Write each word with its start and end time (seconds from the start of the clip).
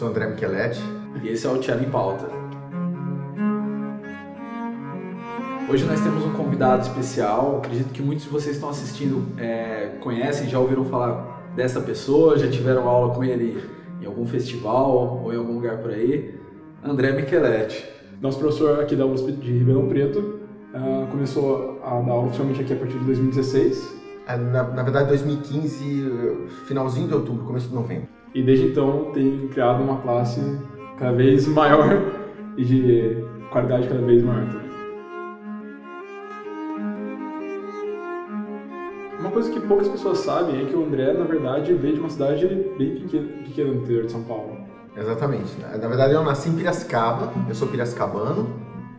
sou 0.00 0.08
André 0.08 0.26
Micheletti. 0.28 0.80
E 1.22 1.28
esse 1.28 1.46
é 1.46 1.50
o 1.50 1.58
Tchela 1.58 1.82
em 1.82 1.90
Pauta. 1.90 2.26
Hoje 5.70 5.84
nós 5.84 6.00
temos 6.00 6.24
um 6.24 6.32
convidado 6.32 6.82
especial. 6.82 7.58
Acredito 7.58 7.92
que 7.92 8.00
muitos 8.00 8.24
de 8.24 8.30
vocês 8.30 8.56
estão 8.56 8.70
assistindo 8.70 9.38
é, 9.38 9.98
conhecem, 10.00 10.48
já 10.48 10.58
ouviram 10.58 10.86
falar 10.86 11.52
dessa 11.54 11.82
pessoa, 11.82 12.38
já 12.38 12.48
tiveram 12.50 12.88
aula 12.88 13.14
com 13.14 13.22
ele 13.22 13.62
em 14.00 14.06
algum 14.06 14.26
festival 14.26 15.20
ou 15.22 15.34
em 15.34 15.36
algum 15.36 15.52
lugar 15.52 15.76
por 15.78 15.90
aí. 15.90 16.34
André 16.82 17.12
Micheletti. 17.12 17.86
Nosso 18.22 18.38
professor 18.38 18.80
aqui 18.80 18.96
da 18.96 19.04
USP 19.04 19.32
de 19.32 19.52
Ribeirão 19.52 19.86
Preto 19.86 20.18
uh, 20.18 21.06
começou 21.10 21.78
a 21.84 22.00
dar 22.00 22.12
aula 22.12 22.28
oficialmente 22.28 22.62
aqui 22.62 22.72
a 22.72 22.76
partir 22.76 22.98
de 22.98 23.04
2016. 23.04 24.00
É, 24.26 24.36
na, 24.38 24.62
na 24.62 24.82
verdade, 24.82 25.08
2015, 25.08 26.48
finalzinho 26.66 27.06
de 27.06 27.14
outubro, 27.14 27.44
começo 27.44 27.68
de 27.68 27.74
novembro. 27.74 28.19
E 28.34 28.42
desde 28.42 28.68
então 28.68 29.10
tem 29.12 29.48
criado 29.48 29.82
uma 29.82 30.00
classe 30.00 30.40
cada 30.96 31.12
vez 31.12 31.48
maior 31.48 32.00
e 32.56 32.64
de 32.64 33.24
qualidade 33.50 33.88
cada 33.88 34.02
vez 34.02 34.22
maior 34.22 34.46
também. 34.46 34.70
Uma 39.18 39.30
coisa 39.30 39.50
que 39.50 39.60
poucas 39.60 39.88
pessoas 39.88 40.18
sabem 40.18 40.62
é 40.62 40.64
que 40.64 40.74
o 40.74 40.84
André, 40.84 41.12
na 41.12 41.24
verdade, 41.24 41.74
veio 41.74 41.94
de 41.94 42.00
uma 42.00 42.08
cidade 42.08 42.46
bem 42.78 42.96
pequena, 42.96 43.68
no 43.68 43.82
interior 43.82 44.06
de 44.06 44.12
São 44.12 44.22
Paulo. 44.22 44.56
Exatamente. 44.96 45.60
Na 45.60 45.88
verdade, 45.88 46.14
eu 46.14 46.22
nasci 46.24 46.48
em 46.48 46.54
Piracicaba, 46.54 47.32
eu 47.48 47.54
sou 47.54 47.68
piracicabano, 47.68 48.50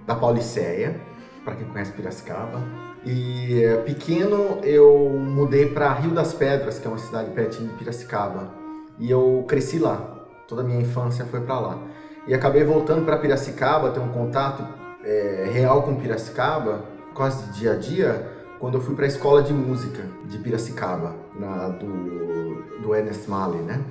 da 0.06 0.16
Pauliceia, 0.16 1.02
para 1.44 1.56
quem 1.56 1.68
conhece 1.68 1.92
Piracicaba. 1.94 2.62
E 3.06 3.64
eh, 3.64 3.78
pequeno 3.78 4.60
eu 4.64 5.10
mudei 5.10 5.66
para 5.68 5.92
Rio 5.94 6.12
das 6.12 6.34
Pedras, 6.34 6.78
que 6.78 6.88
é 6.88 6.90
uma 6.90 7.00
cidade 7.00 7.32
pertinho 7.32 7.70
de 7.70 7.76
Piracicaba. 7.76 8.61
E 9.02 9.10
eu 9.10 9.44
cresci 9.48 9.80
lá. 9.80 10.28
Toda 10.48 10.62
a 10.62 10.64
minha 10.64 10.80
infância 10.80 11.26
foi 11.26 11.42
para 11.42 11.60
lá. 11.60 11.80
E 12.28 12.34
acabei 12.36 12.64
voltando 12.64 13.04
para 13.04 13.18
Piracicaba, 13.18 13.90
ter 13.90 14.00
um 14.00 14.10
contato 14.10 14.64
é, 15.04 15.50
real 15.52 15.82
com 15.82 15.96
Piracicaba, 15.96 16.86
quase 17.16 17.52
dia 17.54 17.74
a 17.74 17.76
dia, 17.76 18.32
quando 18.60 18.76
eu 18.76 18.82
fui 18.82 18.94
para 18.94 19.06
a 19.06 19.08
escola 19.08 19.42
de 19.42 19.52
música 19.52 20.04
de 20.30 20.38
Piracicaba, 20.38 21.16
na, 21.38 21.70
do, 21.70 22.62
do 22.80 22.96
Ernest 22.96 23.28
Malley, 23.28 23.62
né? 23.62 23.84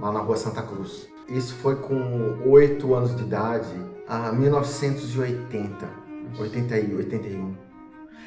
Lá 0.00 0.10
na 0.10 0.18
rua 0.18 0.36
Santa 0.36 0.62
Cruz. 0.62 1.06
Isso 1.28 1.54
foi 1.54 1.76
com 1.76 2.40
oito 2.46 2.92
anos 2.92 3.14
de 3.14 3.22
idade, 3.22 3.72
a 4.08 4.32
1980, 4.32 5.88
80 6.40 6.78
e 6.78 6.94
81. 6.94 7.54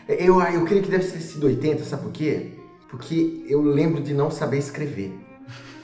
Eu, 0.07 0.41
eu 0.41 0.65
creio 0.65 0.81
que 0.81 0.89
deve 0.89 1.05
ter 1.05 1.19
sido 1.19 1.47
80, 1.47 1.83
sabe 1.83 2.03
por 2.03 2.11
quê? 2.13 2.53
Porque 2.89 3.45
eu 3.47 3.61
lembro 3.61 4.01
de 4.01 4.13
não 4.13 4.31
saber 4.31 4.57
escrever. 4.57 5.28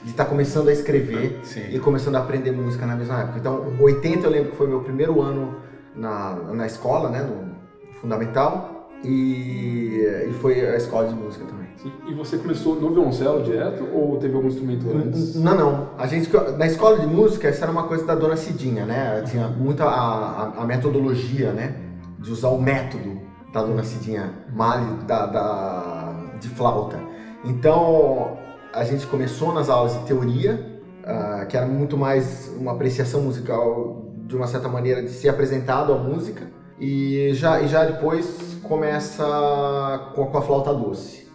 De 0.06 0.12
estar 0.12 0.24
tá 0.24 0.30
começando 0.30 0.68
a 0.68 0.72
escrever 0.72 1.40
Sim. 1.42 1.64
e 1.68 1.80
começando 1.80 2.14
a 2.14 2.20
aprender 2.20 2.52
música 2.52 2.86
na 2.86 2.94
mesma 2.94 3.22
época. 3.22 3.38
Então, 3.40 3.74
80 3.80 4.24
eu 4.24 4.30
lembro 4.30 4.50
que 4.52 4.56
foi 4.56 4.68
meu 4.68 4.80
primeiro 4.80 5.20
ano 5.20 5.56
na, 5.96 6.34
na 6.54 6.64
escola, 6.64 7.10
né? 7.10 7.22
No 7.22 7.56
fundamental. 8.00 8.88
E, 9.04 10.00
e 10.28 10.32
foi 10.40 10.64
a 10.64 10.76
escola 10.76 11.08
de 11.08 11.14
música 11.14 11.44
também. 11.44 11.66
E 12.08 12.14
você 12.14 12.38
começou 12.38 12.76
no 12.76 12.90
violoncelo 12.90 13.42
direto 13.42 13.84
ou 13.92 14.16
teve 14.16 14.34
algum 14.34 14.48
instrumento 14.48 14.86
antes? 14.96 15.34
Não, 15.34 15.56
não. 15.56 15.88
A 15.98 16.06
gente, 16.06 16.30
na 16.56 16.66
escola 16.66 17.00
de 17.00 17.06
música, 17.06 17.48
essa 17.48 17.64
era 17.64 17.72
uma 17.72 17.84
coisa 17.84 18.04
da 18.04 18.14
dona 18.14 18.36
Cidinha, 18.36 18.86
né? 18.86 19.22
Tinha 19.26 19.48
muita 19.48 19.84
a, 19.84 19.88
a, 19.88 20.62
a 20.62 20.64
metodologia, 20.64 21.52
né? 21.52 21.74
De 22.18 22.30
usar 22.30 22.48
o 22.48 22.60
método 22.60 23.20
da 23.52 23.62
dona 23.62 23.82
Cidinha 23.82 24.32
Mali 24.54 25.04
da, 25.04 25.26
da, 25.26 26.14
de 26.40 26.48
flauta. 26.48 26.98
Então, 27.44 28.36
a 28.76 28.84
gente 28.84 29.06
começou 29.06 29.54
nas 29.54 29.70
aulas 29.70 29.94
de 29.94 30.00
teoria, 30.00 30.80
uh, 31.00 31.46
que 31.46 31.56
era 31.56 31.64
muito 31.64 31.96
mais 31.96 32.52
uma 32.58 32.72
apreciação 32.72 33.22
musical, 33.22 34.04
de 34.26 34.36
uma 34.36 34.46
certa 34.46 34.68
maneira, 34.68 35.02
de 35.02 35.08
ser 35.08 35.30
apresentado 35.30 35.94
a 35.94 35.96
música. 35.96 36.46
E 36.78 37.30
já, 37.32 37.62
e 37.62 37.68
já 37.68 37.86
depois 37.86 38.58
começa 38.62 40.12
com, 40.14 40.26
com 40.26 40.36
a 40.36 40.42
flauta 40.42 40.74
doce. 40.74 41.26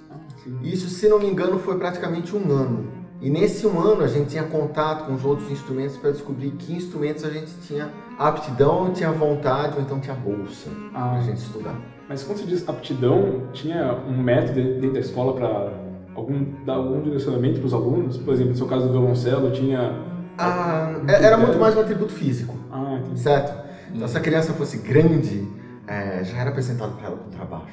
Isso, 0.61 0.87
se 0.87 1.09
não 1.09 1.17
me 1.17 1.25
engano, 1.25 1.57
foi 1.57 1.79
praticamente 1.79 2.35
um 2.35 2.51
ano. 2.51 2.91
E 3.19 3.29
nesse 3.29 3.65
um 3.65 3.79
ano 3.79 4.03
a 4.03 4.07
gente 4.07 4.29
tinha 4.29 4.43
contato 4.43 5.07
com 5.07 5.13
os 5.13 5.25
outros 5.25 5.49
instrumentos 5.49 5.97
para 5.97 6.11
descobrir 6.11 6.51
que 6.51 6.73
instrumentos 6.73 7.23
a 7.23 7.29
gente 7.29 7.51
tinha 7.65 7.89
aptidão, 8.19 8.93
tinha 8.93 9.11
vontade 9.11 9.77
ou 9.77 9.81
então 9.81 9.99
tinha 9.99 10.15
bolsa 10.15 10.69
ah. 10.93 11.09
para 11.09 11.17
a 11.17 11.21
gente 11.21 11.37
estudar. 11.37 11.75
Mas 12.07 12.23
quando 12.23 12.39
você 12.39 12.45
diz 12.45 12.67
aptidão, 12.69 13.47
tinha 13.51 13.93
um 14.07 14.21
método 14.21 14.61
dentro 14.61 14.93
da 14.93 14.99
escola 14.99 15.33
para 15.33 15.80
algum, 16.15 16.45
dar 16.65 16.75
algum 16.75 17.01
direcionamento 17.01 17.59
para 17.59 17.67
os 17.67 17.73
alunos? 17.73 18.17
Por 18.17 18.33
exemplo, 18.33 18.51
no 18.51 18.57
seu 18.57 18.67
caso 18.67 18.87
do 18.87 18.91
violoncelo, 18.91 19.51
tinha. 19.51 19.99
Ah, 20.37 20.93
era 21.07 21.37
muito 21.37 21.57
mais 21.57 21.75
um 21.75 21.81
atributo 21.81 22.13
físico. 22.13 22.55
Ah, 22.71 22.99
entendi. 22.99 23.19
Certo? 23.19 23.61
Então, 23.93 24.07
se 24.07 24.17
a 24.17 24.21
criança 24.21 24.53
fosse 24.53 24.77
grande, 24.77 25.47
é, 25.87 26.23
já 26.23 26.37
era 26.37 26.49
apresentado 26.49 26.95
para 26.97 27.07
ela 27.07 27.17
com 27.17 27.29
trabalho. 27.29 27.63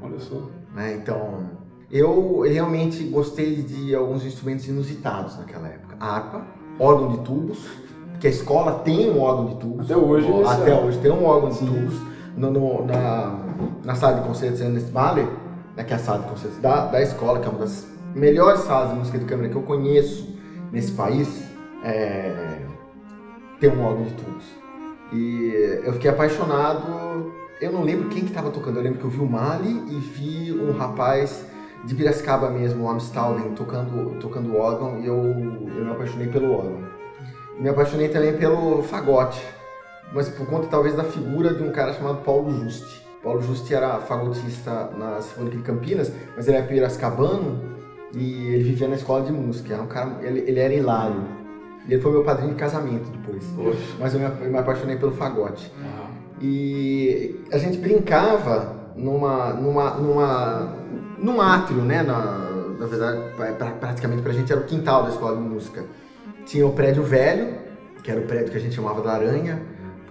Olha 0.00 0.18
só. 0.18 0.48
Né? 0.74 0.94
Então, 0.94 1.50
eu 1.90 2.40
realmente 2.40 3.02
gostei 3.04 3.62
de 3.62 3.94
alguns 3.94 4.24
instrumentos 4.24 4.66
inusitados 4.66 5.36
naquela 5.38 5.68
época. 5.68 5.96
A 6.00 6.16
harpa, 6.16 6.46
órgão 6.78 7.12
de 7.12 7.18
tubos, 7.20 7.58
que 8.20 8.26
a 8.26 8.30
escola 8.30 8.80
tem 8.80 9.10
um 9.10 9.20
órgão 9.20 9.46
de 9.46 9.54
tubos. 9.56 9.90
Até 9.90 9.96
hoje. 9.96 10.28
Até 10.46 10.70
é. 10.70 10.74
hoje 10.74 10.98
tem 10.98 11.10
um 11.10 11.24
órgão 11.24 11.50
de 11.50 11.58
tubos. 11.58 12.08
No, 12.36 12.52
no, 12.52 12.86
na, 12.86 13.36
na 13.84 13.94
sala 13.96 14.20
de 14.20 14.28
concertos 14.28 14.60
Ernest 14.60 14.92
Mahler, 14.92 15.26
né, 15.78 15.84
que 15.84 15.92
é 15.92 15.96
a 15.96 15.98
sala 15.98 16.24
de 16.24 16.28
concertos 16.28 16.58
da, 16.58 16.86
da 16.86 17.00
escola, 17.00 17.38
que 17.38 17.46
é 17.46 17.50
uma 17.50 17.60
das 17.60 17.86
melhores 18.12 18.62
salas 18.62 18.90
de 18.90 18.96
música 18.96 19.16
de 19.16 19.24
câmara 19.24 19.48
que 19.48 19.54
eu 19.54 19.62
conheço 19.62 20.36
nesse 20.72 20.90
país, 20.92 21.44
é, 21.84 22.58
tem 23.60 23.70
um 23.70 23.84
órgão 23.84 24.02
de 24.04 24.12
tubos. 24.14 24.44
E 25.12 25.80
eu 25.84 25.92
fiquei 25.94 26.10
apaixonado. 26.10 27.32
Eu 27.60 27.72
não 27.72 27.82
lembro 27.82 28.08
quem 28.08 28.22
que 28.22 28.28
estava 28.28 28.50
tocando. 28.50 28.76
Eu 28.76 28.82
lembro 28.82 28.98
que 28.98 29.04
eu 29.04 29.10
vi 29.10 29.20
o 29.20 29.26
Mali 29.26 29.84
e 29.88 29.98
vi 30.00 30.52
um 30.52 30.72
rapaz 30.72 31.46
de 31.84 31.94
Piracicaba 31.94 32.50
mesmo, 32.50 32.84
o 32.84 32.90
Amstalden, 32.90 33.52
tocando, 33.52 34.18
tocando 34.18 34.56
órgão 34.56 35.00
e 35.00 35.06
eu, 35.06 35.16
eu 35.16 35.84
me 35.84 35.90
apaixonei 35.90 36.26
pelo 36.26 36.52
órgão. 36.52 36.82
Me 37.58 37.68
apaixonei 37.68 38.08
também 38.08 38.36
pelo 38.36 38.82
fagote, 38.82 39.42
mas 40.12 40.28
por 40.28 40.46
conta 40.46 40.66
talvez 40.66 40.94
da 40.94 41.04
figura 41.04 41.54
de 41.54 41.62
um 41.62 41.70
cara 41.70 41.92
chamado 41.92 42.22
Paulo 42.24 42.50
Juste. 42.50 43.07
Paulo 43.28 43.42
Juste 43.42 43.74
era 43.74 44.00
fagotista 44.00 44.88
na 44.96 45.20
Sinfônica 45.20 45.58
de 45.58 45.62
Campinas, 45.62 46.10
mas 46.34 46.48
ele 46.48 46.56
era 46.56 46.66
piracicabano 46.66 47.60
e 48.14 48.54
ele 48.54 48.64
vivia 48.64 48.88
na 48.88 48.94
escola 48.94 49.22
de 49.22 49.30
música. 49.30 49.74
Era 49.74 49.82
um 49.82 49.86
cara, 49.86 50.16
ele, 50.22 50.44
ele 50.46 50.58
era 50.58 50.72
hilário. 50.72 51.22
Ele 51.86 52.00
foi 52.00 52.10
meu 52.10 52.24
padrinho 52.24 52.54
de 52.54 52.56
casamento 52.56 53.10
depois. 53.10 53.44
Poxa. 53.54 53.78
Mas 54.00 54.14
eu 54.14 54.20
me, 54.20 54.26
eu 54.46 54.50
me, 54.50 54.56
apaixonei 54.56 54.96
pelo 54.96 55.12
fagote. 55.12 55.70
Uhum. 55.76 56.06
E 56.40 57.44
a 57.52 57.58
gente 57.58 57.76
brincava 57.76 58.74
numa, 58.96 59.52
numa, 59.52 59.90
numa, 59.90 60.74
num 61.18 61.38
átrio, 61.38 61.82
né? 61.82 62.02
Na, 62.02 62.48
na 62.78 62.86
verdade, 62.86 63.20
pra, 63.36 63.72
praticamente 63.72 64.22
pra 64.22 64.32
gente 64.32 64.50
era 64.50 64.60
o 64.62 64.64
quintal 64.64 65.02
da 65.02 65.10
escola 65.10 65.36
de 65.36 65.42
música. 65.42 65.84
Tinha 66.46 66.66
o 66.66 66.72
prédio 66.72 67.02
velho, 67.02 67.58
que 68.02 68.10
era 68.10 68.20
o 68.20 68.24
prédio 68.24 68.52
que 68.52 68.56
a 68.56 68.60
gente 68.60 68.74
chamava 68.74 69.02
da 69.02 69.12
Aranha, 69.12 69.60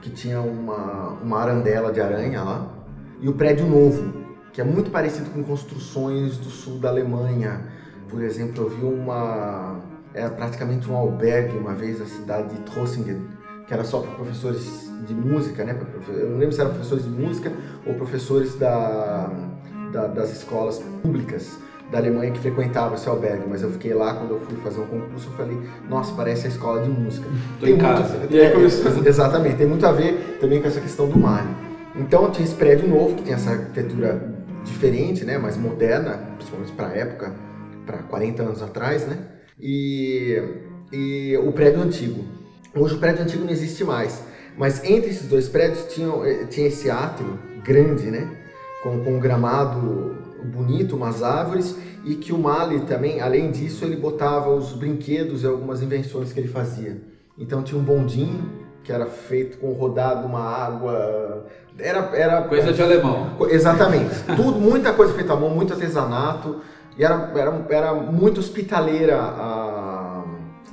que 0.04 0.12
tinha 0.12 0.40
uma, 0.40 1.18
uma 1.24 1.40
arandela 1.40 1.92
de 1.92 2.00
aranha 2.00 2.44
lá. 2.44 2.77
E 3.20 3.28
o 3.28 3.34
prédio 3.34 3.66
novo, 3.66 4.14
que 4.54 4.62
é 4.62 4.64
muito 4.64 4.92
parecido 4.92 5.30
com 5.32 5.44
construções 5.44 6.38
do 6.38 6.50
sul 6.50 6.80
da 6.80 6.90
Alemanha. 6.90 7.62
Por 8.10 8.22
exemplo, 8.22 8.64
eu 8.64 8.70
vi 8.70 8.86
uma 8.86 9.82
era 10.14 10.30
praticamente 10.30 10.90
um 10.90 10.96
albergue 10.96 11.58
uma 11.58 11.74
vez 11.74 12.00
na 12.00 12.06
cidade 12.06 12.56
de 12.56 12.62
Trossingen, 12.62 13.22
que 13.68 13.74
era 13.74 13.84
só 13.84 14.00
para 14.00 14.12
professores 14.12 14.92
de 15.06 15.14
música, 15.14 15.64
né? 15.64 15.78
Eu 16.08 16.30
não 16.30 16.38
lembro 16.38 16.54
se 16.54 16.62
eram 16.62 16.72
professores 16.72 17.04
de 17.04 17.10
música 17.10 17.52
ou 17.86 17.94
professores 17.94 18.56
da, 18.56 19.30
da, 19.92 20.08
das 20.08 20.32
escolas 20.32 20.80
públicas 21.04 21.60
da 21.92 22.00
Alemanha 22.00 22.32
que 22.32 22.40
frequentavam 22.40 22.96
esse 22.96 23.08
albergue, 23.08 23.46
mas 23.48 23.62
eu 23.62 23.70
fiquei 23.72 23.94
lá 23.94 24.14
quando 24.16 24.32
eu 24.32 24.40
fui 24.40 24.58
fazer 24.58 24.82
um 24.82 24.88
concurso, 24.88 25.30
eu 25.30 25.38
falei, 25.38 25.58
nossa, 25.88 26.14
parece 26.16 26.48
a 26.48 26.50
escola 26.50 26.82
de 26.82 26.90
música. 26.90 27.26
Tô 27.60 27.66
tem 27.66 27.76
em 27.76 27.78
casa. 27.78 28.18
Muito, 28.18 28.36
é, 28.36 29.08
exatamente, 29.08 29.56
tem 29.56 29.68
muito 29.68 29.86
a 29.86 29.92
ver 29.92 30.38
também 30.42 30.62
com 30.62 30.68
essa 30.68 30.82
questão 30.82 31.08
do 31.08 31.18
mar. 31.18 31.46
Então 31.98 32.30
tinha 32.32 32.46
esse 32.46 32.56
prédio 32.56 32.88
novo 32.88 33.16
que 33.16 33.24
tem 33.24 33.34
essa 33.34 33.52
arquitetura 33.52 34.36
diferente, 34.64 35.26
né, 35.26 35.38
mais 35.38 35.58
moderna, 35.58 36.14
principalmente 36.36 36.72
para 36.74 36.88
a 36.88 36.96
época, 36.96 37.36
para 37.86 38.00
40 38.00 38.44
anos 38.44 38.62
atrás, 38.62 39.08
né? 39.08 39.18
e, 39.60 40.42
e 40.92 41.38
o 41.38 41.52
prédio 41.52 41.82
antigo. 41.82 42.24
Hoje 42.76 42.96
o 42.96 43.00
prédio 43.00 43.24
antigo 43.24 43.44
não 43.44 43.52
existe 43.52 43.84
mais, 43.84 44.24
mas 44.58 44.84
entre 44.84 45.10
esses 45.10 45.28
dois 45.28 45.48
prédios 45.48 45.86
tinha, 45.94 46.10
eh, 46.26 46.46
tinha 46.46 46.68
esse 46.68 46.90
átrio 46.90 47.40
grande, 47.64 48.12
né? 48.12 48.30
Com, 48.84 49.04
com 49.04 49.16
um 49.16 49.20
gramado 49.20 50.16
bonito, 50.44 50.96
umas 50.96 51.24
árvores, 51.24 51.76
e 52.06 52.16
que 52.16 52.32
o 52.32 52.38
Mali 52.38 52.82
também, 52.82 53.20
além 53.20 53.52
disso, 53.52 53.84
ele 53.84 53.96
botava 53.96 54.50
os 54.54 54.74
brinquedos 54.74 55.44
e 55.44 55.48
algumas 55.48 55.82
invenções 55.82 56.32
que 56.32 56.40
ele 56.40 56.48
fazia. 56.48 57.02
Então 57.38 57.64
tinha 57.64 57.80
um 57.80 57.84
bondinho 57.84 58.67
que 58.84 58.92
era 58.92 59.06
feito 59.06 59.58
com 59.58 59.72
rodado, 59.74 60.28
uma 60.28 60.42
água. 60.42 61.46
Era, 61.78 62.00
era 62.16 62.42
coisa 62.44 62.74
de 62.74 62.82
alemão. 62.82 63.32
Exatamente. 63.50 64.24
Tudo, 64.36 64.60
muita 64.60 64.94
coisa 64.94 65.14
feita 65.14 65.34
à 65.34 65.36
mão, 65.36 65.50
muito 65.50 65.74
artesanato. 65.74 66.62
E 66.98 67.04
era, 67.04 67.32
era, 67.36 67.66
era 67.70 67.94
muito 67.94 68.40
hospitaleira 68.40 69.18
a, 69.20 70.24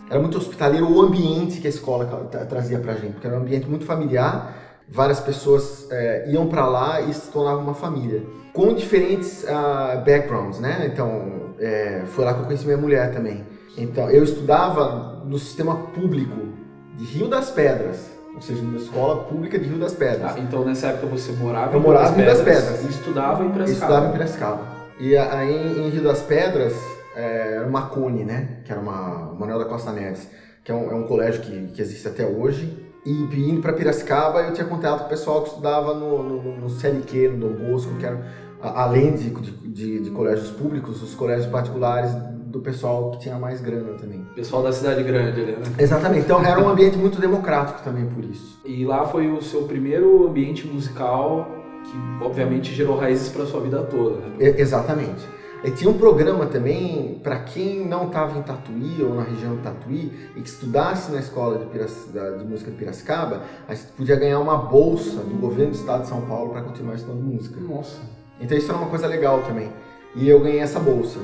era 0.09 0.19
muito 0.19 0.39
hospitaleiro 0.39 0.91
o 0.91 1.03
ambiente 1.03 1.61
que 1.61 1.67
a 1.67 1.71
escola 1.71 2.27
tra- 2.31 2.45
trazia 2.47 2.79
pra 2.79 2.95
gente, 2.95 3.13
porque 3.13 3.27
era 3.27 3.37
um 3.37 3.41
ambiente 3.41 3.69
muito 3.69 3.85
familiar, 3.85 4.55
várias 4.89 5.21
pessoas 5.21 5.87
é, 5.91 6.25
iam 6.29 6.47
para 6.47 6.67
lá 6.67 7.01
e 7.01 7.13
se 7.13 7.31
tornavam 7.31 7.63
uma 7.63 7.75
família. 7.75 8.23
Com 8.53 8.73
diferentes 8.75 9.47
ah, 9.49 10.03
backgrounds, 10.07 10.61
né? 10.61 10.89
Então, 10.91 11.55
é, 11.59 12.03
foi 12.07 12.25
lá 12.25 12.33
que 12.33 12.41
eu 12.41 12.45
conheci 12.47 12.65
minha 12.65 12.79
mulher 12.79 13.13
também. 13.13 13.45
Então, 13.77 14.09
eu 14.09 14.23
estudava 14.23 15.23
no 15.25 15.39
sistema 15.39 15.75
público 15.95 16.54
de 16.97 17.05
Rio 17.05 17.29
das 17.29 17.51
Pedras, 17.51 18.11
ou 18.35 18.41
seja, 18.41 18.63
numa 18.63 18.79
escola 18.79 19.25
pública 19.25 19.59
de 19.59 19.69
Rio 19.69 19.79
das 19.79 19.95
Pedras. 19.95 20.33
Ah, 20.37 20.41
então 20.41 20.65
nessa 20.65 20.89
época 20.89 21.07
você 21.07 21.33
morava 21.33 21.73
Eu 21.73 21.81
em 21.81 21.83
morava 21.83 22.09
Rio 22.09 22.15
em 22.15 22.25
Rio 22.25 22.27
das 22.27 22.41
Pedras 22.43 22.85
e 22.85 22.89
estudava 22.89 23.45
em 23.45 23.51
Piracicaba. 23.51 23.73
estudava 23.73 24.09
em 24.09 24.13
Piracicaba. 24.13 24.61
E 24.99 25.17
aí 25.17 25.79
em 25.79 25.89
Rio 25.91 26.03
das 26.03 26.21
Pedras, 26.23 26.75
é, 27.17 27.57
era 27.57 27.67
uma 27.67 27.83
Cone, 27.83 28.25
né? 28.25 28.59
Que 28.65 28.73
era 28.73 28.81
uma 28.81 29.35
Manuel 29.39 29.59
da 29.59 29.65
Costa 29.65 29.93
Neves, 29.93 30.29
que 30.65 30.71
é 30.73 30.75
um, 30.75 30.91
é 30.91 30.95
um 30.95 31.05
colégio 31.05 31.41
que, 31.43 31.67
que 31.69 31.83
existe 31.83 32.07
até 32.09 32.27
hoje. 32.27 32.83
E 33.05 33.11
indo 33.51 33.61
para 33.61 33.73
Piracicaba, 33.73 34.41
eu 34.41 34.53
tinha 34.53 34.67
contato 34.67 35.01
com 35.01 35.07
o 35.07 35.09
pessoal 35.09 35.43
que 35.43 35.51
estudava 35.51 35.93
no, 35.95 36.23
no, 36.23 36.61
no 36.61 36.71
CLQ, 36.71 37.29
no 37.29 37.49
Dom 37.49 37.71
Bosco, 37.71 37.95
que 37.97 38.07
era, 38.07 38.25
além 38.63 39.15
de, 39.15 39.31
de, 39.31 40.01
de 40.01 40.11
colégios 40.11 40.51
públicos, 40.51 41.03
os 41.03 41.15
colégios 41.15 41.47
particulares 41.47 42.11
do 42.55 42.61
pessoal 42.61 43.11
que 43.11 43.19
tinha 43.19 43.37
mais 43.37 43.61
grana 43.61 43.95
também. 43.95 44.25
Pessoal 44.35 44.63
da 44.63 44.71
cidade 44.73 45.03
grande 45.03 45.41
ali, 45.41 45.53
né? 45.53 45.63
Exatamente. 45.77 46.25
Então 46.25 46.41
era 46.45 46.61
um 46.63 46.69
ambiente 46.69 46.97
muito 46.97 47.21
democrático 47.21 47.83
também 47.83 48.07
por 48.07 48.25
isso. 48.25 48.61
E 48.65 48.85
lá 48.85 49.05
foi 49.07 49.29
o 49.29 49.43
seu 49.43 49.63
primeiro 49.65 50.29
ambiente 50.29 50.65
musical 50.67 51.49
que 51.85 52.25
obviamente 52.25 52.73
gerou 52.73 52.97
raízes 52.97 53.29
para 53.29 53.45
sua 53.45 53.61
vida 53.61 53.83
toda, 53.83 54.17
né? 54.21 54.37
E- 54.39 54.61
exatamente. 54.61 55.27
E 55.65 55.71
tinha 55.73 55.91
um 55.91 55.99
programa 55.99 56.47
também 56.47 57.19
para 57.25 57.41
quem 57.41 57.85
não 57.89 58.07
estava 58.07 58.39
em 58.39 58.43
Tatuí 58.43 59.03
ou 59.03 59.15
na 59.15 59.23
região 59.25 59.57
de 59.57 59.63
Tatuí 59.63 60.13
e 60.37 60.41
que 60.41 60.49
estudasse 60.49 61.11
na 61.11 61.19
escola 61.19 61.59
de, 61.59 61.65
Pirac- 61.67 62.39
de 62.39 62.45
música 62.45 62.71
de 62.71 62.77
Piracicaba, 62.77 63.43
a 63.67 63.75
gente 63.75 63.89
podia 63.97 64.15
ganhar 64.15 64.39
uma 64.39 64.57
bolsa 64.59 65.21
do 65.23 65.35
governo 65.41 65.73
do 65.73 65.77
estado 65.77 66.03
de 66.03 66.09
São 66.09 66.21
Paulo 66.21 66.51
para 66.51 66.63
continuar 66.63 66.95
estudando 66.95 67.21
música. 67.21 67.59
Nossa. 67.61 67.99
Então 68.41 68.57
isso 68.57 68.71
era 68.71 68.79
uma 68.79 68.89
coisa 68.91 69.07
legal 69.09 69.43
também. 69.43 69.71
E 70.15 70.29
eu 70.29 70.39
ganhei 70.39 70.61
essa 70.61 70.79
bolsa. 70.79 71.19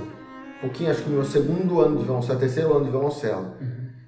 Pouquinho, 0.61 0.91
acho 0.91 1.03
que 1.03 1.11
meu 1.11 1.25
segundo 1.25 1.81
ano 1.81 1.97
de 1.99 2.05
violoncelo, 2.05 2.39
terceiro 2.39 2.75
ano 2.77 2.85
de 2.85 2.91
violoncelo. 2.91 3.47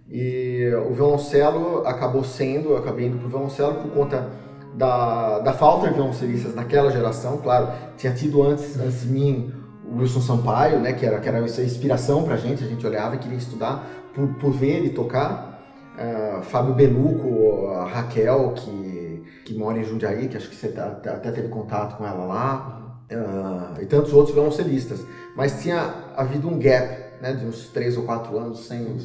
E 0.09 0.71
o 0.89 0.93
violoncelo 0.93 1.87
acabou 1.87 2.23
sendo, 2.23 2.71
eu 2.71 2.77
acabei 2.77 3.07
indo 3.07 3.19
pro 3.19 3.29
violoncelo 3.29 3.77
por 3.77 3.91
conta 3.93 4.29
da, 4.75 5.39
da 5.39 5.53
falta 5.55 5.89
de 5.89 5.95
violoncelistas 5.95 6.55
daquela 6.55 6.91
geração, 6.91 7.39
claro, 7.39 7.69
tinha 7.97 8.13
tido 8.13 8.43
antes, 8.43 8.79
antes 8.79 9.03
de 9.03 9.09
mim 9.09 9.53
o 9.91 9.99
Wilson 9.99 10.21
Sampaio, 10.21 10.79
né, 10.79 10.93
que 10.93 11.05
era, 11.05 11.19
que 11.21 11.29
era 11.29 11.39
essa 11.45 11.63
inspiração 11.63 12.25
pra 12.25 12.37
gente, 12.37 12.63
a 12.63 12.67
gente 12.67 12.87
olhava 12.87 13.15
e 13.15 13.19
queria 13.19 13.37
estudar 13.39 13.87
por, 14.15 14.27
por 14.35 14.51
ver 14.53 14.77
ele 14.77 14.91
tocar. 14.91 15.51
Ah, 15.99 16.41
Fábio 16.43 16.75
Beluco, 16.75 17.69
a 17.69 17.85
Raquel, 17.87 18.53
que, 18.57 19.23
que 19.45 19.55
mora 19.55 19.79
em 19.79 19.85
Jundiaí, 19.85 20.29
que 20.29 20.37
acho 20.37 20.49
que 20.49 20.57
você 20.57 20.69
tá- 20.69 20.91
tá- 20.91 21.13
até 21.13 21.31
teve 21.31 21.49
contato 21.49 21.97
com 21.99 22.07
ela 22.07 22.25
lá, 22.25 22.99
ah, 23.11 23.75
e 23.81 23.85
tantos 23.87 24.13
outros 24.15 24.35
violoncelistas. 24.35 25.05
Mas 25.37 25.63
tinha 25.63 26.02
havido 26.17 26.49
um 26.49 26.59
gap, 26.59 27.21
né, 27.21 27.33
de 27.33 27.45
uns 27.45 27.69
três 27.69 27.97
ou 27.97 28.05
quatro 28.05 28.37
anos 28.39 28.67
sem 28.67 28.99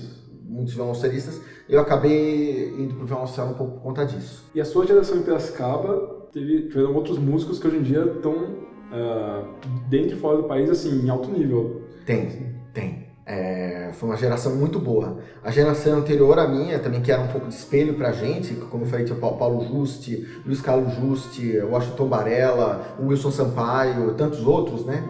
muitos 0.48 0.74
violoncelistas, 0.74 1.40
eu 1.70 1.80
acabei 1.80 2.74
indo 2.80 2.96
pro 2.96 3.06
violoncelo 3.06 3.50
um 3.50 3.54
pouco 3.54 3.74
por 3.74 3.82
conta 3.82 4.06
disso. 4.06 4.46
E 4.56 4.62
a 4.62 4.66
sua 4.66 4.86
geração 4.86 5.18
em 5.18 5.22
Piracicaba 5.24 6.28
teve, 6.32 6.68
tiveram 6.70 6.94
outros 6.96 7.18
músicos 7.20 7.60
que 7.60 7.68
hoje 7.68 7.78
em 7.78 7.84
dia 7.84 8.04
estão 8.16 8.56
ah, 8.92 9.44
dentro 9.90 10.16
e 10.16 10.20
fora 10.20 10.38
do 10.38 10.44
país, 10.44 10.70
assim, 10.70 11.06
em 11.06 11.10
alto 11.10 11.30
nível. 11.30 11.82
Tem, 12.06 12.56
tem. 12.74 13.08
É, 13.30 13.92
foi 13.92 14.08
uma 14.08 14.16
geração 14.16 14.56
muito 14.56 14.80
boa. 14.80 15.18
A 15.44 15.52
geração 15.52 15.98
anterior 15.98 16.40
à 16.40 16.48
minha, 16.48 16.80
também 16.80 17.02
que 17.02 17.12
era 17.12 17.22
um 17.22 17.28
pouco 17.28 17.50
de 17.50 17.54
espelho 17.54 17.96
pra 17.96 18.14
gente, 18.14 18.54
como 18.54 18.86
eu 18.86 18.88
falei, 18.88 19.06
tinha 19.06 19.18
o 19.18 19.20
Pa- 19.20 19.34
Paulo 19.34 19.66
Juste, 19.66 20.26
Luiz 20.46 20.62
Carlos 20.62 20.94
Juste, 20.94 21.60
Washington 21.60 22.08
Barella, 22.08 22.96
Wilson 23.02 23.32
Sampaio, 23.32 24.14
tantos 24.14 24.48
outros, 24.48 24.86
né? 24.86 25.04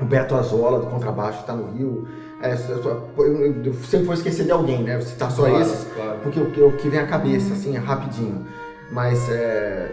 O 0.00 0.04
Beto 0.04 0.34
Azola, 0.34 0.80
do 0.80 0.86
contrabaixo, 0.86 1.40
que 1.40 1.46
tá 1.46 1.54
no 1.54 1.70
Rio. 1.72 2.08
É, 2.42 2.52
eu, 2.52 3.74
sempre 3.84 4.06
vou 4.06 4.14
esquecer 4.14 4.44
de 4.44 4.50
alguém, 4.50 4.82
né? 4.82 4.98
Vou 4.98 5.06
citar 5.06 5.30
só 5.30 5.42
Claro, 5.46 5.60
esses, 5.62 5.86
claro. 5.94 6.18
porque 6.22 6.40
o 6.40 6.50
que, 6.50 6.60
o 6.60 6.72
que 6.76 6.88
vem 6.88 6.98
à 7.00 7.06
cabeça, 7.06 7.54
assim, 7.54 7.74
é 7.76 7.78
rapidinho. 7.78 8.44
Mas 8.90 9.28
é, 9.30 9.90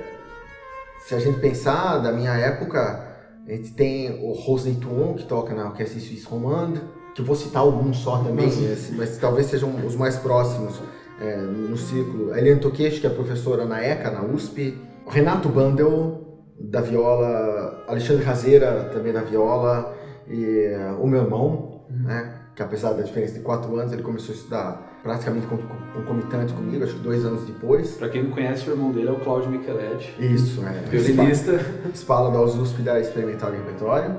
se 1.05 1.15
a 1.15 1.19
gente 1.19 1.39
pensar 1.39 1.99
da 1.99 2.11
minha 2.11 2.31
época, 2.33 3.07
a 3.47 3.51
gente 3.51 3.71
tem 3.73 4.09
o 4.23 4.33
Rosney 4.33 4.75
Tuon, 4.75 5.13
que 5.13 5.23
toca 5.25 5.53
na 5.53 5.65
Orquestra 5.67 5.99
Suisse 5.99 6.25
Romande, 6.25 6.81
que 7.15 7.21
eu 7.21 7.25
vou 7.25 7.35
citar 7.35 7.61
alguns 7.61 7.97
só 7.97 8.17
também, 8.17 8.47
esse- 8.47 8.93
mas 8.93 9.17
talvez 9.17 9.47
sejam 9.47 9.73
os 9.85 9.95
mais 9.95 10.15
próximos 10.17 10.81
é, 11.21 11.37
no 11.37 11.77
círculo. 11.77 12.33
A 12.33 12.39
Eliane 12.39 12.59
Tokesh, 12.59 12.97
que 12.99 13.05
é 13.05 13.09
professora 13.09 13.63
na 13.65 13.79
ECA, 13.83 14.09
na 14.09 14.23
USP. 14.23 14.75
O 15.05 15.09
Renato 15.11 15.47
Bandel, 15.49 16.30
da 16.69 16.81
viola. 16.81 17.83
Alexandre 17.87 18.23
Razeira, 18.23 18.89
também 18.93 19.11
da 19.13 19.21
viola. 19.21 19.95
E 20.27 20.67
o 20.99 21.07
meu 21.07 21.23
irmão, 21.23 21.81
né? 21.89 22.35
Que 22.55 22.61
apesar 22.63 22.93
da 22.93 23.01
diferença 23.01 23.33
de 23.33 23.39
quatro 23.39 23.75
anos, 23.77 23.91
ele 23.93 24.03
começou 24.03 24.33
a 24.33 24.37
estudar 24.37 24.99
praticamente 25.01 25.47
con- 25.47 25.57
con- 25.57 26.01
concomitante 26.01 26.53
comigo, 26.53 26.83
acho 26.83 26.93
que 26.95 26.99
dois 27.01 27.25
anos 27.25 27.43
depois. 27.45 27.95
Pra 27.95 28.07
quem 28.09 28.23
não 28.23 28.31
conhece, 28.31 28.69
o 28.69 28.73
irmão 28.73 28.91
dele 28.91 29.07
é 29.07 29.11
o 29.11 29.19
Cláudio 29.19 29.49
Micheletti, 29.49 30.13
Isso, 30.19 30.61
é. 30.65 30.73
violinista. 30.89 31.59
Spala 31.95 32.29
da 32.29 32.39
USP 32.41 32.81
da 32.83 32.99
Experimental 32.99 33.49
de 33.51 33.57
Repertório. 33.57 34.15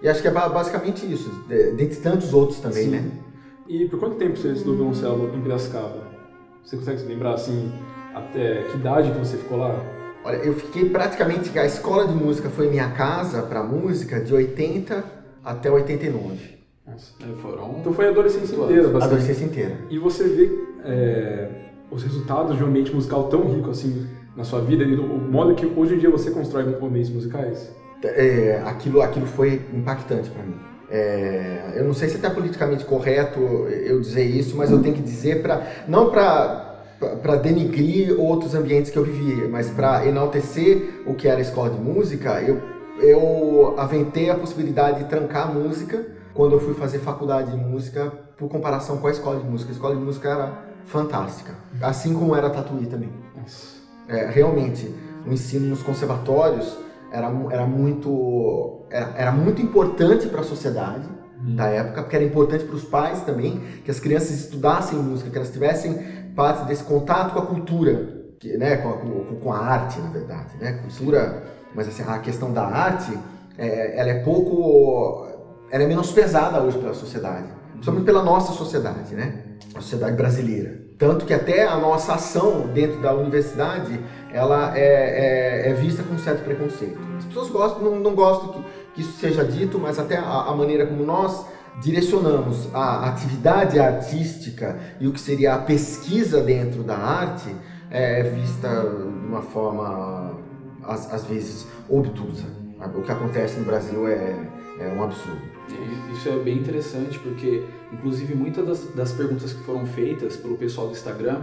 E 0.00 0.08
acho 0.08 0.22
que 0.22 0.28
é 0.28 0.30
ba- 0.30 0.48
basicamente 0.48 1.04
isso, 1.12 1.30
de- 1.48 1.72
dentre 1.72 1.96
tantos 2.00 2.32
outros 2.32 2.60
também, 2.60 2.84
Sim. 2.84 2.90
né? 2.90 3.10
E 3.68 3.86
por 3.88 3.98
quanto 4.00 4.16
tempo 4.16 4.36
você 4.38 4.48
estudou 4.48 4.76
violoncelo 4.76 5.30
em 5.34 5.40
Piracicaba? 5.42 5.98
Você 6.64 6.76
consegue 6.76 7.00
se 7.00 7.06
lembrar, 7.06 7.34
assim, 7.34 7.70
até 8.14 8.62
que 8.70 8.76
idade 8.78 9.10
que 9.12 9.18
você 9.18 9.36
ficou 9.36 9.58
lá? 9.58 9.76
Olha, 10.24 10.36
eu 10.36 10.54
fiquei 10.54 10.88
praticamente. 10.88 11.56
A 11.58 11.66
escola 11.66 12.06
de 12.06 12.14
música 12.14 12.48
foi 12.48 12.68
minha 12.68 12.90
casa 12.90 13.42
para 13.42 13.62
música 13.62 14.20
de 14.20 14.32
80 14.32 15.04
até 15.44 15.70
89. 15.70 16.38
Nossa. 16.86 17.12
É, 17.22 17.34
Foram 17.40 17.76
Então 17.80 17.92
foi 17.92 18.06
a 18.06 18.10
adolescência 18.10 18.54
inteira, 18.54 18.88
A 18.88 18.90
basicamente. 18.90 19.04
adolescência 19.04 19.44
inteira. 19.44 19.76
E 19.90 19.98
você 19.98 20.24
vê 20.24 20.50
é, 20.84 21.48
os 21.90 22.02
resultados 22.02 22.56
de 22.56 22.62
um 22.64 22.66
ambiente 22.66 22.94
musical 22.94 23.24
tão 23.24 23.46
rico 23.48 23.70
assim 23.70 24.06
na 24.36 24.44
sua 24.44 24.60
vida 24.60 24.82
e 24.84 24.94
o 24.94 25.18
modo 25.18 25.54
que 25.54 25.66
hoje 25.66 25.94
em 25.94 25.98
dia 25.98 26.10
você 26.10 26.30
constrói 26.30 26.64
ambientes 26.64 27.10
musicais? 27.10 27.70
É, 28.02 28.62
aquilo, 28.64 29.00
aquilo 29.02 29.26
foi 29.26 29.60
impactante 29.72 30.30
para 30.30 30.42
mim. 30.42 30.54
É, 30.90 31.72
eu 31.76 31.84
não 31.84 31.94
sei 31.94 32.08
se 32.08 32.16
é 32.16 32.18
até 32.18 32.28
politicamente 32.30 32.84
correto 32.84 33.40
eu 33.40 34.00
dizer 34.00 34.24
isso, 34.24 34.56
mas 34.56 34.70
eu 34.70 34.82
tenho 34.82 34.94
que 34.94 35.00
dizer 35.02 35.40
para 35.40 35.66
não 35.88 36.10
para 36.10 36.71
para 37.22 37.36
denigrir 37.36 38.18
outros 38.18 38.54
ambientes 38.54 38.90
que 38.90 38.98
eu 38.98 39.04
vivi, 39.04 39.48
mas 39.48 39.70
para 39.70 40.06
enaltecer 40.06 41.02
o 41.06 41.14
que 41.14 41.28
era 41.28 41.38
a 41.38 41.42
escola 41.42 41.70
de 41.70 41.80
música, 41.80 42.40
eu 42.42 42.60
eu 42.98 43.74
aventei 43.78 44.30
a 44.30 44.34
possibilidade 44.34 45.00
de 45.00 45.04
trancar 45.08 45.48
a 45.48 45.52
música 45.52 46.06
quando 46.34 46.52
eu 46.52 46.60
fui 46.60 46.74
fazer 46.74 46.98
faculdade 46.98 47.50
de 47.50 47.56
música 47.56 48.12
por 48.36 48.48
comparação 48.48 48.98
com 48.98 49.06
a 49.06 49.10
escola 49.10 49.40
de 49.40 49.46
música. 49.46 49.70
A 49.70 49.74
escola 49.74 49.96
de 49.96 50.00
música 50.00 50.28
era 50.28 50.58
fantástica, 50.86 51.54
assim 51.80 52.14
como 52.14 52.34
era 52.34 52.46
a 52.46 52.50
Tatuí 52.50 52.86
também. 52.86 53.10
É, 54.08 54.26
realmente, 54.30 54.92
o 55.26 55.32
ensino 55.32 55.66
nos 55.66 55.82
conservatórios 55.82 56.76
era, 57.10 57.30
era 57.50 57.66
muito 57.66 58.82
era, 58.90 59.12
era 59.16 59.32
muito 59.32 59.60
importante 59.60 60.28
para 60.28 60.40
a 60.40 60.44
sociedade 60.44 61.06
da 61.42 61.66
época, 61.66 62.02
porque 62.02 62.14
era 62.14 62.24
importante 62.24 62.64
para 62.64 62.76
os 62.76 62.84
pais 62.84 63.22
também, 63.22 63.60
que 63.84 63.90
as 63.90 63.98
crianças 63.98 64.30
estudassem 64.30 64.96
música, 64.98 65.28
que 65.28 65.36
elas 65.36 65.50
tivessem 65.50 65.98
parte 66.34 66.64
desse 66.66 66.84
contato 66.84 67.32
com 67.32 67.38
a 67.38 67.46
cultura, 67.46 68.22
que, 68.38 68.56
né, 68.56 68.76
com, 68.76 68.90
a, 68.90 68.92
com, 68.94 69.36
com 69.36 69.52
a 69.52 69.58
arte, 69.58 70.00
na 70.00 70.10
verdade, 70.10 70.56
né, 70.60 70.72
cultura, 70.82 71.44
mas 71.74 71.88
assim, 71.88 72.02
a 72.06 72.18
questão 72.18 72.52
da 72.52 72.64
arte, 72.64 73.16
é, 73.56 73.98
ela 73.98 74.10
é 74.10 74.20
pouco, 74.22 75.26
ela 75.70 75.82
é 75.82 75.86
menosprezada 75.86 76.60
hoje 76.60 76.78
pela 76.78 76.94
sociedade, 76.94 77.46
principalmente 77.72 78.04
pela 78.04 78.22
nossa 78.22 78.52
sociedade, 78.52 79.14
né, 79.14 79.42
a 79.74 79.80
sociedade 79.80 80.16
brasileira. 80.16 80.82
Tanto 80.98 81.24
que 81.26 81.34
até 81.34 81.66
a 81.66 81.76
nossa 81.76 82.14
ação 82.14 82.68
dentro 82.68 83.00
da 83.02 83.12
universidade, 83.12 83.98
ela 84.32 84.76
é, 84.78 85.64
é, 85.64 85.70
é 85.70 85.74
vista 85.74 86.02
com 86.02 86.16
certo 86.16 86.44
preconceito. 86.44 86.96
As 87.18 87.24
pessoas 87.24 87.48
gostam, 87.48 87.82
não, 87.82 87.98
não 87.98 88.14
gostam 88.14 88.52
que, 88.52 88.64
que 88.94 89.00
isso 89.00 89.18
seja 89.18 89.44
dito, 89.44 89.80
mas 89.80 89.98
até 89.98 90.16
a, 90.16 90.22
a 90.22 90.54
maneira 90.54 90.86
como 90.86 91.04
nós 91.04 91.44
direcionamos 91.80 92.68
a 92.74 93.08
atividade 93.08 93.78
artística 93.78 94.78
e 95.00 95.06
o 95.06 95.12
que 95.12 95.20
seria 95.20 95.54
a 95.54 95.58
pesquisa 95.58 96.42
dentro 96.42 96.82
da 96.82 96.96
arte 96.96 97.54
é 97.90 98.22
vista 98.22 98.68
de 98.68 99.26
uma 99.26 99.42
forma, 99.42 100.38
às, 100.82 101.12
às 101.12 101.24
vezes, 101.24 101.66
obtusa. 101.88 102.46
O 102.96 103.02
que 103.02 103.12
acontece 103.12 103.58
no 103.58 103.64
Brasil 103.64 104.08
é, 104.08 104.36
é 104.80 104.94
um 104.96 105.04
absurdo. 105.04 105.40
Isso 106.12 106.28
é 106.28 106.38
bem 106.38 106.58
interessante 106.58 107.18
porque, 107.18 107.64
inclusive, 107.92 108.34
muitas 108.34 108.66
das, 108.66 108.84
das 108.94 109.12
perguntas 109.12 109.52
que 109.52 109.62
foram 109.62 109.86
feitas 109.86 110.36
pelo 110.36 110.56
pessoal 110.56 110.88
do 110.88 110.92
Instagram, 110.92 111.40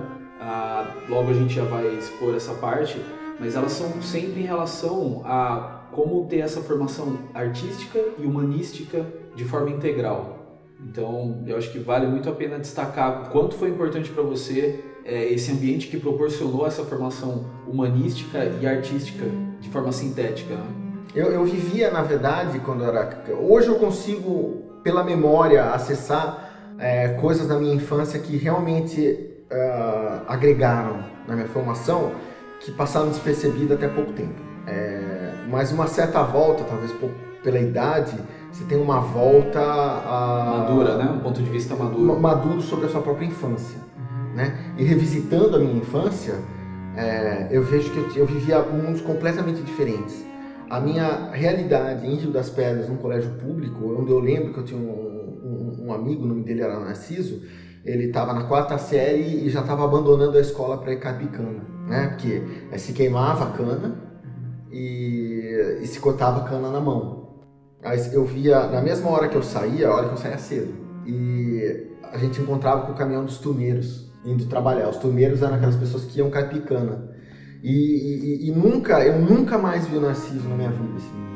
logo 1.07 1.29
a 1.29 1.33
gente 1.33 1.53
já 1.53 1.63
vai 1.63 1.87
expor 1.97 2.35
essa 2.35 2.53
parte, 2.53 3.01
mas 3.39 3.55
elas 3.55 3.71
são 3.71 4.01
sempre 4.01 4.41
em 4.41 4.45
relação 4.45 5.21
a 5.25 5.79
como 5.91 6.27
ter 6.27 6.39
essa 6.39 6.61
formação 6.61 7.17
artística 7.33 7.99
e 8.17 8.25
humanística 8.25 9.05
de 9.35 9.43
forma 9.45 9.69
integral. 9.69 10.39
Então, 10.87 11.43
eu 11.45 11.57
acho 11.57 11.71
que 11.71 11.79
vale 11.79 12.07
muito 12.07 12.29
a 12.29 12.31
pena 12.31 12.57
destacar 12.57 13.23
o 13.23 13.29
quanto 13.29 13.55
foi 13.55 13.69
importante 13.69 14.09
para 14.09 14.23
você 14.23 14.83
é, 15.03 15.25
esse 15.25 15.51
ambiente 15.51 15.87
que 15.87 15.97
proporcionou 15.97 16.65
essa 16.65 16.83
formação 16.83 17.45
humanística 17.67 18.45
e 18.61 18.67
artística 18.67 19.25
de 19.59 19.69
forma 19.69 19.91
sintética. 19.91 20.55
Né? 20.55 20.63
Eu, 21.13 21.31
eu 21.31 21.43
vivia, 21.43 21.91
na 21.91 22.01
verdade, 22.01 22.59
quando 22.59 22.83
era. 22.83 23.23
Hoje 23.41 23.67
eu 23.67 23.75
consigo, 23.75 24.63
pela 24.83 25.03
memória, 25.03 25.71
acessar 25.71 26.75
é, 26.77 27.09
coisas 27.09 27.47
da 27.47 27.59
minha 27.59 27.73
infância 27.73 28.19
que 28.19 28.37
realmente 28.37 29.29
uh, 29.51 30.23
agregaram 30.27 31.03
na 31.27 31.35
minha 31.35 31.47
formação, 31.47 32.11
que 32.59 32.71
passaram 32.71 33.09
despercebidas 33.09 33.77
até 33.77 33.87
pouco 33.87 34.13
tempo. 34.13 34.39
É, 34.67 35.33
mas 35.49 35.71
uma 35.71 35.87
certa 35.87 36.21
volta, 36.23 36.63
talvez 36.63 36.93
pela 37.43 37.59
idade, 37.59 38.15
você 38.51 38.63
tem 38.65 38.81
uma 38.81 38.99
volta 38.99 39.59
a, 39.59 40.57
madura, 40.57 40.97
né? 40.97 41.11
Um 41.11 41.19
ponto 41.19 41.41
de 41.41 41.49
vista 41.49 41.75
maduro. 41.75 42.19
Maduro 42.19 42.61
sobre 42.61 42.85
a 42.85 42.89
sua 42.89 43.01
própria 43.01 43.25
infância, 43.25 43.77
uhum. 43.97 44.35
né? 44.35 44.73
E 44.77 44.83
revisitando 44.83 45.55
a 45.55 45.59
minha 45.59 45.77
infância, 45.77 46.35
é, 46.95 47.47
eu 47.51 47.63
vejo 47.63 47.91
que 47.91 47.97
eu, 47.97 48.23
eu 48.23 48.25
vivia 48.25 48.59
mundos 48.61 49.01
completamente 49.01 49.61
diferentes. 49.61 50.25
A 50.69 50.79
minha 50.79 51.31
realidade 51.31 52.05
em 52.05 52.15
Rio 52.15 52.31
das 52.31 52.49
Pedras, 52.49 52.89
num 52.89 52.97
colégio 52.97 53.31
público, 53.31 53.95
onde 53.99 54.11
eu 54.11 54.19
lembro 54.19 54.53
que 54.53 54.59
eu 54.59 54.65
tinha 54.65 54.79
um, 54.79 54.89
um, 55.43 55.85
um 55.87 55.93
amigo, 55.93 56.23
o 56.23 56.27
nome 56.27 56.43
dele 56.43 56.61
era 56.61 56.79
Narciso, 56.79 57.41
ele 57.83 58.05
estava 58.05 58.33
na 58.33 58.43
quarta 58.43 58.77
série 58.77 59.45
e 59.45 59.49
já 59.49 59.61
estava 59.61 59.85
abandonando 59.85 60.37
a 60.37 60.41
escola 60.41 60.77
para 60.77 60.91
ir 60.93 60.99
carpir 60.99 61.29
cana, 61.29 61.63
né? 61.87 62.07
Porque 62.09 62.43
é, 62.71 62.77
se 62.77 62.93
queimava 62.93 63.45
a 63.45 63.51
cana 63.51 63.95
e, 64.71 65.79
e 65.81 65.87
se 65.87 65.99
cortava 65.99 66.41
a 66.41 66.43
cana 66.43 66.69
na 66.69 66.79
mão. 66.79 67.18
Eu 68.11 68.25
via, 68.25 68.67
na 68.67 68.81
mesma 68.81 69.09
hora 69.09 69.29
que 69.29 69.35
eu 69.35 69.43
saía, 69.43 69.87
a 69.87 69.95
hora 69.95 70.07
que 70.07 70.13
eu 70.13 70.17
saía 70.17 70.37
cedo, 70.37 70.73
e 71.05 71.87
a 72.11 72.17
gente 72.17 72.41
encontrava 72.41 72.85
com 72.85 72.91
o 72.91 72.95
caminhão 72.95 73.23
dos 73.23 73.37
turneiros 73.37 74.09
indo 74.25 74.45
trabalhar. 74.47 74.89
Os 74.89 74.97
turneiros 74.97 75.41
eram 75.41 75.55
aquelas 75.55 75.75
pessoas 75.75 76.05
que 76.05 76.19
iam 76.19 76.29
carpir 76.29 76.61
cana. 76.63 77.09
E, 77.63 77.71
e, 77.71 78.49
e, 78.49 78.51
nunca, 78.51 79.03
eu 79.05 79.19
nunca 79.19 79.57
mais 79.57 79.85
vi 79.87 79.97
o 79.97 80.01
Narciso 80.01 80.47
na 80.47 80.55
minha 80.55 80.69
vida. 80.69 80.95
Assim. 80.95 81.29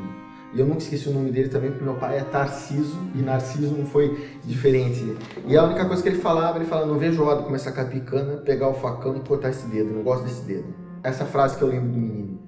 E 0.54 0.60
eu 0.60 0.66
nunca 0.66 0.78
esqueci 0.78 1.08
o 1.08 1.12
nome 1.12 1.30
dele 1.30 1.48
também, 1.48 1.70
porque 1.70 1.84
meu 1.84 1.94
pai 1.94 2.18
é 2.18 2.22
Tarciso 2.22 2.96
e 3.14 3.18
Narciso 3.18 3.76
não 3.76 3.84
foi 3.84 4.38
diferente. 4.44 5.16
E 5.46 5.56
a 5.56 5.64
única 5.64 5.84
coisa 5.84 6.02
que 6.02 6.08
ele 6.08 6.18
falava, 6.18 6.58
ele 6.58 6.66
falava: 6.66 6.86
Não 6.86 6.98
vejo 6.98 7.22
hora 7.24 7.38
de 7.38 7.44
começar 7.44 7.70
a 7.70 7.72
capicana, 7.72 8.36
pegar 8.38 8.68
o 8.68 8.74
facão 8.74 9.16
e 9.16 9.20
cortar 9.20 9.50
esse 9.50 9.66
dedo, 9.66 9.92
não 9.92 10.02
gosto 10.02 10.24
desse 10.24 10.42
dedo. 10.44 10.72
Essa 11.02 11.24
frase 11.24 11.58
que 11.58 11.62
eu 11.62 11.68
lembro 11.68 11.90
do 11.90 11.98
menino. 11.98 12.38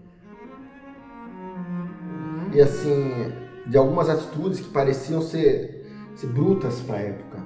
E 2.54 2.60
assim, 2.60 3.32
de 3.66 3.76
algumas 3.76 4.08
atitudes 4.08 4.60
que 4.60 4.68
pareciam 4.68 5.20
ser, 5.20 5.86
ser 6.14 6.28
brutas 6.28 6.80
para 6.80 6.96
a 6.96 7.00
época, 7.00 7.38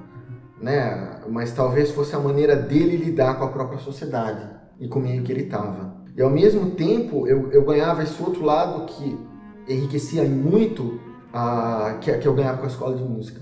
né? 0.61 1.21
Mas 1.29 1.51
talvez 1.51 1.91
fosse 1.91 2.15
a 2.15 2.19
maneira 2.19 2.55
dele 2.55 2.97
lidar 2.97 3.37
com 3.37 3.45
a 3.45 3.47
própria 3.47 3.79
sociedade 3.79 4.47
e 4.79 4.87
com 4.87 4.99
o 4.99 5.01
meio 5.01 5.23
que 5.23 5.31
ele 5.31 5.43
estava. 5.43 6.01
E 6.15 6.21
ao 6.21 6.29
mesmo 6.29 6.71
tempo 6.71 7.27
eu, 7.27 7.51
eu 7.51 7.63
ganhava 7.63 8.03
esse 8.03 8.21
outro 8.21 8.43
lado 8.43 8.85
que 8.85 9.17
enriquecia 9.67 10.23
muito 10.23 10.99
a, 11.33 11.97
que, 12.01 12.11
que 12.17 12.27
eu 12.27 12.33
ganhava 12.33 12.59
com 12.59 12.65
a 12.65 12.67
escola 12.67 12.95
de 12.95 13.03
música. 13.03 13.41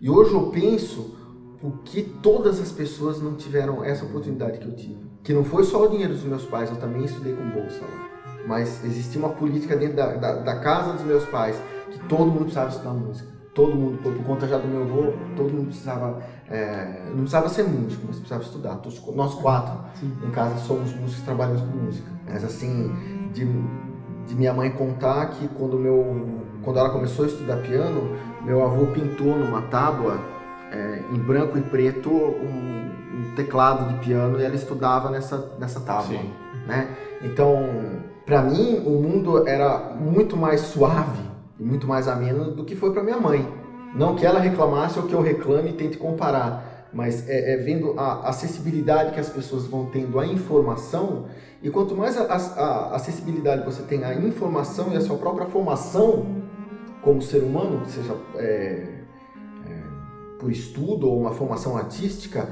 E 0.00 0.10
hoje 0.10 0.32
eu 0.32 0.50
penso 0.50 1.16
por 1.60 1.78
que 1.84 2.02
todas 2.02 2.58
as 2.60 2.72
pessoas 2.72 3.20
não 3.20 3.34
tiveram 3.34 3.84
essa 3.84 4.04
oportunidade 4.04 4.58
que 4.58 4.66
eu 4.66 4.74
tive. 4.74 4.98
Que 5.22 5.32
não 5.32 5.44
foi 5.44 5.64
só 5.64 5.84
o 5.84 5.88
dinheiro 5.88 6.14
dos 6.14 6.24
meus 6.24 6.44
pais, 6.44 6.70
eu 6.70 6.76
também 6.76 7.04
estudei 7.04 7.34
com 7.34 7.50
bolsa 7.50 7.80
lá. 7.80 8.08
Mas 8.46 8.82
existia 8.82 9.20
uma 9.20 9.28
política 9.28 9.76
dentro 9.76 9.96
da, 9.96 10.14
da, 10.14 10.32
da 10.36 10.56
casa 10.56 10.94
dos 10.94 11.02
meus 11.02 11.24
pais 11.26 11.60
todo 12.10 12.26
mundo 12.26 12.40
precisava 12.40 12.68
estudar 12.68 12.90
música. 12.90 13.28
Todo 13.54 13.74
mundo, 13.74 13.98
por, 14.02 14.12
conta 14.24 14.46
já 14.46 14.58
do 14.58 14.68
meu 14.68 14.82
avô, 14.82 15.12
todo 15.36 15.52
mundo 15.52 15.66
precisava, 15.66 16.20
é, 16.48 17.04
não 17.08 17.18
precisava 17.18 17.48
ser 17.48 17.64
músico, 17.64 18.02
mas 18.06 18.16
precisava 18.16 18.42
estudar. 18.42 18.76
Todos, 18.76 19.00
nós 19.14 19.34
quatro 19.34 19.78
Sim. 19.94 20.12
em 20.24 20.30
casa 20.30 20.56
somos 20.58 20.92
músicos, 20.94 21.24
trabalhamos 21.24 21.62
com 21.62 21.76
música. 21.76 22.08
Mas 22.28 22.44
assim, 22.44 22.92
de, 23.32 23.44
de 24.26 24.34
minha 24.34 24.52
mãe 24.52 24.70
contar 24.70 25.30
que 25.30 25.48
quando, 25.48 25.78
meu, 25.78 26.42
quando 26.62 26.78
ela 26.78 26.90
começou 26.90 27.24
a 27.24 27.28
estudar 27.28 27.56
piano, 27.58 28.16
meu 28.44 28.64
avô 28.64 28.86
pintou 28.86 29.36
numa 29.36 29.62
tábua, 29.62 30.18
é, 30.72 31.02
em 31.12 31.18
branco 31.18 31.58
e 31.58 31.62
preto, 31.62 32.10
um, 32.10 32.90
um, 33.30 33.34
teclado 33.34 33.92
de 33.92 34.06
piano 34.06 34.38
e 34.40 34.44
ela 34.44 34.54
estudava 34.54 35.10
nessa, 35.10 35.56
nessa 35.58 35.80
tábua. 35.80 36.18
Sim. 36.18 36.30
Né? 36.66 36.88
Então, 37.22 37.66
para 38.24 38.42
mim, 38.42 38.82
o 38.86 38.90
mundo 38.90 39.46
era 39.46 39.92
muito 39.98 40.36
mais 40.36 40.60
suave 40.60 41.29
e 41.60 41.62
muito 41.62 41.86
mais 41.86 42.08
ameno 42.08 42.50
do 42.52 42.64
que 42.64 42.74
foi 42.74 42.90
para 42.92 43.02
minha 43.02 43.18
mãe. 43.18 43.46
Não 43.94 44.16
que 44.16 44.24
ela 44.24 44.40
reclamasse 44.40 44.98
ou 44.98 45.06
que 45.06 45.12
eu 45.12 45.20
reclame 45.20 45.70
e 45.70 45.72
tente 45.74 45.98
comparar, 45.98 46.88
mas 46.92 47.28
é, 47.28 47.52
é, 47.52 47.56
vendo 47.58 47.98
a 47.98 48.28
acessibilidade 48.28 49.12
que 49.12 49.20
as 49.20 49.28
pessoas 49.28 49.66
vão 49.66 49.86
tendo 49.86 50.18
à 50.18 50.26
informação, 50.26 51.26
e 51.62 51.68
quanto 51.68 51.94
mais 51.94 52.16
a, 52.16 52.22
a, 52.22 52.36
a 52.92 52.96
acessibilidade 52.96 53.64
você 53.64 53.82
tem 53.82 54.02
à 54.04 54.14
informação 54.14 54.92
e 54.92 54.96
à 54.96 55.00
sua 55.00 55.18
própria 55.18 55.46
formação 55.46 56.40
como 57.02 57.20
ser 57.20 57.42
humano, 57.42 57.82
seja 57.86 58.16
é, 58.36 58.42
é, 58.42 59.82
por 60.38 60.50
estudo 60.50 61.08
ou 61.08 61.20
uma 61.20 61.32
formação 61.32 61.76
artística, 61.76 62.48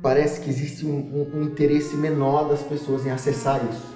parece 0.00 0.40
que 0.40 0.48
existe 0.48 0.86
um, 0.86 0.90
um, 0.96 1.40
um 1.40 1.42
interesse 1.42 1.96
menor 1.96 2.48
das 2.48 2.62
pessoas 2.62 3.04
em 3.04 3.10
acessar 3.10 3.60
isso 3.70 3.95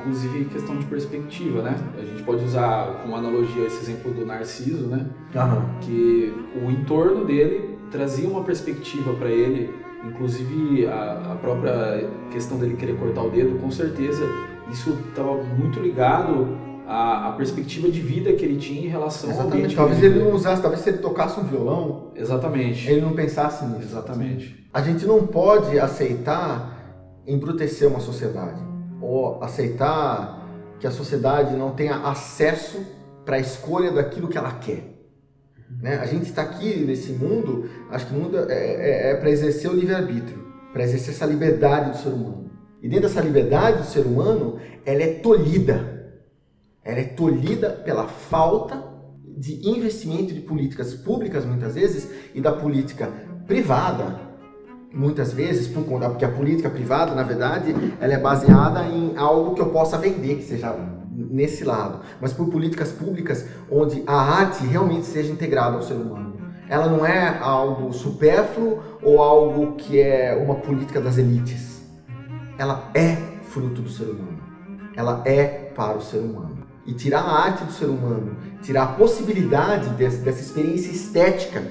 inclusive 0.00 0.46
questão 0.46 0.76
de 0.76 0.86
perspectiva, 0.86 1.62
né? 1.62 1.76
A 1.96 2.04
gente 2.04 2.22
pode 2.22 2.44
usar 2.44 3.00
como 3.02 3.14
analogia 3.14 3.66
esse 3.66 3.82
exemplo 3.82 4.12
do 4.12 4.24
Narciso, 4.24 4.86
né? 4.86 5.06
Uhum. 5.34 5.78
Que 5.80 6.34
o 6.64 6.70
entorno 6.70 7.24
dele 7.24 7.78
trazia 7.90 8.28
uma 8.28 8.42
perspectiva 8.42 9.12
para 9.14 9.28
ele, 9.28 9.72
inclusive 10.04 10.86
a, 10.86 11.32
a, 11.32 11.34
própria 11.36 12.08
questão 12.30 12.58
dele 12.58 12.76
querer 12.76 12.96
cortar 12.96 13.22
o 13.22 13.30
dedo, 13.30 13.58
com 13.58 13.70
certeza 13.70 14.24
isso 14.70 14.96
estava 15.08 15.34
muito 15.34 15.80
ligado 15.80 16.56
à, 16.86 17.28
à, 17.28 17.32
perspectiva 17.32 17.88
de 17.88 18.00
vida 18.00 18.32
que 18.32 18.44
ele 18.44 18.56
tinha 18.56 18.86
em 18.86 18.88
relação 18.88 19.30
Exatamente. 19.30 19.52
ao 19.52 19.58
ambiente. 19.58 19.76
Talvez 19.76 20.02
ele 20.02 20.24
não 20.24 20.32
usasse, 20.32 20.62
talvez 20.62 20.82
se 20.82 20.90
ele 20.90 20.98
tocasse 20.98 21.40
um 21.40 21.44
violão, 21.44 22.12
Exatamente. 22.14 22.88
ele 22.88 23.00
não 23.00 23.12
pensasse 23.12 23.64
nisso. 23.64 23.82
Exatamente. 23.82 24.68
A 24.72 24.80
gente 24.80 25.04
não 25.04 25.26
pode 25.26 25.78
aceitar 25.78 26.78
embrutecer 27.26 27.88
uma 27.88 28.00
sociedade 28.00 28.69
ou 29.00 29.42
aceitar 29.42 30.48
que 30.78 30.86
a 30.86 30.90
sociedade 30.90 31.56
não 31.56 31.72
tenha 31.72 31.96
acesso 31.96 32.78
para 33.24 33.36
a 33.36 33.38
escolha 33.38 33.90
daquilo 33.90 34.28
que 34.28 34.38
ela 34.38 34.52
quer. 34.52 34.90
Né? 35.80 35.96
A 35.96 36.06
gente 36.06 36.24
está 36.24 36.42
aqui 36.42 36.84
nesse 36.84 37.12
mundo, 37.12 37.68
acho 37.90 38.06
que 38.06 38.14
o 38.14 38.18
mundo 38.18 38.36
é, 38.38 38.54
é, 38.54 39.10
é 39.10 39.14
para 39.14 39.30
exercer 39.30 39.70
o 39.70 39.74
livre-arbítrio, 39.74 40.44
para 40.72 40.82
exercer 40.82 41.14
essa 41.14 41.26
liberdade 41.26 41.90
do 41.90 41.96
ser 41.98 42.08
humano. 42.08 42.50
E 42.82 42.88
dentro 42.88 43.08
dessa 43.08 43.20
liberdade 43.20 43.78
do 43.78 43.84
ser 43.84 44.06
humano, 44.06 44.58
ela 44.84 45.02
é 45.02 45.14
tolhida. 45.14 46.00
Ela 46.82 47.00
é 47.00 47.04
tolhida 47.04 47.70
pela 47.70 48.08
falta 48.08 48.82
de 49.36 49.68
investimento 49.68 50.34
de 50.34 50.40
políticas 50.40 50.94
públicas, 50.94 51.44
muitas 51.44 51.74
vezes, 51.74 52.10
e 52.34 52.40
da 52.40 52.52
política 52.52 53.10
privada, 53.46 54.29
muitas 54.92 55.32
vezes 55.32 55.68
por 55.68 55.84
conta 55.84 56.08
porque 56.08 56.24
a 56.24 56.30
política 56.30 56.68
privada 56.68 57.14
na 57.14 57.22
verdade 57.22 57.74
ela 58.00 58.12
é 58.12 58.18
baseada 58.18 58.84
em 58.86 59.16
algo 59.16 59.54
que 59.54 59.60
eu 59.60 59.70
possa 59.70 59.96
vender 59.96 60.36
que 60.36 60.42
seja 60.42 60.74
nesse 61.12 61.64
lado. 61.64 62.00
Mas 62.20 62.32
por 62.32 62.48
políticas 62.48 62.92
públicas 62.92 63.46
onde 63.70 64.02
a 64.06 64.14
arte 64.14 64.64
realmente 64.66 65.06
seja 65.06 65.32
integrada 65.32 65.76
ao 65.76 65.82
ser 65.82 65.94
humano. 65.94 66.34
Ela 66.68 66.86
não 66.86 67.04
é 67.04 67.38
algo 67.40 67.92
supérfluo 67.92 68.78
ou 69.02 69.20
algo 69.20 69.74
que 69.74 70.00
é 70.00 70.34
uma 70.36 70.56
política 70.56 71.00
das 71.00 71.18
elites. 71.18 71.82
Ela 72.56 72.90
é 72.94 73.16
fruto 73.42 73.82
do 73.82 73.88
ser 73.88 74.04
humano. 74.04 74.38
Ela 74.96 75.22
é 75.24 75.72
para 75.74 75.96
o 75.96 76.00
ser 76.00 76.18
humano. 76.18 76.58
E 76.86 76.92
tirar 76.94 77.20
a 77.20 77.44
arte 77.44 77.64
do 77.64 77.72
ser 77.72 77.86
humano 77.86 78.36
tirar 78.62 78.82
a 78.84 78.86
possibilidade 78.88 79.90
dessa, 79.90 80.18
dessa 80.18 80.40
experiência 80.40 80.90
estética 80.90 81.62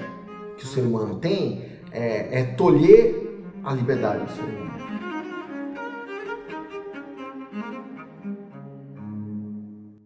que 0.56 0.64
o 0.64 0.66
ser 0.66 0.82
humano 0.82 1.16
tem 1.16 1.69
é, 1.92 2.40
é 2.40 2.44
tolher 2.44 3.44
a 3.64 3.74
liberdade 3.74 4.24
do 4.24 4.32
ser 4.32 4.42
humano. 4.42 4.70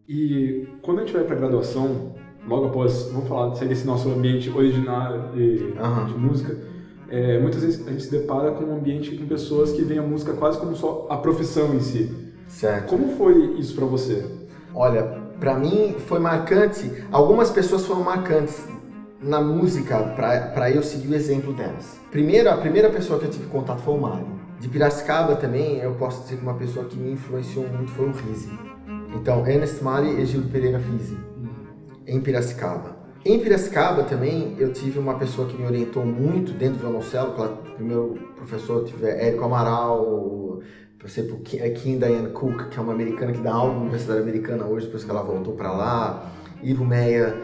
E 0.08 0.68
quando 0.82 1.00
a 1.00 1.04
gente 1.04 1.14
vai 1.14 1.24
para 1.24 1.34
a 1.34 1.38
graduação, 1.38 2.14
logo 2.46 2.66
após, 2.66 3.10
vamos 3.12 3.28
falar, 3.28 3.54
sair 3.54 3.68
desse 3.68 3.86
nosso 3.86 4.08
ambiente 4.08 4.50
original 4.50 5.30
de, 5.32 5.74
uhum. 5.78 6.06
de 6.06 6.14
música, 6.18 6.56
é, 7.08 7.38
muitas 7.38 7.62
vezes 7.62 7.86
a 7.86 7.90
gente 7.90 8.04
se 8.04 8.10
depara 8.10 8.52
com 8.52 8.64
um 8.64 8.76
ambiente 8.76 9.16
com 9.16 9.26
pessoas 9.26 9.72
que 9.72 9.82
veem 9.82 10.00
a 10.00 10.02
música 10.02 10.32
quase 10.34 10.58
como 10.58 10.74
só 10.76 11.06
a 11.10 11.16
profissão 11.16 11.74
em 11.74 11.80
si. 11.80 12.14
Certo. 12.46 12.88
Como 12.88 13.16
foi 13.16 13.56
isso 13.58 13.74
para 13.74 13.86
você? 13.86 14.24
Olha, 14.74 15.02
para 15.40 15.58
mim 15.58 15.94
foi 16.06 16.18
marcante. 16.18 16.90
Algumas 17.10 17.50
pessoas 17.50 17.86
foram 17.86 18.02
marcantes 18.02 18.66
na 19.24 19.40
música 19.40 19.98
para 20.14 20.70
eu 20.70 20.82
seguir 20.82 21.08
o 21.08 21.14
exemplo 21.14 21.52
delas. 21.52 21.98
Primeiro, 22.10 22.50
a 22.50 22.56
primeira 22.56 22.90
pessoa 22.90 23.18
que 23.18 23.24
eu 23.24 23.30
tive 23.30 23.46
contato 23.46 23.80
foi 23.80 23.94
o 23.94 24.00
Mário. 24.00 24.26
De 24.60 24.68
Piracicaba 24.68 25.34
também, 25.36 25.78
eu 25.78 25.94
posso 25.94 26.22
dizer 26.22 26.36
que 26.36 26.42
uma 26.42 26.54
pessoa 26.54 26.86
que 26.86 26.96
me 26.96 27.12
influenciou 27.12 27.66
muito 27.68 27.90
foi 27.92 28.08
o 28.08 28.12
Rizzi. 28.12 28.50
Então, 29.14 29.46
Ernest 29.46 29.82
Mali 29.82 30.20
e 30.20 30.26
Gildo 30.26 30.48
Pereira 30.48 30.78
Rizzi, 30.78 31.16
em 32.06 32.20
Piracicaba. 32.20 32.96
Em 33.24 33.38
Piracicaba 33.38 34.02
também 34.04 34.54
eu 34.58 34.72
tive 34.72 34.98
uma 34.98 35.14
pessoa 35.14 35.48
que 35.48 35.56
me 35.56 35.66
orientou 35.66 36.04
muito 36.04 36.52
dentro 36.52 36.76
do 36.76 36.80
violoncelo. 36.80 37.30
O 37.30 37.74
primeiro 37.74 38.18
professor 38.36 38.84
tive 38.84 39.06
Érico 39.06 39.44
Amaral, 39.44 40.60
por 40.98 41.06
exemplo, 41.06 41.38
Kim 41.40 41.98
Diane 41.98 42.28
Cook, 42.28 42.68
que 42.68 42.78
é 42.78 42.82
uma 42.82 42.92
americana 42.92 43.32
que 43.32 43.40
dá 43.40 43.52
aula 43.52 43.72
na 43.72 43.80
Universidade 43.80 44.20
Americana 44.20 44.66
hoje, 44.66 44.86
depois 44.86 45.04
que 45.04 45.10
ela 45.10 45.22
voltou 45.22 45.54
para 45.54 45.72
lá. 45.72 46.30
Ivo 46.62 46.84
Meia, 46.84 47.34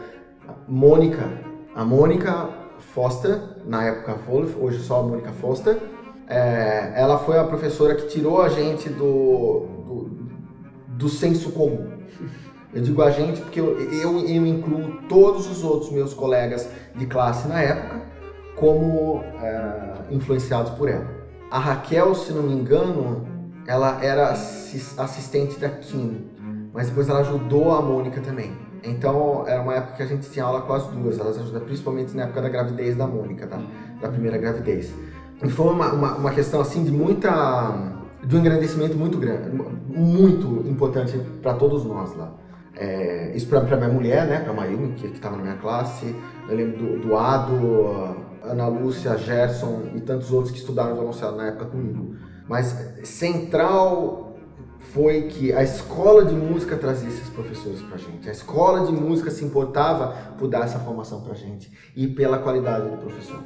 Mônica, 0.69 1.50
a 1.81 1.85
Mônica 1.85 2.51
Foster, 2.93 3.41
na 3.65 3.83
época 3.85 4.13
Wolf, 4.29 4.55
hoje 4.61 4.81
só 4.81 5.01
a 5.01 5.03
Mônica 5.03 5.33
Foster. 5.33 5.79
É, 6.29 6.93
ela 6.95 7.19
foi 7.21 7.39
a 7.39 7.45
professora 7.45 7.95
que 7.95 8.07
tirou 8.07 8.43
a 8.43 8.51
gente 8.51 8.91
do, 8.91 9.67
do, 9.87 10.11
do 10.89 11.09
senso 11.09 11.53
comum. 11.53 11.91
Eu 12.75 12.83
digo 12.83 13.01
a 13.01 13.11
gente 13.11 13.41
porque 13.41 13.59
eu, 13.59 13.81
eu, 13.93 14.21
eu, 14.21 14.47
incluo 14.47 14.99
todos 15.09 15.51
os 15.51 15.65
outros 15.65 15.91
meus 15.91 16.13
colegas 16.13 16.69
de 16.95 17.07
classe 17.07 17.49
na 17.49 17.63
época 17.63 18.03
como 18.57 19.25
é, 19.43 19.95
influenciados 20.11 20.73
por 20.73 20.87
ela. 20.87 21.09
A 21.51 21.59
Raquel, 21.59 22.15
se 22.15 22.31
não 22.35 22.43
me 22.43 22.53
engano, 22.53 23.27
ela 23.67 24.05
era 24.05 24.29
assistente 24.29 25.59
da 25.59 25.71
Kim, 25.71 26.29
mas 26.75 26.91
depois 26.91 27.09
ela 27.09 27.21
ajudou 27.21 27.73
a 27.73 27.81
Mônica 27.81 28.21
também. 28.21 28.53
Então 28.83 29.45
era 29.47 29.61
uma 29.63 29.75
época 29.75 29.97
que 29.97 30.03
a 30.03 30.07
gente 30.07 30.29
tinha 30.31 30.45
aula 30.45 30.63
com 30.63 30.73
as 30.73 30.87
duas, 30.87 31.19
elas 31.19 31.39
ajudam 31.39 31.61
principalmente 31.63 32.17
na 32.17 32.25
época 32.25 32.43
da 32.43 32.49
gravidez 32.49 32.97
da 32.97 33.07
Mônica, 33.07 33.47
tá? 33.47 33.61
da 34.01 34.09
primeira 34.09 34.39
gravidez. 34.39 34.93
E 35.43 35.49
foi 35.49 35.73
uma, 35.73 35.93
uma, 35.93 36.15
uma 36.17 36.31
questão 36.31 36.61
assim 36.61 36.85
de 36.85 36.91
muita 36.91 37.99
de 38.23 38.37
um 38.37 38.41
engrandecimento 38.41 38.97
muito 38.97 39.17
grande, 39.19 39.51
muito 39.51 40.69
importante 40.69 41.19
para 41.43 41.55
todos 41.55 41.85
nós 41.85 42.15
lá. 42.15 42.35
É, 42.77 43.33
isso 43.35 43.47
para 43.47 43.77
minha 43.77 43.89
mulher, 43.89 44.27
né, 44.27 44.41
para 44.41 44.53
Mayumi, 44.53 44.93
que 44.95 45.07
estava 45.07 45.37
na 45.37 45.43
minha 45.43 45.57
classe. 45.57 46.15
Eu 46.49 46.57
lembro 46.57 46.79
do, 46.79 47.01
do 47.01 47.17
Ado, 47.17 48.17
Ana 48.43 48.69
Lúcia, 48.69 49.17
Gerson 49.17 49.83
e 49.95 50.01
tantos 50.01 50.33
outros 50.33 50.53
que 50.53 50.59
estudaram 50.59 50.95
violoncelo 50.95 51.37
na 51.37 51.49
época 51.49 51.67
comigo. 51.67 52.15
Mas 52.49 52.67
central 53.05 54.30
foi 54.93 55.23
que 55.23 55.53
a 55.53 55.63
escola 55.63 56.25
de 56.25 56.35
música 56.35 56.77
trazia 56.77 57.09
esses 57.09 57.29
professores 57.29 57.81
para 57.83 57.97
gente. 57.97 58.29
A 58.29 58.33
escola 58.33 58.87
de 58.87 58.93
música 58.93 59.31
se 59.31 59.45
importava 59.45 60.35
por 60.39 60.49
dar 60.49 60.65
essa 60.65 60.79
formação 60.79 61.21
para 61.23 61.35
gente 61.35 61.71
e 61.97 62.07
pela 62.07 62.39
qualidade 62.39 62.89
do 62.89 62.97
professor. 62.97 63.43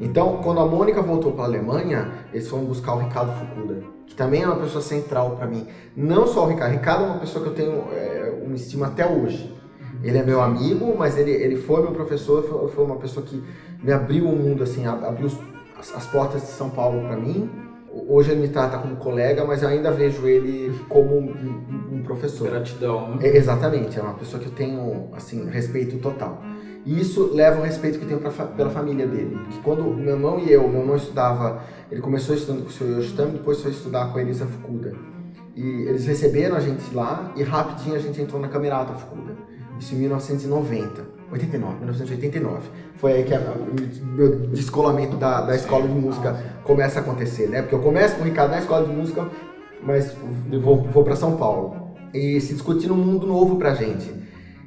Então, 0.00 0.40
quando 0.42 0.60
a 0.60 0.66
Mônica 0.66 1.00
voltou 1.00 1.32
para 1.32 1.42
a 1.44 1.46
Alemanha, 1.46 2.12
eles 2.32 2.48
foram 2.48 2.64
buscar 2.64 2.94
o 2.94 2.98
Ricardo 2.98 3.32
Fukuda 3.32 3.92
que 4.12 4.16
também 4.16 4.42
é 4.42 4.46
uma 4.46 4.56
pessoa 4.56 4.82
central 4.82 5.36
para 5.36 5.46
mim. 5.46 5.66
Não 5.96 6.26
só 6.26 6.44
o 6.44 6.46
Ricardo, 6.46 6.72
Ricardo 6.72 7.04
é 7.04 7.06
uma 7.06 7.18
pessoa 7.18 7.42
que 7.42 7.48
eu 7.48 7.54
tenho 7.54 7.84
é, 7.92 8.42
uma 8.44 8.54
estima 8.54 8.88
até 8.88 9.06
hoje. 9.06 9.56
Ele 10.02 10.18
é 10.18 10.22
meu 10.22 10.42
amigo, 10.42 10.94
mas 10.98 11.16
ele, 11.16 11.30
ele 11.30 11.56
foi 11.56 11.80
meu 11.80 11.92
professor, 11.92 12.42
foi, 12.42 12.68
foi 12.68 12.84
uma 12.84 12.96
pessoa 12.96 13.24
que 13.24 13.42
me 13.82 13.90
abriu 13.90 14.28
o 14.28 14.36
mundo, 14.36 14.62
assim, 14.62 14.86
abriu 14.86 15.30
as, 15.78 15.94
as 15.94 16.06
portas 16.06 16.42
de 16.42 16.48
São 16.48 16.68
Paulo 16.68 17.00
para 17.06 17.16
mim. 17.16 17.50
Hoje 18.08 18.30
ele 18.30 18.40
me 18.40 18.48
trata 18.48 18.78
como 18.78 18.96
colega, 18.96 19.44
mas 19.44 19.62
eu 19.62 19.68
ainda 19.68 19.90
vejo 19.90 20.26
ele 20.26 20.72
como 20.88 21.18
um, 21.18 21.64
um 21.92 22.02
professor. 22.02 22.48
Gratidão, 22.48 23.16
né? 23.16 23.26
É, 23.26 23.36
exatamente, 23.36 23.98
é 23.98 24.02
uma 24.02 24.14
pessoa 24.14 24.42
que 24.42 24.48
eu 24.48 24.52
tenho, 24.52 25.10
assim, 25.12 25.48
respeito 25.48 25.98
total. 25.98 26.42
E 26.84 27.00
isso 27.00 27.30
leva 27.32 27.58
ao 27.58 27.64
respeito 27.64 27.98
que 27.98 28.04
eu 28.04 28.08
tenho 28.08 28.20
pra, 28.20 28.30
pela 28.46 28.70
família 28.70 29.06
dele. 29.06 29.38
Que 29.50 29.60
quando 29.60 29.84
meu 29.84 30.14
irmão 30.14 30.38
e 30.38 30.50
eu, 30.50 30.66
meu 30.68 30.80
irmão 30.80 30.96
estudava, 30.96 31.62
ele 31.90 32.00
começou 32.00 32.34
estudando 32.34 32.62
com 32.62 32.68
o 32.68 32.72
Sr. 32.72 32.98
Yoshitami, 32.98 33.32
depois 33.32 33.60
foi 33.60 33.70
estudar 33.70 34.10
com 34.10 34.18
a 34.18 34.22
Elisa 34.22 34.46
Fukuda. 34.46 34.92
E 35.54 35.62
eles 35.82 36.06
receberam 36.06 36.56
a 36.56 36.60
gente 36.60 36.94
lá 36.94 37.32
e 37.36 37.42
rapidinho 37.42 37.94
a 37.94 37.98
gente 37.98 38.20
entrou 38.20 38.40
na 38.40 38.48
Camerata 38.48 38.94
Fukuda. 38.94 39.36
Isso 39.78 39.94
em 39.94 39.98
1990. 39.98 41.11
89, 41.32 41.76
1989. 41.76 42.68
Foi 42.96 43.12
aí 43.12 43.24
que 43.24 43.34
o 43.34 44.06
meu 44.06 44.38
descolamento 44.48 45.16
da, 45.16 45.40
da 45.40 45.56
escola 45.56 45.88
de 45.88 45.94
música 45.94 46.36
começa 46.64 47.00
a 47.00 47.02
acontecer, 47.02 47.48
né? 47.48 47.62
Porque 47.62 47.74
eu 47.74 47.80
começo 47.80 48.16
com 48.16 48.22
o 48.22 48.24
Ricardo 48.24 48.50
na 48.50 48.58
escola 48.58 48.86
de 48.86 48.94
música, 48.94 49.26
mas 49.82 50.14
vou, 50.60 50.82
vou 50.82 51.02
para 51.02 51.16
São 51.16 51.36
Paulo. 51.36 51.94
E 52.12 52.40
se 52.40 52.52
discutindo 52.52 52.92
um 52.92 52.98
mundo 52.98 53.26
novo 53.26 53.56
pra 53.56 53.74
gente. 53.74 54.12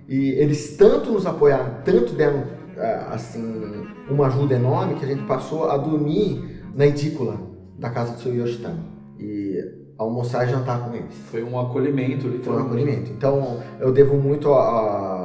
E 0.08 0.32
eles 0.32 0.76
tanto 0.76 1.12
nos 1.12 1.26
apoiaram, 1.26 1.78
tanto 1.84 2.14
deram 2.14 2.44
é, 2.78 3.06
assim 3.12 3.86
uma 4.10 4.28
ajuda 4.28 4.56
enorme 4.56 4.96
que 4.96 5.06
a 5.06 5.08
gente 5.08 5.24
passou 5.24 5.70
a 5.70 5.78
dormir 5.78 6.62
na 6.76 6.86
edícula 6.86 7.40
da 7.78 7.90
casa 7.90 8.14
do 8.14 8.20
seu 8.20 8.34
Yoshitani 8.34 8.80
e 9.20 9.86
almoçar 9.98 10.48
e 10.48 10.52
jantar 10.52 10.84
com 10.84 10.96
eles. 10.96 11.16
Foi 11.32 11.44
um 11.44 11.60
acolhimento, 11.60 12.28
literalmente. 12.28 12.44
Foi 12.44 12.56
um 12.56 12.66
acolhimento. 12.66 13.12
Então 13.12 13.60
eu 13.80 13.92
devo 13.92 14.18
muito 14.18 14.52
a, 14.54 14.60
a, 14.60 15.25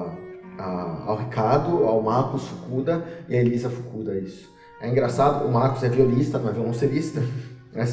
ao 0.61 1.17
Ricardo, 1.17 1.85
ao 1.85 2.03
Marcos 2.03 2.47
Fukuda 2.47 3.05
e 3.29 3.37
a 3.37 3.41
Elisa 3.41 3.71
Fukuda 3.71 4.15
isso. 4.19 4.51
É 4.81 4.89
engraçado, 4.89 5.47
o 5.47 5.53
Marcos 5.53 5.83
é 5.83 5.89
violista, 5.89 6.39
não 6.39 6.49
é 6.49 6.53
violoncelista, 6.53 7.23
é 7.75 7.85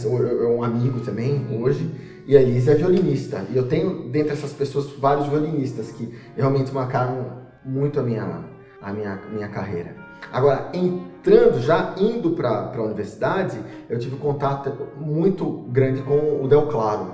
um 0.48 0.64
amigo 0.64 1.00
também 1.02 1.46
hoje. 1.62 1.90
E 2.26 2.36
a 2.36 2.42
Elisa 2.42 2.72
é 2.72 2.76
violinista. 2.76 3.46
E 3.50 3.56
eu 3.56 3.68
tenho, 3.68 4.10
dentre 4.10 4.34
essas 4.34 4.52
pessoas, 4.52 4.92
vários 4.98 5.28
violinistas 5.28 5.92
que 5.92 6.14
realmente 6.36 6.74
marcaram 6.74 7.44
muito 7.64 8.00
a 8.00 8.04
minha, 8.04 8.44
a 8.82 8.94
minha, 8.94 9.22
minha 9.32 9.48
carreira. 9.48 9.96
Agora, 10.32 10.70
entrando, 10.74 11.62
já 11.62 11.96
indo 11.98 12.32
para 12.32 12.74
a 12.76 12.82
universidade, 12.82 13.58
eu 13.90 13.98
tive 13.98 14.18
contato 14.18 14.72
muito 14.98 15.66
grande 15.70 16.02
com 16.02 16.44
o 16.44 16.48
Del 16.48 16.68
Claro, 16.68 17.14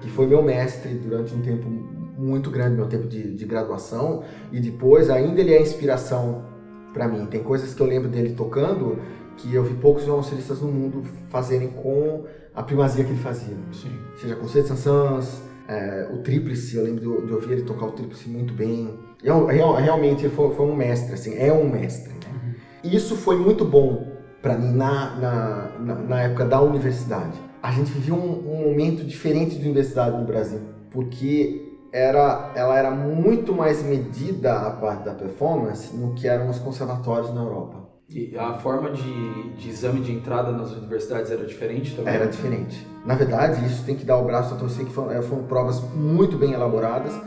que 0.00 0.08
foi 0.10 0.26
meu 0.26 0.42
mestre 0.42 0.94
durante 0.94 1.34
um 1.34 1.42
tempo 1.42 1.68
muito 2.16 2.50
grande, 2.50 2.76
meu 2.76 2.86
tempo 2.86 3.06
de, 3.06 3.34
de 3.34 3.44
graduação. 3.44 4.22
E 4.52 4.60
depois, 4.60 5.10
ainda 5.10 5.40
ele 5.40 5.52
é 5.52 5.60
inspiração 5.60 6.44
para 6.92 7.06
mim. 7.06 7.26
Tem 7.26 7.42
coisas 7.42 7.74
que 7.74 7.80
eu 7.80 7.86
lembro 7.86 8.08
dele 8.08 8.34
tocando 8.34 8.98
que 9.36 9.54
eu 9.54 9.62
vi 9.62 9.74
poucos 9.74 10.04
violoncelistas 10.04 10.60
no 10.60 10.68
mundo 10.68 11.02
fazerem 11.28 11.68
com 11.68 12.24
a 12.54 12.62
primazia 12.62 13.04
que 13.04 13.10
ele 13.10 13.20
fazia. 13.20 13.54
Sim. 13.70 13.90
Seja 14.20 14.34
com 14.34 14.42
Concerto 14.42 14.68
Sansans, 14.68 15.42
é, 15.68 16.08
o 16.12 16.18
tríplice, 16.18 16.76
eu 16.76 16.84
lembro 16.84 17.00
de, 17.00 17.26
de, 17.26 17.32
ouvir 17.32 17.52
ele 17.52 17.62
tocar 17.62 17.86
o 17.86 17.92
tríplice 17.92 18.28
muito 18.28 18.54
bem. 18.54 18.98
E, 19.22 19.26
real, 19.26 19.74
realmente 19.74 20.24
ele 20.24 20.34
foi, 20.34 20.54
foi, 20.54 20.66
um 20.66 20.74
mestre, 20.74 21.12
assim, 21.12 21.36
é 21.36 21.52
um 21.52 21.68
mestre. 21.68 22.12
Né? 22.12 22.20
Uhum. 22.32 22.90
Isso 22.90 23.16
foi 23.16 23.36
muito 23.36 23.64
bom 23.64 24.16
para 24.40 24.56
mim 24.56 24.72
na, 24.72 25.16
na, 25.16 25.78
na, 25.80 25.94
na, 25.94 26.22
época 26.22 26.44
da 26.44 26.60
universidade. 26.60 27.38
A 27.62 27.72
gente 27.72 27.90
vivia 27.90 28.14
um, 28.14 28.52
um 28.52 28.68
momento 28.68 29.04
diferente 29.04 29.56
de 29.56 29.64
universidade 29.64 30.16
no 30.16 30.24
Brasil, 30.24 30.60
porque 30.90 31.65
era, 31.96 32.52
ela 32.54 32.78
era 32.78 32.90
muito 32.90 33.54
mais 33.54 33.82
medida 33.82 34.52
a 34.52 34.70
parte 34.70 35.04
da 35.04 35.14
performance 35.14 35.96
no 35.96 36.12
que 36.14 36.28
eram 36.28 36.50
os 36.50 36.58
conservatórios 36.58 37.34
na 37.34 37.40
Europa. 37.40 37.86
E 38.10 38.36
a 38.38 38.52
forma 38.52 38.90
de, 38.90 39.54
de 39.54 39.70
exame 39.70 40.00
de 40.00 40.12
entrada 40.12 40.52
nas 40.52 40.72
universidades 40.72 41.30
era 41.30 41.44
diferente 41.44 41.96
também? 41.96 42.14
Era 42.14 42.26
diferente. 42.26 42.86
Na 43.04 43.14
verdade, 43.14 43.64
isso 43.64 43.82
tem 43.84 43.96
que 43.96 44.04
dar 44.04 44.18
o 44.18 44.24
braço 44.24 44.54
a 44.54 44.58
torcer, 44.58 44.84
que 44.84 44.92
foram, 44.92 45.10
eh, 45.10 45.22
foram 45.22 45.44
provas 45.44 45.80
muito 45.94 46.36
bem 46.36 46.52
elaboradas, 46.52 47.18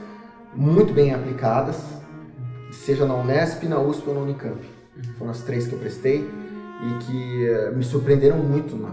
muito 0.56 0.94
bem 0.94 1.14
aplicadas, 1.14 1.82
seja 2.72 3.06
na 3.06 3.16
Unesp, 3.16 3.64
na 3.64 3.80
USP 3.80 4.08
ou 4.08 4.16
na 4.16 4.22
Unicamp. 4.22 4.56
Uhum. 4.56 5.14
Foram 5.18 5.32
as 5.32 5.42
três 5.42 5.68
que 5.68 5.74
eu 5.74 5.80
prestei 5.80 6.20
e 6.20 7.04
que 7.04 7.50
uh, 7.50 7.76
me 7.76 7.84
surpreenderam 7.84 8.38
muito 8.38 8.76
na, 8.78 8.90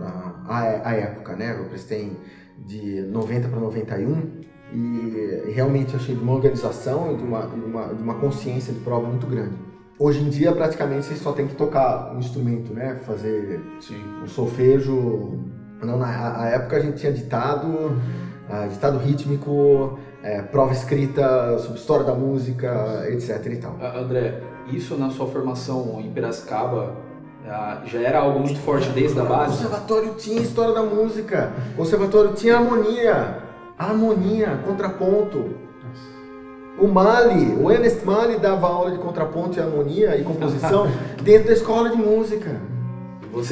na 0.00 0.34
a, 0.48 0.88
a, 0.88 0.94
época, 0.94 1.36
né? 1.36 1.56
Eu 1.58 1.66
prestei 1.66 2.10
de 2.66 3.02
90 3.02 3.48
para 3.48 3.60
91 3.60 4.39
e 4.72 5.50
realmente 5.52 5.96
achei 5.96 6.14
de 6.14 6.22
uma 6.22 6.32
organização 6.32 7.12
e 7.12 7.16
de 7.16 7.22
uma, 7.22 7.46
de 7.46 7.54
uma, 7.54 7.94
de 7.94 8.02
uma 8.02 8.14
consciência 8.14 8.72
de 8.72 8.80
prova 8.80 9.06
muito 9.06 9.26
grande. 9.26 9.54
Hoje 9.98 10.20
em 10.20 10.30
dia, 10.30 10.52
praticamente, 10.52 11.06
você 11.06 11.16
só 11.16 11.32
tem 11.32 11.46
que 11.46 11.54
tocar 11.54 12.12
um 12.14 12.18
instrumento, 12.18 12.72
né? 12.72 12.98
Fazer 13.06 13.60
Sim. 13.80 14.02
um 14.22 14.26
solfejo. 14.26 15.38
Não, 15.82 15.98
na 15.98 16.48
época 16.48 16.76
a 16.76 16.80
gente 16.80 16.98
tinha 16.98 17.12
ditado, 17.12 17.66
uh, 17.68 18.68
ditado 18.70 18.98
rítmico, 18.98 19.98
é, 20.22 20.42
prova 20.42 20.72
escrita 20.72 21.58
sobre 21.58 21.78
história 21.78 22.04
da 22.04 22.14
música, 22.14 23.06
etc 23.08 23.44
e 23.46 23.56
tal. 23.56 23.72
Uh, 23.72 23.98
André, 23.98 24.40
isso 24.68 24.96
na 24.96 25.10
sua 25.10 25.26
formação 25.26 26.00
em 26.00 26.10
Piracicaba 26.10 26.94
uh, 27.44 27.86
já 27.86 28.00
era 28.00 28.20
algo 28.20 28.40
muito 28.40 28.58
forte 28.60 28.88
desde 28.90 29.18
a 29.20 29.24
base? 29.24 29.52
O 29.52 29.56
conservatório 29.56 30.14
tinha 30.14 30.40
história 30.40 30.74
da 30.74 30.82
música, 30.82 31.52
o 31.74 31.76
conservatório 31.76 32.32
tinha 32.32 32.56
harmonia, 32.56 33.38
harmonia, 33.86 34.60
contraponto. 34.66 35.50
O 36.78 36.86
Mali, 36.86 37.56
o 37.60 37.70
Ernest 37.70 38.04
Mali 38.04 38.38
dava 38.38 38.66
aula 38.66 38.90
de 38.90 38.98
contraponto 38.98 39.58
e 39.58 39.60
harmonia 39.60 40.16
e 40.16 40.22
composição 40.22 40.86
dentro 41.22 41.48
da 41.48 41.54
escola 41.54 41.90
de 41.90 41.96
música. 41.96 42.60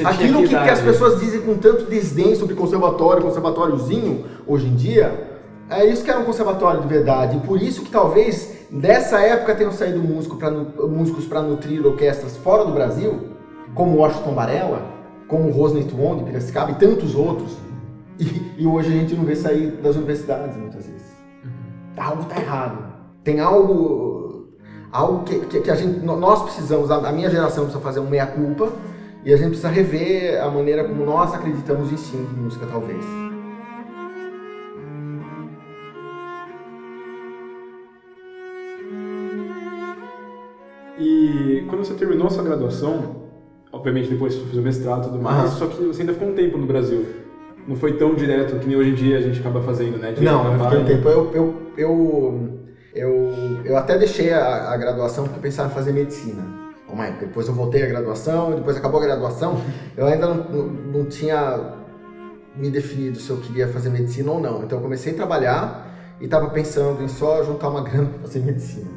Aquilo 0.03 0.41
que, 0.43 0.49
que, 0.49 0.55
as 0.55 0.81
pessoas 0.81 1.19
dizem 1.19 1.41
com 1.41 1.55
tanto 1.55 1.85
desdém 1.85 2.35
sobre 2.35 2.53
conservatório, 2.53 3.23
conservatóriozinho, 3.23 4.25
hoje 4.45 4.67
em 4.67 4.75
dia, 4.75 5.39
é 5.69 5.85
isso 5.85 6.03
que 6.03 6.11
era 6.11 6.19
um 6.19 6.25
conservatório 6.25 6.81
de 6.81 6.87
verdade. 6.87 7.37
E 7.37 7.39
por 7.41 7.61
isso 7.61 7.83
que 7.83 7.89
talvez 7.89 8.51
dessa 8.69 9.19
época 9.21 9.55
tenham 9.55 9.71
saído 9.71 9.99
músico 9.99 10.35
pra, 10.35 10.51
músicos 10.51 11.25
para 11.25 11.41
nutrir 11.41 11.85
orquestras 11.85 12.35
fora 12.37 12.65
do 12.65 12.73
Brasil, 12.73 13.29
como 13.73 13.97
Washington 13.97 14.33
Varela, 14.33 14.81
como 15.27 15.49
Rosney 15.49 15.85
Tuon 15.85 16.17
de 16.17 16.23
Piracicaba 16.25 16.71
e 16.71 16.75
tantos 16.75 17.15
outros. 17.15 17.68
E, 18.19 18.63
e, 18.63 18.67
hoje 18.67 18.89
a 18.89 18.91
gente 18.91 19.15
não 19.15 19.23
vê 19.23 19.35
sair 19.35 19.71
das 19.81 19.95
universidades 19.95 20.57
muitas 20.57 20.85
vezes. 20.85 21.07
Uhum. 21.43 22.03
Algo 22.03 22.23
está 22.23 22.41
errado 22.41 22.89
tem 23.23 23.39
algo 23.39 24.47
algo 24.91 25.23
que, 25.23 25.39
que, 25.41 25.61
que, 25.61 25.69
a 25.69 25.75
gente, 25.75 25.99
nós 25.99 26.41
precisamos, 26.43 26.89
a 26.89 27.11
minha 27.11 27.29
geração 27.29 27.65
precisa 27.65 27.83
fazer 27.83 27.99
um 27.99 28.09
meia-culpa 28.09 28.73
e 29.23 29.31
a 29.31 29.37
gente 29.37 29.49
precisa 29.49 29.69
rever 29.69 30.41
a 30.41 30.49
maneira 30.49 30.83
como 30.83 31.05
nós 31.05 31.31
acreditamos 31.31 31.89
no 31.89 31.93
ensino 31.93 32.25
de 32.25 32.35
música, 32.35 32.65
talvez. 32.65 33.05
E 40.97 41.65
quando 41.69 41.85
você 41.85 41.93
terminou 41.93 42.25
a 42.25 42.29
sua 42.31 42.43
graduação, 42.43 43.27
obviamente 43.71 44.09
depois 44.09 44.33
você 44.33 44.45
fez 44.45 44.57
o 44.57 44.61
mestrado 44.61 45.01
e 45.01 45.11
tudo 45.11 45.21
mais, 45.21 45.51
só 45.51 45.67
que 45.67 45.83
você 45.83 46.01
ainda 46.01 46.13
ficou 46.13 46.29
um 46.29 46.33
tempo 46.33 46.57
no 46.57 46.65
Brasil. 46.65 47.05
Não 47.69 47.75
foi 47.75 47.93
tão 47.93 48.15
direto 48.15 48.57
que 48.57 48.67
nem 48.67 48.75
hoje 48.75 48.89
em 48.89 48.95
dia 48.95 49.19
a 49.19 49.21
gente 49.21 49.39
acaba 49.39 49.61
fazendo, 49.61 49.99
né? 49.99 50.11
De 50.11 50.23
não, 50.23 50.53
eu 50.53 50.59
fiquei 50.59 50.79
um 50.79 50.85
tempo. 50.85 51.07
Eu, 51.07 51.31
eu, 51.35 51.61
eu, 51.77 52.59
eu, 52.95 53.61
eu 53.63 53.77
até 53.77 53.95
deixei 53.95 54.33
a, 54.33 54.71
a 54.71 54.75
graduação 54.75 55.25
porque 55.25 55.37
eu 55.37 55.43
pensava 55.43 55.69
em 55.69 55.75
fazer 55.75 55.91
medicina. 55.91 56.43
Uma 56.91 57.05
época. 57.05 57.27
Depois 57.27 57.47
eu 57.47 57.53
voltei 57.53 57.83
à 57.83 57.85
graduação, 57.85 58.55
depois 58.55 58.75
acabou 58.75 58.99
a 58.99 59.03
graduação. 59.03 59.61
Eu 59.95 60.07
ainda 60.07 60.27
não, 60.27 60.43
não, 60.45 60.65
não 60.65 61.05
tinha 61.05 61.75
me 62.55 62.71
definido 62.71 63.19
se 63.19 63.29
eu 63.29 63.37
queria 63.37 63.67
fazer 63.67 63.91
medicina 63.91 64.31
ou 64.31 64.41
não. 64.41 64.63
Então 64.63 64.79
eu 64.79 64.81
comecei 64.81 65.13
a 65.13 65.15
trabalhar 65.15 66.15
e 66.19 66.25
estava 66.25 66.49
pensando 66.49 67.03
em 67.03 67.07
só 67.07 67.43
juntar 67.43 67.69
uma 67.69 67.83
grana 67.83 68.09
para 68.09 68.21
fazer 68.21 68.39
medicina. 68.39 68.89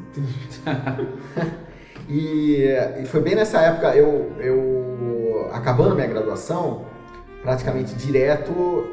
E, 2.09 2.65
e, 3.01 3.05
foi 3.05 3.21
bem 3.21 3.33
nessa 3.33 3.61
época, 3.61 3.95
eu, 3.95 4.33
eu 4.37 5.49
acabando 5.53 5.95
minha 5.95 6.05
graduação, 6.05 6.83
praticamente 7.43 7.93
direto, 7.95 8.87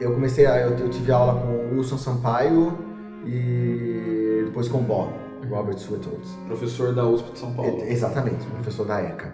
eu 0.00 0.12
comecei 0.12 0.44
a. 0.46 0.60
Eu, 0.60 0.76
eu 0.76 0.90
tive 0.90 1.10
aula 1.10 1.40
com 1.40 1.76
Wilson 1.76 1.96
Sampaio 1.96 2.76
e 3.24 4.42
depois 4.46 4.68
com 4.68 4.82
Bob, 4.82 5.12
Robert 5.48 5.78
Swittles. 5.78 6.28
Professor 6.46 6.94
da 6.94 7.06
USP 7.06 7.32
de 7.32 7.38
São 7.38 7.54
Paulo. 7.54 7.80
É, 7.82 7.92
exatamente, 7.92 8.44
professor 8.46 8.84
da 8.84 9.00
ECA. 9.00 9.32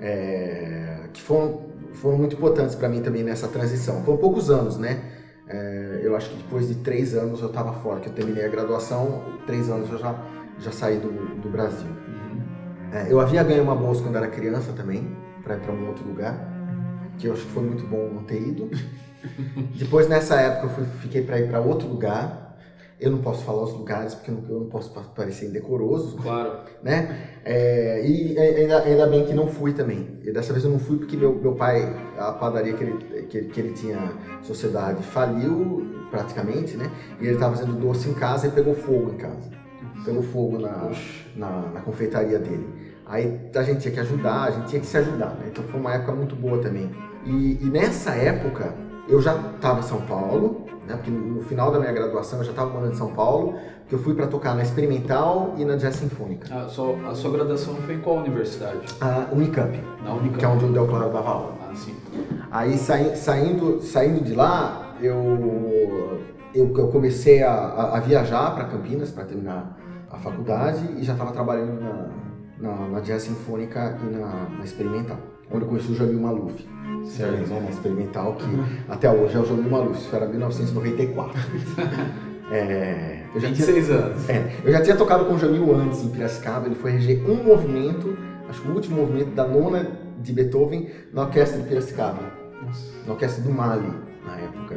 É, 0.00 1.08
que 1.12 1.20
foram, 1.20 1.62
foram 1.92 2.18
muito 2.18 2.36
importantes 2.36 2.74
para 2.74 2.88
mim 2.88 3.00
também 3.02 3.22
nessa 3.22 3.48
transição. 3.48 4.02
Foram 4.02 4.18
poucos 4.18 4.50
anos, 4.50 4.78
né? 4.78 5.02
É, 5.46 6.00
eu 6.02 6.16
acho 6.16 6.30
que 6.30 6.36
depois 6.36 6.68
de 6.68 6.76
três 6.76 7.14
anos 7.14 7.40
eu 7.42 7.48
estava 7.48 7.72
fora, 7.74 8.00
que 8.00 8.08
eu 8.08 8.12
terminei 8.12 8.44
a 8.44 8.48
graduação, 8.48 9.22
três 9.46 9.68
anos 9.68 9.90
eu 9.90 9.98
já 9.98 10.14
já 10.58 10.70
saí 10.70 10.98
do, 10.98 11.10
do 11.40 11.48
Brasil. 11.48 11.88
Uhum. 11.88 12.40
É, 12.92 13.12
eu 13.12 13.20
havia 13.20 13.42
ganho 13.42 13.62
uma 13.62 13.74
bolsa 13.74 14.02
quando 14.02 14.16
era 14.16 14.28
criança 14.28 14.72
também, 14.72 15.16
para 15.42 15.56
ir 15.56 15.60
para 15.60 15.72
um 15.72 15.88
outro 15.88 16.06
lugar, 16.06 16.53
que 17.18 17.26
eu 17.26 17.32
acho 17.32 17.42
que 17.42 17.52
foi 17.52 17.62
muito 17.62 17.86
bom 17.86 18.10
não 18.12 18.24
ter 18.24 18.40
ido. 18.40 18.70
Depois, 19.76 20.08
nessa 20.08 20.40
época, 20.40 20.66
eu 20.66 20.70
fui, 20.70 20.84
fiquei 21.00 21.22
para 21.22 21.40
ir 21.40 21.48
para 21.48 21.60
outro 21.60 21.88
lugar. 21.88 22.42
Eu 23.00 23.10
não 23.10 23.18
posso 23.18 23.44
falar 23.44 23.64
os 23.64 23.72
lugares 23.72 24.14
porque 24.14 24.30
eu 24.30 24.36
não, 24.36 24.48
eu 24.48 24.60
não 24.60 24.68
posso 24.68 24.90
parecer 25.14 25.46
indecoroso. 25.46 26.16
Claro. 26.16 26.60
Né? 26.82 27.28
É, 27.44 28.06
e 28.06 28.38
ainda, 28.38 28.82
ainda 28.82 29.06
bem 29.06 29.26
que 29.26 29.34
não 29.34 29.48
fui 29.48 29.72
também. 29.72 30.20
E 30.22 30.32
dessa 30.32 30.52
vez 30.52 30.64
eu 30.64 30.70
não 30.70 30.78
fui 30.78 30.98
porque 30.98 31.16
meu, 31.16 31.34
meu 31.34 31.54
pai, 31.54 31.94
a 32.16 32.32
padaria 32.32 32.72
que 32.72 32.84
ele, 32.84 33.22
que, 33.24 33.42
que 33.42 33.60
ele 33.60 33.72
tinha 33.72 34.12
sociedade, 34.42 35.02
faliu 35.02 36.06
praticamente, 36.10 36.76
né? 36.76 36.90
E 37.20 37.24
ele 37.24 37.34
estava 37.34 37.56
fazendo 37.56 37.74
doce 37.78 38.08
em 38.08 38.14
casa 38.14 38.46
e 38.46 38.50
pegou 38.50 38.74
fogo 38.74 39.12
em 39.12 39.16
casa 39.16 39.64
pelo 40.04 40.22
fogo 40.22 40.58
na, 40.58 40.90
na, 41.34 41.62
na, 41.72 41.80
confeitaria 41.80 42.38
dele. 42.38 42.83
Aí 43.06 43.38
a 43.54 43.62
gente 43.62 43.80
tinha 43.80 43.92
que 43.92 44.00
ajudar, 44.00 44.44
a 44.44 44.50
gente 44.50 44.68
tinha 44.68 44.80
que 44.80 44.86
se 44.86 44.96
ajudar, 44.96 45.30
né? 45.30 45.46
Então 45.48 45.64
foi 45.64 45.78
uma 45.78 45.92
época 45.92 46.12
muito 46.12 46.34
boa 46.34 46.58
também. 46.58 46.90
E, 47.24 47.58
e 47.60 47.70
nessa 47.70 48.12
época 48.12 48.74
eu 49.08 49.20
já 49.20 49.36
estava 49.36 49.80
em 49.80 49.82
São 49.82 50.00
Paulo, 50.02 50.64
né? 50.86 50.94
Porque 50.94 51.10
no 51.10 51.42
final 51.42 51.70
da 51.70 51.78
minha 51.78 51.92
graduação 51.92 52.38
eu 52.38 52.44
já 52.44 52.50
estava 52.50 52.70
morando 52.70 52.92
em 52.92 52.96
São 52.96 53.12
Paulo, 53.12 53.54
que 53.86 53.94
eu 53.94 53.98
fui 53.98 54.14
para 54.14 54.26
tocar 54.26 54.54
na 54.54 54.62
Experimental 54.62 55.54
e 55.58 55.64
na 55.64 55.76
Jazz 55.76 55.96
Sinfônica. 55.96 56.54
A 56.54 56.68
sua, 56.68 56.96
a 57.08 57.14
sua 57.14 57.30
graduação 57.30 57.74
foi 57.76 57.94
em 57.94 58.00
qual 58.00 58.16
universidade? 58.16 58.80
A 59.00 59.26
Unicamp. 59.32 59.78
Na 60.02 60.12
Unicamp. 60.12 60.38
Que 60.38 60.44
é 60.44 60.48
onde 60.48 60.64
o 60.64 60.72
Del 60.72 60.86
Claro 60.86 61.12
dava 61.12 61.28
aula. 61.28 61.54
Ah, 61.70 61.74
sim. 61.74 61.94
Aí 62.50 62.78
saindo, 62.78 63.82
saindo 63.82 64.24
de 64.24 64.34
lá, 64.34 64.94
eu, 65.00 66.20
eu, 66.54 66.72
eu 66.74 66.88
comecei 66.88 67.42
a, 67.42 67.52
a, 67.52 67.98
a 67.98 68.00
viajar 68.00 68.54
para 68.54 68.64
Campinas 68.64 69.10
para 69.10 69.24
terminar 69.24 69.78
a 70.10 70.16
faculdade 70.18 70.88
e 70.96 71.02
já 71.02 71.12
estava 71.12 71.32
trabalhando 71.32 71.80
na, 71.80 72.08
na, 72.58 72.88
na 72.88 73.00
Jazz 73.00 73.22
Sinfônica 73.22 73.98
e 74.02 74.14
na, 74.14 74.48
na, 74.58 74.64
Experimental, 74.64 75.18
onde 75.50 75.64
eu 75.64 75.68
conheci 75.68 75.92
o 75.92 75.94
Jamil 75.94 76.20
Maluf. 76.20 76.66
Certo. 77.04 77.48
Né, 77.48 77.60
na 77.60 77.70
Experimental, 77.70 78.34
que 78.34 78.44
uhum. 78.44 78.64
até 78.88 79.10
hoje 79.10 79.36
é 79.36 79.40
o 79.40 79.44
Jamil 79.44 79.70
Maluf, 79.70 79.98
isso 79.98 80.14
era 80.14 80.26
1994. 80.26 81.38
é, 82.50 83.24
eu 83.34 83.40
já 83.40 83.48
26 83.48 83.86
tinha, 83.86 83.98
anos. 83.98 84.28
É, 84.28 84.56
eu 84.64 84.72
já 84.72 84.82
tinha 84.82 84.96
tocado 84.96 85.24
com 85.26 85.34
o 85.34 85.38
Jamil 85.38 85.74
antes 85.74 86.02
em 86.02 86.08
Piracicaba, 86.08 86.66
ele 86.66 86.74
foi 86.74 86.92
reger 86.92 87.28
um 87.28 87.44
movimento, 87.44 88.16
acho 88.48 88.62
que 88.62 88.68
o 88.68 88.74
último 88.74 88.96
movimento 88.96 89.34
da 89.34 89.46
nona 89.46 89.86
de 90.20 90.32
Beethoven 90.32 90.88
na 91.12 91.22
orquestra 91.22 91.60
de 91.60 91.68
Piracicaba, 91.68 92.22
Nossa. 92.64 92.92
na 93.06 93.12
orquestra 93.12 93.42
do 93.42 93.50
Mali 93.50 94.04
na 94.24 94.36
época. 94.36 94.76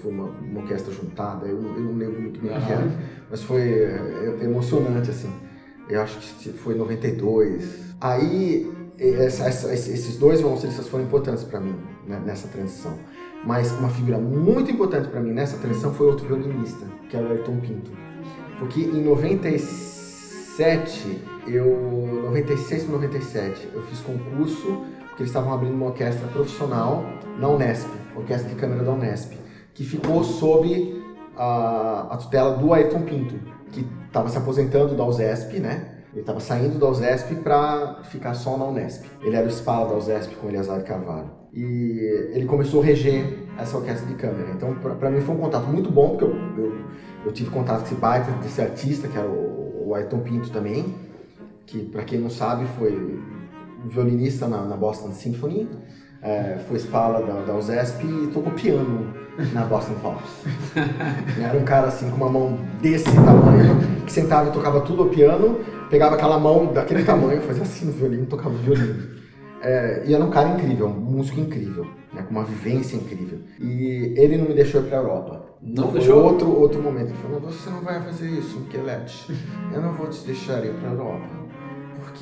Foi, 0.00 0.10
uma, 0.10 0.24
uma, 0.24 0.60
orquestra 0.60 0.92
juntada, 0.92 1.46
eu, 1.46 1.62
eu 1.62 1.80
não 1.80 1.96
lembro 1.96 2.20
muito 2.20 2.40
bem 2.40 2.50
o 2.50 2.60
que 2.60 2.72
era, 2.72 2.90
mas 3.30 3.42
foi 3.42 3.60
é, 3.60 4.38
é 4.40 4.44
emocionante, 4.44 5.10
assim. 5.10 5.30
Eu 5.88 6.02
acho 6.02 6.18
que 6.18 6.52
foi 6.52 6.74
92. 6.74 7.94
Aí, 8.00 8.70
essa, 8.98 9.44
essa, 9.44 9.72
esses 9.72 10.16
dois 10.16 10.40
violoncelistas 10.40 10.88
foram 10.88 11.04
importantes 11.04 11.44
para 11.44 11.60
mim 11.60 11.74
né, 12.06 12.20
nessa 12.24 12.48
transição. 12.48 12.98
Mas 13.44 13.72
uma 13.72 13.88
figura 13.88 14.18
muito 14.18 14.70
importante 14.70 15.08
para 15.08 15.20
mim 15.20 15.32
nessa 15.32 15.56
transição 15.58 15.92
foi 15.92 16.06
outro 16.06 16.24
violinista, 16.26 16.86
que 17.08 17.16
era 17.16 17.26
o 17.26 17.30
Ayrton 17.30 17.58
Pinto. 17.60 17.90
Porque 18.58 18.80
em 18.80 19.02
97, 19.02 21.22
eu 21.46 22.22
96 22.24 22.84
para 22.84 22.92
97, 22.92 23.68
eu 23.74 23.82
fiz 23.82 23.98
concurso 24.00 24.82
porque 25.08 25.24
eles 25.24 25.30
estavam 25.30 25.52
abrindo 25.52 25.74
uma 25.74 25.86
orquestra 25.86 26.26
profissional 26.28 27.04
na 27.38 27.48
Unesp, 27.48 27.90
Orquestra 28.16 28.48
de 28.48 28.54
Câmara 28.54 28.82
da 28.82 28.92
Unesp, 28.92 29.34
que 29.74 29.84
ficou 29.84 30.24
sob 30.24 31.02
a, 31.36 32.08
a 32.10 32.16
tutela 32.16 32.56
do 32.56 32.72
Ayrton 32.72 33.02
Pinto, 33.02 33.34
que 33.70 33.86
estava 34.12 34.28
se 34.28 34.36
aposentando 34.36 34.94
da 34.94 35.04
USESP, 35.04 35.58
né? 35.58 35.88
Ele 36.12 36.20
estava 36.20 36.38
saindo 36.38 36.78
da 36.78 36.86
USESP 36.86 37.36
para 37.36 38.02
ficar 38.04 38.34
só 38.34 38.58
na 38.58 38.66
Unesp. 38.66 39.06
Ele 39.22 39.34
era 39.34 39.46
o 39.46 39.48
espala 39.48 39.88
da 39.88 39.96
USESP 39.96 40.36
com 40.36 40.48
Eleazar 40.48 40.84
Carvalho. 40.84 41.30
E 41.50 42.30
ele 42.34 42.44
começou 42.44 42.82
a 42.82 42.84
reger 42.84 43.46
essa 43.58 43.76
orquestra 43.76 44.06
de 44.06 44.14
câmara. 44.14 44.50
Então, 44.54 44.74
para 44.74 45.10
mim 45.10 45.22
foi 45.22 45.34
um 45.34 45.38
contato 45.38 45.66
muito 45.66 45.90
bom, 45.90 46.10
porque 46.10 46.24
eu, 46.24 46.36
eu, 46.58 46.84
eu 47.24 47.32
tive 47.32 47.48
contato 47.48 47.80
com 47.80 47.86
esse 47.86 47.94
baita 47.94 48.30
desse 48.42 48.60
artista, 48.60 49.08
que 49.08 49.16
era 49.16 49.26
o, 49.26 49.88
o 49.88 49.94
Ayrton 49.94 50.20
Pinto 50.20 50.50
também, 50.50 50.94
que, 51.64 51.84
para 51.86 52.04
quem 52.04 52.18
não 52.18 52.28
sabe, 52.30 52.66
foi 52.78 53.18
violinista 53.86 54.46
na, 54.46 54.64
na 54.64 54.76
Boston 54.76 55.12
Symphony, 55.12 55.68
é, 56.20 56.58
foi 56.68 56.76
espala 56.76 57.26
da, 57.26 57.42
da 57.42 57.56
USESP 57.56 58.04
e 58.04 58.26
tocou 58.28 58.52
piano 58.52 59.21
na 59.52 59.64
Boston 59.64 59.94
Pops. 59.94 60.30
Era 61.42 61.58
um 61.58 61.64
cara 61.64 61.88
assim 61.88 62.10
com 62.10 62.16
uma 62.16 62.28
mão 62.28 62.58
desse 62.80 63.10
tamanho, 63.14 64.02
que 64.04 64.12
sentava 64.12 64.48
e 64.48 64.52
tocava 64.52 64.80
tudo 64.82 65.02
ao 65.02 65.08
piano, 65.08 65.60
pegava 65.90 66.14
aquela 66.14 66.38
mão 66.38 66.72
daquele 66.72 67.04
tamanho, 67.04 67.40
fazia 67.42 67.62
assim 67.62 67.86
no 67.86 67.92
violino, 67.92 68.26
tocava 68.26 68.54
violino. 68.54 69.22
É, 69.62 70.02
e 70.06 70.14
era 70.14 70.24
um 70.24 70.30
cara 70.30 70.50
incrível, 70.50 70.88
um 70.88 70.90
músico 70.90 71.38
incrível, 71.38 71.86
né, 72.12 72.22
com 72.22 72.30
uma 72.30 72.44
vivência 72.44 72.96
incrível. 72.96 73.38
E 73.60 74.12
ele 74.16 74.36
não 74.36 74.46
me 74.46 74.54
deixou 74.54 74.82
ir 74.82 74.88
para 74.88 74.98
a 74.98 75.02
Europa. 75.02 75.46
Não 75.62 75.84
Foi 75.84 76.00
deixou? 76.00 76.24
Outro, 76.24 76.60
outro 76.60 76.82
momento. 76.82 77.10
Ele 77.10 77.18
falou: 77.22 77.40
Você 77.40 77.70
não 77.70 77.80
vai 77.82 78.02
fazer 78.02 78.28
isso, 78.28 78.58
Micheletti. 78.58 79.32
Eu 79.72 79.80
não 79.80 79.92
vou 79.92 80.08
te 80.08 80.26
deixar 80.26 80.64
ir 80.64 80.74
para 80.74 80.88
a 80.88 80.92
Europa 80.92 81.41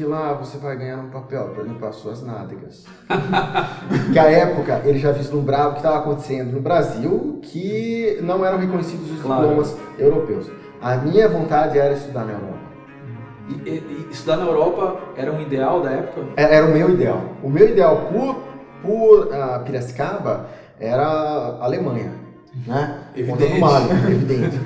que 0.00 0.04
lá 0.06 0.32
você 0.32 0.56
vai 0.56 0.78
ganhar 0.78 0.96
um 0.96 1.10
papel 1.10 1.48
para 1.48 1.62
limpar 1.62 1.92
suas 1.92 2.22
nádegas. 2.22 2.86
que 4.10 4.18
a 4.18 4.30
época 4.30 4.80
ele 4.86 4.98
já 4.98 5.12
vislumbrava 5.12 5.68
o 5.68 5.72
que 5.72 5.80
estava 5.80 5.98
acontecendo 5.98 6.52
no 6.52 6.60
Brasil, 6.62 7.38
que 7.42 8.18
não 8.22 8.42
eram 8.42 8.56
reconhecidos 8.56 9.10
os 9.10 9.20
claro. 9.20 9.42
diplomas 9.42 9.76
europeus. 9.98 10.50
A 10.80 10.96
minha 10.96 11.28
vontade 11.28 11.78
era 11.78 11.92
estudar 11.92 12.24
na 12.24 12.32
Europa. 12.32 12.58
E, 13.50 13.68
e, 13.68 14.08
estudar 14.10 14.38
na 14.38 14.44
Europa 14.44 15.00
era 15.18 15.30
um 15.30 15.42
ideal 15.42 15.82
da 15.82 15.90
época? 15.90 16.28
Era, 16.34 16.50
é, 16.50 16.56
era 16.56 16.66
o 16.66 16.70
meu 16.70 16.88
ideal. 16.88 17.20
O 17.42 17.50
meu 17.50 17.68
ideal 17.68 18.08
por, 18.10 18.36
por 18.80 19.26
uh, 19.26 19.62
Piracicaba 19.66 20.48
era 20.78 21.06
a 21.06 21.64
Alemanha. 21.66 22.14
Né? 22.66 23.00
Evidente. 23.14 23.58
Mali, 23.58 23.90
evidente. 24.10 24.60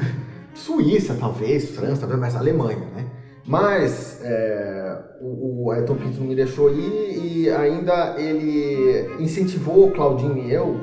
Suíça, 0.54 1.16
talvez, 1.18 1.70
França, 1.70 2.02
talvez, 2.02 2.20
mas 2.20 2.36
Alemanha, 2.36 2.86
né? 2.94 3.04
Mas 3.46 4.22
é, 4.22 4.98
o, 5.20 5.70
Ayrton 5.70 5.96
Pinto 5.96 6.20
não 6.20 6.28
me 6.28 6.34
deixou 6.34 6.72
ir 6.72 7.44
e 7.44 7.50
ainda 7.50 8.18
ele 8.18 9.22
incentivou 9.22 9.88
o 9.88 9.90
Claudinho 9.90 10.38
e 10.38 10.52
eu, 10.52 10.80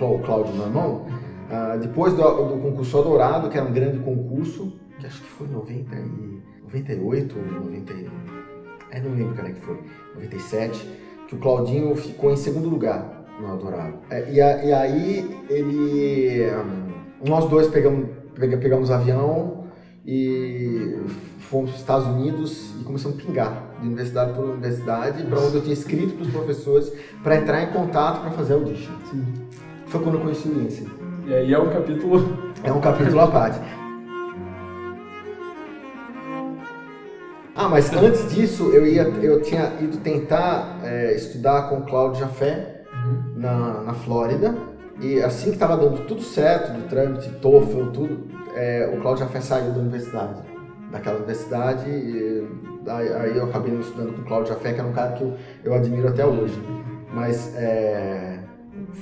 o 0.00 0.18
Cláudio 0.20 0.54
meu 0.54 0.66
irmão, 0.66 1.06
uh, 1.50 1.78
depois 1.78 2.14
do, 2.14 2.22
do 2.22 2.62
concurso 2.62 3.02
Dourado, 3.02 3.50
que 3.50 3.58
era 3.58 3.66
um 3.66 3.72
grande 3.72 3.98
concurso, 3.98 4.72
que 4.98 5.06
acho 5.06 5.20
que 5.20 5.28
foi 5.28 5.46
em 5.46 5.50
90 5.50 5.96
e, 5.96 6.42
98, 6.62 7.36
90, 7.36 7.92
é, 8.90 9.00
não 9.00 9.14
lembro 9.14 9.34
quando 9.34 9.48
é 9.48 9.52
que 9.52 9.60
foi, 9.60 9.78
97, 10.14 10.88
que 11.26 11.34
o 11.34 11.38
Claudinho 11.38 11.94
ficou 11.94 12.32
em 12.32 12.36
segundo 12.36 12.68
lugar 12.68 13.26
no 13.40 13.48
Eldorado. 13.48 13.98
É, 14.10 14.30
e, 14.30 14.36
e, 14.36 14.72
aí 14.72 15.30
ele, 15.50 16.46
um, 16.54 17.28
nós 17.28 17.48
dois 17.48 17.66
pegamos, 17.68 18.08
pegamos 18.34 18.90
avião 18.90 19.64
e 20.06 20.96
fomos 21.48 21.70
para 21.70 21.76
os 21.76 21.80
Estados 21.80 22.06
Unidos 22.06 22.74
e 22.80 22.84
começamos 22.84 23.18
a 23.18 23.22
pingar 23.22 23.62
de 23.80 23.86
universidade 23.86 24.32
por 24.34 24.44
universidade, 24.44 25.22
para 25.24 25.40
onde 25.40 25.56
eu 25.56 25.62
tinha 25.62 25.72
escrito 25.72 26.14
para 26.14 26.22
os 26.22 26.30
professores 26.30 26.92
para 27.22 27.36
entrar 27.36 27.62
em 27.62 27.72
contato 27.72 28.20
para 28.20 28.30
fazer 28.32 28.54
audition. 28.54 28.92
Sim. 29.10 29.24
Foi 29.86 30.02
quando 30.02 30.16
eu 30.16 30.20
conheci 30.20 30.48
o 30.48 30.52
Lindsay. 30.52 30.86
E 31.26 31.34
aí 31.34 31.52
é 31.52 31.58
um 31.58 31.70
capítulo. 31.70 32.48
É 32.64 32.72
um 32.72 32.80
capítulo 32.80 33.20
à 33.20 33.28
parte. 33.28 33.60
Ah, 37.54 37.68
mas 37.68 37.88
antes 37.94 38.34
disso 38.34 38.64
eu 38.72 38.84
ia, 38.84 39.02
eu 39.02 39.40
tinha 39.42 39.74
ido 39.80 39.98
tentar 39.98 40.80
é, 40.82 41.14
estudar 41.14 41.68
com 41.68 41.76
o 41.76 41.82
Cláudio 41.82 42.18
Jafé 42.18 42.82
uhum. 42.92 43.40
na, 43.40 43.82
na 43.84 43.94
Flórida 43.94 44.56
e 45.00 45.22
assim 45.22 45.50
que 45.50 45.54
estava 45.54 45.76
dando 45.76 46.04
tudo 46.04 46.20
certo 46.20 46.72
do 46.72 46.88
trâmite, 46.88 47.30
TOEFL, 47.40 47.90
tudo, 47.92 48.26
é, 48.56 48.92
o 48.92 49.00
Cláudio 49.00 49.24
Jafé 49.24 49.40
saiu 49.40 49.70
da 49.70 49.78
universidade, 49.78 50.42
daquela 50.90 51.16
universidade 51.16 51.88
e 51.90 52.46
aí, 52.90 53.36
eu 53.36 53.44
acabei 53.44 53.74
estudando 53.78 54.14
com 54.14 54.22
o 54.22 54.24
Cláudio 54.24 54.52
Jafé, 54.54 54.72
que 54.72 54.80
era 54.80 54.88
um 54.88 54.92
cara 54.92 55.12
que 55.12 55.22
eu, 55.22 55.34
eu 55.64 55.74
admiro 55.74 56.08
até 56.08 56.24
hoje. 56.24 56.60
Mas 57.12 57.54
é, 57.56 58.38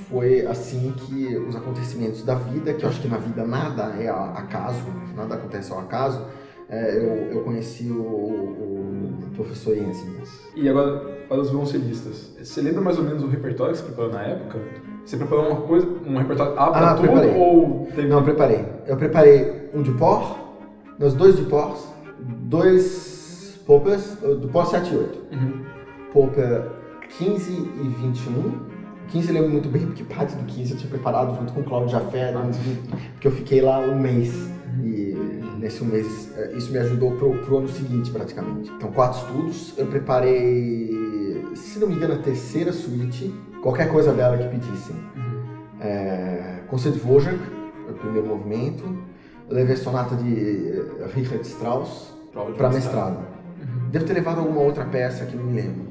foi 0.09 0.45
assim 0.45 0.93
que 0.97 1.37
os 1.37 1.55
acontecimentos 1.55 2.23
da 2.23 2.35
vida, 2.35 2.73
que 2.73 2.83
eu 2.83 2.89
acho 2.89 3.01
que 3.01 3.07
na 3.07 3.17
vida 3.17 3.45
nada 3.45 3.93
é 3.99 4.09
acaso, 4.09 4.83
nada 5.15 5.35
acontece 5.35 5.71
ao 5.71 5.79
acaso, 5.79 6.25
é, 6.69 6.97
eu, 6.97 7.37
eu 7.37 7.43
conheci 7.43 7.89
o, 7.89 8.01
o, 8.01 9.29
professor 9.35 9.75
Jensen. 9.75 10.15
E 10.55 10.67
agora, 10.67 10.99
para 11.29 11.39
os 11.39 11.49
violoncelistas, 11.49 12.35
você 12.41 12.61
lembra 12.61 12.81
mais 12.81 12.97
ou 12.97 13.03
menos 13.03 13.23
o 13.23 13.27
repertório 13.27 13.73
que 13.73 13.79
você 13.79 13.85
preparou 13.85 14.11
na 14.11 14.23
época? 14.23 14.59
Você 15.05 15.15
preparou 15.15 15.47
uma 15.47 15.61
coisa, 15.61 15.87
um 16.05 16.17
repertório 16.17 16.53
A 16.59 16.71
para 16.71 16.91
ah, 16.91 16.95
tudo 16.95 17.07
preparei. 17.07 17.35
ou 17.35 17.87
teve... 17.95 18.07
Não, 18.07 18.23
preparei. 18.23 18.65
Eu 18.85 18.97
preparei 18.97 19.69
um 19.73 19.81
de 19.81 19.91
por, 19.91 20.46
nos 20.99 21.13
dois 21.13 21.35
de 21.35 21.43
por, 21.43 21.77
dois 22.19 23.59
poppers, 23.65 24.15
do 24.15 24.47
por 24.47 24.65
7 24.65 24.93
e 24.93 24.97
8. 24.97 25.19
Uhum. 25.31 25.65
Popper 26.11 26.63
15 27.17 27.51
e 27.51 27.87
21. 28.01 28.77
15 29.09 29.27
eu 29.27 29.33
lembro 29.33 29.49
muito 29.49 29.69
bem, 29.69 29.85
porque 29.85 30.03
parte 30.03 30.35
do 30.35 30.43
15 30.43 30.71
eu 30.71 30.77
tinha 30.77 30.89
preparado 30.89 31.35
junto 31.37 31.53
com 31.53 31.61
o 31.61 31.63
Claudio 31.63 31.89
Jafé, 31.89 32.31
né, 32.31 32.51
porque 33.13 33.27
eu 33.27 33.31
fiquei 33.31 33.61
lá 33.61 33.79
um 33.79 33.99
mês. 33.99 34.33
E 34.83 35.15
nesse 35.57 35.83
um 35.83 35.87
mês, 35.87 36.31
é, 36.37 36.53
isso 36.55 36.71
me 36.71 36.77
ajudou 36.77 37.11
pro, 37.13 37.33
pro 37.39 37.57
ano 37.57 37.69
seguinte, 37.69 38.11
praticamente. 38.11 38.71
Então, 38.75 38.91
quatro 38.91 39.19
estudos. 39.19 39.73
Eu 39.77 39.87
preparei, 39.87 41.45
se 41.55 41.79
não 41.79 41.87
me 41.87 41.95
engano, 41.95 42.13
a 42.13 42.17
terceira 42.17 42.71
suíte, 42.71 43.33
qualquer 43.61 43.89
coisa 43.89 44.13
dela 44.13 44.37
que 44.37 44.47
pedissem. 44.47 44.95
Uhum. 45.15 45.81
É, 45.81 46.59
Concerto 46.67 46.99
Wojak, 47.07 47.39
o 47.89 47.93
primeiro 47.93 48.27
movimento. 48.27 48.83
Levei 49.49 49.75
a 49.75 49.77
sonata 49.77 50.15
de 50.15 50.69
eh, 50.69 51.07
Richard 51.15 51.45
Strauss 51.47 52.13
para 52.57 52.69
mestrado. 52.69 53.17
Uhum. 53.17 53.89
Devo 53.89 54.05
ter 54.05 54.13
levado 54.13 54.39
alguma 54.39 54.61
outra 54.61 54.85
peça 54.85 55.25
que 55.25 55.35
não 55.35 55.45
me 55.45 55.61
lembro. 55.61 55.87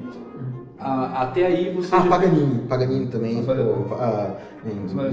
Ah, 0.79 1.23
até 1.23 1.47
aí 1.47 1.73
você. 1.73 1.95
Ah. 1.95 2.01
Paganini. 2.01 2.67
Paganini 2.67 3.07
também. 3.07 3.43
Pô, 3.43 3.51
ah, 3.95 4.35
em, 4.65 4.91
uma, 4.91 5.09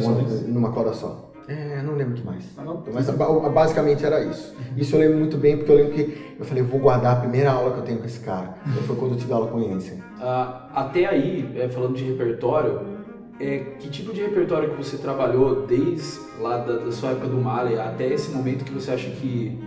numa 0.46 0.72
corda 0.72 0.92
só. 0.92 1.32
É, 1.46 1.82
não 1.82 1.94
lembro 1.94 2.14
o 2.14 2.16
que 2.16 2.24
mais. 2.24 2.44
Ah, 2.56 2.64
não? 2.64 2.82
Mas 2.92 3.08
basicamente 3.52 4.04
era 4.04 4.22
isso. 4.24 4.54
Uhum. 4.54 4.78
Isso 4.78 4.96
eu 4.96 5.00
lembro 5.00 5.18
muito 5.18 5.36
bem, 5.36 5.56
porque 5.56 5.72
eu 5.72 5.76
lembro 5.76 5.92
que 5.92 6.36
eu 6.38 6.44
falei, 6.44 6.62
eu 6.62 6.66
vou 6.66 6.80
guardar 6.80 7.16
a 7.16 7.20
primeira 7.20 7.50
aula 7.50 7.72
que 7.72 7.78
eu 7.78 7.84
tenho 7.84 7.98
com 7.98 8.06
esse 8.06 8.20
cara. 8.20 8.54
Então 8.66 8.82
foi 8.82 8.96
quando 8.96 9.12
eu 9.12 9.18
tive 9.18 9.32
aula 9.32 9.46
com 9.48 9.58
o 9.58 9.62
Jensen. 9.62 10.02
Ah, 10.20 10.68
até 10.74 11.06
aí, 11.06 11.54
é, 11.56 11.68
falando 11.68 11.94
de 11.94 12.04
repertório, 12.04 12.93
é, 13.40 13.58
que 13.78 13.88
tipo 13.88 14.12
de 14.12 14.22
repertório 14.22 14.70
que 14.70 14.76
você 14.76 14.96
trabalhou 14.96 15.66
desde 15.66 16.20
lá 16.40 16.58
da, 16.58 16.76
da 16.76 16.92
sua 16.92 17.10
época 17.10 17.28
do 17.28 17.36
Mali 17.36 17.78
até 17.78 18.06
esse 18.12 18.30
momento 18.30 18.64
que 18.64 18.72
você 18.72 18.92
acha 18.92 19.10
que 19.10 19.58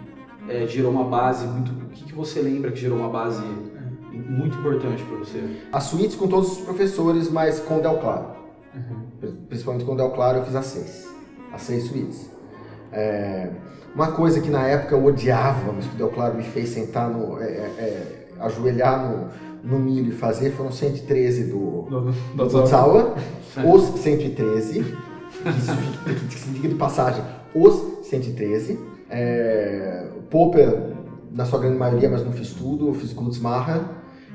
é, 0.48 0.66
gerou 0.68 0.92
uma 0.92 1.04
base 1.04 1.46
muito. 1.46 1.72
O 1.72 1.90
que, 1.90 2.06
que 2.06 2.14
você 2.14 2.42
lembra 2.42 2.72
que 2.72 2.80
gerou 2.80 2.98
uma 2.98 3.10
base 3.10 3.44
muito 4.12 4.58
importante 4.58 5.04
para 5.04 5.18
você? 5.18 5.44
As 5.72 5.84
suítes 5.84 6.16
com 6.16 6.28
todos 6.28 6.54
os 6.54 6.60
professores, 6.60 7.30
mas 7.30 7.60
com 7.60 7.80
Del 7.80 7.98
Claro. 7.98 8.38
Uhum. 8.74 9.36
Principalmente 9.50 9.86
com 9.86 9.96
Del 9.96 10.12
Claro 10.12 10.40
eu 10.40 10.46
fiz 10.46 10.56
as 10.56 10.66
seis 10.66 11.18
as 11.52 11.62
seis 11.62 11.84
suítes. 11.84 12.30
É, 12.92 13.50
uma 13.94 14.12
coisa 14.12 14.40
que 14.40 14.50
na 14.50 14.66
época 14.68 14.96
eu 14.96 15.04
odiava, 15.04 15.72
mas 15.74 15.86
que 15.86 15.96
o 15.96 15.98
Del 15.98 16.10
Claro 16.10 16.36
me 16.36 16.44
fez 16.44 16.70
sentar 16.70 17.10
no. 17.10 17.42
É, 17.42 17.46
é, 17.46 17.48
é 17.50 18.18
ajoelhar 18.40 19.04
no, 19.04 19.30
no 19.68 19.80
milho 19.80 20.10
e 20.10 20.12
fazer 20.12 20.52
foram 20.52 20.72
113 20.72 21.46
do, 21.46 21.82
do, 21.84 22.02
do, 22.36 22.48
do 22.48 22.64
Tsawa, 22.64 23.16
os 23.66 24.00
113, 24.00 24.96
que 26.30 26.40
significa 26.40 26.68
de 26.70 26.76
passagem, 26.76 27.24
os 27.54 28.08
113. 28.08 28.80
É, 29.10 30.08
Popper, 30.30 30.94
na 31.32 31.46
sua 31.46 31.60
grande 31.60 31.78
maioria, 31.78 32.10
mas 32.10 32.24
não 32.24 32.32
fiz 32.32 32.54
tudo, 32.54 32.88
eu 32.88 32.94
fiz 32.94 33.14
Gutsmacher, 33.14 33.82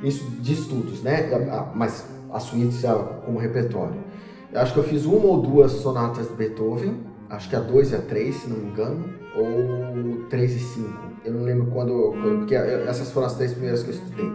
isso 0.02 0.24
de 0.40 0.52
estudos, 0.54 1.02
né? 1.02 1.28
Mas 1.74 2.06
a 2.32 2.40
suíte 2.40 2.76
já 2.76 2.94
como 2.94 3.38
repertório. 3.38 3.96
Eu 4.52 4.60
acho 4.60 4.72
que 4.72 4.78
eu 4.78 4.84
fiz 4.84 5.04
uma 5.04 5.26
ou 5.26 5.40
duas 5.40 5.72
sonatas 5.72 6.28
de 6.28 6.34
Beethoven, 6.34 7.00
acho 7.28 7.48
que 7.48 7.56
a 7.56 7.60
2 7.60 7.92
e 7.92 7.94
a 7.94 7.98
3, 7.98 8.34
se 8.34 8.48
não 8.48 8.58
me 8.58 8.70
engano, 8.70 9.04
ou 9.36 10.24
3 10.28 10.54
e 10.54 10.58
5. 10.58 10.88
Eu 11.24 11.34
não 11.34 11.42
lembro 11.42 11.66
quando, 11.66 12.12
quando, 12.20 12.38
porque 12.38 12.54
essas 12.54 13.10
foram 13.10 13.26
as 13.26 13.36
três 13.36 13.52
primeiras 13.52 13.82
que 13.82 13.90
eu 13.90 13.94
estudei. 13.94 14.30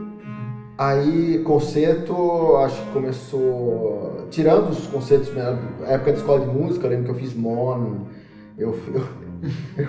Aí, 0.77 1.41
concerto, 1.43 2.57
acho 2.57 2.83
que 2.83 2.91
começou. 2.91 4.27
Tirando 4.29 4.69
os 4.69 4.85
concertos, 4.87 5.33
na 5.33 5.87
época 5.87 6.11
da 6.11 6.17
escola 6.17 6.45
de 6.45 6.47
música, 6.47 6.85
eu 6.85 6.91
lembro 6.91 7.05
que 7.05 7.11
eu 7.11 7.15
fiz 7.15 7.33
Mon, 7.33 8.05
eu, 8.57 8.77
eu, 8.93 9.03
eu 9.75 9.87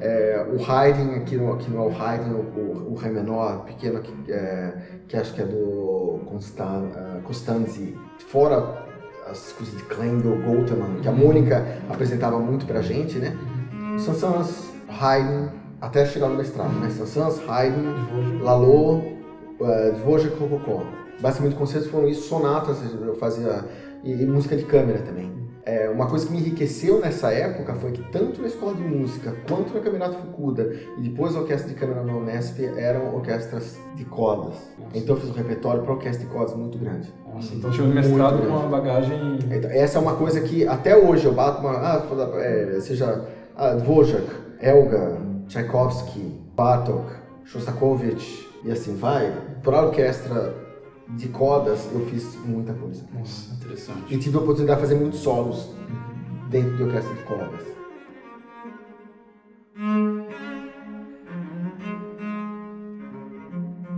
é, 0.00 0.46
o 0.50 0.64
Haydn, 0.64 1.16
aqui 1.16 1.36
no, 1.36 1.52
aqui 1.52 1.70
no 1.70 1.88
Haydn, 1.88 2.32
o, 2.32 2.92
o 2.92 2.94
Ré 2.94 3.10
menor, 3.10 3.64
pequeno, 3.64 4.00
que, 4.00 4.32
é, 4.32 4.72
que 5.06 5.16
acho 5.16 5.34
que 5.34 5.42
é 5.42 5.44
do 5.44 6.20
Constan, 6.26 6.84
uh, 6.84 7.22
Costanzi, 7.22 7.96
fora 8.28 8.86
as 9.30 9.52
coisas 9.52 9.76
de 9.76 9.82
Klengel, 9.84 10.40
Goldman, 10.42 11.00
que 11.00 11.08
a 11.08 11.12
Mônica 11.12 11.64
apresentava 11.88 12.38
muito 12.38 12.66
pra 12.66 12.80
gente, 12.82 13.18
né? 13.18 13.36
Sansans, 13.98 14.70
Haydn, 14.88 15.48
até 15.80 16.04
chegar 16.04 16.28
no 16.28 16.36
mestrado, 16.36 16.72
né? 16.80 16.90
Sansans, 16.90 17.40
Haydn, 17.48 18.42
Lalo, 18.42 19.11
uh, 19.62 19.92
Dvořák, 19.92 20.38
Rococó. 20.38 20.82
Basicamente, 21.20 21.56
concertos 21.56 21.90
foram 21.90 22.08
isso, 22.08 22.28
sonatas, 22.28 22.78
eu 22.82 23.14
fazia, 23.14 23.64
e, 24.02 24.12
e 24.12 24.26
música 24.26 24.56
de 24.56 24.64
câmera 24.64 24.98
também. 25.00 25.42
É, 25.64 25.88
uma 25.88 26.08
coisa 26.08 26.26
que 26.26 26.32
me 26.32 26.38
enriqueceu 26.38 26.98
nessa 26.98 27.30
época 27.30 27.74
foi 27.76 27.92
que 27.92 28.02
tanto 28.10 28.40
na 28.40 28.48
escola 28.48 28.74
de 28.74 28.82
música 28.82 29.32
quanto 29.48 29.72
no 29.72 29.80
Campeonato 29.80 30.16
Fukuda 30.16 30.74
e 30.98 31.02
depois 31.02 31.36
a 31.36 31.40
orquestra 31.40 31.68
de 31.68 31.76
câmara 31.76 32.02
na 32.02 32.16
Unesp 32.16 32.58
eram 32.76 33.14
orquestras 33.14 33.78
de 33.94 34.04
cordas. 34.04 34.56
Nossa. 34.76 34.98
Então 34.98 35.14
eu 35.14 35.20
fiz 35.20 35.30
um 35.30 35.34
repertório 35.34 35.82
para 35.82 35.92
orquestra 35.92 36.26
de 36.26 36.32
cordas 36.32 36.56
muito 36.56 36.78
grande. 36.78 37.14
Nossa, 37.32 37.54
então 37.54 37.70
tinha 37.70 37.86
um 37.86 37.94
mestrado 37.94 38.38
com 38.38 38.48
uma 38.48 38.66
bagagem. 38.66 39.38
Então, 39.52 39.70
essa 39.70 39.98
é 39.98 40.00
uma 40.00 40.16
coisa 40.16 40.40
que 40.40 40.66
até 40.66 40.96
hoje 40.96 41.26
eu 41.26 41.32
bato 41.32 41.60
uma. 41.60 41.74
Ah, 41.74 42.02
é, 42.38 42.80
seja 42.80 43.24
ah, 43.56 43.74
Dvorak, 43.74 44.26
Elga, 44.60 45.18
Tchaikovsky, 45.46 46.40
Bartok, 46.56 47.08
Shostakovich 47.44 48.48
e 48.64 48.72
assim 48.72 48.96
vai. 48.96 49.32
Para 49.62 49.82
orquestra 49.82 50.54
de 51.10 51.28
cordas 51.28 51.88
eu 51.92 52.00
fiz 52.06 52.36
muita 52.44 52.72
coisa. 52.72 53.04
Nossa, 53.16 53.54
interessante. 53.54 54.12
E 54.12 54.18
tive 54.18 54.36
a 54.36 54.40
oportunidade 54.40 54.80
de 54.80 54.86
fazer 54.86 54.98
muitos 54.98 55.20
solos 55.20 55.70
dentro 56.50 56.76
de 56.76 56.82
orquestra 56.82 57.14
de 57.14 57.22
cordas. 57.22 57.72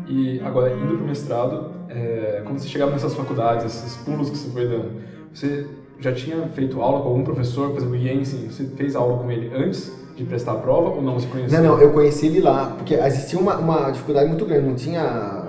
E 0.07 0.41
agora, 0.41 0.73
indo 0.73 0.97
para 0.97 1.05
o 1.05 1.07
mestrado, 1.07 1.71
é, 1.89 2.43
quando 2.45 2.59
você 2.59 2.69
chegava 2.69 2.93
nessas 2.93 3.15
faculdades, 3.15 3.65
esses 3.65 3.97
pulos 3.97 4.29
que 4.29 4.37
você 4.37 4.51
foi 4.51 4.69
dando, 4.69 5.01
você 5.33 5.67
já 5.99 6.13
tinha 6.13 6.47
feito 6.49 6.81
aula 6.81 7.01
com 7.01 7.09
algum 7.09 7.25
professor, 7.25 7.71
por 7.71 7.79
exemplo, 7.79 7.97
o 7.97 7.99
Jensen, 7.99 8.51
você 8.51 8.65
fez 8.77 8.95
aula 8.95 9.23
com 9.23 9.31
ele 9.31 9.51
antes 9.55 9.91
de 10.15 10.25
prestar 10.25 10.53
a 10.53 10.57
prova 10.57 10.91
ou 10.91 11.03
não? 11.03 11.15
Você 11.19 11.27
conhecia? 11.27 11.61
Não, 11.61 11.77
não, 11.77 11.81
eu 11.81 11.93
conheci 11.93 12.27
ele 12.27 12.41
lá, 12.41 12.75
porque 12.77 12.95
existia 12.95 13.39
uma, 13.39 13.57
uma 13.57 13.91
dificuldade 13.91 14.29
muito 14.29 14.45
grande, 14.45 14.69
não 14.69 14.75
tinha 14.75 15.44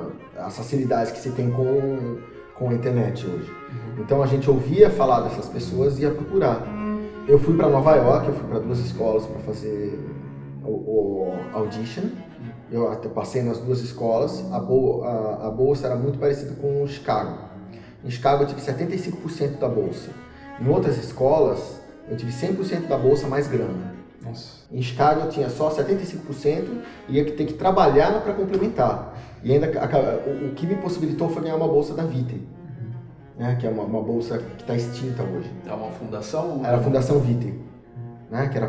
as 0.45 0.55
facilidades 0.55 1.11
que 1.11 1.19
se 1.19 1.31
tem 1.31 1.49
com, 1.49 2.19
com 2.53 2.69
a 2.69 2.73
internet 2.73 3.25
hoje. 3.25 3.49
Uhum. 3.49 4.03
Então 4.03 4.21
a 4.21 4.27
gente 4.27 4.49
ouvia 4.49 4.89
falar 4.89 5.21
dessas 5.21 5.49
pessoas 5.49 5.97
e 5.97 6.03
ia 6.03 6.11
procurar. 6.11 6.61
Eu 7.27 7.39
fui 7.39 7.57
para 7.57 7.67
Nova 7.67 7.95
York, 7.95 8.27
eu 8.27 8.33
fui 8.35 8.47
para 8.47 8.59
duas 8.59 8.79
escolas 8.79 9.25
para 9.25 9.39
fazer 9.39 9.99
o, 10.63 10.69
o, 10.69 11.33
audition. 11.53 12.03
Eu 12.71 12.91
até 12.91 13.09
passei 13.09 13.41
nas 13.41 13.57
duas 13.59 13.79
escolas. 13.79 14.43
A, 14.51 14.59
bol, 14.59 15.03
a, 15.03 15.47
a 15.47 15.49
bolsa 15.49 15.87
era 15.87 15.95
muito 15.95 16.19
parecida 16.19 16.53
com 16.61 16.83
o 16.83 16.87
Chicago. 16.87 17.39
Em 18.03 18.11
Chicago 18.11 18.43
eu 18.43 18.47
tive 18.47 18.61
75% 18.61 19.57
da 19.57 19.67
bolsa. 19.67 20.11
Em 20.61 20.69
outras 20.69 20.97
escolas 20.97 21.81
eu 22.07 22.15
tive 22.15 22.31
100% 22.31 22.87
da 22.87 22.97
bolsa 22.97 23.27
mais 23.27 23.47
grana. 23.47 23.95
Nossa. 24.23 24.63
Em 24.71 24.81
Chicago 24.81 25.21
eu 25.21 25.29
tinha 25.29 25.49
só 25.49 25.71
75% 25.71 26.81
e 27.09 27.15
ia 27.15 27.25
ter 27.25 27.45
que 27.45 27.53
trabalhar 27.53 28.21
para 28.21 28.33
complementar. 28.33 29.15
E 29.45 29.53
ainda 29.53 29.67
o, 30.47 30.55
que 30.55 30.65
me 30.65 30.75
possibilitou 30.75 31.29
foi 31.29 31.43
ganhar 31.43 31.55
uma 31.55 31.67
bolsa 31.67 31.93
da 31.93 32.03
Vite, 32.03 32.33
uhum. 32.33 32.41
né, 33.37 33.55
que 33.59 33.67
é 33.67 33.69
uma, 33.69 33.83
uma 33.83 34.01
bolsa 34.01 34.39
que 34.39 34.63
está 34.63 34.75
extinta 34.75 35.21
hoje. 35.21 35.51
É 35.67 35.71
uma 35.71 35.91
fundação? 35.91 36.61
Era 36.65 36.77
a 36.77 36.81
Fundação 36.81 37.19
Vite. 37.19 37.53
né, 38.31 38.49
que 38.51 38.57
era 38.57 38.67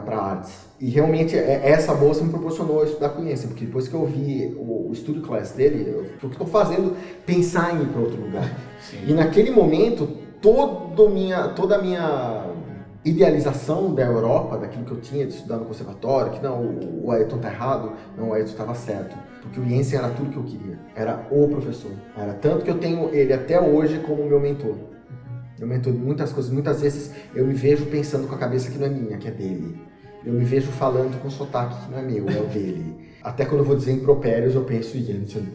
para 0.00 0.18
artes. 0.18 0.52
E 0.78 0.90
realmente 0.90 1.34
é, 1.34 1.70
essa 1.70 1.94
bolsa 1.94 2.22
me 2.22 2.28
proporcionou 2.28 2.84
estudar 2.84 3.08
com 3.08 3.24
Jensen, 3.24 3.48
porque 3.48 3.64
depois 3.64 3.88
que 3.88 3.94
eu 3.94 4.04
vi 4.04 4.54
o, 4.58 4.90
o 4.90 4.92
estúdio 4.92 5.22
class 5.22 5.52
dele, 5.52 5.90
eu, 5.90 6.02
o 6.02 6.04
que 6.18 6.26
estou 6.26 6.46
fazendo 6.46 6.94
pensar 7.24 7.74
em 7.74 7.84
ir 7.84 7.86
para 7.86 8.00
outro 8.02 8.20
lugar. 8.20 8.54
Sim. 8.82 8.98
E 9.08 9.14
naquele 9.14 9.50
momento, 9.50 10.06
todo 10.42 11.08
minha, 11.08 11.48
toda 11.48 11.76
a 11.76 11.82
minha 11.82 12.47
idealização 13.08 13.94
da 13.94 14.02
Europa, 14.02 14.58
daquilo 14.58 14.84
que 14.84 14.92
eu 14.92 15.00
tinha 15.00 15.26
de 15.26 15.34
estudar 15.34 15.56
no 15.56 15.64
conservatório, 15.64 16.32
que 16.32 16.42
não, 16.42 16.78
o 17.02 17.10
Ayrton 17.10 17.38
tá 17.38 17.48
errado, 17.48 17.92
não, 18.16 18.30
o 18.30 18.32
Ayrton 18.32 18.50
estava 18.50 18.74
certo. 18.74 19.16
Porque 19.42 19.60
o 19.60 19.68
Jensen 19.68 19.98
era 19.98 20.08
tudo 20.10 20.30
que 20.30 20.36
eu 20.36 20.44
queria. 20.44 20.78
Era 20.94 21.26
o 21.30 21.48
professor. 21.48 21.92
Era 22.16 22.34
tanto 22.34 22.64
que 22.64 22.70
eu 22.70 22.78
tenho 22.78 23.14
ele 23.14 23.32
até 23.32 23.60
hoje 23.60 23.98
como 24.00 24.24
meu 24.24 24.40
mentor. 24.40 24.76
Meu 25.58 25.68
mentor 25.68 25.92
muitas 25.94 26.32
coisas. 26.32 26.52
Muitas 26.52 26.80
vezes 26.80 27.12
eu 27.34 27.46
me 27.46 27.54
vejo 27.54 27.86
pensando 27.86 28.26
com 28.28 28.34
a 28.34 28.38
cabeça 28.38 28.70
que 28.70 28.78
não 28.78 28.86
é 28.86 28.90
minha, 28.90 29.16
que 29.16 29.28
é 29.28 29.30
dele. 29.30 29.80
Eu 30.24 30.32
me 30.32 30.44
vejo 30.44 30.70
falando 30.72 31.20
com 31.22 31.30
sotaque 31.30 31.84
que 31.84 31.90
não 31.90 31.98
é 31.98 32.02
meu, 32.02 32.28
é 32.28 32.40
o 32.40 32.46
dele. 32.46 33.08
Até 33.22 33.44
quando 33.44 33.60
eu 33.60 33.64
vou 33.64 33.76
dizer 33.76 33.92
impropérios, 33.92 34.54
eu 34.54 34.62
penso 34.64 34.96
em 34.96 35.02
Jensen. 35.02 35.48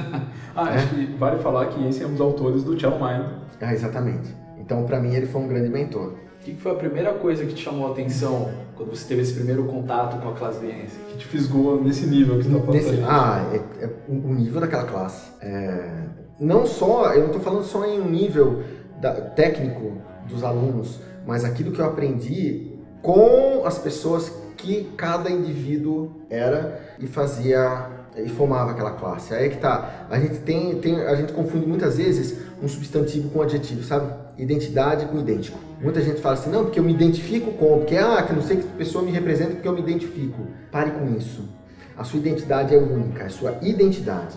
ah, 0.54 0.70
é? 0.70 0.74
acho 0.74 0.88
que 0.88 1.06
vale 1.18 1.38
falar 1.42 1.66
que 1.66 1.82
Jensen 1.82 2.04
é 2.04 2.06
um 2.06 2.12
dos 2.12 2.20
autores 2.20 2.64
do 2.64 2.78
Cello 2.78 2.96
Mind. 2.96 3.26
Ah, 3.60 3.72
exatamente. 3.72 4.34
Então, 4.58 4.84
para 4.84 5.00
mim, 5.00 5.14
ele 5.14 5.26
foi 5.26 5.40
um 5.40 5.48
grande 5.48 5.68
mentor. 5.68 6.14
O 6.46 6.48
que 6.48 6.54
foi 6.54 6.70
a 6.70 6.74
primeira 6.76 7.12
coisa 7.12 7.44
que 7.44 7.54
te 7.54 7.64
chamou 7.64 7.88
a 7.88 7.90
atenção 7.90 8.48
quando 8.76 8.90
você 8.90 9.04
teve 9.08 9.22
esse 9.22 9.32
primeiro 9.32 9.64
contato 9.64 10.22
com 10.22 10.28
a 10.28 10.32
classe 10.32 10.60
de 10.60 10.68
Jensen? 10.68 11.00
Que 11.08 11.18
te 11.18 11.26
fisgou 11.26 11.82
nesse 11.82 12.06
nível 12.06 12.38
que 12.38 12.44
você 12.44 12.56
está 12.56 12.72
falando? 12.72 13.04
Ah, 13.08 13.50
é, 13.52 13.84
é, 13.84 13.90
o 14.08 14.32
nível 14.32 14.60
daquela 14.60 14.84
classe. 14.84 15.28
É, 15.42 16.04
não 16.38 16.64
só, 16.64 17.12
eu 17.14 17.22
não 17.22 17.26
estou 17.26 17.40
falando 17.40 17.64
só 17.64 17.84
em 17.84 18.00
um 18.00 18.08
nível 18.08 18.62
da, 19.00 19.12
técnico 19.12 19.94
dos 20.28 20.44
alunos, 20.44 21.00
mas 21.26 21.44
aquilo 21.44 21.72
que 21.72 21.80
eu 21.80 21.84
aprendi 21.84 22.78
com 23.02 23.66
as 23.66 23.76
pessoas 23.78 24.32
que 24.56 24.92
cada 24.96 25.28
indivíduo 25.28 26.12
era 26.30 26.80
e 27.00 27.08
fazia 27.08 27.88
e 28.16 28.28
formava 28.28 28.70
aquela 28.70 28.92
classe. 28.92 29.34
Aí 29.34 29.46
é 29.46 29.48
que 29.48 29.58
tá. 29.58 30.06
A 30.08 30.20
gente 30.20 30.38
tem, 30.38 30.78
tem 30.78 31.00
a 31.00 31.16
gente 31.16 31.32
confunde 31.32 31.66
muitas 31.66 31.96
vezes 31.96 32.38
um 32.62 32.68
substantivo 32.68 33.30
com 33.30 33.40
um 33.40 33.42
adjetivo, 33.42 33.82
sabe? 33.82 34.25
Identidade 34.38 35.06
com 35.06 35.18
idêntico. 35.18 35.58
Muita 35.80 36.00
gente 36.00 36.20
fala 36.20 36.34
assim, 36.34 36.50
não, 36.50 36.64
porque 36.64 36.78
eu 36.78 36.84
me 36.84 36.92
identifico 36.92 37.52
com, 37.52 37.78
porque 37.78 37.96
ah, 37.96 38.22
que 38.22 38.32
não 38.32 38.42
sei 38.42 38.58
que 38.58 38.64
pessoa 38.64 39.04
me 39.04 39.10
representa 39.10 39.52
porque 39.52 39.68
eu 39.68 39.72
me 39.72 39.80
identifico. 39.80 40.46
Pare 40.70 40.90
com 40.90 41.16
isso. 41.16 41.48
A 41.96 42.04
sua 42.04 42.18
identidade 42.18 42.74
é 42.74 42.78
única, 42.78 43.22
é 43.22 43.26
a 43.26 43.30
sua 43.30 43.56
identidade. 43.62 44.36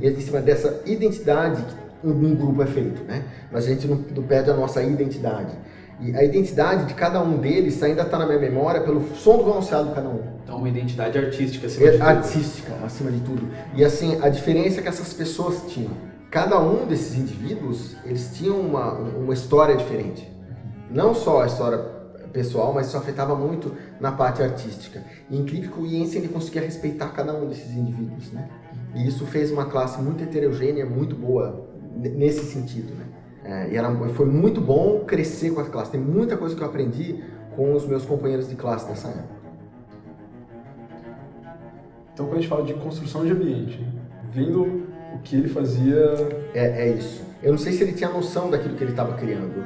E 0.00 0.06
é 0.06 0.10
em 0.10 0.20
cima 0.20 0.40
dessa 0.40 0.82
identidade 0.86 1.62
que 1.62 2.06
um, 2.06 2.34
grupo 2.34 2.62
é 2.62 2.66
feito, 2.66 3.02
né? 3.04 3.22
Mas 3.50 3.64
a 3.64 3.68
gente 3.68 3.86
não, 3.86 3.96
não 3.96 4.22
perde 4.22 4.50
a 4.50 4.54
nossa 4.54 4.82
identidade. 4.82 5.52
E 6.00 6.14
a 6.14 6.22
identidade 6.22 6.84
de 6.84 6.94
cada 6.94 7.22
um 7.22 7.38
deles 7.38 7.82
ainda 7.82 8.02
está 8.02 8.18
na 8.18 8.26
minha 8.26 8.38
memória 8.38 8.82
pelo 8.82 9.02
som 9.14 9.38
do 9.38 9.44
violoncelo 9.44 9.88
de 9.88 9.94
cada 9.94 10.08
um. 10.08 10.20
Então, 10.44 10.58
uma 10.58 10.68
identidade 10.68 11.16
artística 11.16 11.66
acima 11.66 11.86
é, 11.86 11.90
de 11.90 11.98
tudo. 11.98 12.08
Artística, 12.08 12.72
acima 12.84 13.10
de 13.10 13.20
tudo. 13.20 13.48
E 13.74 13.84
assim, 13.84 14.18
a 14.22 14.28
diferença 14.28 14.82
que 14.82 14.88
essas 14.88 15.12
pessoas 15.14 15.62
tinham. 15.68 15.92
Cada 16.30 16.60
um 16.60 16.86
desses 16.86 17.16
indivíduos, 17.16 17.96
eles 18.04 18.36
tinham 18.36 18.60
uma, 18.60 18.92
uma 18.92 19.32
história 19.32 19.76
diferente. 19.76 20.30
Não 20.90 21.14
só 21.14 21.42
a 21.42 21.46
história 21.46 21.78
pessoal, 22.32 22.72
mas 22.74 22.88
isso 22.88 22.96
afetava 22.96 23.34
muito 23.34 23.72
na 24.00 24.12
parte 24.12 24.42
artística. 24.42 25.02
E 25.30 25.38
incrível 25.38 25.72
que 25.72 25.80
o 25.80 25.86
Jensen 25.86 26.22
ele 26.22 26.28
conseguia 26.28 26.62
respeitar 26.62 27.08
cada 27.08 27.34
um 27.34 27.48
desses 27.48 27.74
indivíduos, 27.74 28.30
né? 28.32 28.48
E 28.94 29.06
isso 29.06 29.26
fez 29.26 29.50
uma 29.50 29.66
classe 29.66 30.00
muito 30.02 30.22
heterogênea, 30.22 30.84
muito 30.84 31.14
boa 31.14 31.66
nesse 31.96 32.44
sentido, 32.44 32.92
né? 32.94 33.06
É, 33.44 33.72
e 33.72 33.76
era, 33.76 33.90
foi 34.08 34.26
muito 34.26 34.60
bom 34.60 35.04
crescer 35.04 35.52
com 35.52 35.60
a 35.60 35.64
classe. 35.64 35.92
Tem 35.92 36.00
muita 36.00 36.36
coisa 36.36 36.54
que 36.54 36.62
eu 36.62 36.66
aprendi 36.66 37.22
com 37.54 37.74
os 37.74 37.86
meus 37.86 38.04
companheiros 38.04 38.48
de 38.48 38.56
classe 38.56 38.86
dessa 38.88 39.08
época. 39.08 39.36
Então, 42.12 42.26
quando 42.26 42.38
a 42.38 42.40
gente 42.40 42.48
fala 42.48 42.64
de 42.64 42.74
construção 42.74 43.24
de 43.24 43.32
ambiente, 43.32 43.86
vendo 44.30 44.85
o 45.16 45.18
que 45.22 45.36
ele 45.36 45.48
fazia. 45.48 45.96
É, 46.54 46.88
é 46.88 46.88
isso. 46.90 47.24
Eu 47.42 47.52
não 47.52 47.58
sei 47.58 47.72
se 47.72 47.82
ele 47.82 47.92
tinha 47.92 48.08
noção 48.10 48.50
daquilo 48.50 48.74
que 48.76 48.82
ele 48.82 48.92
estava 48.92 49.12
criando, 49.14 49.62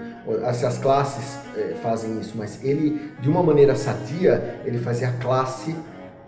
se 0.52 0.66
as 0.66 0.78
classes 0.78 1.38
é, 1.56 1.74
fazem 1.82 2.18
isso, 2.20 2.34
mas 2.36 2.62
ele, 2.64 3.12
de 3.20 3.28
uma 3.28 3.42
maneira 3.42 3.74
sadia, 3.76 4.60
ele 4.64 4.78
fazia 4.78 5.08
a 5.08 5.12
classe 5.12 5.74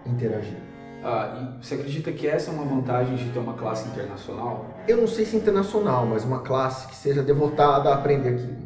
interagir. 0.06 0.56
Ah, 1.04 1.58
e 1.58 1.64
você 1.64 1.74
acredita 1.74 2.12
que 2.12 2.28
essa 2.28 2.50
é 2.50 2.54
uma 2.54 2.64
vantagem 2.64 3.16
de 3.16 3.28
ter 3.30 3.40
uma 3.40 3.54
classe 3.54 3.88
internacional? 3.88 4.78
Eu 4.86 4.96
não 4.98 5.08
sei 5.08 5.24
se 5.24 5.36
internacional, 5.36 6.06
mas 6.06 6.24
uma 6.24 6.40
classe 6.40 6.86
que 6.86 6.94
seja 6.94 7.22
devotada 7.22 7.90
a 7.90 7.94
aprender 7.94 8.28
aquilo. 8.30 8.62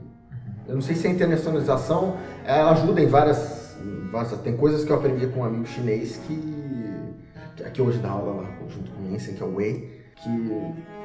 Eu 0.69 0.75
não 0.75 0.83
sei 0.83 0.95
se 0.97 1.07
a 1.07 1.11
internacionalização 1.11 2.17
ela 2.45 2.73
ajuda 2.73 3.01
em 3.01 3.07
várias, 3.07 3.77
várias. 4.13 4.39
Tem 4.41 4.55
coisas 4.55 4.85
que 4.85 4.91
eu 4.91 4.97
aprendi 4.97 5.27
com 5.29 5.41
um 5.41 5.45
amigo 5.45 5.67
chinês 5.67 6.21
que, 6.27 7.65
que 7.73 7.81
hoje 7.81 7.99
dá 7.99 8.11
aula 8.11 8.43
lá 8.43 8.49
junto 8.69 8.91
com 8.91 9.03
o 9.03 9.11
Jensen, 9.11 9.35
que 9.35 9.43
é 9.43 9.47
o 9.47 9.55
Wei, 9.55 10.06
que 10.17 10.51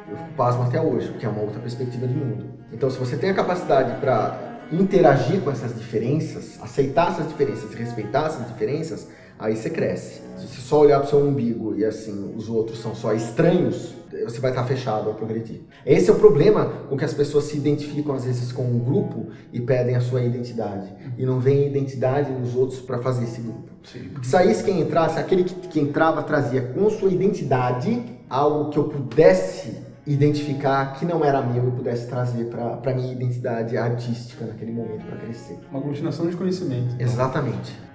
eu 0.10 0.18
fico 0.18 0.34
pasmo 0.36 0.64
até 0.64 0.82
hoje, 0.82 1.10
porque 1.10 1.26
é 1.26 1.30
uma 1.30 1.42
outra 1.42 1.60
perspectiva 1.60 2.08
de 2.08 2.14
mundo. 2.14 2.46
Então, 2.72 2.90
se 2.90 2.98
você 2.98 3.18
tem 3.18 3.30
a 3.30 3.34
capacidade 3.34 4.00
para 4.00 4.60
interagir 4.72 5.42
com 5.42 5.52
essas 5.52 5.78
diferenças, 5.78 6.58
aceitar 6.62 7.12
essas 7.12 7.28
diferenças 7.28 7.72
e 7.72 7.76
respeitar 7.76 8.28
essas 8.28 8.48
diferenças, 8.48 9.08
aí 9.42 9.56
você 9.56 9.70
cresce. 9.70 10.22
Se 10.38 10.48
você 10.48 10.62
só 10.62 10.80
olhar 10.80 11.00
para 11.00 11.08
o 11.08 11.10
seu 11.10 11.20
umbigo 11.20 11.76
e 11.76 11.84
assim 11.84 12.34
os 12.38 12.48
outros 12.48 12.80
são 12.80 12.96
só 12.96 13.12
estranhos, 13.14 13.96
você 14.24 14.40
vai 14.40 14.52
estar 14.52 14.64
fechado 14.66 15.10
a 15.10 15.14
progredir. 15.14 15.62
Esse 15.86 16.10
é 16.10 16.14
o 16.14 16.18
problema 16.18 16.66
com 16.88 16.96
que 16.96 17.04
as 17.04 17.14
pessoas 17.14 17.46
se 17.46 17.58
identificam 17.58 18.14
às 18.14 18.24
vezes 18.24 18.52
com 18.52 18.64
um 18.64 18.80
grupo 18.80 19.28
e 19.52 19.60
pedem 19.60 19.96
a 19.96 20.02
sua 20.02 20.22
identidade 20.22 20.94
e 21.18 21.26
não 21.26 21.40
veem 21.40 21.68
identidade 21.68 22.32
nos 22.32 22.56
outros 22.56 22.80
para 22.80 23.00
fazer 23.00 23.24
esse 23.24 23.42
grupo. 23.42 23.70
Sim. 23.84 24.10
Porque 24.14 24.28
saísse 24.28 24.64
quem 24.64 24.80
entrasse, 24.80 25.18
aquele 25.18 25.44
que, 25.44 25.56
que 25.68 25.80
entrava 25.80 26.22
trazia 26.22 26.62
com 26.62 26.90
sua 26.90 27.10
identidade 27.10 28.04
algo 28.30 28.70
que 28.70 28.78
eu 28.78 28.86
pudesse 28.86 29.78
identificar 30.06 30.94
que 30.94 31.06
não 31.06 31.24
era 31.24 31.42
meu 31.42 31.68
e 31.68 31.72
pudesse 31.72 32.08
trazer 32.08 32.46
para 32.46 32.80
a 32.84 32.94
minha 32.94 33.12
identidade 33.12 33.78
artística 33.78 34.46
naquele 34.46 34.72
momento 34.72 35.06
para 35.06 35.18
crescer. 35.18 35.60
Uma 35.70 35.80
aglutinação 35.80 36.28
de 36.28 36.36
conhecimento. 36.36 36.94
Então. 36.96 37.08
Exatamente 37.08 37.91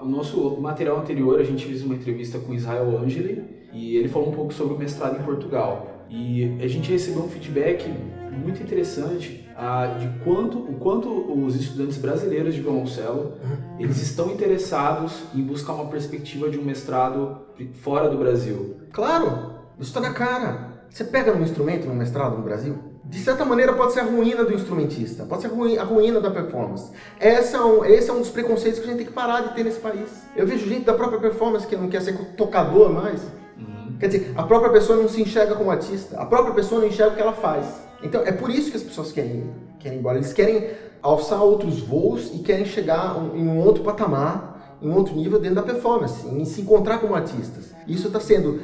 o 0.00 0.06
nosso 0.06 0.60
material 0.60 0.98
anterior 0.98 1.40
a 1.40 1.44
gente 1.44 1.66
fez 1.66 1.82
uma 1.82 1.94
entrevista 1.94 2.38
com 2.38 2.54
Israel 2.54 2.98
Angeli 2.98 3.44
e 3.72 3.96
ele 3.96 4.08
falou 4.08 4.28
um 4.28 4.32
pouco 4.32 4.52
sobre 4.52 4.74
o 4.74 4.78
mestrado 4.78 5.20
em 5.20 5.22
Portugal. 5.22 6.04
E 6.10 6.56
a 6.62 6.66
gente 6.66 6.90
recebeu 6.90 7.22
um 7.22 7.28
feedback 7.28 7.92
muito 8.32 8.62
interessante 8.62 9.44
uh, 9.56 9.98
de 9.98 10.24
quanto, 10.24 10.58
o 10.58 10.74
quanto 10.74 11.08
os 11.08 11.54
estudantes 11.54 11.98
brasileiros 11.98 12.54
de 12.54 12.60
violoncelo 12.60 13.34
eles 13.78 14.00
estão 14.00 14.30
interessados 14.30 15.24
em 15.34 15.42
buscar 15.42 15.74
uma 15.74 15.86
perspectiva 15.86 16.48
de 16.48 16.58
um 16.58 16.64
mestrado 16.64 17.42
fora 17.74 18.08
do 18.08 18.16
Brasil. 18.16 18.76
Claro, 18.92 19.54
isso 19.78 19.90
está 19.90 20.00
na 20.00 20.12
cara. 20.12 20.86
Você 20.88 21.04
pega 21.04 21.36
um 21.36 21.42
instrumento 21.42 21.86
no 21.86 21.94
mestrado 21.94 22.36
no 22.36 22.42
Brasil, 22.42 22.78
de 23.08 23.18
certa 23.20 23.42
maneira 23.42 23.72
pode 23.72 23.94
ser 23.94 24.00
a 24.00 24.04
ruína 24.04 24.44
do 24.44 24.52
instrumentista, 24.52 25.24
pode 25.24 25.40
ser 25.40 25.50
a 25.78 25.84
ruína 25.84 26.20
da 26.20 26.30
performance. 26.30 26.90
Esse 27.18 27.56
é, 27.56 27.60
um, 27.60 27.82
esse 27.82 28.10
é 28.10 28.12
um 28.12 28.18
dos 28.18 28.28
preconceitos 28.28 28.78
que 28.78 28.84
a 28.84 28.88
gente 28.88 28.98
tem 28.98 29.06
que 29.06 29.12
parar 29.12 29.40
de 29.40 29.54
ter 29.54 29.64
nesse 29.64 29.80
país. 29.80 30.10
Eu 30.36 30.46
vejo 30.46 30.68
gente 30.68 30.84
da 30.84 30.92
própria 30.92 31.18
performance 31.18 31.66
que 31.66 31.74
não 31.74 31.88
quer 31.88 32.02
ser 32.02 32.14
tocador 32.36 32.92
mais. 32.92 33.22
Uhum. 33.56 33.96
Quer 33.98 34.08
dizer, 34.08 34.34
a 34.36 34.42
própria 34.42 34.70
pessoa 34.70 35.00
não 35.00 35.08
se 35.08 35.22
enxerga 35.22 35.54
como 35.54 35.70
artista, 35.70 36.20
a 36.20 36.26
própria 36.26 36.52
pessoa 36.52 36.82
não 36.82 36.88
enxerga 36.88 37.12
o 37.12 37.16
que 37.16 37.22
ela 37.22 37.32
faz. 37.32 37.80
Então 38.02 38.20
é 38.22 38.30
por 38.30 38.50
isso 38.50 38.70
que 38.70 38.76
as 38.76 38.82
pessoas 38.82 39.10
querem, 39.10 39.50
querem 39.78 39.96
ir 39.96 40.00
embora. 40.00 40.18
Eles 40.18 40.34
querem 40.34 40.68
alçar 41.02 41.42
outros 41.42 41.80
voos 41.80 42.30
e 42.34 42.40
querem 42.40 42.66
chegar 42.66 43.16
em 43.34 43.48
um 43.48 43.58
outro 43.58 43.82
patamar, 43.82 44.76
em 44.82 44.88
um 44.88 44.94
outro 44.94 45.14
nível 45.14 45.40
dentro 45.40 45.56
da 45.56 45.62
performance, 45.62 46.28
em 46.28 46.44
se 46.44 46.60
encontrar 46.60 46.98
como 46.98 47.14
artistas. 47.14 47.72
Isso 47.86 48.08
está 48.08 48.20
sendo 48.20 48.60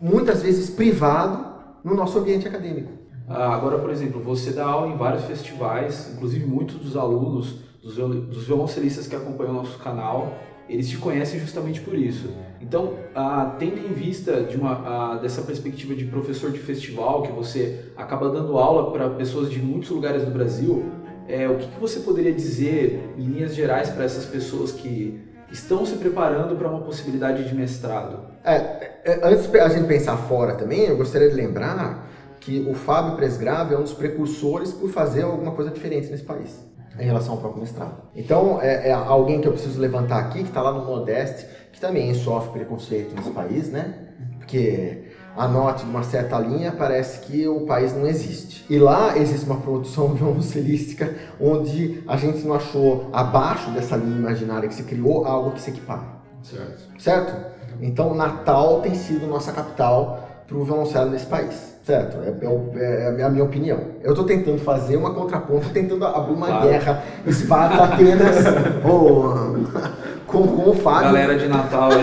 muitas 0.00 0.42
vezes 0.42 0.68
privado 0.70 1.54
no 1.84 1.94
nosso 1.94 2.18
ambiente 2.18 2.48
acadêmico. 2.48 2.95
Ah, 3.28 3.54
agora, 3.54 3.78
por 3.78 3.90
exemplo, 3.90 4.20
você 4.20 4.50
dá 4.50 4.64
aula 4.64 4.88
em 4.88 4.96
vários 4.96 5.24
festivais, 5.24 6.12
inclusive 6.14 6.46
muitos 6.46 6.76
dos 6.76 6.96
alunos, 6.96 7.56
dos, 7.82 8.46
violoncelistas 8.46 9.06
que 9.06 9.16
acompanham 9.16 9.52
o 9.52 9.56
nosso 9.56 9.78
canal, 9.78 10.34
eles 10.68 10.88
te 10.88 10.96
conhecem 10.96 11.38
justamente 11.38 11.80
por 11.80 11.94
isso. 11.94 12.28
Então, 12.60 12.94
ah, 13.14 13.54
tendo 13.58 13.78
em 13.78 13.92
vista 13.92 14.42
de 14.42 14.56
uma, 14.56 14.72
ah, 14.72 15.18
dessa 15.18 15.42
perspectiva 15.42 15.94
de 15.94 16.04
professor 16.04 16.50
de 16.50 16.58
festival, 16.58 17.22
que 17.22 17.32
você 17.32 17.86
acaba 17.96 18.28
dando 18.28 18.58
aula 18.58 18.92
para 18.92 19.10
pessoas 19.10 19.50
de 19.50 19.60
muitos 19.60 19.90
lugares 19.90 20.24
do 20.24 20.30
Brasil, 20.30 20.84
é, 21.28 21.48
o 21.48 21.56
que, 21.56 21.80
você 21.80 22.00
poderia 22.00 22.32
dizer, 22.32 23.14
em 23.18 23.24
linhas 23.24 23.54
gerais, 23.54 23.90
para 23.90 24.04
essas 24.04 24.24
pessoas 24.24 24.70
que 24.70 25.20
estão 25.50 25.84
se 25.84 25.96
preparando 25.96 26.56
para 26.56 26.68
uma 26.68 26.80
possibilidade 26.80 27.48
de 27.48 27.54
mestrado? 27.54 28.20
É, 28.44 28.54
é 29.04 29.20
antes 29.24 29.52
a 29.54 29.68
gente 29.68 29.86
pensar 29.86 30.16
fora 30.16 30.54
também, 30.54 30.86
eu 30.86 30.96
gostaria 30.96 31.28
de 31.28 31.34
lembrar 31.34 32.08
que 32.46 32.64
o 32.70 32.74
Fábio 32.74 33.16
Presgrave 33.16 33.74
é 33.74 33.76
um 33.76 33.82
dos 33.82 33.92
precursores 33.92 34.72
por 34.72 34.88
fazer 34.88 35.22
alguma 35.22 35.50
coisa 35.50 35.68
diferente 35.68 36.08
nesse 36.08 36.22
país 36.22 36.64
em 36.96 37.04
relação 37.04 37.34
ao 37.34 37.40
próprio 37.40 37.60
mestrado. 37.60 37.96
Então, 38.14 38.62
é, 38.62 38.88
é 38.88 38.92
alguém 38.92 39.40
que 39.40 39.48
eu 39.48 39.52
preciso 39.52 39.80
levantar 39.80 40.20
aqui, 40.20 40.44
que 40.44 40.48
está 40.48 40.62
lá 40.62 40.72
no 40.72 40.84
Nordeste, 40.84 41.44
que 41.72 41.80
também 41.80 42.14
sofre 42.14 42.52
preconceito 42.52 43.16
nesse 43.16 43.30
país, 43.30 43.68
né? 43.68 43.98
Porque 44.38 45.08
a 45.36 45.48
nota 45.48 45.82
de 45.82 45.90
uma 45.90 46.04
certa 46.04 46.38
linha, 46.38 46.70
parece 46.70 47.20
que 47.26 47.48
o 47.48 47.66
país 47.66 47.92
não 47.92 48.06
existe. 48.06 48.64
E 48.72 48.78
lá 48.78 49.18
existe 49.18 49.44
uma 49.44 49.60
produção 49.60 50.14
violoncelística 50.14 51.16
onde 51.40 52.02
a 52.06 52.16
gente 52.16 52.46
não 52.46 52.54
achou 52.54 53.10
abaixo 53.12 53.72
dessa 53.72 53.96
linha 53.96 54.18
imaginária 54.18 54.68
que 54.68 54.74
se 54.74 54.84
criou 54.84 55.26
algo 55.26 55.50
que 55.50 55.60
se 55.60 55.70
equipara. 55.70 56.04
Certo. 56.44 57.02
Certo? 57.02 57.56
Então, 57.82 58.14
Natal 58.14 58.80
tem 58.82 58.94
sido 58.94 59.26
nossa 59.26 59.50
capital 59.52 60.44
para 60.46 60.56
o 60.56 60.64
violoncelo 60.64 61.10
nesse 61.10 61.26
país. 61.26 61.75
Certo, 61.86 62.16
é, 62.20 62.80
é, 62.80 63.20
é, 63.20 63.22
a 63.22 63.30
minha 63.30 63.44
opinião. 63.44 63.78
Eu 64.02 64.10
estou 64.10 64.26
tentando 64.26 64.58
fazer 64.58 64.96
uma 64.96 65.14
contraponto, 65.14 65.68
tentando 65.68 66.04
abrir 66.04 66.32
uma 66.32 66.48
claro. 66.48 66.68
guerra 66.68 67.04
Esparta 67.24 67.84
Atenas 67.84 68.38
oh, 68.84 69.32
com, 70.26 70.48
com 70.48 70.70
o 70.70 70.74
Fábio. 70.74 71.12
Galera 71.12 71.38
de 71.38 71.46
Natal 71.46 71.90
aí. 71.92 72.02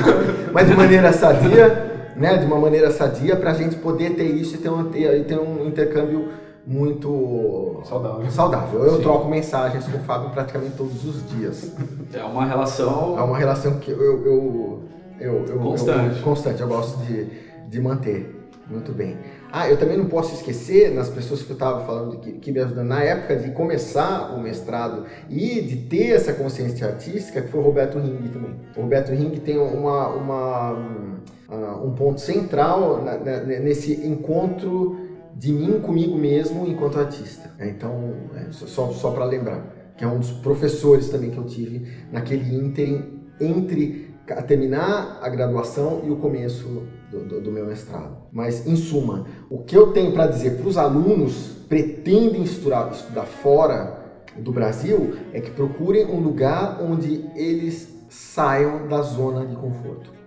Mas 0.50 0.66
de 0.66 0.74
maneira 0.74 1.12
sadia, 1.12 2.14
né? 2.16 2.38
De 2.38 2.46
uma 2.46 2.56
maneira 2.58 2.90
sadia 2.90 3.36
para 3.36 3.50
a 3.50 3.52
gente 3.52 3.76
poder 3.76 4.14
ter 4.14 4.24
isso 4.24 4.54
e 4.54 4.58
ter 4.60 4.70
um, 4.70 4.84
ter, 4.84 5.22
ter 5.24 5.38
um 5.38 5.66
intercâmbio 5.66 6.30
muito 6.66 7.82
saudável. 7.84 8.30
saudável. 8.30 8.82
Eu 8.82 8.96
Sim. 8.96 9.02
troco 9.02 9.28
mensagens 9.28 9.86
com 9.86 9.98
o 9.98 10.00
Fábio 10.04 10.30
praticamente 10.30 10.72
todos 10.74 11.04
os 11.04 11.28
dias. 11.28 11.70
É 12.14 12.24
uma 12.24 12.46
relação. 12.46 13.18
É 13.18 13.20
uma 13.20 13.36
relação 13.36 13.74
que 13.74 13.90
eu, 13.90 14.00
eu, 14.00 14.82
eu, 15.20 15.44
eu 15.50 15.58
constante. 15.58 16.16
Eu, 16.16 16.24
constante. 16.24 16.62
Eu 16.62 16.68
gosto 16.68 16.96
de, 17.04 17.26
de 17.68 17.78
manter. 17.78 18.37
Muito 18.70 18.92
bem. 18.92 19.16
Ah, 19.50 19.68
eu 19.68 19.78
também 19.78 19.96
não 19.96 20.06
posso 20.06 20.34
esquecer, 20.34 20.92
nas 20.92 21.08
pessoas 21.08 21.42
que 21.42 21.50
eu 21.50 21.54
estava 21.54 21.86
falando 21.86 22.18
que, 22.18 22.32
que 22.32 22.52
me 22.52 22.60
ajudam 22.60 22.84
na 22.84 23.02
época 23.02 23.36
de 23.36 23.50
começar 23.52 24.34
o 24.34 24.42
mestrado 24.42 25.06
e 25.30 25.62
de 25.62 25.76
ter 25.76 26.10
essa 26.10 26.34
consciência 26.34 26.86
artística, 26.86 27.40
que 27.40 27.48
foi 27.48 27.60
o 27.60 27.62
Roberto 27.62 27.98
Ring 27.98 28.28
também. 28.28 28.54
O 28.76 28.82
Roberto 28.82 29.08
Ring 29.10 29.30
tem 29.40 29.56
uma, 29.56 30.08
uma, 30.08 30.72
uh, 31.48 31.86
um 31.86 31.94
ponto 31.94 32.20
central 32.20 33.02
nesse 33.46 34.06
encontro 34.06 34.98
de 35.34 35.50
mim 35.50 35.80
comigo 35.80 36.18
mesmo 36.18 36.66
enquanto 36.66 36.98
artista. 36.98 37.50
Então, 37.60 38.12
é, 38.34 38.50
só, 38.50 38.90
só 38.90 39.12
para 39.12 39.24
lembrar, 39.24 39.64
que 39.96 40.04
é 40.04 40.06
um 40.06 40.18
dos 40.18 40.32
professores 40.32 41.08
também 41.08 41.30
que 41.30 41.38
eu 41.38 41.46
tive 41.46 41.88
naquele 42.12 42.54
ínterim 42.54 43.18
entre 43.40 44.07
terminar 44.36 45.18
a 45.22 45.28
graduação 45.28 46.02
e 46.04 46.10
o 46.10 46.16
começo 46.16 46.86
do, 47.10 47.20
do, 47.24 47.40
do 47.40 47.52
meu 47.52 47.66
mestrado. 47.66 48.16
Mas, 48.32 48.66
em 48.66 48.76
suma, 48.76 49.26
o 49.50 49.58
que 49.58 49.76
eu 49.76 49.92
tenho 49.92 50.12
para 50.12 50.26
dizer 50.26 50.58
para 50.58 50.68
os 50.68 50.76
alunos 50.76 51.56
pretendem 51.68 52.42
estudar, 52.42 52.90
estudar 52.92 53.24
fora 53.24 53.98
do 54.36 54.52
Brasil 54.52 55.16
é 55.32 55.40
que 55.40 55.50
procurem 55.50 56.06
um 56.06 56.20
lugar 56.20 56.80
onde 56.80 57.24
eles 57.34 57.96
saiam 58.08 58.86
da 58.88 59.02
zona 59.02 59.46
de 59.46 59.54
conforto. 59.56 60.18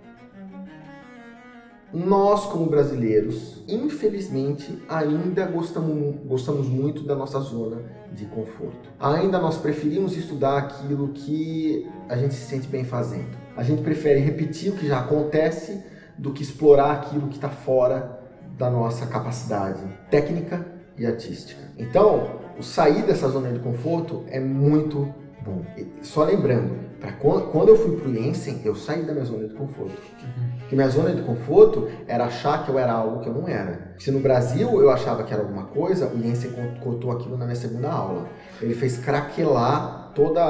Nós, 1.93 2.45
como 2.45 2.67
brasileiros, 2.67 3.61
infelizmente, 3.67 4.81
ainda 4.87 5.45
gostamos, 5.45 6.15
gostamos 6.25 6.67
muito 6.67 7.03
da 7.03 7.15
nossa 7.15 7.39
zona 7.41 7.81
de 8.13 8.25
conforto. 8.27 8.89
Ainda 8.97 9.39
nós 9.39 9.57
preferimos 9.57 10.15
estudar 10.15 10.57
aquilo 10.57 11.09
que 11.09 11.85
a 12.07 12.15
gente 12.15 12.33
se 12.33 12.45
sente 12.45 12.67
bem 12.67 12.85
fazendo. 12.85 13.40
A 13.61 13.63
gente 13.63 13.83
prefere 13.83 14.19
repetir 14.19 14.71
o 14.71 14.75
que 14.75 14.87
já 14.87 15.01
acontece 15.01 15.83
do 16.17 16.33
que 16.33 16.41
explorar 16.41 16.93
aquilo 16.93 17.27
que 17.27 17.35
está 17.35 17.49
fora 17.49 18.19
da 18.57 18.71
nossa 18.71 19.05
capacidade 19.05 19.83
técnica 20.09 20.65
e 20.97 21.05
artística. 21.05 21.61
Então, 21.77 22.39
o 22.57 22.63
sair 22.63 23.03
dessa 23.03 23.29
zona 23.29 23.51
de 23.51 23.59
conforto 23.59 24.23
é 24.29 24.39
muito 24.39 25.13
bom. 25.45 25.63
E 25.77 25.87
só 26.01 26.23
lembrando, 26.23 26.73
para 26.99 27.11
quando 27.11 27.69
eu 27.69 27.77
fui 27.77 27.97
para 27.97 28.09
o 28.09 28.11
Jensen, 28.15 28.61
eu 28.65 28.73
saí 28.73 29.03
da 29.03 29.13
minha 29.13 29.25
zona 29.25 29.47
de 29.47 29.53
conforto. 29.53 29.91
Uhum. 30.23 30.57
Porque 30.57 30.75
minha 30.75 30.89
zona 30.89 31.13
de 31.13 31.21
conforto 31.21 31.87
era 32.07 32.25
achar 32.25 32.65
que 32.65 32.71
eu 32.71 32.79
era 32.79 32.91
algo 32.91 33.19
que 33.19 33.29
eu 33.29 33.33
não 33.35 33.47
era. 33.47 33.93
Se 33.99 34.09
no 34.09 34.21
Brasil 34.21 34.81
eu 34.81 34.89
achava 34.89 35.23
que 35.23 35.31
era 35.31 35.43
alguma 35.43 35.65
coisa, 35.65 36.07
o 36.07 36.19
Jensen 36.19 36.49
cortou 36.83 37.11
aquilo 37.11 37.37
na 37.37 37.45
minha 37.45 37.55
segunda 37.55 37.91
aula. 37.91 38.27
Ele 38.59 38.73
fez 38.73 38.97
craquelar 38.97 40.13
toda 40.15 40.41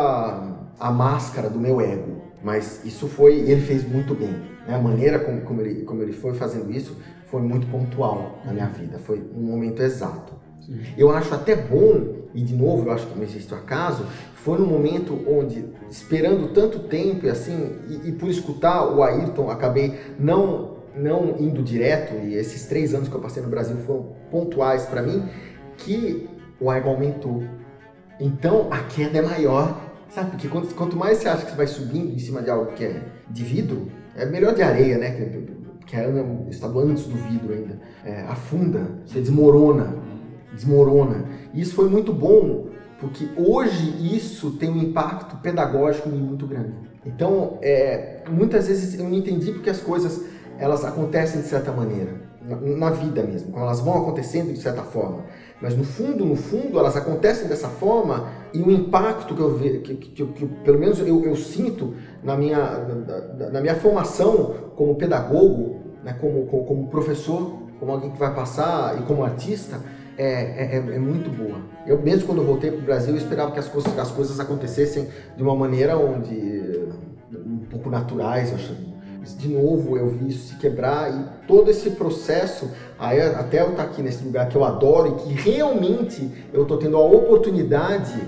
a 0.80 0.92
máscara 0.92 1.50
do 1.50 1.60
meu 1.60 1.82
ego. 1.82 2.21
Mas 2.44 2.84
isso 2.86 3.08
foi, 3.08 3.36
ele 3.40 3.62
fez 3.62 3.88
muito 3.88 4.16
bem. 4.16 4.32
Né? 4.68 4.76
A 4.76 4.80
maneira 4.80 5.20
como, 5.20 5.42
como, 5.42 5.62
ele, 5.62 5.84
como 5.84 6.02
ele 6.02 6.12
foi 6.12 6.34
fazendo 6.34 6.72
isso 6.72 6.98
foi 7.28 7.42
muito 7.42 7.68
pontual 7.68 8.40
na 8.44 8.52
minha 8.52 8.68
vida, 8.68 9.00
foi 9.00 9.24
um 9.34 9.42
momento 9.42 9.82
exato. 9.82 10.34
Sim. 10.60 10.80
Eu 10.98 11.10
acho 11.12 11.34
até 11.34 11.56
bom, 11.56 12.28
e 12.34 12.42
de 12.42 12.54
novo 12.54 12.88
eu 12.88 12.92
acho 12.92 13.08
que 13.08 13.16
não 13.16 13.24
existe 13.24 13.54
o 13.54 13.58
acaso, 13.58 14.06
foi 14.36 14.60
num 14.60 14.66
momento 14.66 15.18
onde, 15.28 15.66
esperando 15.90 16.54
tanto 16.54 16.80
tempo 16.80 17.26
e 17.26 17.30
assim, 17.30 17.78
e, 17.88 18.10
e 18.10 18.12
por 18.12 18.30
escutar 18.30 18.86
o 18.86 19.02
Ayrton, 19.02 19.50
acabei 19.50 19.98
não, 20.20 20.78
não 20.96 21.38
indo 21.40 21.64
direto, 21.64 22.14
e 22.16 22.36
esses 22.36 22.66
três 22.66 22.94
anos 22.94 23.08
que 23.08 23.16
eu 23.16 23.22
passei 23.22 23.42
no 23.42 23.50
Brasil 23.50 23.78
foram 23.78 24.08
pontuais 24.30 24.86
para 24.86 25.02
mim, 25.02 25.24
que 25.78 26.30
o 26.60 26.72
ego 26.72 26.90
aumentou. 26.90 27.44
Então 28.20 28.68
a 28.70 28.80
queda 28.84 29.18
é 29.18 29.22
maior 29.22 29.81
Sabe? 30.14 30.32
Porque 30.32 30.48
quanto, 30.50 30.76
quanto 30.76 30.98
mais 30.98 31.20
você 31.20 31.30
acha 31.30 31.46
que 31.46 31.52
você 31.52 31.58
vai 31.58 31.68
subindo 31.68 32.14
em 32.14 32.20
cima 32.20 32.42
de 32.42 32.50
algo 32.50 32.74
que 32.74 32.84
é 32.84 33.02
de 33.30 33.44
vidro, 33.44 33.88
é 34.16 34.26
melhor 34.26 34.54
de 34.54 34.62
areia, 34.62 34.98
né? 34.98 35.12
Que, 35.12 35.62
que 35.86 35.96
é, 35.96 36.10
está 36.50 36.68
antes 36.68 37.06
do 37.06 37.16
vidro 37.16 37.54
ainda. 37.54 37.80
É, 38.04 38.22
afunda, 38.24 39.00
você 39.06 39.20
desmorona, 39.20 39.96
desmorona. 40.54 41.26
E 41.54 41.62
isso 41.62 41.76
foi 41.76 41.90
muito 41.90 42.12
bom, 42.14 42.68
porque 43.00 43.28
hoje 43.38 44.16
isso 44.16 44.52
tem 44.52 44.70
um 44.70 44.78
impacto 44.78 45.38
pedagógico 45.38 46.10
muito 46.10 46.46
grande. 46.46 46.74
Então, 47.06 47.58
é, 47.62 48.24
muitas 48.30 48.68
vezes 48.68 48.98
eu 49.00 49.06
não 49.06 49.16
entendi 49.16 49.52
porque 49.52 49.70
as 49.70 49.80
coisas 49.80 50.24
elas 50.60 50.84
acontecem 50.86 51.42
de 51.42 51.48
certa 51.48 51.72
maneira, 51.72 52.22
na, 52.42 52.56
na 52.58 52.90
vida 52.92 53.24
mesmo, 53.24 53.58
elas 53.58 53.80
vão 53.80 54.02
acontecendo 54.02 54.54
de 54.54 54.60
certa 54.60 54.84
forma. 54.84 55.24
Mas 55.62 55.78
no 55.78 55.84
fundo, 55.84 56.26
no 56.26 56.36
fundo, 56.36 56.80
elas 56.80 56.98
acontecem 56.98 57.48
dessa 57.48 57.68
forma 57.68 58.28
e 58.52 58.62
o 58.62 58.72
impacto 58.72 59.36
que 59.36 59.42
eu 59.42 59.56
vejo, 59.56 59.82
que, 59.82 59.96
que, 59.96 60.26
que, 60.26 60.46
pelo 60.46 60.80
menos 60.80 61.00
eu, 61.00 61.24
eu 61.24 61.36
sinto 61.36 61.94
na 62.24 62.36
minha, 62.36 62.58
na, 63.38 63.50
na, 63.52 63.62
minha 63.62 63.76
formação 63.76 64.72
como 64.76 64.96
pedagogo, 64.96 65.80
né, 66.04 66.14
como, 66.20 66.48
como, 66.48 66.66
como, 66.66 66.88
professor, 66.88 67.60
como 67.80 67.92
alguém 67.92 68.10
que 68.10 68.18
vai 68.18 68.34
passar 68.34 69.00
e 69.00 69.04
como 69.04 69.24
artista, 69.24 69.80
é, 70.18 70.26
é, 70.26 70.70
é, 70.74 70.96
é 70.96 71.00
muito 71.00 71.30
boa. 71.30 71.60
Eu 71.86 72.02
mesmo 72.02 72.26
quando 72.26 72.40
eu 72.40 72.46
voltei 72.46 72.72
para 72.72 72.80
o 72.80 72.84
Brasil, 72.84 73.14
eu 73.14 73.18
esperava 73.18 73.52
que 73.52 73.60
as 73.60 73.68
coisas, 73.68 73.98
as 74.00 74.12
coisas 74.12 74.40
acontecessem 74.40 75.10
de 75.38 75.44
uma 75.44 75.56
maneira 75.56 75.96
onde 75.96 76.90
um 77.34 77.60
pouco 77.70 77.90
naturais, 77.90 78.50
eu 78.50 78.56
acho 78.56 78.91
de 79.38 79.48
novo 79.48 79.98
eu 79.98 80.10
vi 80.10 80.30
isso 80.30 80.50
se 80.50 80.56
quebrar 80.56 81.12
e 81.12 81.48
todo 81.48 81.70
esse 81.70 81.92
processo, 81.92 82.72
aí, 82.98 83.22
até 83.22 83.62
eu 83.62 83.72
estar 83.72 83.84
aqui 83.84 84.02
nesse 84.02 84.24
lugar 84.24 84.50
que 84.50 84.56
eu 84.56 84.64
adoro 84.64 85.18
e 85.20 85.24
que 85.24 85.50
realmente 85.50 86.30
eu 86.52 86.64
estou 86.64 86.78
tendo 86.78 86.98
a 86.98 87.06
oportunidade 87.06 88.20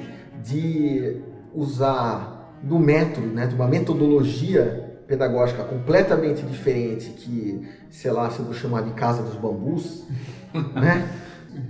de 0.43 1.21
usar 1.53 2.59
do 2.61 2.79
método, 2.79 3.27
né, 3.27 3.47
de 3.47 3.55
uma 3.55 3.67
metodologia 3.67 4.91
pedagógica 5.07 5.63
completamente 5.63 6.43
diferente 6.43 7.09
que, 7.09 7.67
sei 7.89 8.11
lá, 8.11 8.29
se 8.29 8.39
eu 8.39 8.45
vou 8.45 8.53
chamar 8.53 8.83
de 8.83 8.91
Casa 8.91 9.21
dos 9.21 9.35
Bambus, 9.35 10.03
né? 10.53 11.09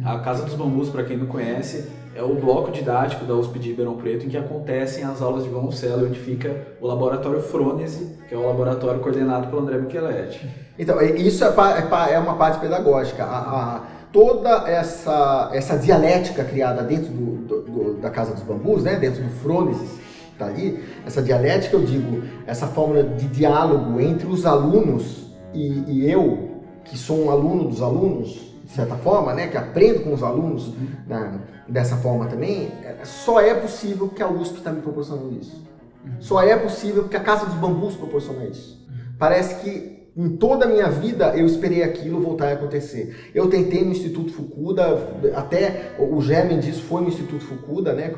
A 0.05 0.19
Casa 0.19 0.45
dos 0.45 0.53
Bambus, 0.53 0.89
para 0.89 1.03
quem 1.03 1.17
não 1.17 1.25
conhece, 1.25 1.89
é 2.15 2.21
o 2.21 2.35
bloco 2.35 2.71
didático 2.71 3.25
da 3.25 3.33
USP 3.33 3.57
de 3.59 3.69
Ribeirão 3.69 3.95
Preto 3.95 4.25
em 4.25 4.29
que 4.29 4.37
acontecem 4.37 5.03
as 5.03 5.21
aulas 5.21 5.43
de 5.43 5.49
violoncelo, 5.49 6.05
onde 6.05 6.19
fica 6.19 6.55
o 6.79 6.87
laboratório 6.87 7.41
Frônese, 7.41 8.17
que 8.27 8.35
é 8.35 8.37
o 8.37 8.45
laboratório 8.45 8.99
coordenado 8.99 9.47
pelo 9.47 9.61
André 9.61 9.77
Micheletti. 9.77 10.47
Então, 10.77 11.01
isso 11.01 11.43
é, 11.43 11.47
é, 11.47 12.13
é 12.13 12.19
uma 12.19 12.35
parte 12.35 12.59
pedagógica. 12.59 13.23
A, 13.23 13.37
a, 13.37 13.81
toda 14.11 14.69
essa, 14.69 15.49
essa 15.53 15.75
dialética 15.77 16.43
criada 16.43 16.83
dentro 16.83 17.11
do, 17.11 17.61
do, 17.61 17.93
da 17.95 18.11
Casa 18.11 18.33
dos 18.33 18.43
Bambus, 18.43 18.83
né, 18.83 18.95
dentro 18.95 19.23
do 19.23 19.29
Frônese, 19.29 19.99
tá 20.37 20.45
ali, 20.45 20.83
essa 21.05 21.21
dialética, 21.21 21.75
eu 21.75 21.83
digo, 21.83 22.23
essa 22.45 22.67
forma 22.67 23.01
de 23.03 23.27
diálogo 23.27 23.99
entre 23.99 24.27
os 24.27 24.45
alunos 24.45 25.31
e, 25.53 25.83
e 25.87 26.11
eu, 26.11 26.61
que 26.83 26.97
sou 26.97 27.25
um 27.25 27.31
aluno 27.31 27.65
dos 27.65 27.81
alunos, 27.81 28.53
de 28.63 28.71
certa 28.71 28.95
forma, 28.95 29.33
né, 29.33 29.47
que 29.47 29.57
aprendo 29.57 30.03
com 30.03 30.13
os 30.13 30.23
alunos 30.23 30.73
né, 31.07 31.39
dessa 31.67 31.95
forma 31.97 32.25
também, 32.25 32.71
é, 32.83 32.97
só 33.03 33.39
é 33.39 33.53
possível 33.53 34.07
porque 34.07 34.23
a 34.23 34.29
USP 34.29 34.57
está 34.57 34.71
me 34.71 34.81
proporcionando 34.81 35.37
isso. 35.39 35.61
Uhum. 36.05 36.11
Só 36.19 36.41
é 36.41 36.55
possível 36.55 37.03
porque 37.03 37.17
a 37.17 37.21
Casa 37.21 37.45
dos 37.45 37.55
Bambus 37.55 37.95
proporciona 37.95 38.45
isso. 38.45 38.85
Uhum. 38.89 39.13
Parece 39.17 39.55
que 39.63 39.93
em 40.15 40.35
toda 40.37 40.65
a 40.65 40.67
minha 40.67 40.89
vida 40.89 41.35
eu 41.35 41.45
esperei 41.45 41.83
aquilo 41.83 42.19
voltar 42.19 42.49
a 42.49 42.53
acontecer. 42.53 43.31
Eu 43.33 43.49
tentei 43.49 43.83
no 43.83 43.91
Instituto 43.91 44.31
Fukuda, 44.31 45.09
até 45.35 45.95
o 45.97 46.21
Germen 46.21 46.59
disse 46.59 46.81
foi 46.81 47.01
no 47.01 47.07
Instituto 47.07 47.43
Fukuda, 47.43 47.93
né? 47.93 48.13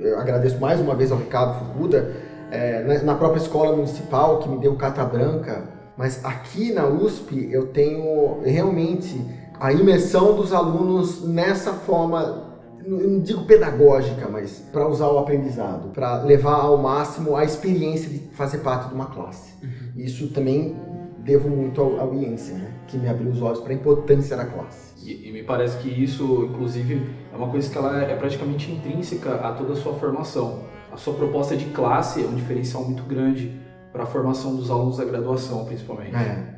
Eu 0.00 0.18
agradeço 0.18 0.58
mais 0.58 0.80
uma 0.80 0.94
vez 0.94 1.12
ao 1.12 1.18
Ricardo 1.18 1.58
Fukuda, 1.58 2.14
é, 2.50 3.02
na 3.02 3.14
própria 3.14 3.40
escola 3.40 3.76
municipal 3.76 4.38
que 4.38 4.48
me 4.48 4.58
deu 4.58 4.74
carta 4.76 5.04
branca. 5.04 5.64
Mas 5.96 6.24
aqui 6.24 6.72
na 6.72 6.86
USP 6.86 7.48
eu 7.52 7.66
tenho 7.66 8.40
realmente 8.42 9.20
a 9.60 9.72
imersão 9.72 10.34
dos 10.34 10.52
alunos 10.52 11.22
nessa 11.24 11.72
forma 11.72 12.43
não 12.86 13.20
digo 13.20 13.44
pedagógica, 13.44 14.28
mas 14.28 14.62
para 14.72 14.86
usar 14.86 15.08
o 15.08 15.18
aprendizado, 15.18 15.90
para 15.90 16.22
levar 16.22 16.60
ao 16.60 16.78
máximo 16.78 17.36
a 17.36 17.44
experiência 17.44 18.08
de 18.08 18.18
fazer 18.34 18.58
parte 18.58 18.88
de 18.88 18.94
uma 18.94 19.06
classe. 19.06 19.54
Uhum. 19.62 19.92
Isso 19.96 20.28
também 20.28 20.76
devo 21.18 21.48
muito 21.48 21.80
ao, 21.80 21.98
ao 22.00 22.14
Iensen, 22.14 22.56
né? 22.56 22.70
que 22.86 22.98
me 22.98 23.08
abriu 23.08 23.30
os 23.30 23.40
olhos 23.40 23.60
para 23.60 23.72
a 23.72 23.74
importância 23.74 24.36
da 24.36 24.44
classe. 24.44 24.94
E, 25.02 25.28
e, 25.28 25.32
me 25.32 25.42
parece 25.42 25.78
que 25.78 25.88
isso, 25.88 26.48
inclusive, 26.50 27.10
é 27.32 27.36
uma 27.36 27.48
coisa 27.48 27.70
que 27.70 27.76
ela 27.76 28.02
é 28.02 28.14
praticamente 28.14 28.70
intrínseca 28.70 29.34
a 29.34 29.52
toda 29.52 29.72
a 29.72 29.76
sua 29.76 29.94
formação. 29.94 30.62
A 30.92 30.96
sua 30.96 31.14
proposta 31.14 31.56
de 31.56 31.66
classe 31.66 32.22
é 32.22 32.26
um 32.26 32.34
diferencial 32.34 32.84
muito 32.84 33.02
grande 33.02 33.60
para 33.92 34.04
a 34.04 34.06
formação 34.06 34.54
dos 34.54 34.70
alunos 34.70 34.98
da 34.98 35.04
graduação, 35.04 35.64
principalmente. 35.64 36.14
É. 36.14 36.54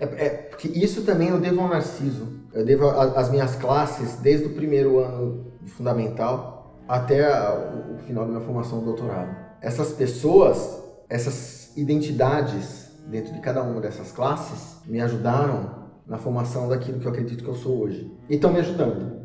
É, 0.00 0.04
é, 0.04 0.28
porque 0.28 0.68
isso 0.68 1.02
também 1.02 1.28
eu 1.28 1.40
devo 1.40 1.60
ao 1.60 1.68
Narciso. 1.68 2.37
Eu 2.58 2.64
devo 2.64 2.88
as 2.88 3.30
minhas 3.30 3.54
classes 3.54 4.16
desde 4.16 4.46
o 4.46 4.50
primeiro 4.50 4.98
ano 4.98 5.44
fundamental 5.68 6.82
até 6.88 7.24
a, 7.24 7.54
o 7.94 7.98
final 7.98 8.24
da 8.24 8.30
minha 8.32 8.40
formação 8.40 8.80
do 8.80 8.86
doutorado. 8.86 9.32
Essas 9.60 9.92
pessoas, 9.92 10.82
essas 11.08 11.70
identidades 11.76 12.90
dentro 13.06 13.32
de 13.32 13.38
cada 13.38 13.62
uma 13.62 13.80
dessas 13.80 14.10
classes 14.10 14.78
me 14.86 15.00
ajudaram 15.00 15.86
na 16.04 16.18
formação 16.18 16.68
daquilo 16.68 16.98
que 16.98 17.06
eu 17.06 17.12
acredito 17.12 17.44
que 17.44 17.48
eu 17.48 17.54
sou 17.54 17.78
hoje. 17.78 18.12
E 18.28 18.34
estão 18.34 18.52
me 18.52 18.58
ajudando, 18.58 19.20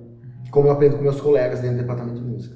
como 0.51 0.67
eu 0.67 0.71
aprendo 0.71 0.97
com 0.97 1.01
meus 1.01 1.19
colegas 1.19 1.59
dentro 1.59 1.77
do 1.77 1.81
departamento 1.81 2.21
de 2.21 2.27
música. 2.27 2.55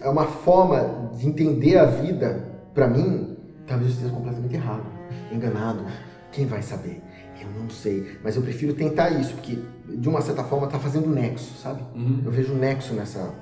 É 0.00 0.08
uma 0.08 0.26
forma 0.26 1.12
de 1.16 1.24
entender 1.28 1.78
a 1.78 1.84
vida, 1.84 2.52
para 2.74 2.88
mim, 2.88 3.36
talvez 3.64 3.90
eu 3.90 3.94
esteja 3.94 4.12
completamente 4.12 4.56
errado, 4.56 4.86
enganado. 5.30 5.84
Quem 6.32 6.46
vai 6.46 6.62
saber? 6.62 7.00
Eu 7.40 7.48
não 7.50 7.70
sei, 7.70 8.18
mas 8.24 8.34
eu 8.34 8.42
prefiro 8.42 8.74
tentar 8.74 9.10
isso, 9.10 9.32
porque 9.34 9.58
de 9.88 10.08
uma 10.08 10.20
certa 10.20 10.42
forma 10.44 10.66
está 10.66 10.78
fazendo 10.78 11.08
nexo, 11.08 11.58
sabe? 11.60 11.82
Uhum. 11.94 12.22
Eu 12.24 12.30
vejo 12.30 12.54
nexo 12.54 12.94
nessa, 12.94 13.34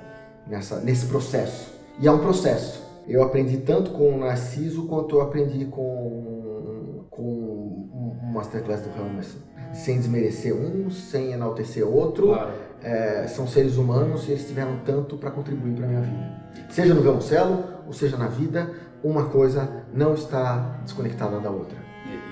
nessa, 0.47 0.81
nesse 0.81 1.07
processo. 1.07 1.73
E 1.99 2.07
é 2.07 2.11
um 2.11 2.19
processo. 2.19 2.83
Eu 3.07 3.23
aprendi 3.23 3.59
tanto 3.59 3.91
com 3.91 4.15
o 4.15 4.19
Narciso 4.19 4.87
quanto 4.87 5.17
eu 5.17 5.21
aprendi 5.21 5.67
com, 5.67 7.05
com 7.11 7.23
o 7.23 8.19
Masterclass 8.33 8.81
do 8.81 8.91
Helmerson. 8.99 9.39
Sem 9.73 9.99
desmerecer 9.99 10.55
um, 10.55 10.91
sem 10.91 11.33
enaltecer 11.33 11.87
outro. 11.87 12.29
Claro. 12.29 12.53
É, 12.83 13.27
são 13.27 13.47
seres 13.47 13.77
humanos 13.77 14.29
e 14.29 14.33
eles 14.33 14.47
tiveram 14.47 14.79
tanto 14.85 15.17
para 15.17 15.31
contribuir 15.31 15.75
para 15.75 15.87
a 15.87 15.89
minha 15.89 16.01
vida. 16.03 16.45
Seja 16.69 16.93
no 16.95 17.01
violoncelo, 17.01 17.65
ou 17.87 17.93
seja 17.93 18.17
na 18.17 18.29
vida, 18.29 18.71
uma 19.03 19.27
coisa 19.27 19.85
não 19.93 20.15
está 20.15 20.81
desconectada 20.85 21.41
da 21.41 21.51
outra. 21.51 21.85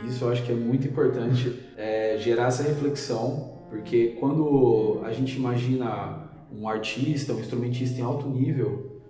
Isso 0.07 0.25
eu 0.25 0.33
acho 0.33 0.43
que 0.43 0.53
é 0.53 0.55
muito 0.55 0.87
importante 0.87 1.71
é, 1.77 2.17
gerar 2.19 2.49
essa 2.49 2.63
reflexão, 2.63 3.62
porque 3.73 4.19
quando 4.21 5.01
a 5.03 5.11
gente 5.11 5.39
imagina 5.39 6.29
um 6.55 6.69
artista, 6.69 7.33
um 7.33 7.41
instrumentista 7.41 7.99
em 7.99 8.05
alto 8.05 8.29
nível, 8.29 9.01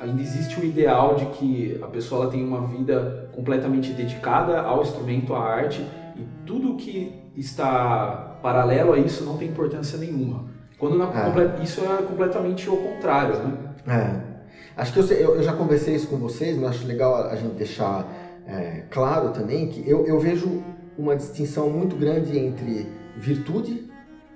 ainda 0.00 0.20
existe 0.20 0.58
o 0.58 0.64
ideal 0.64 1.14
de 1.14 1.26
que 1.26 1.78
a 1.80 1.86
pessoa 1.86 2.22
ela 2.22 2.30
tem 2.32 2.44
uma 2.44 2.66
vida 2.66 3.30
completamente 3.32 3.92
dedicada 3.92 4.60
ao 4.62 4.82
instrumento, 4.82 5.32
à 5.32 5.38
arte, 5.38 5.80
e 6.16 6.26
tudo 6.44 6.74
que 6.74 7.14
está 7.36 8.36
paralelo 8.42 8.94
a 8.94 8.98
isso 8.98 9.24
não 9.24 9.38
tem 9.38 9.46
importância 9.46 9.96
nenhuma. 9.96 10.46
Quando 10.76 10.98
na, 10.98 11.04
é. 11.04 11.62
isso 11.62 11.82
é 11.82 12.02
completamente 12.02 12.68
o 12.68 12.76
contrário, 12.76 13.36
né? 13.44 13.74
É. 13.86 14.32
Acho 14.76 14.92
que 14.92 14.98
eu, 14.98 15.36
eu, 15.36 15.42
já 15.44 15.52
conversei 15.52 15.94
isso 15.94 16.08
com 16.08 16.16
vocês, 16.16 16.56
mas 16.56 16.70
acho 16.70 16.86
legal 16.88 17.14
a 17.28 17.36
gente 17.36 17.54
deixar 17.54 18.08
é, 18.44 18.86
claro 18.90 19.30
também 19.30 19.68
que 19.68 19.88
eu, 19.88 20.04
eu 20.04 20.18
vejo 20.18 20.64
uma 20.98 21.14
distinção 21.14 21.70
muito 21.70 21.94
grande 21.94 22.36
entre 22.36 23.01
virtude 23.16 23.90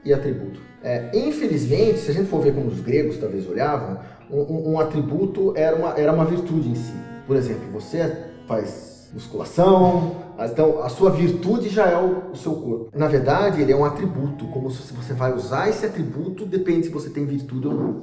e 0.05 0.13
atributo. 0.13 0.61
É, 0.83 1.11
infelizmente, 1.15 1.99
se 1.99 2.11
a 2.11 2.15
gente 2.15 2.29
for 2.29 2.41
ver 2.41 2.55
como 2.55 2.69
os 2.69 2.81
gregos 2.81 3.19
talvez 3.19 3.49
olhavam, 3.49 3.99
um, 4.31 4.73
um, 4.73 4.81
atributo 4.81 5.53
era 5.57 5.75
uma, 5.77 5.99
era 5.99 6.13
uma 6.13 6.25
virtude 6.25 6.69
em 6.69 6.75
si. 6.75 6.93
Por 7.27 7.37
exemplo, 7.37 7.71
você 7.73 8.27
faz 8.47 9.11
musculação, 9.13 10.17
então 10.39 10.83
a 10.83 10.89
sua 10.89 11.11
virtude 11.11 11.69
já 11.69 11.87
é 11.87 11.97
o, 11.97 12.33
o, 12.33 12.37
seu 12.37 12.55
corpo. 12.55 12.91
Na 12.95 13.09
verdade, 13.09 13.63
ele 13.63 13.73
é 13.73 13.77
um 13.77 13.85
atributo, 13.85 14.47
como 14.49 14.71
se 14.71 14.93
você 14.93 15.13
vai 15.13 15.33
usar 15.33 15.69
esse 15.69 15.87
atributo, 15.87 16.45
depende 16.45 16.87
se 16.87 16.93
você 16.93 17.09
tem 17.09 17.25
virtude 17.25 17.67
ou 17.67 17.75
não. 17.75 18.03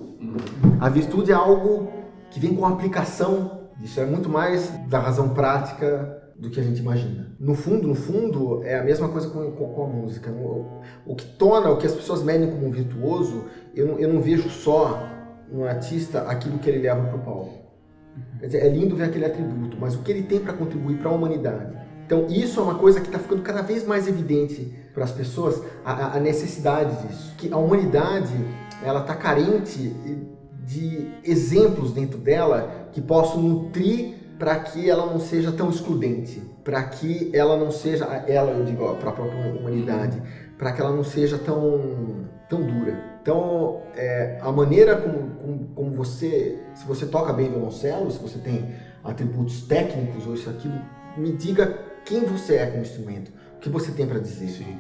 A 0.80 0.90
virtude 0.90 1.32
é 1.32 1.36
algo 1.36 1.90
que 2.32 2.40
vem 2.40 2.56
com 2.56 2.66
aplicação 2.66 3.64
isso 3.82 4.00
é 4.00 4.06
muito 4.06 4.30
mais 4.30 4.70
da 4.88 5.00
razão 5.00 5.30
prática 5.30 6.23
do 6.44 6.50
que 6.50 6.60
a 6.60 6.64
gente 6.64 6.82
imagina. 6.82 7.28
No 7.40 7.56
fundo, 7.56 7.88
no 7.88 7.96
fundo, 7.96 8.62
é 8.66 8.78
a 8.78 8.84
mesma 8.84 9.08
coisa 9.08 9.30
com, 9.30 9.50
com, 9.52 9.70
com 9.70 9.84
a 9.86 9.88
música. 9.88 10.30
O, 11.06 11.16
que 11.16 11.26
torna, 11.26 11.70
o 11.70 11.78
que 11.78 11.88
as 11.88 11.94
pessoas 11.94 12.22
medem 12.22 12.52
como 12.52 12.68
um 12.68 12.72
virtuoso, 12.72 13.46
eu 13.74 13.88
não, 13.88 13.98
eu 13.98 14.14
não 14.14 14.22
vejo 14.22 14.50
só 14.50 15.08
no 15.50 15.66
artista 15.66 16.24
aquilo 16.24 16.60
que 16.60 16.70
ele 16.70 16.80
leva 16.80 17.02
para 17.08 17.16
o 17.16 17.20
palco. 17.20 17.54
Quer 18.42 18.48
dizer, 18.48 18.58
é 18.60 18.68
lindo 18.68 18.94
ver 18.94 19.06
aquele 19.06 19.24
atributo, 19.24 19.78
mas 19.80 19.96
o 19.96 20.00
que 20.00 20.12
ele 20.12 20.24
tem 20.24 20.42
para 20.42 20.52
contribuir 20.52 20.98
para 20.98 21.10
a 21.10 21.14
humanidade. 21.14 21.78
Então, 22.06 22.28
isso 22.28 22.60
é 22.60 22.64
uma 22.64 22.76
coisa 22.76 23.00
que 23.00 23.08
está 23.08 23.18
ficando 23.18 23.42
cada 23.42 23.62
vez 23.62 23.88
mais 23.88 24.06
evidente 24.06 24.70
para 24.94 25.06
as 25.06 25.12
pessoas, 25.12 25.64
a, 25.86 26.18
a 26.18 26.20
necessidade 26.20 27.08
disso. 27.08 27.34
Que 27.38 27.54
a 27.54 27.58
humanidade, 27.58 28.34
ela 28.84 29.00
está 29.00 29.16
carente 29.16 29.96
de 30.66 31.10
exemplos 31.24 31.94
dentro 31.94 32.18
dela 32.18 32.90
que 32.92 33.02
possam 33.02 33.42
nutrir 33.42 34.23
para 34.44 34.60
que 34.60 34.90
ela 34.90 35.06
não 35.06 35.22
seja 35.22 35.54
tão 35.54 35.70
excludente, 35.70 36.42
para 36.66 36.84
que 36.84 37.32
ela 37.34 37.56
não 37.56 37.72
seja, 37.72 38.04
ela 38.28 38.52
eu 38.52 38.66
digo, 38.66 38.94
para 38.96 39.12
a 39.12 39.14
própria 39.14 39.40
humanidade, 39.56 40.22
para 40.58 40.74
que 40.74 40.82
ela 40.82 40.92
não 40.92 41.02
seja 41.02 41.38
tão, 41.38 42.26
tão 42.50 42.62
dura. 42.62 43.18
Então, 43.22 43.82
é, 43.96 44.40
a 44.42 44.52
maneira 44.52 44.98
como, 44.98 45.30
como, 45.30 45.68
como, 45.74 45.92
você, 45.92 46.60
se 46.76 46.86
você 46.86 47.06
toca 47.06 47.32
bem 47.32 47.52
violoncelo, 47.52 48.12
se 48.12 48.20
você 48.20 48.38
tem 48.38 48.70
atributos 49.02 49.62
técnicos 49.62 50.28
ou 50.28 50.34
isso 50.34 50.50
aquilo, 50.50 50.76
me 51.16 51.32
diga 51.32 51.80
quem 52.04 52.26
você 52.26 52.56
é 52.56 52.66
com 52.66 52.80
o 52.80 52.82
instrumento, 52.82 53.32
o 53.56 53.60
que 53.60 53.70
você 53.70 53.94
tem 53.94 54.06
para 54.06 54.20
dizer. 54.20 54.50
Sim. 54.50 54.78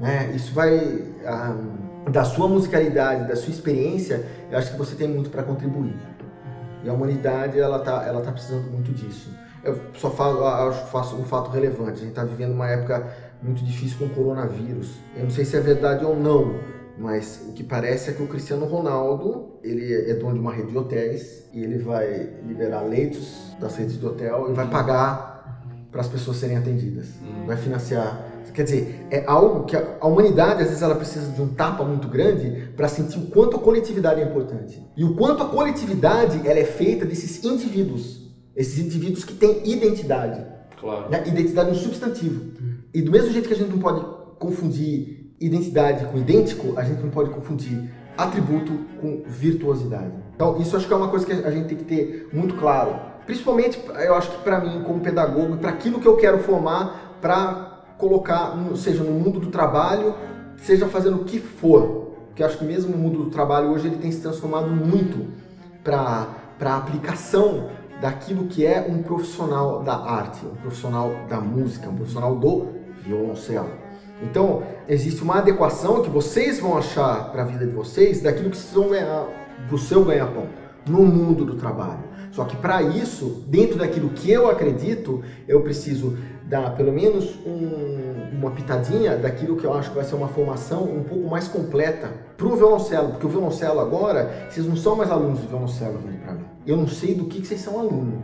Né? 0.00 0.32
Isso 0.36 0.54
vai 0.54 0.78
um, 0.78 2.04
ah, 2.06 2.10
da 2.10 2.22
sua 2.22 2.46
musicalidade, 2.46 3.26
da 3.26 3.34
sua 3.34 3.52
experiência, 3.52 4.24
eu 4.52 4.56
acho 4.56 4.70
que 4.70 4.78
você 4.78 4.94
tem 4.94 5.08
muito 5.08 5.30
para 5.30 5.42
contribuir. 5.42 5.96
E 6.84 6.88
a 6.88 6.92
humanidade 6.92 7.58
ela 7.58 7.78
tá, 7.78 8.04
ela 8.06 8.20
tá 8.20 8.30
precisando 8.30 8.70
muito 8.70 8.92
disso. 8.92 9.30
Eu 9.62 9.80
só 9.94 10.10
falo, 10.10 10.46
acho, 10.46 10.86
faço 10.86 11.16
um 11.16 11.24
fato 11.24 11.50
relevante. 11.50 11.92
A 11.92 11.96
gente 11.96 12.08
está 12.08 12.24
vivendo 12.24 12.52
uma 12.52 12.68
época 12.68 13.10
muito 13.42 13.64
difícil 13.64 13.98
com 13.98 14.04
o 14.04 14.10
coronavírus. 14.10 14.96
Eu 15.16 15.24
não 15.24 15.30
sei 15.30 15.44
se 15.44 15.56
é 15.56 15.60
verdade 15.60 16.04
ou 16.04 16.14
não, 16.14 16.60
mas 16.98 17.42
o 17.48 17.52
que 17.52 17.64
parece 17.64 18.10
é 18.10 18.12
que 18.12 18.22
o 18.22 18.26
Cristiano 18.26 18.66
Ronaldo 18.66 19.54
ele 19.62 20.10
é 20.10 20.14
dono 20.14 20.34
de 20.34 20.40
uma 20.40 20.52
rede 20.52 20.70
de 20.70 20.76
hotéis 20.76 21.44
e 21.52 21.62
ele 21.62 21.78
vai 21.78 22.34
liberar 22.46 22.82
leitos 22.82 23.56
das 23.58 23.74
redes 23.76 23.98
de 23.98 24.04
hotel 24.04 24.50
e 24.50 24.52
vai 24.52 24.68
pagar 24.68 25.34
para 25.90 26.02
as 26.02 26.08
pessoas 26.08 26.36
serem 26.36 26.56
atendidas. 26.56 27.06
Hum. 27.22 27.46
Vai 27.46 27.56
financiar 27.56 28.33
Quer 28.54 28.62
dizer, 28.62 29.06
é 29.10 29.24
algo 29.26 29.64
que 29.64 29.76
a, 29.76 30.06
humanidade, 30.06 30.62
às 30.62 30.68
vezes, 30.68 30.80
ela 30.80 30.94
precisa 30.94 31.32
de 31.32 31.42
um 31.42 31.48
tapa 31.48 31.82
muito 31.82 32.06
grande 32.06 32.68
para 32.76 32.86
sentir 32.86 33.18
o 33.18 33.26
quanto 33.26 33.56
a 33.56 33.58
coletividade 33.58 34.20
é 34.20 34.24
importante. 34.24 34.80
E 34.96 35.02
o 35.02 35.16
quanto 35.16 35.42
a 35.42 35.46
coletividade 35.46 36.46
ela 36.48 36.60
é 36.60 36.64
feita 36.64 37.04
desses 37.04 37.42
indivíduos. 37.44 38.30
Esses 38.54 38.78
indivíduos 38.78 39.24
que 39.24 39.34
têm 39.34 39.60
identidade. 39.68 40.40
Claro. 40.80 41.10
Né? 41.10 41.24
Identidade 41.26 41.70
é 41.70 41.72
um 41.72 41.74
substantivo. 41.74 42.52
E 42.94 43.02
do 43.02 43.10
mesmo 43.10 43.32
jeito 43.32 43.48
que 43.48 43.54
a 43.54 43.56
gente 43.56 43.70
não 43.70 43.80
pode 43.80 44.06
confundir 44.38 45.34
identidade 45.40 46.04
com 46.04 46.16
idêntico, 46.16 46.78
a 46.78 46.84
gente 46.84 47.02
não 47.02 47.10
pode 47.10 47.30
confundir 47.30 47.90
atributo 48.16 48.72
com 49.00 49.24
virtuosidade. 49.26 50.12
Então, 50.36 50.60
isso 50.60 50.76
acho 50.76 50.86
que 50.86 50.92
é 50.92 50.96
uma 50.96 51.08
coisa 51.08 51.26
que 51.26 51.32
a 51.32 51.50
gente 51.50 51.66
tem 51.66 51.76
que 51.76 51.84
ter 51.84 52.28
muito 52.32 52.54
claro. 52.54 53.00
Principalmente, 53.26 53.80
eu 54.06 54.14
acho 54.14 54.30
que 54.30 54.44
para 54.44 54.60
mim, 54.60 54.84
como 54.84 55.00
pedagogo, 55.00 55.56
para 55.56 55.70
aquilo 55.70 55.98
que 55.98 56.06
eu 56.06 56.16
quero 56.16 56.38
formar 56.38 57.18
para 57.20 57.73
colocar, 58.04 58.54
seja 58.76 59.02
no 59.02 59.12
mundo 59.12 59.40
do 59.40 59.46
trabalho, 59.46 60.14
seja 60.58 60.86
fazendo 60.86 61.22
o 61.22 61.24
que 61.24 61.38
for. 61.38 62.12
Eu 62.36 62.44
acho 62.44 62.58
que 62.58 62.64
mesmo 62.64 62.94
no 62.94 62.98
mundo 62.98 63.24
do 63.24 63.30
trabalho 63.30 63.70
hoje 63.70 63.86
ele 63.86 63.96
tem 63.96 64.12
se 64.12 64.20
transformado 64.20 64.68
muito 64.68 65.32
para 65.82 66.28
a 66.60 66.76
aplicação 66.76 67.70
daquilo 68.00 68.46
que 68.46 68.66
é 68.66 68.86
um 68.86 69.02
profissional 69.02 69.82
da 69.82 69.96
arte, 69.96 70.44
um 70.44 70.56
profissional 70.56 71.12
da 71.28 71.40
música, 71.40 71.88
um 71.88 71.96
profissional 71.96 72.36
do 72.36 72.66
violoncelo. 73.02 73.70
Então, 74.22 74.62
existe 74.86 75.22
uma 75.22 75.38
adequação 75.38 76.02
que 76.02 76.10
vocês 76.10 76.60
vão 76.60 76.76
achar 76.76 77.30
para 77.30 77.42
a 77.42 77.44
vida 77.46 77.66
de 77.66 77.72
vocês 77.72 78.20
daquilo 78.20 78.50
que 78.50 78.56
vocês 78.56 78.74
vão 78.74 78.90
ganhar, 78.90 79.26
do 79.70 79.78
seu 79.78 80.04
ganha-pão, 80.04 80.46
no 80.86 81.04
mundo 81.04 81.44
do 81.44 81.54
trabalho. 81.56 82.04
Só 82.30 82.44
que 82.44 82.56
para 82.56 82.82
isso, 82.82 83.44
dentro 83.46 83.78
daquilo 83.78 84.10
que 84.10 84.30
eu 84.30 84.50
acredito, 84.50 85.22
eu 85.46 85.60
preciso 85.60 86.16
dar 86.46 86.76
pelo 86.76 86.92
menos 86.92 87.36
um, 87.46 88.36
uma 88.36 88.50
pitadinha 88.50 89.16
daquilo 89.16 89.56
que 89.56 89.64
eu 89.64 89.72
acho 89.72 89.90
que 89.90 89.96
vai 89.96 90.04
ser 90.04 90.16
uma 90.16 90.28
formação 90.28 90.82
um 90.82 91.04
pouco 91.04 91.28
mais 91.28 91.46
completa 91.46 92.10
para 92.36 92.46
o 92.46 92.56
violoncelo, 92.56 93.10
porque 93.10 93.26
o 93.26 93.28
violoncelo 93.28 93.80
agora, 93.80 94.48
vocês 94.50 94.66
não 94.66 94.76
são 94.76 94.96
mais 94.96 95.10
alunos 95.10 95.40
de 95.40 95.46
violoncelo 95.46 95.98
para 96.24 96.34
mim. 96.34 96.44
Eu 96.66 96.76
não 96.76 96.88
sei 96.88 97.14
do 97.14 97.26
que, 97.26 97.40
que 97.40 97.46
vocês 97.46 97.60
são 97.60 97.78
alunos. 97.78 98.18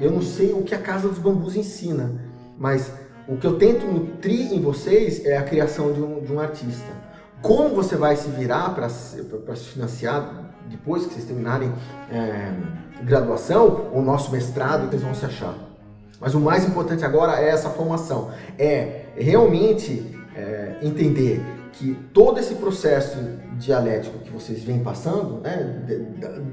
Eu 0.00 0.10
não 0.10 0.22
sei 0.22 0.52
o 0.52 0.62
que 0.62 0.74
a 0.74 0.78
Casa 0.78 1.08
dos 1.08 1.18
Bambus 1.18 1.56
ensina, 1.56 2.12
mas 2.58 2.92
o 3.26 3.36
que 3.36 3.46
eu 3.46 3.56
tento 3.56 3.86
nutrir 3.86 4.52
em 4.52 4.60
vocês 4.60 5.24
é 5.24 5.36
a 5.36 5.42
criação 5.42 5.92
de 5.92 6.02
um, 6.02 6.20
de 6.20 6.32
um 6.32 6.38
artista. 6.38 6.92
Como 7.40 7.74
você 7.74 7.96
vai 7.96 8.14
se 8.16 8.28
virar 8.28 8.74
para 8.74 8.88
se 8.88 9.24
financiar 9.72 10.41
depois 10.72 11.06
que 11.06 11.14
vocês 11.14 11.24
terminarem 11.24 11.72
é, 12.10 12.52
graduação 13.04 13.90
ou 13.92 14.02
nosso 14.02 14.32
mestrado, 14.32 14.88
vocês 14.88 15.02
vão 15.02 15.14
se 15.14 15.24
achar. 15.24 15.54
Mas 16.20 16.34
o 16.34 16.40
mais 16.40 16.64
importante 16.64 17.04
agora 17.04 17.40
é 17.40 17.48
essa 17.48 17.70
formação. 17.70 18.30
É 18.58 19.06
realmente 19.16 20.18
é, 20.36 20.78
entender 20.82 21.40
que 21.72 21.94
todo 22.12 22.38
esse 22.38 22.54
processo 22.56 23.18
dialético 23.58 24.18
que 24.18 24.30
vocês 24.30 24.62
vêm 24.62 24.80
passando, 24.80 25.40
né, 25.40 26.10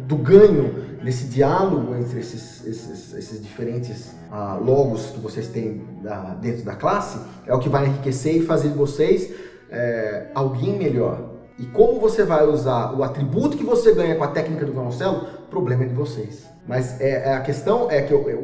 do 0.08 0.16
ganho 0.16 0.98
nesse 1.04 1.26
diálogo 1.26 1.94
entre 1.96 2.20
esses, 2.20 2.66
esses, 2.66 3.14
esses 3.14 3.42
diferentes 3.42 4.14
uh, 4.32 4.64
logos 4.64 5.08
que 5.08 5.20
vocês 5.20 5.48
têm 5.48 5.84
uh, 6.04 6.36
dentro 6.42 6.64
da 6.64 6.76
classe, 6.76 7.20
é 7.46 7.54
o 7.54 7.60
que 7.60 7.70
vai 7.70 7.86
enriquecer 7.86 8.38
e 8.38 8.46
fazer 8.46 8.70
de 8.70 8.76
vocês 8.76 9.32
é, 9.70 10.28
alguém 10.34 10.78
melhor. 10.78 11.29
E 11.60 11.66
como 11.66 12.00
você 12.00 12.24
vai 12.24 12.48
usar 12.48 12.98
o 12.98 13.04
atributo 13.04 13.58
que 13.58 13.66
você 13.66 13.94
ganha 13.94 14.16
com 14.16 14.24
a 14.24 14.30
técnica 14.30 14.66
do 14.66 14.72
violoncelo, 14.72 15.28
problema 15.50 15.84
é 15.84 15.88
de 15.88 15.94
vocês. 15.94 16.48
Mas 16.66 17.00
é, 17.02 17.30
é 17.30 17.34
a 17.34 17.42
questão 17.42 17.92
é 17.92 18.02
que 18.02 18.14
eu, 18.14 18.30
eu, 18.30 18.40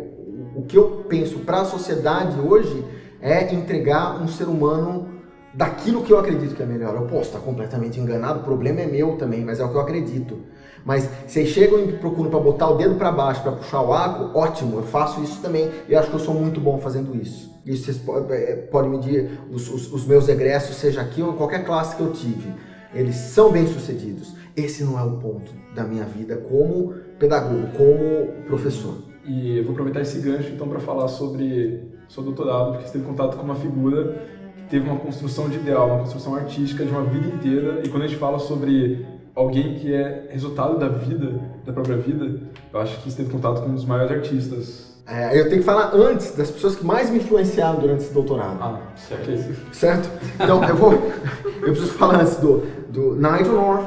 o 0.55 0.63
que 0.63 0.77
eu 0.77 1.05
penso 1.07 1.39
para 1.39 1.61
a 1.61 1.65
sociedade 1.65 2.37
hoje 2.39 2.85
é 3.21 3.53
entregar 3.53 4.21
um 4.21 4.27
ser 4.27 4.45
humano 4.45 5.15
daquilo 5.53 6.03
que 6.03 6.11
eu 6.11 6.19
acredito 6.19 6.55
que 6.55 6.61
é 6.61 6.65
melhor. 6.65 6.95
Eu 6.95 7.03
posso 7.03 7.29
estar 7.29 7.39
completamente 7.39 7.99
enganado, 7.99 8.41
o 8.41 8.43
problema 8.43 8.81
é 8.81 8.85
meu 8.85 9.15
também, 9.15 9.45
mas 9.45 9.61
é 9.61 9.63
o 9.63 9.69
que 9.69 9.75
eu 9.75 9.81
acredito. 9.81 10.37
Mas 10.83 11.09
vocês 11.25 11.49
chegam 11.49 11.79
e 11.79 11.93
procuram 11.93 12.29
para 12.29 12.39
botar 12.39 12.69
o 12.69 12.75
dedo 12.75 12.95
para 12.95 13.11
baixo, 13.11 13.41
para 13.41 13.53
puxar 13.53 13.81
o 13.81 13.93
arco, 13.93 14.37
ótimo, 14.37 14.77
eu 14.77 14.83
faço 14.83 15.23
isso 15.23 15.41
também 15.41 15.71
e 15.87 15.95
acho 15.95 16.09
que 16.09 16.15
eu 16.15 16.19
sou 16.19 16.33
muito 16.33 16.59
bom 16.59 16.77
fazendo 16.79 17.15
isso. 17.15 17.51
E 17.65 17.75
vocês 17.75 17.99
é, 18.29 18.55
podem 18.69 18.91
medir 18.91 19.39
os, 19.49 19.67
os, 19.69 19.91
os 19.91 20.05
meus 20.05 20.27
egressos, 20.27 20.75
seja 20.75 21.01
aqui 21.01 21.23
ou 21.23 21.33
em 21.33 21.35
qualquer 21.35 21.65
classe 21.65 21.95
que 21.95 22.03
eu 22.03 22.11
tive. 22.11 22.53
Eles 22.95 23.15
são 23.15 23.51
bem-sucedidos. 23.51 24.35
Esse 24.55 24.83
não 24.83 24.97
é 24.97 25.03
o 25.03 25.17
ponto 25.17 25.51
da 25.75 25.83
minha 25.83 26.05
vida 26.05 26.37
como 26.37 26.93
pedagogo, 27.19 27.67
como 27.75 28.27
professor. 28.47 29.03
E 29.25 29.57
eu 29.57 29.63
vou 29.63 29.73
aproveitar 29.73 30.01
esse 30.01 30.19
gancho 30.19 30.49
então 30.53 30.67
para 30.67 30.79
falar 30.79 31.07
sobre 31.09 31.91
seu 32.07 32.23
doutorado, 32.23 32.71
porque 32.71 32.87
você 32.87 32.93
teve 32.93 33.05
contato 33.05 33.35
com 33.35 33.43
uma 33.43 33.55
figura 33.55 34.33
teve 34.69 34.87
uma 34.87 34.97
construção 34.97 35.49
de 35.49 35.57
ideal, 35.57 35.87
uma 35.87 35.99
construção 35.99 36.35
artística 36.35 36.83
de 36.83 36.91
uma 36.91 37.03
vida 37.03 37.27
inteira. 37.27 37.81
E 37.83 37.89
quando 37.89 38.03
a 38.03 38.07
gente 38.07 38.19
fala 38.19 38.39
sobre 38.39 39.05
alguém 39.35 39.75
que 39.75 39.93
é 39.93 40.27
resultado 40.29 40.77
da 40.77 40.87
vida, 40.87 41.39
da 41.65 41.73
própria 41.73 41.97
vida, 41.97 42.41
eu 42.73 42.79
acho 42.79 43.01
que 43.01 43.11
você 43.11 43.17
teve 43.17 43.31
contato 43.31 43.61
com 43.61 43.69
um 43.69 43.75
dos 43.75 43.85
maiores 43.85 44.11
artistas. 44.11 44.94
É, 45.07 45.39
eu 45.39 45.49
tenho 45.49 45.59
que 45.59 45.65
falar 45.65 45.93
antes 45.93 46.31
das 46.35 46.49
pessoas 46.49 46.75
que 46.75 46.85
mais 46.85 47.09
me 47.09 47.17
influenciaram 47.17 47.79
durante 47.79 48.03
esse 48.03 48.13
doutorado. 48.13 48.57
Ah, 48.59 48.81
certo. 48.95 49.55
Certo? 49.71 50.09
Então 50.35 50.63
eu 50.63 50.75
vou. 50.75 50.93
Eu 50.93 51.71
preciso 51.73 51.93
falar 51.93 52.21
antes 52.21 52.37
do, 52.37 52.65
do 52.89 53.15
Nigel 53.15 53.53
North, 53.53 53.85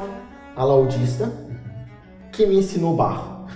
alaudista, 0.55 1.31
que 2.31 2.47
me 2.47 2.59
ensinou 2.59 2.95
barro, 2.95 3.47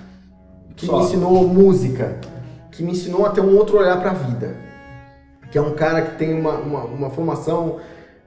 que 0.75 0.87
Só. 0.87 0.99
me 0.99 1.05
ensinou 1.05 1.47
música, 1.47 2.19
que 2.73 2.83
me 2.83 2.93
ensinou 2.93 3.27
a 3.27 3.31
ter 3.31 3.41
um 3.41 3.57
outro 3.57 3.79
olhar 3.79 4.01
para 4.01 4.11
a 4.11 4.15
vida 4.15 4.73
que 5.53 5.59
é 5.59 5.61
um 5.61 5.75
cara 5.75 6.01
que 6.01 6.17
tem 6.17 6.33
uma, 6.33 6.55
uma, 6.55 6.85
uma 6.85 7.11
formação 7.11 7.79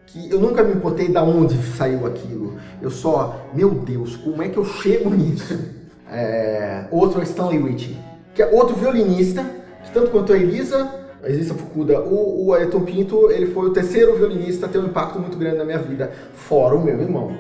que 0.06 0.30
eu 0.30 0.40
nunca 0.40 0.64
me 0.64 0.74
importei 0.74 1.10
da 1.10 1.24
onde 1.24 1.58
saiu 1.76 2.06
aquilo. 2.06 2.58
Eu 2.80 2.92
só, 2.92 3.48
meu 3.52 3.72
Deus, 3.72 4.16
como 4.16 4.44
é 4.44 4.48
que 4.48 4.58
eu 4.58 4.64
chego 4.64 5.10
nisso? 5.10 5.60
É, 6.08 6.86
outro 6.92 7.20
é 7.20 7.24
Stanley 7.24 7.58
Ritchie, 7.58 7.98
que 8.36 8.44
é 8.44 8.46
outro 8.46 8.76
violinista, 8.76 9.44
que 9.84 9.92
tanto 9.92 10.12
quanto 10.12 10.34
a 10.34 10.38
Elisa, 10.38 10.92
a 11.24 11.30
Elisa 11.30 11.54
Fukuda, 11.54 12.02
o, 12.02 12.48
o 12.48 12.54
Ayrton 12.54 12.82
Pinto, 12.82 13.32
ele 13.32 13.48
foi 13.48 13.70
o 13.70 13.74
terceiro 13.74 14.16
violinista 14.18 14.66
a 14.66 14.70
ter 14.70 14.78
um 14.78 14.88
impacto 14.88 15.18
muito 15.18 15.38
grande 15.38 15.58
na 15.58 15.66
minha 15.66 15.80
vida, 15.80 16.12
fora 16.34 16.76
o 16.76 16.84
meu 16.84 17.00
irmão, 17.00 17.38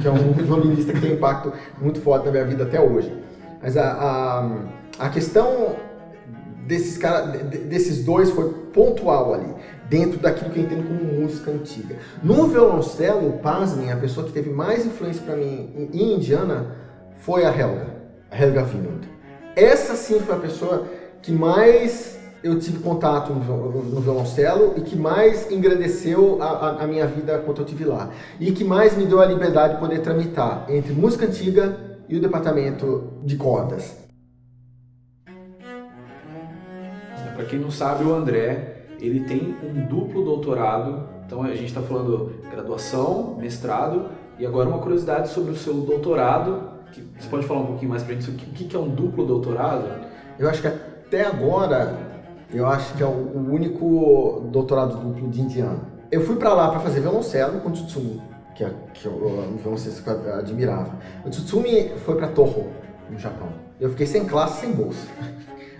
que 0.00 0.06
é 0.06 0.10
um 0.10 0.32
violinista 0.44 0.92
que 0.92 1.00
tem 1.00 1.10
um 1.10 1.14
impacto 1.14 1.52
muito 1.82 2.00
forte 2.00 2.24
na 2.26 2.30
minha 2.30 2.44
vida 2.44 2.62
até 2.62 2.80
hoje. 2.80 3.12
Mas 3.60 3.76
a, 3.76 3.90
a, 3.90 5.06
a 5.06 5.08
questão 5.10 5.74
desses, 6.68 6.96
cara, 6.96 7.26
desses 7.26 8.04
dois 8.04 8.30
foi 8.30 8.48
pontual 8.72 9.34
ali, 9.34 9.52
dentro 9.90 10.20
daquilo 10.20 10.50
que 10.50 10.60
eu 10.60 10.64
entendo 10.64 10.86
como 10.86 11.20
música 11.20 11.50
antiga. 11.50 11.96
No 12.22 12.46
violoncelo, 12.46 13.32
pasmem, 13.42 13.90
a 13.90 13.96
pessoa 13.96 14.24
que 14.24 14.32
teve 14.32 14.50
mais 14.50 14.86
influência 14.86 15.22
para 15.24 15.34
mim 15.34 15.88
em 15.92 16.14
Indiana 16.14 16.76
foi 17.16 17.44
a 17.44 17.48
Helga, 17.48 17.86
a 18.30 18.40
Helga 18.40 18.62
Vinod. 18.62 19.17
Essa 19.58 19.96
sim 19.96 20.20
foi 20.20 20.36
a 20.36 20.38
pessoa 20.38 20.86
que 21.20 21.32
mais 21.32 22.16
eu 22.44 22.60
tive 22.60 22.78
contato 22.78 23.32
no, 23.32 24.00
violoncelo 24.00 24.74
e 24.76 24.82
que 24.82 24.94
mais 24.94 25.50
engrandeceu 25.50 26.40
a, 26.40 26.46
a, 26.46 26.84
a, 26.84 26.86
minha 26.86 27.08
vida 27.08 27.42
quando 27.44 27.62
eu 27.62 27.64
tive 27.64 27.84
lá. 27.84 28.08
E 28.38 28.52
que 28.52 28.62
mais 28.62 28.96
me 28.96 29.04
deu 29.04 29.20
a 29.20 29.26
liberdade 29.26 29.74
de 29.74 29.80
poder 29.80 30.00
tramitar 30.00 30.64
entre 30.68 30.92
música 30.92 31.26
antiga 31.26 31.76
e 32.08 32.16
o 32.16 32.20
departamento 32.20 33.14
de 33.24 33.36
cordas. 33.36 33.96
Para 37.34 37.44
quem 37.46 37.58
não 37.58 37.72
sabe, 37.72 38.04
o 38.04 38.14
André 38.14 38.84
ele 39.00 39.24
tem 39.24 39.56
um 39.64 39.86
duplo 39.88 40.24
doutorado. 40.24 41.08
Então 41.26 41.42
a 41.42 41.48
gente 41.48 41.66
está 41.66 41.82
falando 41.82 42.32
graduação, 42.48 43.36
mestrado 43.36 44.08
e 44.38 44.46
agora 44.46 44.68
uma 44.68 44.78
curiosidade 44.78 45.30
sobre 45.30 45.50
o 45.50 45.56
seu 45.56 45.74
doutorado. 45.74 46.77
Você 47.18 47.28
pode 47.28 47.46
falar 47.46 47.60
um 47.60 47.66
pouquinho 47.66 47.90
mais 47.90 48.02
para 48.02 48.12
a 48.12 48.14
gente 48.14 48.24
sobre 48.24 48.42
o 48.42 48.46
que 48.52 48.76
é 48.76 48.78
um 48.78 48.88
duplo 48.88 49.26
doutorado? 49.26 50.06
Eu 50.38 50.48
acho 50.48 50.62
que 50.62 50.68
até 50.68 51.26
agora 51.26 51.98
eu 52.52 52.66
acho 52.66 52.94
que 52.94 53.02
é 53.02 53.06
o 53.06 53.50
único 53.50 54.48
doutorado 54.50 54.96
duplo 54.96 55.28
de 55.28 55.40
indiano. 55.40 55.80
Eu 56.10 56.24
fui 56.24 56.36
para 56.36 56.54
lá 56.54 56.70
para 56.70 56.80
fazer 56.80 57.00
violoncelo 57.00 57.60
com 57.60 57.70
Tsutsumi, 57.70 58.22
que 58.54 58.64
é, 58.64 58.72
que 58.94 59.06
é 59.06 59.10
um 59.10 59.56
violoncelo 59.56 59.96
que 59.96 60.08
eu 60.08 60.34
admirava. 60.34 60.96
O 61.26 61.28
Tsutsumi 61.28 61.90
foi 62.04 62.16
para 62.16 62.28
Toho, 62.28 62.68
no 63.10 63.18
Japão. 63.18 63.48
Eu 63.80 63.90
fiquei 63.90 64.06
sem 64.06 64.24
classe, 64.24 64.60
sem 64.60 64.72
bolsa. 64.72 65.06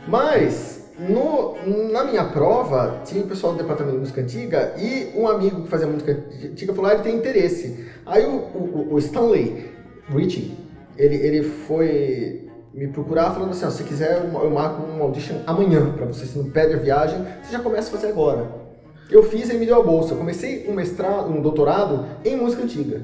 Mas 0.06 0.90
no, 0.98 1.54
na 1.92 2.04
minha 2.04 2.24
prova, 2.24 3.00
tinha 3.04 3.22
o 3.22 3.28
pessoal 3.28 3.52
do 3.52 3.58
departamento 3.58 3.94
de 3.94 4.00
música 4.00 4.20
antiga 4.20 4.74
e 4.76 5.12
um 5.16 5.28
amigo 5.28 5.62
que 5.62 5.68
fazia 5.68 5.86
música 5.86 6.12
antiga 6.44 6.74
falou: 6.74 6.90
ah, 6.90 6.94
ele 6.94 7.02
tem 7.02 7.16
interesse. 7.16 7.86
Aí 8.04 8.24
o, 8.24 8.36
o, 8.36 8.88
o 8.94 8.98
Stanley 8.98 9.70
Ritchie, 10.10 10.56
ele, 10.98 11.14
ele 11.14 11.42
foi 11.42 12.48
me 12.74 12.88
procurar 12.88 13.32
falando 13.32 13.50
assim: 13.50 13.70
se 13.70 13.84
quiser, 13.84 14.22
eu 14.22 14.50
marco 14.50 14.82
um 14.82 15.02
audition 15.02 15.36
amanhã 15.46 15.92
para 15.92 16.06
você. 16.06 16.26
Se 16.26 16.36
não 16.36 16.50
pede 16.50 16.74
a 16.74 16.78
viagem, 16.78 17.24
você 17.42 17.52
já 17.52 17.60
começa 17.60 17.88
a 17.88 17.92
fazer 17.92 18.08
agora. 18.08 18.68
Eu 19.10 19.22
fiz 19.22 19.48
e 19.48 19.54
me 19.54 19.64
deu 19.64 19.80
a 19.80 19.82
bolsa. 19.82 20.12
Eu 20.12 20.18
comecei 20.18 20.68
um 20.68 20.74
mestrado, 20.74 21.30
um 21.30 21.40
doutorado 21.40 22.04
em 22.24 22.36
música 22.36 22.62
antiga. 22.62 23.00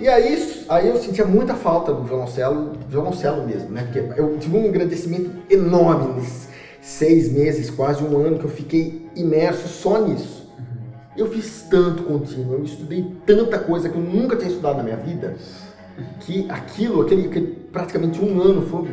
E 0.00 0.08
aí, 0.08 0.64
aí 0.68 0.88
eu 0.88 0.96
sentia 0.96 1.24
muita 1.24 1.54
falta 1.54 1.92
do 1.92 2.02
violoncelo, 2.02 2.72
violoncelo 2.88 3.46
mesmo, 3.46 3.70
né? 3.70 3.84
Porque 3.84 4.20
eu 4.20 4.36
tive 4.38 4.56
um 4.56 4.66
engrandecimento 4.66 5.30
enorme 5.48 6.14
nesses 6.14 6.48
seis 6.80 7.30
meses, 7.30 7.70
quase 7.70 8.02
um 8.02 8.16
ano 8.16 8.38
que 8.38 8.44
eu 8.44 8.50
fiquei 8.50 9.06
imerso 9.14 9.68
só 9.68 10.00
nisso. 10.00 10.50
Eu 11.16 11.30
fiz 11.30 11.66
tanto 11.68 12.04
contínuo, 12.04 12.54
eu 12.54 12.64
estudei 12.64 13.14
tanta 13.26 13.58
coisa 13.58 13.88
que 13.88 13.96
eu 13.96 14.02
nunca 14.02 14.36
tinha 14.36 14.48
estudado 14.48 14.78
na 14.78 14.82
minha 14.82 14.96
vida, 14.96 15.36
que 16.20 16.50
aquilo, 16.50 17.02
aquele, 17.02 17.26
aquele 17.26 17.46
praticamente 17.72 18.20
um 18.20 18.40
ano 18.40 18.62
foi. 18.62 18.88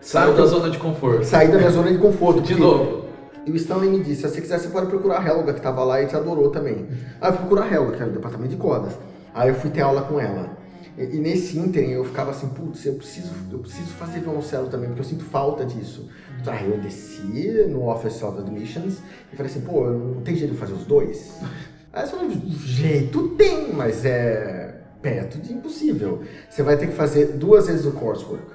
Saiu 0.00 0.34
da 0.34 0.46
zona 0.46 0.70
de 0.70 0.78
conforto. 0.78 1.24
Saí 1.24 1.48
da 1.48 1.58
minha 1.58 1.70
zona 1.70 1.92
de 1.92 1.98
conforto. 1.98 2.40
de 2.40 2.54
novo. 2.54 3.02
E 3.46 3.50
o 3.50 3.56
Stanley 3.56 3.90
me 3.90 4.00
disse: 4.00 4.22
se 4.22 4.28
você 4.28 4.40
quiser, 4.40 4.58
você 4.58 4.68
pode 4.68 4.86
procurar 4.86 5.20
a 5.20 5.26
Helga, 5.26 5.52
que 5.52 5.58
estava 5.58 5.82
lá 5.84 6.02
e 6.02 6.06
te 6.06 6.16
adorou 6.16 6.50
também. 6.50 6.86
Aí 7.20 7.30
eu 7.30 7.32
fui 7.32 7.46
procurar 7.46 7.64
a 7.64 7.72
Helga, 7.72 7.92
que 7.92 8.02
era 8.02 8.10
do 8.10 8.14
departamento 8.14 8.50
de 8.50 8.56
cordas. 8.56 8.98
Aí 9.34 9.48
eu 9.48 9.54
fui 9.54 9.70
ter 9.70 9.80
aula 9.80 10.02
com 10.02 10.18
ela. 10.20 10.56
E, 10.96 11.16
e 11.16 11.18
nesse 11.18 11.58
ínterim 11.58 11.90
eu 11.90 12.04
ficava 12.04 12.30
assim: 12.30 12.48
putz, 12.48 12.84
eu 12.86 12.94
preciso, 12.94 13.32
eu 13.50 13.58
preciso 13.58 13.88
fazer 13.90 14.20
violoncelo 14.20 14.68
também, 14.68 14.88
porque 14.88 15.00
eu 15.02 15.06
sinto 15.06 15.24
falta 15.24 15.64
disso. 15.64 16.08
Aí 16.46 16.70
eu 16.70 16.78
desci 16.78 17.66
no 17.68 17.88
Office 17.88 18.22
of 18.22 18.38
Admissions 18.38 18.98
e 19.32 19.36
falei 19.36 19.50
assim, 19.50 19.60
pô, 19.60 19.88
não 19.88 20.22
tem 20.22 20.34
jeito 20.34 20.52
de 20.52 20.58
fazer 20.58 20.72
os 20.72 20.84
dois? 20.84 21.38
Aí 21.92 22.06
você 22.06 22.16
falou, 22.16 22.30
jeito 22.64 23.28
tem, 23.36 23.72
mas 23.72 24.04
é 24.04 24.61
perto 25.02 25.38
de 25.38 25.52
impossível. 25.52 26.22
Você 26.48 26.62
vai 26.62 26.76
ter 26.76 26.86
que 26.86 26.94
fazer 26.94 27.32
duas 27.32 27.66
vezes 27.66 27.84
o 27.84 27.92
coursework. 27.92 28.46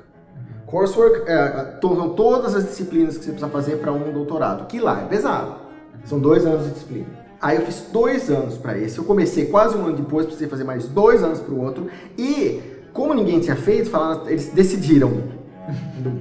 Coursework 0.65 1.29
é, 1.29 1.77
são 1.81 2.09
todas 2.09 2.55
as 2.55 2.65
disciplinas 2.65 3.17
que 3.17 3.25
você 3.25 3.31
precisa 3.31 3.51
fazer 3.51 3.77
para 3.77 3.91
um 3.91 4.11
doutorado, 4.11 4.65
que 4.65 4.79
lá 4.79 5.01
é 5.01 5.05
pesado. 5.05 5.55
São 6.05 6.19
dois 6.19 6.45
anos 6.45 6.65
de 6.65 6.71
disciplina. 6.71 7.05
Aí 7.41 7.57
eu 7.57 7.61
fiz 7.63 7.85
dois 7.91 8.29
anos 8.31 8.57
para 8.57 8.77
esse. 8.77 8.97
Eu 8.97 9.03
comecei 9.03 9.45
quase 9.45 9.77
um 9.77 9.85
ano 9.85 9.97
depois, 9.97 10.25
precisei 10.25 10.47
fazer 10.47 10.63
mais 10.63 10.87
dois 10.87 11.23
anos 11.23 11.39
para 11.39 11.53
o 11.53 11.61
outro. 11.61 11.87
E 12.17 12.61
como 12.93 13.13
ninguém 13.13 13.39
tinha 13.39 13.55
feito, 13.55 13.89
falaram, 13.89 14.27
eles 14.27 14.49
decidiram 14.49 15.37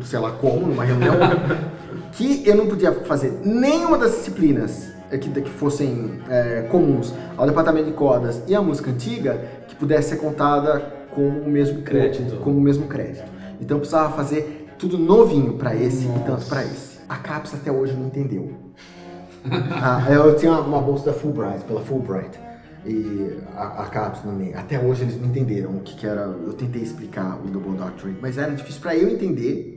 sei 0.05 0.19
lá 0.19 0.33
como, 0.33 0.67
numa 0.67 0.85
reunião, 0.85 1.15
que 2.13 2.43
eu 2.47 2.57
não 2.57 2.67
podia 2.67 2.93
fazer 2.93 3.41
nenhuma 3.45 3.99
das 3.99 4.13
disciplinas 4.13 4.89
que, 5.11 5.29
que 5.31 5.51
fossem 5.51 6.21
é, 6.29 6.63
comuns 6.71 7.13
ao 7.37 7.47
departamento 7.47 7.87
de 7.87 7.93
cordas 7.93 8.43
e 8.47 8.55
à 8.55 8.61
música 8.61 8.91
antiga 8.91 9.41
que 9.69 9.75
pudesse 9.77 10.11
ser 10.11 10.17
contada 10.17 10.81
com 11.15 11.29
o 11.29 11.49
mesmo 11.49 11.83
crédito. 11.83 12.37
Com 12.37 12.51
o 12.51 12.61
mesmo 12.61 12.87
crédito. 12.87 13.25
Então 13.61 13.77
eu 13.77 13.81
precisava 13.81 14.13
fazer 14.15 14.75
tudo 14.79 14.99
novinho 14.99 15.55
para 15.55 15.75
esse 15.75 16.07
Nossa. 16.07 16.21
e 16.21 16.25
tanto 16.25 16.47
para 16.47 16.65
esse. 16.65 17.01
A 17.09 17.17
CAPES 17.17 17.55
até 17.55 17.71
hoje 17.71 17.95
não 17.95 18.07
entendeu. 18.07 18.53
ah, 19.73 20.05
eu 20.11 20.37
tinha 20.37 20.53
uma 20.53 20.81
bolsa 20.81 21.07
da 21.07 21.13
Fulbright, 21.13 21.65
pela 21.65 21.81
Fulbright 21.81 22.39
e 22.85 23.39
a, 23.55 23.83
a 23.83 23.87
CAPES 23.87 24.23
também. 24.23 24.55
Até 24.55 24.79
hoje 24.79 25.03
eles 25.03 25.21
não 25.21 25.29
entenderam 25.29 25.77
o 25.77 25.81
que, 25.81 25.97
que 25.97 26.07
era. 26.07 26.23
Eu 26.23 26.53
tentei 26.53 26.83
explicar 26.83 27.39
o 27.45 27.49
Double 27.49 27.77
Doctrine, 27.77 28.17
mas 28.21 28.39
era 28.39 28.53
difícil 28.53 28.81
para 28.81 28.97
eu 28.97 29.09
entender, 29.09 29.77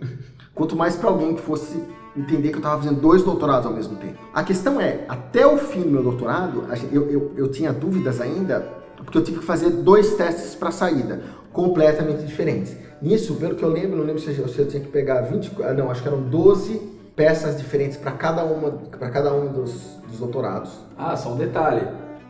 quanto 0.53 0.75
mais 0.75 0.95
para 0.95 1.09
alguém 1.09 1.35
que 1.35 1.41
fosse 1.41 1.81
entender 2.15 2.49
que 2.49 2.55
eu 2.55 2.59
estava 2.59 2.81
fazendo 2.81 2.99
dois 2.99 3.23
doutorados 3.23 3.65
ao 3.65 3.73
mesmo 3.73 3.95
tempo. 3.97 4.17
A 4.33 4.43
questão 4.43 4.79
é, 4.79 5.05
até 5.07 5.45
o 5.45 5.57
fim 5.57 5.81
do 5.81 5.89
meu 5.89 6.03
doutorado, 6.03 6.65
eu, 6.91 7.09
eu, 7.09 7.31
eu 7.35 7.47
tinha 7.49 7.71
dúvidas 7.71 8.19
ainda, 8.19 8.67
porque 8.97 9.17
eu 9.17 9.23
tive 9.23 9.39
que 9.39 9.45
fazer 9.45 9.69
dois 9.69 10.15
testes 10.15 10.55
para 10.55 10.71
saída, 10.71 11.21
completamente 11.51 12.23
diferentes. 12.23 12.75
Nisso, 13.01 13.35
pelo 13.35 13.55
que 13.55 13.63
eu 13.63 13.69
lembro, 13.69 13.97
não 13.97 14.03
lembro 14.03 14.21
se 14.21 14.37
eu, 14.37 14.47
se 14.47 14.59
eu 14.59 14.67
tinha 14.67 14.81
que 14.81 14.89
pegar 14.89 15.21
20, 15.21 15.51
ah, 15.63 15.73
não, 15.73 15.89
acho 15.89 16.01
que 16.01 16.07
eram 16.07 16.21
12 16.21 16.99
peças 17.15 17.57
diferentes 17.57 17.97
para 17.97 18.11
cada 18.11 18.43
uma, 18.43 18.71
para 18.71 19.09
cada 19.09 19.33
um 19.33 19.51
dos, 19.51 19.73
dos 20.07 20.19
doutorados. 20.19 20.71
Ah, 20.97 21.15
só 21.15 21.33
um 21.33 21.37
detalhe 21.37 21.81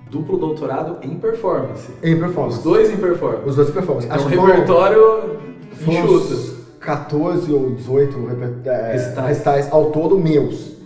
duplo 0.09 0.37
doutorado 0.37 0.97
em 1.03 1.15
performance. 1.15 1.91
Em 2.03 2.17
performance. 2.17 2.57
Os 2.57 2.63
dois 2.63 2.89
em 2.89 2.97
performance. 2.97 3.47
Os 3.47 3.55
dois 3.55 3.69
em 3.69 3.71
performance. 3.71 4.07
Então, 4.07 4.17
Acho 4.17 4.27
repertório 4.27 5.39
enxuto. 5.87 6.58
14 6.79 7.51
ou 7.51 7.75
18 7.75 8.17
é, 8.65 8.93
recitais. 9.27 9.71
ao 9.71 9.91
todo 9.91 10.17
meus. 10.17 10.77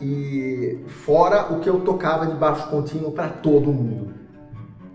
E 0.00 0.78
fora 0.86 1.52
o 1.52 1.60
que 1.60 1.68
eu 1.68 1.80
tocava 1.80 2.26
de 2.26 2.34
baixo 2.34 2.68
contínuo 2.68 3.12
para 3.12 3.28
todo 3.28 3.72
mundo. 3.72 4.14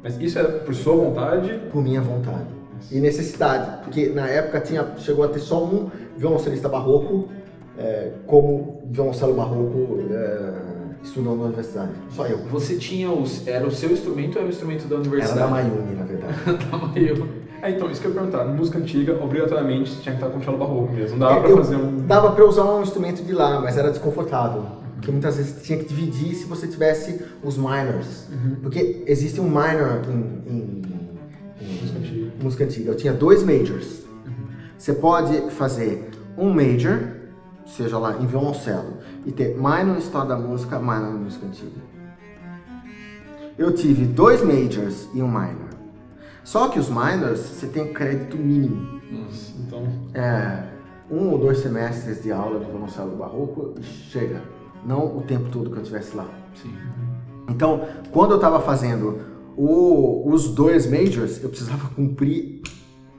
Mas 0.02 0.20
isso 0.20 0.40
é 0.40 0.44
por 0.44 0.74
sua 0.74 0.96
vontade? 0.96 1.60
Por 1.72 1.82
minha 1.82 2.02
vontade. 2.02 2.48
E 2.92 3.00
necessidade, 3.00 3.84
porque 3.84 4.10
na 4.10 4.28
época 4.28 4.60
tinha, 4.60 4.86
chegou 4.98 5.26
a 5.26 5.28
ter 5.28 5.40
só 5.40 5.64
um 5.64 5.90
violoncelista 6.18 6.70
barroco, 6.70 7.30
é, 7.78 8.12
como 8.28 8.84
violoncelo 8.86 9.34
barroco 9.34 10.00
é, 10.12 10.54
estudando 11.04 11.38
na 11.38 11.46
universidade. 11.46 11.92
Só 12.12 12.26
eu. 12.26 12.38
Você 12.50 12.76
tinha 12.76 13.12
os. 13.12 13.48
Era 13.48 13.66
o 13.66 13.72
seu 13.72 13.92
instrumento 13.92 14.36
ou 14.36 14.42
era 14.42 14.48
o 14.48 14.50
instrumento 14.50 14.88
da 14.88 14.98
universidade? 14.98 15.40
Era 15.40 15.48
da 15.48 15.52
Mayumi, 15.52 15.96
na 15.96 16.04
verdade. 16.04 16.34
da 16.72 16.78
Mayumi. 16.78 17.45
É, 17.66 17.72
então, 17.72 17.90
isso 17.90 18.00
que 18.00 18.06
eu 18.06 18.12
ia 18.12 18.20
perguntar. 18.20 18.46
Música 18.46 18.78
antiga, 18.78 19.18
obrigatoriamente, 19.24 20.00
tinha 20.00 20.16
que 20.16 20.24
estar 20.24 20.32
com 20.32 20.40
cello 20.44 20.58
barroco 20.58 20.94
mesmo. 20.94 21.18
Dava 21.18 21.42
pra 21.42 21.58
fazer 21.58 21.76
um. 21.76 22.06
Dava 22.06 22.32
pra 22.32 22.46
usar 22.46 22.64
um 22.66 22.84
instrumento 22.84 23.24
de 23.24 23.34
lá, 23.34 23.60
mas 23.60 23.76
era 23.76 23.90
desconfortável. 23.90 24.64
Porque 24.94 25.12
muitas 25.12 25.38
vezes 25.38 25.64
tinha 25.64 25.80
que 25.80 25.86
dividir 25.86 26.36
se 26.36 26.46
você 26.46 26.68
tivesse 26.68 27.26
os 27.44 27.58
minors. 27.58 28.28
Uhum. 28.30 28.58
Porque 28.62 29.04
existe 29.08 29.42
um 29.42 29.50
minor 29.50 30.02
em, 30.08 30.52
em, 30.52 30.82
em 31.60 31.82
música, 31.82 31.98
antiga. 31.98 32.32
música 32.40 32.64
antiga. 32.66 32.92
Eu 32.92 32.98
tinha 32.98 33.14
dois 33.14 33.42
majors. 33.42 34.04
Uhum. 34.26 34.46
Você 34.78 34.94
pode 34.94 35.50
fazer 35.50 36.12
um 36.38 36.52
major, 36.54 37.00
seja 37.66 37.98
lá 37.98 38.16
em 38.22 38.28
violoncelo, 38.28 38.98
e 39.26 39.32
ter 39.32 39.56
minor 39.56 39.98
história 39.98 40.30
da 40.30 40.38
música, 40.38 40.78
minor 40.78 41.14
música 41.14 41.48
antiga. 41.48 41.82
Eu 43.58 43.74
tive 43.74 44.06
dois 44.06 44.44
majors 44.44 45.08
e 45.16 45.22
um 45.24 45.28
minor. 45.28 45.65
Só 46.46 46.70
que 46.70 46.80
os 46.80 46.90
minors 46.90 47.40
você 47.40 47.68
tem 47.68 47.92
crédito 47.92 48.38
mínimo. 48.38 49.02
Nossa, 49.12 49.54
então. 49.60 49.84
É, 50.14 50.64
um 51.12 51.32
ou 51.32 51.38
dois 51.38 51.58
semestres 51.58 52.24
de 52.24 52.32
aula 52.32 52.60
de 52.60 52.66
violoncelo 52.66 53.16
barroco 53.18 53.74
chega. 53.82 54.42
Não 54.86 55.18
o 55.18 55.22
tempo 55.24 55.50
todo 55.50 55.72
que 55.72 55.78
eu 55.78 55.82
estivesse 55.82 56.16
lá. 56.16 56.28
Sim. 56.54 56.72
Então, 57.50 57.88
quando 58.12 58.32
eu 58.32 58.36
estava 58.36 58.60
fazendo 58.62 59.20
o, 59.58 60.30
os 60.32 60.50
dois 60.50 60.90
majors, 60.90 61.44
eu 61.44 61.50
precisava 61.50 61.90
cumprir 61.90 62.62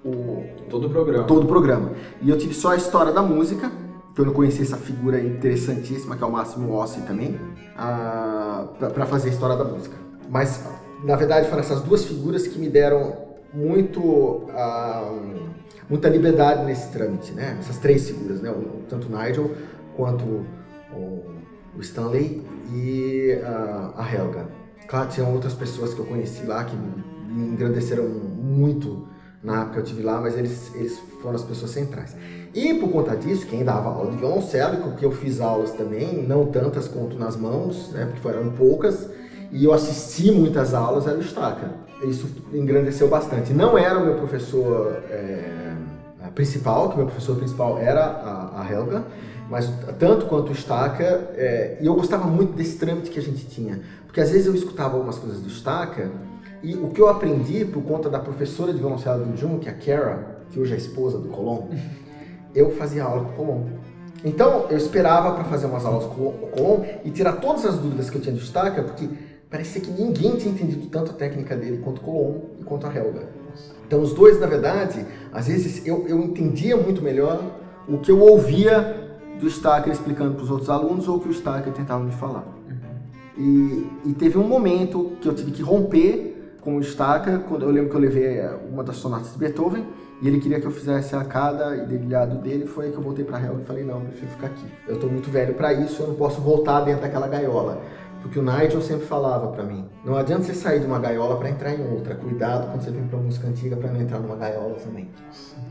o, 0.05 0.45
todo 0.71 0.87
o 0.87 0.91
programa. 0.91 1.25
Todo 1.25 1.45
o 1.45 1.47
programa. 1.47 1.93
E 2.23 2.31
eu 2.31 2.39
tive 2.39 2.55
só 2.55 2.71
a 2.71 2.77
história 2.77 3.13
da 3.13 3.23
música 3.23 3.71
que 4.15 4.21
eu 4.21 4.25
não 4.25 4.33
conhecia 4.33 4.63
essa 4.63 4.79
figura 4.79 5.21
interessantíssima, 5.21 6.17
que 6.17 6.25
é 6.25 6.27
o 6.27 6.33
Máximo 6.33 6.73
Ossi 6.73 7.03
também, 7.03 7.39
ah, 7.77 8.67
para 8.79 9.05
fazer 9.05 9.29
a 9.29 9.33
história 9.33 9.57
da 9.57 9.65
música. 9.65 9.95
Mas, 10.31 10.65
na 11.05 11.17
verdade, 11.17 11.49
foram 11.49 11.61
essas 11.61 11.83
duas 11.83 12.05
figuras 12.05 12.47
que 12.47 12.59
me 12.59 12.69
deram 12.69 13.27
muito, 13.53 14.49
ah, 14.51 15.13
muita 15.89 16.09
liberdade 16.09 16.65
nesse 16.65 16.91
trâmite, 16.91 17.33
né? 17.33 17.57
Essas 17.61 17.79
três 17.79 18.09
figuras, 18.09 18.41
né? 18.41 18.55
Tanto 18.89 19.09
o 19.09 19.17
Nigel 19.17 19.51
quanto 19.97 20.25
o, 20.93 21.37
Stanley 21.81 22.43
e 22.73 23.39
ah, 23.45 23.93
a 23.97 24.15
Helga. 24.15 24.49
Claro, 24.89 25.09
tinham 25.11 25.33
outras 25.33 25.53
pessoas 25.53 25.93
que 25.93 26.01
eu 26.01 26.07
conheci 26.07 26.47
lá 26.47 26.65
que 26.65 26.77
me 26.77 27.49
engrandeceram 27.49 28.09
muito 28.09 29.07
na 29.43 29.63
época 29.63 29.75
que 29.75 29.79
eu 29.79 29.85
tive 29.85 30.03
lá, 30.03 30.21
mas 30.21 30.37
eles, 30.37 30.75
eles 30.75 30.99
foram 31.21 31.37
as 31.37 31.45
pessoas 31.45 31.71
centrais. 31.71 32.17
E 32.55 32.75
por 32.75 32.91
conta 32.91 33.17
disso, 33.17 33.47
quem 33.47 33.63
dava 33.63 33.91
aula 33.91 34.11
de 34.11 34.17
violoncelo, 34.17 34.79
porque 34.79 35.05
eu 35.05 35.13
fiz 35.13 35.41
aulas 35.41 35.73
também, 35.73 36.27
não 36.27 36.47
tantas 36.47 36.89
quanto 36.89 37.19
nas 37.19 37.37
mãos, 37.37 37.91
né, 37.93 38.07
porque 38.07 38.21
foram 38.21 38.51
poucas, 38.51 39.09
e 39.57 39.65
eu 39.65 39.73
assisti 39.73 40.31
muitas 40.31 40.75
aulas, 40.75 41.07
era 41.07 41.17
o 41.17 41.23
Staca. 41.23 41.71
Isso 42.05 42.29
engrandeceu 42.53 43.09
bastante. 43.09 43.55
Não 43.55 43.79
era 43.79 43.99
o 43.99 44.05
meu 44.05 44.15
professor 44.17 45.03
é, 45.11 45.73
principal, 46.35 46.91
que 46.91 46.99
meu 46.99 47.07
professor 47.07 47.37
principal 47.37 47.79
era 47.79 48.05
a, 48.05 48.63
a 48.63 48.71
Helga, 48.71 49.05
mas 49.49 49.73
tanto 49.99 50.27
quanto 50.27 50.53
o 50.53 50.55
Staca, 50.55 51.31
é, 51.35 51.79
e 51.81 51.87
eu 51.87 51.95
gostava 51.95 52.27
muito 52.27 52.53
desse 52.53 52.77
trâmite 52.77 53.11
que 53.11 53.19
a 53.19 53.23
gente 53.23 53.47
tinha, 53.47 53.81
porque 54.05 54.21
às 54.21 54.31
vezes 54.31 54.47
eu 54.47 54.55
escutava 54.55 54.95
algumas 54.95 55.19
coisas 55.19 55.41
do 55.41 55.49
Staca, 55.49 56.11
e 56.63 56.75
o 56.75 56.89
que 56.89 57.01
eu 57.01 57.09
aprendi 57.09 57.65
por 57.65 57.83
conta 57.83 58.11
da 58.11 58.19
professora 58.19 58.75
de 58.75 58.79
violoncelo 58.79 59.25
do 59.25 59.37
Jun, 59.39 59.59
que 59.59 59.69
é 59.69 59.73
a 59.73 59.75
Kara, 59.75 60.37
que 60.51 60.61
hoje 60.61 60.73
é 60.73 60.75
a 60.75 60.79
esposa 60.79 61.17
do 61.17 61.29
Colom, 61.29 61.71
eu 62.55 62.73
fazia 62.73 63.05
aula 63.05 63.25
com 63.25 63.31
o 63.31 63.47
Colom. 63.47 63.67
Então 64.23 64.67
eu 64.69 64.77
esperava 64.77 65.33
para 65.33 65.45
fazer 65.45 65.67
umas 65.67 65.85
aulas 65.87 66.05
com 66.05 66.27
o 66.27 66.51
Colom 66.53 66.85
e 67.05 67.11
tirar 67.11 67.35
todas 67.35 67.65
as 67.65 67.77
dúvidas 67.77 68.11
que 68.11 68.17
eu 68.17 68.21
tinha 68.21 68.35
de 68.35 68.41
destaque, 68.41 68.83
porque 68.83 69.09
parecia 69.51 69.81
que 69.81 69.91
ninguém 69.91 70.37
tinha 70.37 70.53
entendido 70.53 70.87
tanto 70.87 71.13
a 71.13 71.15
técnica 71.15 71.57
dele 71.57 71.79
quanto 71.79 71.99
o 71.99 72.01
Colom 72.01 72.41
e 72.59 72.65
quanto 72.65 72.87
a 72.87 72.95
Helga. 72.95 73.29
Então 73.87 74.01
os 74.03 74.13
dois, 74.13 74.41
na 74.41 74.47
verdade, 74.47 75.05
às 75.33 75.47
vezes 75.47 75.87
eu, 75.87 76.07
eu 76.09 76.19
entendia 76.21 76.77
muito 76.77 77.01
melhor 77.03 77.41
o 77.89 77.99
que 77.99 78.11
eu 78.11 78.21
ouvia 78.21 79.07
do 79.39 79.47
Stacker 79.47 79.93
explicando 79.93 80.35
para 80.35 80.45
os 80.45 80.51
outros 80.51 80.69
alunos 80.69 81.07
ou 81.07 81.17
o 81.17 81.21
que 81.21 81.29
o 81.29 81.33
Stacker 81.33 81.73
tentava 81.73 82.03
me 82.03 82.13
falar. 82.13 82.45
E, 83.39 83.87
e, 84.07 84.15
teve 84.15 84.39
um 84.39 84.49
momento 84.49 85.13
que 85.21 85.29
eu 85.29 85.35
tive 85.35 85.51
que 85.51 85.63
romper 85.63 86.57
com 86.63 86.77
o 86.77 86.81
Stacker, 86.81 87.41
quando 87.41 87.65
eu 87.65 87.71
lembro 87.71 87.91
que 87.91 87.97
eu 87.97 88.01
levei 88.01 88.39
eh, 88.39 88.59
uma 88.73 88.83
das 88.83 88.97
sonatas 88.97 89.33
de 89.33 89.39
Beethoven, 89.39 89.85
e 90.23 90.27
ele 90.27 90.41
queria 90.41 90.59
que 90.59 90.67
eu 90.67 90.71
fizesse 90.71 91.15
a 91.15 91.23
cada 91.23 91.77
e 91.77 91.87
dedilhado 91.87 92.39
dele, 92.39 92.67
foi 92.67 92.87
aí 92.87 92.91
que 92.91 92.97
eu 92.97 93.03
voltei 93.03 93.25
para 93.25 93.39
Helga 93.39 93.61
e 93.61 93.65
falei, 93.67 93.85
não, 93.85 93.97
eu 93.97 94.07
prefiro 94.07 94.31
ficar 94.31 94.47
aqui. 94.47 94.65
Eu 94.89 94.95
estou 94.95 95.11
muito 95.11 95.31
velho 95.31 95.53
para 95.53 95.75
isso, 95.75 96.03
eu 96.03 96.09
não 96.09 96.15
posso 96.15 96.41
voltar 96.41 96.81
dentro 96.81 97.03
daquela 97.03 97.29
gaiola. 97.29 97.83
Porque 98.27 98.41
o 98.41 98.43
Nigel 98.43 98.83
sempre 98.83 99.07
falava 99.07 99.53
para 99.53 99.63
mim, 99.63 99.85
não 100.05 100.17
adianta 100.17 100.43
você 100.43 100.53
sair 100.53 100.81
de 100.81 100.87
uma 100.87 100.99
gaiola 100.99 101.37
para 101.37 101.49
entrar 101.49 101.73
em 101.73 101.93
outra, 101.93 102.17
cuidado 102.17 102.69
quando 102.73 102.83
você 102.83 102.91
vem 102.91 103.07
para 103.07 103.21
música 103.21 103.47
antiga 103.47 103.77
para 103.77 103.93
não 103.93 104.01
entrar 104.01 104.19
numa 104.19 104.35
gaiola 104.35 104.75
também. 104.75 105.09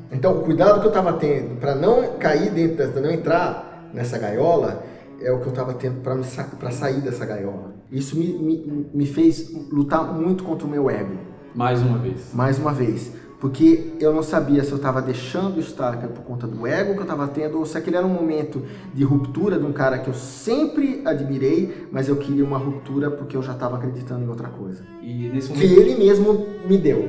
Então, 0.10 0.40
o 0.40 0.42
cuidado 0.42 0.80
que 0.80 0.86
eu 0.86 0.90
estava 0.90 1.12
tendo 1.14 1.60
para 1.60 1.76
não 1.76 2.14
cair 2.18 2.50
dentro 2.52 2.78
dessa, 2.78 3.02
não 3.02 3.12
entrar 3.12 3.90
nessa 3.94 4.18
gaiola, 4.18 4.84
é 5.22 5.30
o 5.34 5.42
que 5.42 5.48
eu 5.48 5.50
estava 5.50 5.74
tendo 5.74 6.02
para 6.02 6.72
sair 6.72 7.02
dessa 7.02 7.26
gaiola. 7.26 7.76
Isso 7.92 8.18
me, 8.18 8.28
me, 8.28 8.90
me 8.94 9.06
fez 9.06 9.52
lutar 9.70 10.14
muito 10.14 10.46
contra 10.46 10.66
o 10.66 10.70
meu 10.70 10.90
ego. 10.90 11.18
Mais 11.54 11.82
uma 11.82 11.98
vez. 11.98 12.34
Mais 12.34 12.58
uma 12.58 12.72
vez. 12.72 13.12
Porque 13.46 13.94
eu 14.00 14.12
não 14.12 14.24
sabia 14.24 14.64
se 14.64 14.72
eu 14.72 14.78
estava 14.78 15.00
deixando 15.04 15.58
o 15.58 15.60
Starker 15.60 16.10
por 16.10 16.24
conta 16.24 16.48
do 16.48 16.66
ego 16.66 16.94
que 16.94 16.98
eu 16.98 17.04
estava 17.04 17.28
tendo 17.28 17.60
ou 17.60 17.66
se 17.68 17.78
aquele 17.78 17.96
era 17.96 18.04
um 18.04 18.10
momento 18.10 18.66
de 18.92 19.04
ruptura 19.04 19.60
de 19.60 19.64
um 19.64 19.72
cara 19.72 20.00
que 20.00 20.08
eu 20.08 20.16
sempre 20.16 21.04
admirei, 21.06 21.86
mas 21.92 22.08
eu 22.08 22.16
queria 22.16 22.44
uma 22.44 22.58
ruptura 22.58 23.12
porque 23.12 23.38
eu 23.38 23.44
já 23.44 23.54
estava 23.54 23.76
acreditando 23.76 24.26
em 24.26 24.28
outra 24.28 24.48
coisa. 24.48 24.84
E 25.00 25.30
nesse 25.30 25.50
momento... 25.50 25.68
Que 25.68 25.80
ele 25.80 25.94
mesmo 25.94 26.48
me 26.68 26.76
deu. 26.76 27.08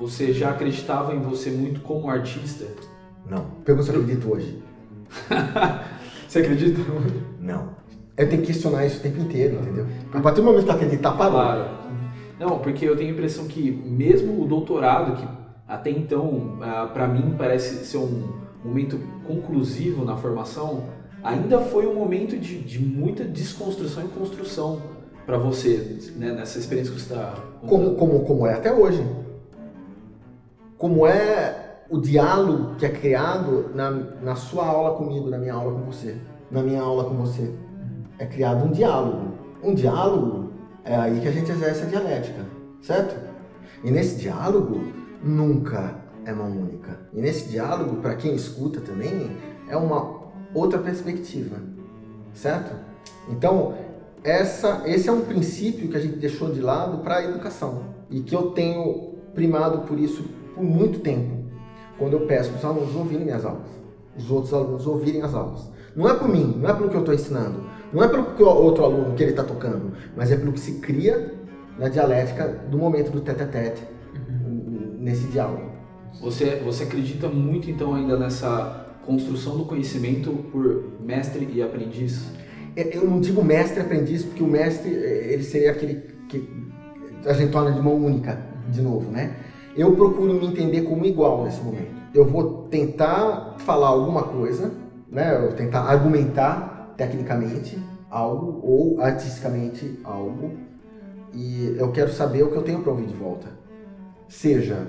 Você 0.00 0.32
já 0.32 0.50
acreditava 0.50 1.14
em 1.14 1.20
você 1.20 1.48
muito 1.48 1.80
como 1.82 2.10
artista? 2.10 2.66
Não. 3.30 3.44
Pergunta 3.64 3.86
se 3.86 3.96
eu 3.96 4.02
acredito 4.02 4.32
hoje. 4.32 4.60
Você 6.26 6.40
acredita? 6.40 6.80
Não. 7.40 7.68
Eu 8.16 8.28
tenho 8.28 8.42
que 8.42 8.48
questionar 8.48 8.84
isso 8.84 8.98
o 8.98 9.02
tempo 9.02 9.20
inteiro, 9.20 9.60
entendeu? 9.62 9.86
A 10.12 10.20
partir 10.20 10.40
do 10.40 10.46
momento 10.46 10.64
que 10.64 10.70
eu 10.70 10.74
acreditar, 10.74 11.12
parou. 11.12 11.34
Claro. 11.34 11.78
Não, 12.38 12.58
porque 12.58 12.84
eu 12.84 12.96
tenho 12.96 13.10
a 13.10 13.12
impressão 13.12 13.46
que 13.46 13.70
mesmo 13.70 14.42
o 14.42 14.46
doutorado, 14.46 15.16
que 15.16 15.37
até 15.68 15.90
então, 15.90 16.56
ah, 16.62 16.90
para 16.92 17.06
mim, 17.06 17.34
parece 17.36 17.84
ser 17.84 17.98
um 17.98 18.32
momento 18.64 18.98
conclusivo 19.26 20.04
na 20.04 20.16
formação, 20.16 20.84
ainda 21.22 21.60
foi 21.60 21.86
um 21.86 21.94
momento 21.94 22.38
de, 22.38 22.58
de 22.60 22.78
muita 22.78 23.22
desconstrução 23.22 24.04
e 24.04 24.08
construção 24.08 24.80
para 25.26 25.36
você, 25.36 25.98
né, 26.16 26.32
nessa 26.32 26.58
experiência 26.58 26.94
que 26.94 27.00
você 27.00 27.12
está... 27.12 27.34
Como, 27.66 27.94
como, 27.96 28.24
como 28.24 28.46
é 28.46 28.54
até 28.54 28.72
hoje. 28.72 29.06
Como 30.78 31.06
é 31.06 31.82
o 31.90 31.98
diálogo 31.98 32.76
que 32.76 32.86
é 32.86 32.88
criado 32.88 33.70
na, 33.74 33.90
na 33.90 34.36
sua 34.36 34.66
aula 34.66 34.96
comigo, 34.96 35.28
na 35.28 35.36
minha 35.36 35.52
aula 35.52 35.72
com 35.72 35.90
você, 35.90 36.16
na 36.50 36.62
minha 36.62 36.80
aula 36.80 37.04
com 37.04 37.14
você. 37.16 37.52
É 38.18 38.24
criado 38.24 38.64
um 38.64 38.70
diálogo. 38.70 39.34
Um 39.62 39.74
diálogo 39.74 40.50
é 40.82 40.96
aí 40.96 41.20
que 41.20 41.28
a 41.28 41.32
gente 41.32 41.50
exerce 41.50 41.82
a 41.82 41.86
dialética, 41.86 42.46
certo? 42.80 43.14
E 43.84 43.90
nesse 43.90 44.16
diálogo 44.18 44.97
nunca 45.22 45.96
é 46.24 46.32
mão 46.32 46.50
única. 46.50 46.98
E 47.12 47.20
nesse 47.20 47.48
diálogo, 47.48 47.96
para 47.96 48.14
quem 48.16 48.34
escuta 48.34 48.80
também, 48.80 49.36
é 49.68 49.76
uma 49.76 50.18
outra 50.54 50.78
perspectiva, 50.78 51.56
certo? 52.34 52.74
Então, 53.28 53.74
essa, 54.24 54.82
esse 54.86 55.08
é 55.08 55.12
um 55.12 55.22
princípio 55.22 55.88
que 55.88 55.96
a 55.96 56.00
gente 56.00 56.16
deixou 56.16 56.50
de 56.52 56.60
lado 56.60 56.98
para 56.98 57.16
a 57.16 57.24
educação 57.24 57.94
e 58.10 58.20
que 58.20 58.34
eu 58.34 58.50
tenho 58.50 59.14
primado 59.34 59.86
por 59.86 59.98
isso 59.98 60.24
por 60.54 60.64
muito 60.64 61.00
tempo 61.00 61.38
quando 61.98 62.12
eu 62.12 62.20
peço 62.26 62.50
para 62.50 62.58
os 62.58 62.64
alunos 62.64 62.94
ouvirem 62.94 63.24
minhas 63.24 63.44
aulas, 63.44 63.66
os 64.16 64.30
outros 64.30 64.54
alunos 64.54 64.86
ouvirem 64.86 65.22
as 65.22 65.34
aulas. 65.34 65.68
Não 65.94 66.08
é 66.08 66.14
por 66.14 66.28
mim, 66.28 66.56
não 66.60 66.70
é 66.70 66.72
pelo 66.72 66.88
que 66.88 66.94
eu 66.94 67.00
estou 67.00 67.14
ensinando, 67.14 67.64
não 67.92 68.02
é 68.04 68.08
pelo 68.08 68.24
que 68.34 68.42
o 68.42 68.46
outro 68.46 68.84
aluno 68.84 69.14
que 69.14 69.22
ele 69.22 69.32
está 69.32 69.42
tocando, 69.42 69.92
mas 70.16 70.30
é 70.30 70.36
pelo 70.36 70.52
que 70.52 70.60
se 70.60 70.74
cria 70.74 71.34
na 71.76 71.88
dialética 71.88 72.46
do 72.70 72.78
momento 72.78 73.10
do 73.10 73.20
tete-a-tete, 73.20 73.82
uhum. 73.82 73.97
Nesse 74.98 75.26
diálogo. 75.28 75.70
Você, 76.20 76.56
você 76.64 76.84
acredita 76.84 77.28
muito 77.28 77.70
então 77.70 77.94
ainda 77.94 78.18
nessa 78.18 78.86
construção 79.06 79.56
do 79.56 79.64
conhecimento 79.64 80.30
por 80.50 80.84
mestre 81.00 81.48
e 81.52 81.62
aprendiz? 81.62 82.24
É, 82.76 82.96
eu 82.96 83.04
não 83.08 83.20
digo 83.20 83.42
mestre 83.42 83.80
e 83.80 83.82
aprendiz 83.82 84.24
porque 84.24 84.42
o 84.42 84.46
mestre 84.46 84.94
é, 84.94 85.32
ele 85.32 85.42
seria 85.42 85.70
aquele 85.70 86.02
que 86.28 86.48
a 87.24 87.32
gente 87.32 87.50
torna 87.50 87.72
de 87.72 87.80
mão 87.80 87.94
única, 87.94 88.40
de 88.68 88.82
novo, 88.82 89.10
né? 89.10 89.36
Eu 89.76 89.94
procuro 89.94 90.34
me 90.34 90.46
entender 90.46 90.82
como 90.82 91.04
igual 91.04 91.44
nesse 91.44 91.60
momento. 91.60 91.96
Eu 92.12 92.26
vou 92.26 92.64
tentar 92.68 93.56
falar 93.58 93.88
alguma 93.88 94.24
coisa, 94.24 94.72
né? 95.10 95.36
Eu 95.36 95.42
vou 95.42 95.52
tentar 95.52 95.82
argumentar 95.82 96.94
tecnicamente 96.96 97.78
algo 98.10 98.60
ou 98.62 99.00
artisticamente 99.00 99.98
algo 100.02 100.52
e 101.32 101.76
eu 101.78 101.92
quero 101.92 102.10
saber 102.10 102.42
o 102.42 102.50
que 102.50 102.56
eu 102.56 102.62
tenho 102.62 102.80
para 102.80 102.90
ouvir 102.90 103.06
de 103.06 103.14
volta. 103.14 103.48
Seja 104.28 104.86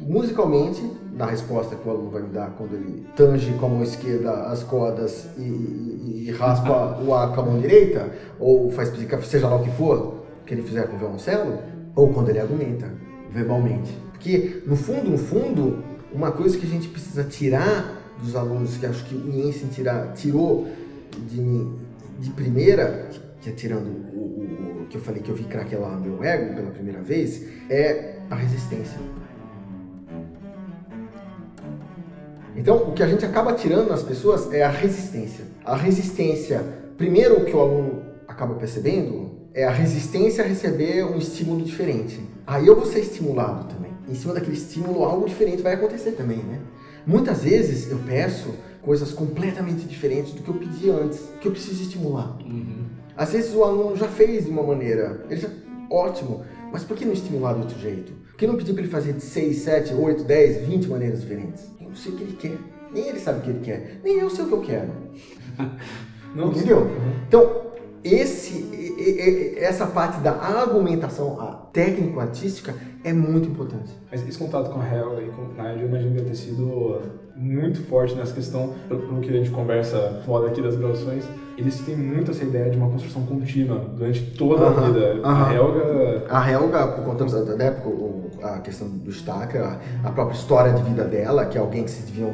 musicalmente, 0.00 0.80
na 1.12 1.26
resposta 1.26 1.76
que 1.76 1.86
o 1.86 1.90
aluno 1.90 2.10
vai 2.10 2.22
me 2.22 2.30
dar 2.30 2.50
quando 2.56 2.74
ele 2.74 3.06
tange 3.14 3.52
com 3.54 3.66
a 3.66 3.68
mão 3.68 3.82
esquerda 3.82 4.30
as 4.46 4.62
cordas 4.62 5.28
e, 5.36 5.42
e, 5.42 6.24
e 6.26 6.30
raspa 6.32 6.98
o 7.02 7.14
ar 7.14 7.34
com 7.34 7.40
a 7.42 7.44
mão 7.44 7.60
direita, 7.60 8.08
ou 8.38 8.70
faz 8.70 8.90
seja 9.24 9.48
lá 9.48 9.56
o 9.56 9.62
que 9.62 9.70
for 9.72 10.20
que 10.46 10.54
ele 10.54 10.62
fizer 10.62 10.86
com 10.88 10.96
o 10.96 10.98
violoncelo, 10.98 11.58
ou 11.94 12.12
quando 12.12 12.30
ele 12.30 12.40
argumenta 12.40 12.90
verbalmente. 13.30 13.92
Porque, 14.10 14.62
no 14.66 14.74
fundo, 14.74 15.10
no 15.10 15.18
fundo, 15.18 15.84
uma 16.12 16.32
coisa 16.32 16.58
que 16.58 16.66
a 16.66 16.68
gente 16.68 16.88
precisa 16.88 17.22
tirar 17.24 17.98
dos 18.20 18.34
alunos, 18.34 18.76
que 18.76 18.86
acho 18.86 19.04
que 19.04 19.14
o 19.14 19.32
Jensen 19.32 19.68
tirou 20.14 20.66
de, 21.28 21.68
de 22.18 22.30
primeira, 22.30 23.08
que 23.40 23.50
é 23.50 23.52
tirando 23.52 23.86
o, 23.86 24.49
que 24.90 24.96
eu 24.96 25.00
falei 25.00 25.22
que 25.22 25.30
eu 25.30 25.34
vi 25.34 25.44
craquelar 25.44 25.98
meu 26.00 26.22
ego 26.22 26.54
pela 26.54 26.70
primeira 26.70 27.00
vez, 27.00 27.46
é 27.70 28.16
a 28.28 28.34
resistência. 28.34 28.98
Então, 32.56 32.88
o 32.88 32.92
que 32.92 33.02
a 33.02 33.06
gente 33.06 33.24
acaba 33.24 33.52
tirando 33.54 33.88
nas 33.88 34.02
pessoas 34.02 34.52
é 34.52 34.62
a 34.62 34.68
resistência. 34.68 35.44
A 35.64 35.76
resistência, 35.76 36.62
primeiro 36.98 37.40
o 37.40 37.44
que 37.44 37.54
o 37.54 37.60
aluno 37.60 38.02
acaba 38.26 38.54
percebendo 38.56 39.30
é 39.54 39.64
a 39.64 39.70
resistência 39.70 40.44
a 40.44 40.46
receber 40.46 41.04
um 41.04 41.16
estímulo 41.16 41.64
diferente. 41.64 42.20
Aí 42.46 42.66
eu 42.66 42.74
vou 42.74 42.84
ser 42.84 43.00
estimulado 43.00 43.72
também. 43.72 43.92
Em 44.08 44.14
cima 44.14 44.34
daquele 44.34 44.56
estímulo, 44.56 45.04
algo 45.04 45.26
diferente 45.28 45.62
vai 45.62 45.74
acontecer 45.74 46.12
também, 46.12 46.38
né? 46.38 46.58
Muitas 47.06 47.44
vezes 47.44 47.90
eu 47.90 47.98
peço 47.98 48.54
coisas 48.82 49.12
completamente 49.12 49.86
diferentes 49.86 50.32
do 50.32 50.42
que 50.42 50.48
eu 50.48 50.54
pedi 50.54 50.90
antes, 50.90 51.20
que 51.40 51.46
eu 51.46 51.52
preciso 51.52 51.82
estimular. 51.82 52.36
Uhum. 52.44 52.86
Às 53.20 53.32
vezes 53.32 53.54
o 53.54 53.62
aluno 53.62 53.94
já 53.98 54.08
fez 54.08 54.46
de 54.46 54.50
uma 54.50 54.62
maneira, 54.62 55.26
ele 55.28 55.38
já, 55.38 55.50
ótimo, 55.90 56.42
mas 56.72 56.84
por 56.84 56.96
que 56.96 57.04
não 57.04 57.12
estimular 57.12 57.52
de 57.52 57.60
outro 57.60 57.78
jeito? 57.78 58.12
Por 58.12 58.34
que 58.34 58.46
não 58.46 58.56
pedir 58.56 58.72
para 58.72 58.82
ele 58.82 58.90
fazer 58.90 59.12
de 59.12 59.20
6, 59.20 59.56
7, 59.58 59.92
8, 59.92 60.24
10, 60.24 60.66
20 60.66 60.88
maneiras 60.88 61.20
diferentes? 61.20 61.70
Eu 61.78 61.90
não 61.90 61.94
sei 61.94 62.12
o 62.12 62.16
que 62.16 62.22
ele 62.22 62.36
quer. 62.40 62.56
Nem 62.90 63.08
ele 63.08 63.20
sabe 63.20 63.40
o 63.40 63.42
que 63.42 63.50
ele 63.50 63.60
quer. 63.60 64.00
Nem 64.02 64.16
eu 64.16 64.30
sei 64.30 64.46
o 64.46 64.48
que 64.48 64.54
eu 64.54 64.62
quero. 64.62 64.90
não, 66.34 66.48
Entendeu? 66.48 66.78
Uhum. 66.78 67.12
Então, 67.28 67.69
esse, 68.02 69.54
essa 69.58 69.86
parte 69.86 70.20
da 70.20 70.32
argumentação 70.32 71.68
técnico-artística 71.72 72.74
é 73.04 73.12
muito 73.12 73.48
importante. 73.48 73.90
Mas 74.10 74.26
esse 74.26 74.38
contato 74.38 74.70
com 74.70 74.80
a 74.80 74.86
Helga 74.86 75.22
e 75.22 75.30
com 75.30 75.42
o 75.42 75.48
Nigel, 75.48 75.82
eu 75.82 75.88
imagino 75.88 76.14
que 76.14 76.22
ter 76.22 76.34
sido 76.34 77.00
muito 77.36 77.82
forte 77.84 78.14
nessa 78.14 78.34
questão, 78.34 78.74
pelo 78.88 79.20
que 79.20 79.30
a 79.30 79.32
gente 79.32 79.50
conversa 79.50 80.22
fora 80.26 80.48
aqui 80.48 80.60
das 80.60 80.76
gravações, 80.76 81.24
eles 81.56 81.78
têm 81.80 81.96
muito 81.96 82.30
essa 82.30 82.44
ideia 82.44 82.70
de 82.70 82.76
uma 82.76 82.90
construção 82.90 83.22
contínua 83.24 83.78
durante 83.96 84.22
toda 84.32 84.66
a 84.66 84.70
vida. 84.70 85.20
A 85.22 85.52
Helga... 85.52 86.24
A 86.28 86.50
Helga, 86.50 86.88
por 86.88 87.04
conta 87.04 87.24
da, 87.24 87.64
época, 87.64 87.90
a 88.42 88.60
questão 88.60 88.88
do 88.88 89.10
Stacker, 89.10 89.62
a 90.04 90.10
própria 90.10 90.34
história 90.34 90.72
de 90.72 90.82
vida 90.82 91.04
dela, 91.04 91.46
que 91.46 91.56
é 91.56 91.60
alguém 91.60 91.84
que 91.84 91.90
vocês 91.90 92.06
deviam 92.06 92.32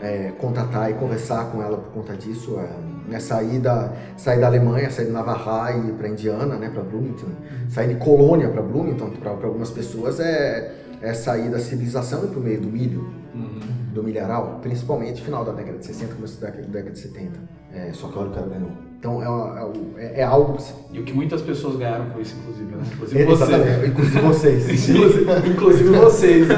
é, 0.00 0.32
contatar 0.38 0.90
e 0.90 0.94
conversar 0.94 1.50
com 1.50 1.62
ela 1.62 1.76
por 1.76 1.92
conta 1.92 2.14
disso, 2.14 2.58
é, 2.58 2.68
né, 3.08 3.18
sair, 3.20 3.58
da, 3.58 3.92
sair 4.16 4.40
da 4.40 4.46
Alemanha, 4.46 4.90
sair 4.90 5.06
de 5.06 5.12
Navarra 5.12 5.72
e 5.72 5.88
ir 5.88 5.92
para 5.92 6.08
Indiana, 6.08 6.56
né, 6.56 6.70
para 6.72 6.82
Bloomington, 6.82 7.28
sair 7.68 7.88
de 7.88 7.96
Colônia 7.96 8.48
para 8.48 8.62
Bloomington, 8.62 9.10
para 9.10 9.30
algumas 9.30 9.70
pessoas 9.70 10.20
é, 10.20 10.74
é 11.00 11.14
sair 11.14 11.50
da 11.50 11.58
civilização 11.58 12.24
e 12.24 12.28
para 12.28 12.38
o 12.38 12.42
meio 12.42 12.60
do 12.60 12.68
milho, 12.68 13.08
uhum. 13.34 13.60
do 13.94 14.02
milharal, 14.02 14.58
principalmente 14.62 15.22
final 15.22 15.44
da 15.44 15.52
década 15.52 15.78
de 15.78 15.86
60, 15.86 16.14
começo 16.14 16.40
da 16.40 16.50
década 16.50 16.90
de 16.90 16.98
70. 16.98 17.58
É, 17.72 17.92
só 17.92 18.08
que 18.08 18.18
olha 18.18 18.30
o 18.30 18.32
cara 18.32 18.46
ganhou. 18.46 18.70
Então 18.98 19.22
é, 19.22 20.04
é, 20.04 20.20
é, 20.20 20.24
algo. 20.24 20.56
E 20.90 20.98
o 20.98 21.04
que 21.04 21.12
muitas 21.12 21.40
pessoas 21.42 21.76
ganharam 21.76 22.10
com 22.10 22.20
isso, 22.20 22.34
inclusive, 22.40 22.74
né? 22.74 22.82
Inclusive 22.92 23.24
você. 23.24 23.86
inclusive 23.86 24.20
vocês. 24.20 24.88
inclusive, 25.46 25.90
vocês, 25.90 26.48
né? 26.48 26.56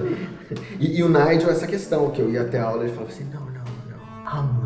e, 0.80 0.98
e, 0.98 1.02
o 1.02 1.08
Nigel, 1.08 1.50
essa 1.50 1.66
questão, 1.66 2.10
que 2.10 2.22
eu 2.22 2.30
ia 2.30 2.42
até 2.42 2.60
a 2.60 2.64
aula 2.64 2.84
e 2.84 2.86
ele 2.86 2.94
falava 2.94 3.12
assim: 3.12 3.24
não, 3.24 3.40
não, 3.40 3.64
não, 4.42 4.54
you. 4.60 4.63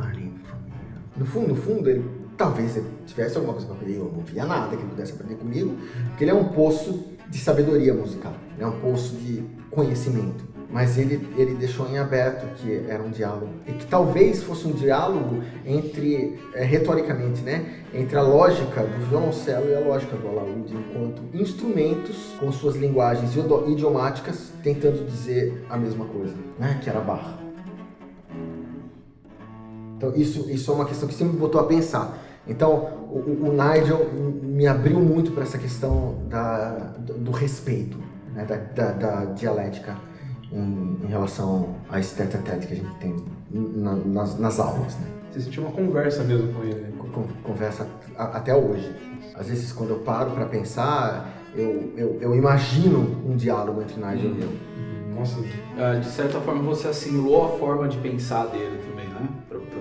No 1.18 1.26
fundo, 1.26 1.48
no 1.48 1.56
fundo, 1.56 1.88
ele 1.88 2.04
talvez 2.36 2.76
ele 2.76 2.86
tivesse 3.04 3.36
alguma 3.36 3.52
coisa 3.52 3.66
para 3.66 3.76
aprender, 3.76 3.98
eu 3.98 4.12
não 4.14 4.22
via 4.22 4.46
nada 4.46 4.76
que 4.76 4.82
ele 4.82 4.90
pudesse 4.90 5.12
aprender 5.12 5.34
comigo, 5.34 5.76
porque 6.08 6.24
ele 6.24 6.30
é 6.30 6.34
um 6.34 6.48
poço 6.50 7.04
de 7.28 7.38
sabedoria 7.38 7.92
musical, 7.92 8.32
é 8.58 8.66
um 8.66 8.80
poço 8.80 9.16
de 9.16 9.42
conhecimento 9.70 10.48
mas 10.70 10.98
ele, 10.98 11.26
ele 11.36 11.54
deixou 11.54 11.88
em 11.88 11.98
aberto 11.98 12.46
que 12.56 12.84
era 12.88 13.02
um 13.02 13.10
diálogo 13.10 13.48
e 13.66 13.72
que 13.72 13.86
talvez 13.86 14.42
fosse 14.42 14.66
um 14.66 14.72
diálogo 14.72 15.42
entre 15.64 16.38
é, 16.54 16.62
retoricamente, 16.62 17.40
né, 17.40 17.84
entre 17.94 18.16
a 18.16 18.22
lógica 18.22 18.82
do 18.82 19.06
violoncelo 19.06 19.70
e 19.70 19.74
a 19.74 19.80
lógica 19.80 20.16
do 20.16 20.28
alaúde 20.28 20.74
enquanto 20.74 21.22
instrumentos 21.32 22.34
com 22.38 22.52
suas 22.52 22.76
linguagens 22.76 23.32
idiomáticas 23.66 24.52
tentando 24.62 25.06
dizer 25.06 25.64
a 25.70 25.76
mesma 25.76 26.04
coisa, 26.04 26.34
né, 26.58 26.78
que 26.82 26.90
era 26.90 27.00
barra. 27.00 27.47
Então 29.98 30.14
isso 30.14 30.48
isso 30.48 30.70
é 30.70 30.74
uma 30.74 30.84
questão 30.84 31.08
que 31.08 31.14
sempre 31.14 31.34
me 31.34 31.40
botou 31.40 31.60
a 31.60 31.64
pensar. 31.64 32.16
Então 32.46 32.70
o, 33.10 33.48
o 33.48 33.52
Nigel 33.52 34.08
me 34.42 34.66
abriu 34.66 35.00
muito 35.00 35.32
para 35.32 35.42
essa 35.42 35.58
questão 35.58 36.22
da, 36.28 36.94
do 36.98 37.32
respeito, 37.32 37.98
né, 38.32 38.44
da, 38.44 38.56
da, 38.56 38.92
da 38.92 39.24
dialética 39.32 39.96
em, 40.52 40.98
em 41.02 41.06
relação 41.08 41.74
a 41.90 41.98
esse 41.98 42.14
tete 42.14 42.36
a 42.36 42.40
tete 42.40 42.68
que 42.68 42.74
a 42.74 42.76
gente 42.76 42.94
tem 42.96 43.16
na, 43.50 43.96
nas, 43.96 44.38
nas, 44.38 44.60
aulas. 44.60 44.96
Né? 44.96 45.06
Você 45.32 45.40
sentiu 45.40 45.64
uma 45.64 45.72
conversa 45.72 46.22
mesmo 46.22 46.52
com 46.52 46.62
ele? 46.62 46.92
Com, 47.12 47.24
conversa 47.42 47.86
a, 48.16 48.24
até 48.38 48.54
hoje. 48.54 48.94
Às 49.34 49.48
vezes, 49.48 49.72
quando 49.72 49.90
eu 49.90 49.98
paro 49.98 50.30
para 50.30 50.46
pensar, 50.46 51.28
eu, 51.54 51.92
eu, 51.96 52.18
eu, 52.20 52.34
imagino 52.34 53.22
um 53.26 53.36
diálogo 53.36 53.82
entre 53.82 53.96
Nigel 53.96 54.30
e 54.30 54.42
eu. 54.42 55.16
Nossa. 55.16 55.40
Uh, 55.40 56.00
de 56.00 56.08
certa 56.08 56.40
forma, 56.40 56.62
você 56.62 56.88
assimilou 56.88 57.44
a 57.44 57.58
forma 57.58 57.88
de 57.88 57.98
pensar 57.98 58.46
dele 58.46 58.87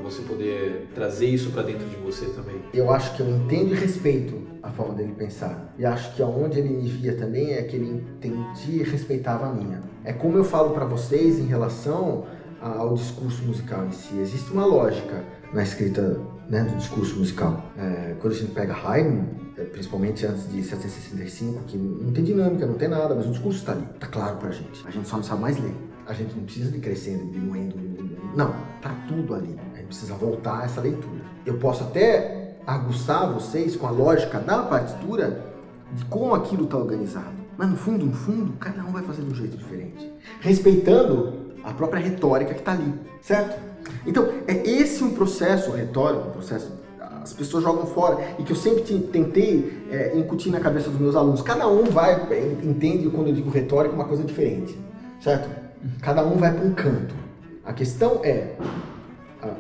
você 0.10 0.22
poder 0.22 0.88
trazer 0.96 1.28
isso 1.28 1.52
para 1.52 1.64
dentro 1.64 1.88
de 1.88 1.96
você 1.98 2.26
também. 2.28 2.56
Eu 2.74 2.92
acho 2.92 3.16
que 3.16 3.22
eu 3.22 3.30
entendo 3.30 3.74
e 3.74 3.78
respeito 3.78 4.42
a 4.64 4.70
forma 4.70 4.94
dele 4.94 5.14
pensar. 5.18 5.74
E 5.78 5.86
acho 5.86 6.16
que 6.16 6.22
aonde 6.22 6.60
ele 6.60 6.70
me 6.70 6.88
via 6.88 7.16
também 7.16 7.54
é 7.54 7.62
que 7.64 7.76
ele 7.76 7.90
entendia 7.90 8.82
e 8.82 8.84
respeitava 8.84 9.48
a 9.48 9.54
minha. 9.54 9.82
É 10.04 10.14
como 10.14 10.38
eu 10.38 10.44
falo 10.44 10.72
para 10.72 10.86
vocês 10.86 11.40
em 11.40 11.46
relação 11.46 12.26
ao 12.62 12.94
discurso 12.96 13.44
musical 13.44 13.86
em 13.86 13.92
si. 13.92 14.18
Existe 14.20 14.52
uma 14.52 14.66
lógica 14.66 15.24
na 15.54 15.64
escrita 15.64 16.20
né, 16.50 16.64
do 16.64 16.76
discurso 16.78 17.18
musical. 17.18 17.64
É, 17.78 18.16
quando 18.20 18.34
a 18.34 18.36
gente 18.36 18.52
pega 18.52 18.74
Haydn, 18.74 19.24
é, 19.58 19.64
principalmente 19.64 20.26
antes 20.26 20.48
de 20.48 20.56
1765, 20.56 21.64
que 21.66 21.78
não 21.78 22.12
tem 22.12 22.24
dinâmica, 22.24 22.66
não 22.66 22.76
tem 22.76 22.88
nada, 22.88 23.14
mas 23.14 23.28
o 23.28 23.32
discurso 23.32 23.60
está 23.60 23.74
ali, 23.74 23.86
está 23.94 24.08
claro 24.08 24.38
para 24.38 24.50
a 24.50 24.54
gente. 24.54 24.86
A 24.88 24.92
gente 24.92 25.08
só 25.08 25.18
não 25.18 25.24
sabe 25.24 25.42
mais 25.42 25.58
ler. 25.62 25.76
A 26.06 26.14
gente 26.14 26.36
não 26.36 26.44
precisa 26.44 26.72
de 26.72 26.80
crescendo, 26.80 27.30
diminuindo, 27.32 27.76
não, 28.38 28.54
tá 28.82 28.96
tudo 29.08 29.34
ali. 29.34 29.56
Precisa 29.88 30.14
voltar 30.14 30.62
a 30.62 30.66
essa 30.66 30.82
leitura. 30.82 31.22
Eu 31.46 31.58
posso 31.58 31.84
até 31.84 32.58
aguçar 32.66 33.32
vocês 33.32 33.76
com 33.76 33.88
a 33.88 33.92
lógica 33.92 34.40
da 34.40 34.64
partitura 34.64 35.46
de 35.94 36.04
como 36.06 36.36
aquilo 36.36 36.66
está 36.66 36.78
organizado. 36.78 37.38
Mas 37.58 37.70
no 37.70 37.76
fundo, 37.76 38.06
no 38.06 38.14
fundo, 38.14 38.54
cada 38.60 38.84
um 38.84 38.92
vai 38.92 39.04
fazer 39.04 39.24
de 39.24 39.32
um 39.32 39.36
jeito 39.36 39.58
diferente. 39.58 40.12
Respeitando 40.42 41.48
a 41.64 41.74
própria 41.74 42.02
retórica 42.02 42.54
que 42.54 42.60
está 42.60 42.74
ali, 42.74 42.94
certo? 43.22 43.60
Então, 44.06 44.28
é 44.48 44.54
esse 44.70 45.04
um 45.04 45.14
processo 45.14 45.72
retórico, 45.72 46.30
um 46.30 46.32
processo 46.32 46.72
as 47.28 47.34
pessoas 47.34 47.62
jogam 47.62 47.86
fora 47.86 48.36
e 48.40 48.44
que 48.44 48.54
eu 48.54 48.56
sempre 48.56 48.84
tentei 48.84 49.84
é, 49.92 50.18
incutir 50.18 50.50
na 50.50 50.62
cabeça 50.62 50.90
dos 50.90 50.98
meus 50.98 51.14
alunos. 51.14 51.42
Cada 51.42 51.68
um 51.68 51.84
vai, 51.84 52.14
é, 52.32 52.58
entende 52.64 53.10
quando 53.10 53.28
eu 53.28 53.34
digo 53.34 53.50
retórica, 53.50 53.94
uma 53.94 54.06
coisa 54.06 54.24
diferente, 54.24 54.80
certo? 55.22 55.50
Cada 56.02 56.26
um 56.26 56.38
vai 56.38 56.54
para 56.54 56.66
um 56.66 56.74
canto. 56.74 57.14
A 57.66 57.74
questão 57.74 58.22
é, 58.24 58.56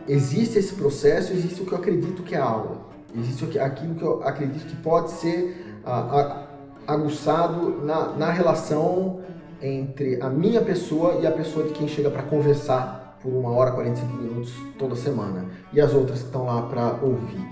existe 0.07 0.57
esse 0.59 0.73
processo, 0.73 1.33
existe 1.33 1.61
o 1.61 1.65
que 1.65 1.71
eu 1.71 1.77
acredito 1.77 2.23
que 2.23 2.35
é 2.35 2.39
aula, 2.39 2.87
existe 3.17 3.59
aquilo 3.59 3.95
que 3.95 4.03
eu 4.03 4.23
acredito 4.23 4.65
que 4.65 4.75
pode 4.77 5.11
ser 5.11 5.79
ah, 5.85 6.47
aguçado 6.87 7.85
na, 7.85 8.13
na 8.13 8.31
relação 8.31 9.21
entre 9.61 10.21
a 10.21 10.29
minha 10.29 10.61
pessoa 10.61 11.19
e 11.21 11.27
a 11.27 11.31
pessoa 11.31 11.65
de 11.65 11.73
quem 11.73 11.87
chega 11.87 12.09
para 12.09 12.23
conversar 12.23 13.17
por 13.21 13.33
uma 13.33 13.51
hora, 13.51 13.71
45 13.71 14.13
minutos 14.13 14.53
toda 14.77 14.95
semana. 14.95 15.45
E 15.73 15.81
as 15.81 15.93
outras 15.93 16.19
que 16.19 16.25
estão 16.25 16.45
lá 16.45 16.61
para 16.63 16.99
ouvir. 17.01 17.45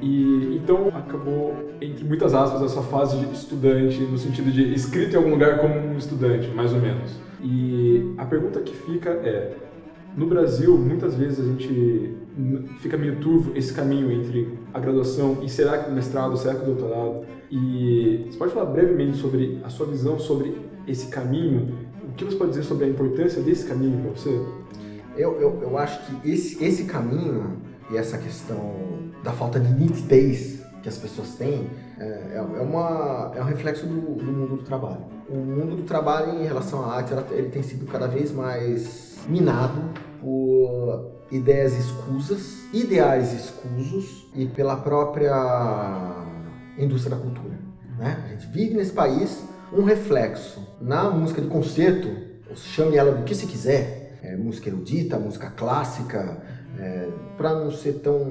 E 0.00 0.56
então 0.56 0.88
acabou, 0.88 1.54
entre 1.80 2.04
muitas 2.04 2.34
aspas, 2.34 2.60
essa 2.62 2.82
fase 2.82 3.16
de 3.18 3.32
estudante, 3.32 4.00
no 4.00 4.18
sentido 4.18 4.50
de 4.50 4.74
escrito 4.74 5.14
em 5.14 5.16
algum 5.16 5.30
lugar 5.30 5.58
como 5.58 5.74
um 5.74 5.96
estudante, 5.96 6.48
mais 6.48 6.72
ou 6.72 6.80
menos. 6.80 7.12
E 7.42 8.14
a 8.16 8.24
pergunta 8.24 8.60
que 8.60 8.74
fica 8.74 9.10
é: 9.10 9.56
no 10.16 10.26
Brasil, 10.26 10.76
muitas 10.76 11.14
vezes 11.14 11.40
a 11.40 11.44
gente 11.44 12.16
fica 12.80 12.96
meio 12.96 13.16
turvo 13.16 13.52
esse 13.54 13.72
caminho 13.72 14.10
entre 14.10 14.58
a 14.72 14.80
graduação 14.80 15.38
e 15.42 15.48
será 15.48 15.78
que 15.78 15.90
o 15.90 15.94
mestrado, 15.94 16.36
será 16.36 16.54
que 16.54 16.62
o 16.62 16.74
doutorado? 16.74 17.26
E 17.50 18.26
você 18.30 18.38
pode 18.38 18.52
falar 18.52 18.66
brevemente 18.66 19.18
sobre 19.18 19.60
a 19.62 19.68
sua 19.68 19.86
visão 19.86 20.18
sobre 20.18 20.56
esse 20.86 21.08
caminho? 21.08 21.74
O 22.02 22.12
que 22.14 22.24
você 22.24 22.36
pode 22.36 22.50
dizer 22.50 22.62
sobre 22.62 22.86
a 22.86 22.88
importância 22.88 23.42
desse 23.42 23.66
caminho 23.66 24.00
para 24.00 24.10
você? 24.12 24.40
Eu, 25.16 25.38
eu, 25.40 25.58
eu 25.62 25.78
acho 25.78 26.06
que 26.06 26.30
esse, 26.30 26.64
esse 26.64 26.84
caminho 26.84 27.58
e 27.90 27.96
essa 27.96 28.16
questão 28.16 28.74
da 29.22 29.32
falta 29.32 29.60
de 29.60 29.72
nitidez 29.74 30.62
que 30.82 30.88
as 30.88 30.96
pessoas 30.96 31.34
têm 31.34 31.66
é, 31.98 32.04
é, 32.04 32.36
é 32.36 32.40
uma, 32.40 33.32
é 33.34 33.40
um 33.40 33.44
reflexo 33.44 33.86
do, 33.86 34.14
do, 34.14 34.24
mundo 34.24 34.56
do 34.56 34.62
trabalho. 34.62 35.04
O 35.28 35.36
mundo 35.36 35.76
do 35.76 35.82
trabalho 35.82 36.40
em 36.40 36.44
relação 36.44 36.84
à 36.84 36.96
arte, 36.96 37.12
ele 37.30 37.48
tem 37.48 37.62
sido 37.62 37.86
cada 37.86 38.06
vez 38.06 38.32
mais 38.32 39.18
minado 39.28 39.80
por 40.20 41.12
ideias 41.30 41.72
escusas, 41.74 42.64
ideais 42.72 43.32
escusos 43.32 44.26
e 44.34 44.46
pela 44.46 44.76
própria 44.76 45.32
indústria 46.78 47.16
da 47.16 47.22
cultura. 47.22 47.58
Né? 47.98 48.22
A 48.26 48.28
gente 48.30 48.46
vive 48.48 48.74
nesse 48.74 48.92
país 48.92 49.44
um 49.72 49.84
reflexo 49.84 50.66
na 50.80 51.10
música 51.10 51.40
de 51.40 51.48
concerto, 51.48 52.08
chame 52.54 52.96
ela 52.96 53.12
do 53.12 53.24
que 53.24 53.34
se 53.34 53.46
quiser, 53.46 54.18
é, 54.22 54.36
música 54.36 54.68
erudita, 54.68 55.18
música 55.18 55.50
clássica, 55.50 56.42
é, 56.78 57.08
para 57.36 57.54
não 57.54 57.70
ser 57.70 57.94
tão 57.94 58.30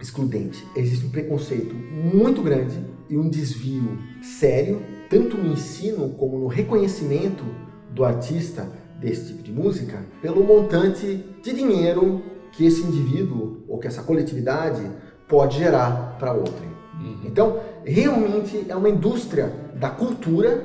excludente, 0.00 0.66
existe 0.76 1.06
um 1.06 1.10
preconceito 1.10 1.74
muito 1.74 2.42
grande 2.42 2.78
e 3.08 3.16
um 3.16 3.28
desvio 3.28 3.98
sério, 4.22 4.82
tanto 5.08 5.36
no 5.36 5.52
ensino 5.52 6.10
como 6.10 6.38
no 6.38 6.46
reconhecimento 6.46 7.44
do 7.90 8.04
artista 8.04 8.68
desse 8.98 9.28
tipo 9.28 9.42
de 9.42 9.52
música, 9.52 10.04
pelo 10.22 10.42
montante 10.42 11.24
de 11.42 11.52
dinheiro 11.52 12.22
que 12.52 12.64
esse 12.64 12.82
indivíduo 12.82 13.62
ou 13.68 13.78
que 13.78 13.86
essa 13.86 14.02
coletividade 14.02 14.82
pode 15.28 15.58
gerar 15.58 16.16
para 16.18 16.32
outrem. 16.32 16.70
Uhum. 17.00 17.20
Então, 17.24 17.60
realmente 17.84 18.64
é 18.68 18.76
uma 18.76 18.88
indústria 18.88 19.52
da 19.74 19.90
cultura 19.90 20.64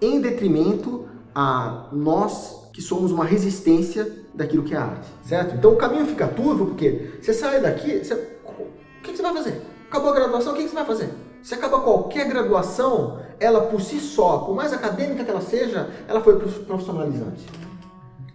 em 0.00 0.20
detrimento 0.20 1.06
a 1.34 1.88
nós 1.92 2.70
que 2.72 2.80
somos 2.82 3.10
uma 3.10 3.24
resistência 3.24 4.10
daquilo 4.34 4.62
que 4.62 4.74
é 4.74 4.76
arte, 4.76 5.08
certo? 5.24 5.54
Então 5.54 5.72
o 5.72 5.76
caminho 5.76 6.06
fica 6.06 6.26
turvo 6.26 6.66
porque 6.66 7.18
você 7.20 7.32
sai 7.32 7.60
daqui, 7.60 8.04
você... 8.04 8.14
o 8.14 9.02
que 9.02 9.16
você 9.16 9.22
vai 9.22 9.32
fazer? 9.32 9.62
Acabou 9.88 10.10
a 10.10 10.14
graduação, 10.14 10.52
o 10.52 10.56
que 10.56 10.68
você 10.68 10.74
vai 10.74 10.84
fazer? 10.84 11.08
Se 11.46 11.54
acaba 11.54 11.78
qualquer 11.78 12.26
graduação, 12.26 13.20
ela 13.38 13.60
por 13.60 13.80
si 13.80 14.00
só, 14.00 14.38
por 14.38 14.56
mais 14.56 14.72
acadêmica 14.72 15.22
que 15.22 15.30
ela 15.30 15.40
seja, 15.40 15.88
ela 16.08 16.20
foi 16.20 16.40
profissionalizante. 16.40 17.46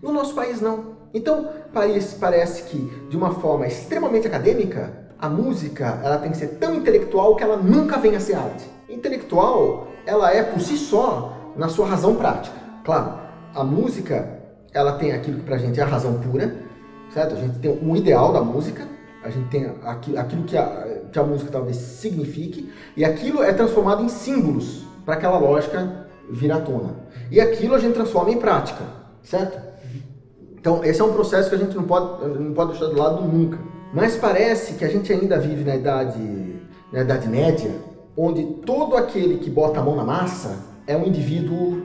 No 0.01 0.13
nosso 0.13 0.33
país 0.33 0.61
não. 0.61 0.95
Então 1.13 1.49
parece, 1.73 2.15
parece 2.15 2.63
que 2.69 2.77
de 3.09 3.17
uma 3.17 3.31
forma 3.31 3.67
extremamente 3.67 4.27
acadêmica, 4.27 4.93
a 5.19 5.27
música 5.27 5.99
ela 6.01 6.19
tem 6.19 6.31
que 6.31 6.37
ser 6.37 6.57
tão 6.57 6.73
intelectual 6.73 7.35
que 7.35 7.43
ela 7.43 7.57
nunca 7.57 7.97
venha 7.97 8.15
a 8.15 8.21
ser 8.21 8.35
arte. 8.35 8.63
Intelectual, 8.87 9.87
ela 10.05 10.33
é 10.33 10.41
por 10.41 10.61
si 10.61 10.77
só 10.77 11.51
na 11.57 11.67
sua 11.67 11.87
razão 11.87 12.15
prática. 12.15 12.55
Claro, 12.85 13.19
a 13.53 13.61
música 13.61 14.39
ela 14.73 14.93
tem 14.93 15.11
aquilo 15.11 15.39
que 15.39 15.43
pra 15.43 15.57
gente 15.57 15.81
é 15.81 15.83
a 15.83 15.85
razão 15.85 16.17
pura, 16.21 16.55
certo? 17.13 17.35
A 17.35 17.37
gente 17.39 17.59
tem 17.59 17.77
um 17.83 17.93
ideal 17.93 18.31
da 18.31 18.39
música, 18.39 18.87
a 19.21 19.29
gente 19.29 19.49
tem 19.49 19.69
aquilo, 19.83 20.17
aquilo 20.17 20.43
que, 20.43 20.57
a, 20.57 20.63
que 21.11 21.19
a 21.19 21.23
música 21.23 21.51
talvez 21.51 21.77
signifique, 21.77 22.69
e 22.95 23.03
aquilo 23.03 23.43
é 23.43 23.51
transformado 23.53 24.03
em 24.03 24.09
símbolos 24.09 24.83
para 25.05 25.15
aquela 25.15 25.37
lógica 25.37 26.07
vir 26.29 26.51
à 26.51 26.59
tona. 26.59 26.95
E 27.29 27.39
aquilo 27.39 27.75
a 27.75 27.79
gente 27.79 27.93
transforma 27.93 28.31
em 28.31 28.37
prática, 28.37 28.83
certo? 29.23 29.59
Então, 30.57 30.83
esse 30.83 31.01
é 31.01 31.03
um 31.03 31.13
processo 31.13 31.49
que 31.49 31.55
a 31.55 31.57
gente 31.57 31.75
não 31.75 31.83
pode, 31.83 32.25
não 32.39 32.53
pode 32.53 32.71
deixar 32.71 32.87
de 32.87 32.95
lado 32.95 33.23
nunca. 33.23 33.57
Mas 33.93 34.15
parece 34.15 34.75
que 34.75 34.85
a 34.85 34.87
gente 34.87 35.11
ainda 35.11 35.39
vive 35.39 35.63
na 35.63 35.75
idade, 35.75 36.55
na 36.93 37.01
idade 37.01 37.27
média, 37.27 37.71
onde 38.15 38.43
todo 38.65 38.95
aquele 38.95 39.37
que 39.39 39.49
bota 39.49 39.79
a 39.79 39.83
mão 39.83 39.95
na 39.95 40.03
massa 40.03 40.59
é 40.85 40.95
um 40.95 41.05
indivíduo 41.05 41.81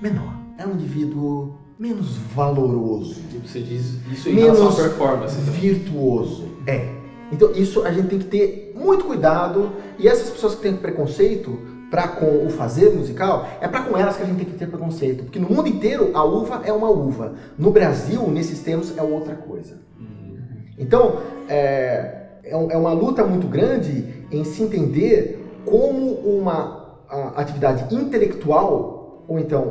menor 0.00 0.40
é 0.60 0.66
um 0.66 0.74
indivíduo 0.74 1.54
menos 1.78 2.16
valoroso. 2.34 3.14
Tipo, 3.30 3.48
você 3.48 3.60
diz 3.60 3.96
isso 4.12 4.28
em 4.28 4.34
menos 4.34 4.58
relação 4.58 4.84
à 4.84 4.88
performance. 4.88 5.40
Virtuoso. 5.40 6.48
É. 6.66 6.99
Então 7.32 7.52
isso 7.52 7.82
a 7.82 7.92
gente 7.92 8.08
tem 8.08 8.18
que 8.18 8.26
ter 8.26 8.72
muito 8.74 9.04
cuidado 9.04 9.72
e 9.98 10.08
essas 10.08 10.30
pessoas 10.30 10.54
que 10.54 10.62
têm 10.62 10.76
preconceito 10.76 11.58
para 11.90 12.06
com 12.06 12.46
o 12.46 12.50
fazer 12.50 12.90
musical, 12.90 13.48
é 13.60 13.66
para 13.66 13.82
com 13.82 13.98
elas 13.98 14.16
que 14.16 14.22
a 14.22 14.26
gente 14.26 14.36
tem 14.36 14.46
que 14.46 14.56
ter 14.56 14.68
preconceito, 14.68 15.24
porque 15.24 15.40
no 15.40 15.50
mundo 15.50 15.68
inteiro 15.68 16.12
a 16.14 16.22
uva 16.22 16.62
é 16.64 16.72
uma 16.72 16.88
uva. 16.88 17.34
No 17.58 17.72
Brasil, 17.72 18.22
nesses 18.30 18.60
termos, 18.60 18.96
é 18.96 19.02
outra 19.02 19.34
coisa. 19.34 19.74
Uhum. 19.98 20.36
Então, 20.78 21.18
é, 21.48 22.28
é, 22.44 22.52
é 22.52 22.76
uma 22.76 22.92
luta 22.92 23.24
muito 23.24 23.48
grande 23.48 24.24
em 24.30 24.44
se 24.44 24.62
entender 24.62 25.44
como 25.64 26.12
uma 26.12 26.80
atividade 27.34 27.92
intelectual, 27.92 29.24
ou 29.26 29.38
então 29.40 29.62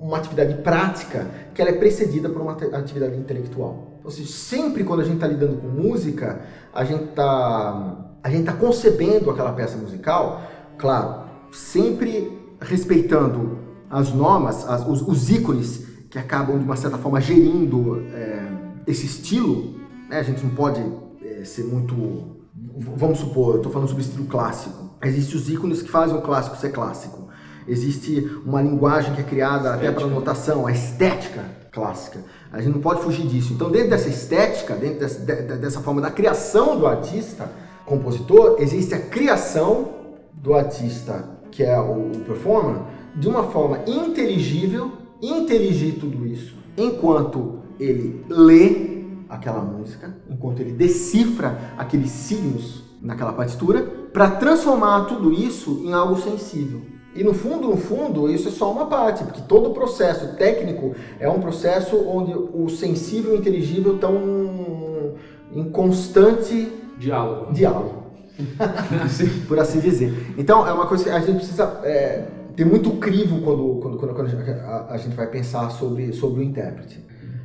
uma 0.00 0.18
atividade 0.18 0.54
prática 0.62 1.26
que 1.54 1.60
ela 1.60 1.70
é 1.70 1.74
precedida 1.74 2.28
por 2.28 2.42
uma 2.42 2.52
atividade 2.52 3.16
intelectual. 3.16 3.95
Ou 4.06 4.12
seja, 4.12 4.32
sempre 4.32 4.84
quando 4.84 5.00
a 5.00 5.04
gente 5.04 5.16
está 5.16 5.26
lidando 5.26 5.56
com 5.56 5.66
música, 5.66 6.40
a 6.72 6.84
gente 6.84 7.06
está 7.06 8.04
a 8.22 8.30
gente 8.30 8.44
tá 8.44 8.52
concebendo 8.52 9.30
aquela 9.30 9.52
peça 9.52 9.76
musical, 9.76 10.42
claro, 10.78 11.24
sempre 11.50 12.32
respeitando 12.60 13.58
as 13.90 14.12
normas, 14.12 14.68
as, 14.68 14.86
os, 14.86 15.02
os, 15.02 15.30
ícones 15.30 15.86
que 16.08 16.18
acabam 16.18 16.58
de 16.58 16.64
uma 16.64 16.76
certa 16.76 16.98
forma 16.98 17.20
gerindo 17.20 18.00
é, 18.12 18.48
esse 18.86 19.06
estilo. 19.06 19.74
Né? 20.08 20.18
A 20.18 20.22
gente 20.22 20.42
não 20.44 20.50
pode 20.50 20.80
é, 21.22 21.44
ser 21.44 21.64
muito 21.64 22.36
vamos 22.78 23.18
supor, 23.18 23.54
eu 23.54 23.56
estou 23.56 23.72
falando 23.72 23.88
sobre 23.88 24.04
estilo 24.04 24.26
clássico. 24.26 24.90
Existem 25.02 25.36
os 25.36 25.50
ícones 25.50 25.82
que 25.82 25.90
fazem 25.90 26.16
o 26.16 26.22
clássico 26.22 26.56
ser 26.56 26.70
clássico. 26.70 27.28
Existe 27.66 28.20
uma 28.44 28.62
linguagem 28.62 29.14
que 29.14 29.20
é 29.20 29.24
criada 29.24 29.70
estética. 29.70 29.88
até 29.88 30.00
para 30.00 30.06
notação, 30.06 30.66
a 30.66 30.72
estética 30.72 31.65
clássica. 31.76 32.20
A 32.50 32.62
gente 32.62 32.72
não 32.72 32.80
pode 32.80 33.02
fugir 33.02 33.26
disso. 33.26 33.52
Então, 33.52 33.70
dentro 33.70 33.90
dessa 33.90 34.08
estética, 34.08 34.74
dentro 34.74 35.00
dessa, 35.00 35.20
dessa 35.20 35.80
forma 35.82 36.00
da 36.00 36.10
criação 36.10 36.78
do 36.78 36.86
artista, 36.86 37.52
compositor, 37.84 38.56
existe 38.58 38.94
a 38.94 38.98
criação 38.98 39.90
do 40.32 40.54
artista, 40.54 41.28
que 41.50 41.62
é 41.62 41.78
o, 41.78 42.12
o 42.12 42.20
performer, 42.20 42.80
de 43.14 43.28
uma 43.28 43.44
forma 43.50 43.80
inteligível, 43.86 44.90
inteligir 45.20 45.98
tudo 46.00 46.26
isso, 46.26 46.54
enquanto 46.78 47.60
ele 47.78 48.24
lê 48.26 49.04
aquela 49.28 49.60
música, 49.60 50.16
enquanto 50.30 50.60
ele 50.60 50.72
decifra 50.72 51.58
aqueles 51.76 52.10
signos 52.10 52.84
naquela 53.02 53.34
partitura, 53.34 53.82
para 54.14 54.30
transformar 54.30 55.04
tudo 55.04 55.30
isso 55.30 55.82
em 55.84 55.92
algo 55.92 56.18
sensível. 56.20 56.95
E 57.16 57.24
no 57.24 57.32
fundo, 57.32 57.68
no 57.68 57.76
fundo, 57.76 58.30
isso 58.30 58.48
é 58.48 58.50
só 58.50 58.70
uma 58.70 58.86
parte, 58.86 59.24
porque 59.24 59.40
todo 59.42 59.70
o 59.70 59.74
processo 59.74 60.36
técnico 60.36 60.94
é 61.18 61.28
um 61.28 61.40
processo 61.40 61.96
onde 61.96 62.32
o 62.32 62.68
sensível 62.68 63.32
e 63.32 63.36
o 63.36 63.38
inteligível 63.38 63.94
estão 63.94 65.14
em 65.52 65.64
constante 65.70 66.70
diálogo. 66.98 67.52
diálogo. 67.52 68.06
Por 69.48 69.58
assim 69.58 69.80
dizer. 69.80 70.34
Então, 70.36 70.66
é 70.66 70.72
uma 70.72 70.86
coisa 70.86 71.04
que 71.04 71.10
a 71.10 71.20
gente 71.20 71.36
precisa 71.36 71.80
é, 71.84 72.26
ter 72.54 72.64
muito 72.64 72.90
crivo 72.92 73.40
quando, 73.40 73.80
quando, 73.80 74.14
quando, 74.14 74.26
a, 74.90 74.96
gente 74.98 75.16
vai 75.16 75.26
pensar 75.26 75.70
sobre, 75.70 76.12
sobre 76.12 76.40
o 76.40 76.42
intérprete. 76.42 77.02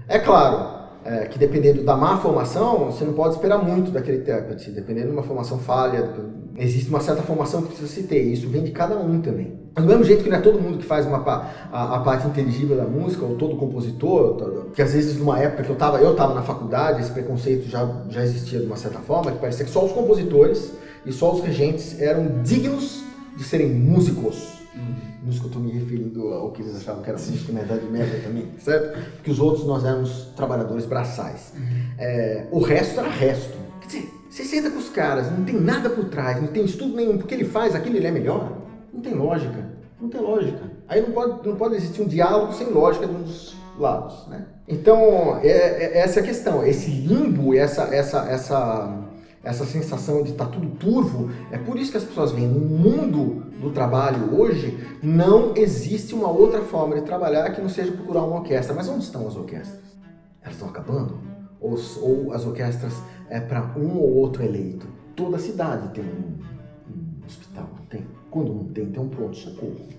É 0.07 0.19
claro, 0.19 0.80
é, 1.03 1.25
que 1.25 1.39
dependendo 1.39 1.83
da 1.83 1.95
má 1.95 2.17
formação, 2.17 2.85
você 2.85 3.03
não 3.03 3.13
pode 3.13 3.35
esperar 3.35 3.57
muito 3.57 3.91
daquele 3.91 4.17
intérprete. 4.17 4.71
Dependendo 4.71 5.07
de 5.07 5.13
uma 5.13 5.23
formação 5.23 5.57
falha, 5.57 6.09
existe 6.57 6.89
uma 6.89 6.99
certa 6.99 7.21
formação 7.23 7.61
que 7.61 7.69
precisa 7.69 7.87
se 7.87 8.03
ter. 8.03 8.21
Isso 8.21 8.47
vem 8.47 8.63
de 8.63 8.71
cada 8.71 8.97
um 8.97 9.19
também. 9.21 9.59
Do 9.75 9.83
mesmo 9.83 10.03
jeito 10.03 10.23
que 10.23 10.29
não 10.29 10.37
é 10.37 10.41
todo 10.41 10.61
mundo 10.61 10.77
que 10.77 10.85
faz 10.85 11.05
uma, 11.05 11.17
a, 11.17 11.95
a 11.95 11.99
parte 12.01 12.27
inteligível 12.27 12.75
da 12.75 12.83
música, 12.83 13.25
ou 13.25 13.35
todo 13.35 13.55
compositor, 13.55 14.69
que 14.73 14.81
às 14.81 14.93
vezes 14.93 15.17
numa 15.17 15.39
época 15.39 15.63
que 15.63 15.69
eu 15.69 15.73
estava 15.73 15.97
eu 15.97 16.13
tava 16.15 16.33
na 16.33 16.43
faculdade, 16.43 17.01
esse 17.01 17.11
preconceito 17.11 17.69
já, 17.69 17.89
já 18.09 18.21
existia 18.21 18.59
de 18.59 18.65
uma 18.65 18.75
certa 18.75 18.99
forma, 18.99 19.31
que 19.31 19.39
parecia 19.39 19.65
que 19.65 19.71
só 19.71 19.85
os 19.85 19.91
compositores 19.91 20.73
e 21.05 21.11
só 21.11 21.33
os 21.33 21.41
regentes 21.41 21.99
eram 22.01 22.41
dignos 22.43 23.03
de 23.37 23.43
serem 23.43 23.69
músicos. 23.69 24.59
Uhum 24.75 25.10
música 25.21 25.45
eu 25.45 25.47
estou 25.49 25.61
me 25.61 25.71
referindo 25.71 26.29
ao 26.29 26.51
que 26.51 26.61
eles 26.61 26.75
achavam 26.75 27.03
que 27.03 27.09
era 27.09 27.19
música 27.19 27.53
na 27.53 27.61
Idade 27.61 27.85
Média 27.85 28.21
também, 28.23 28.47
certo? 28.57 28.99
Porque 29.15 29.31
os 29.31 29.39
outros 29.39 29.65
nós 29.65 29.85
éramos 29.85 30.33
trabalhadores 30.35 30.85
braçais. 30.85 31.53
Uhum. 31.55 31.83
É, 31.97 32.47
o 32.51 32.59
resto 32.59 32.99
era 32.99 33.09
resto. 33.09 33.57
Quer 33.81 33.87
dizer, 33.87 34.13
você 34.29 34.43
senta 34.43 34.71
com 34.71 34.79
os 34.79 34.89
caras, 34.89 35.31
não 35.31 35.43
tem 35.43 35.59
nada 35.59 35.89
por 35.89 36.05
trás, 36.05 36.41
não 36.41 36.47
tem 36.47 36.65
estudo 36.65 36.95
nenhum, 36.95 37.17
porque 37.17 37.33
ele 37.33 37.45
faz 37.45 37.75
aquilo 37.75 37.97
ele 37.97 38.07
é 38.07 38.11
melhor. 38.11 38.57
Não 38.93 39.01
tem 39.01 39.13
lógica. 39.13 39.69
Não 39.99 40.09
tem 40.09 40.19
lógica. 40.19 40.71
Aí 40.87 41.01
não 41.01 41.11
pode, 41.11 41.47
não 41.47 41.55
pode 41.55 41.75
existir 41.75 42.01
um 42.01 42.07
diálogo 42.07 42.53
sem 42.53 42.67
lógica 42.69 43.05
de 43.05 43.13
um 43.13 43.21
dos 43.21 43.55
lados, 43.77 44.27
né? 44.27 44.45
Então, 44.67 45.37
é, 45.43 45.47
é, 45.47 45.97
essa 45.99 46.19
é 46.19 46.23
a 46.23 46.25
questão. 46.25 46.65
Esse 46.65 46.89
limbo, 46.89 47.53
essa, 47.53 47.83
essa, 47.93 48.25
essa, 48.29 48.97
essa 49.43 49.65
sensação 49.65 50.23
de 50.23 50.31
estar 50.31 50.45
tá 50.45 50.51
tudo 50.51 50.69
turvo, 50.75 51.31
é 51.51 51.57
por 51.57 51.77
isso 51.77 51.91
que 51.91 51.97
as 51.97 52.03
pessoas 52.03 52.31
veem 52.31 52.47
no 52.47 52.59
mundo 52.59 53.43
do 53.59 53.71
trabalho 53.71 54.39
hoje, 54.39 54.77
não 55.01 55.55
existe 55.55 56.13
uma 56.13 56.29
outra 56.29 56.61
forma 56.61 56.95
de 56.95 57.01
trabalhar 57.01 57.49
que 57.51 57.61
não 57.61 57.69
seja 57.69 57.91
procurar 57.91 58.23
uma 58.23 58.37
orquestra. 58.37 58.75
Mas 58.75 58.87
onde 58.87 59.03
estão 59.03 59.27
as 59.27 59.35
orquestras? 59.35 59.81
Elas 60.41 60.55
estão 60.55 60.69
acabando? 60.69 61.19
Ou, 61.59 61.77
ou 62.01 62.33
as 62.33 62.45
orquestras 62.45 62.93
é 63.29 63.39
para 63.39 63.61
um 63.77 63.97
ou 63.97 64.15
outro 64.15 64.43
eleito? 64.43 64.87
Toda 65.15 65.37
cidade 65.37 65.89
tem 65.89 66.03
um, 66.03 66.39
um 66.89 67.25
hospital, 67.25 67.69
tem? 67.89 68.05
Quando 68.29 68.53
não 68.53 68.65
tem, 68.65 68.91
tem 68.91 69.01
um 69.01 69.09
pronto-socorro. 69.09 69.89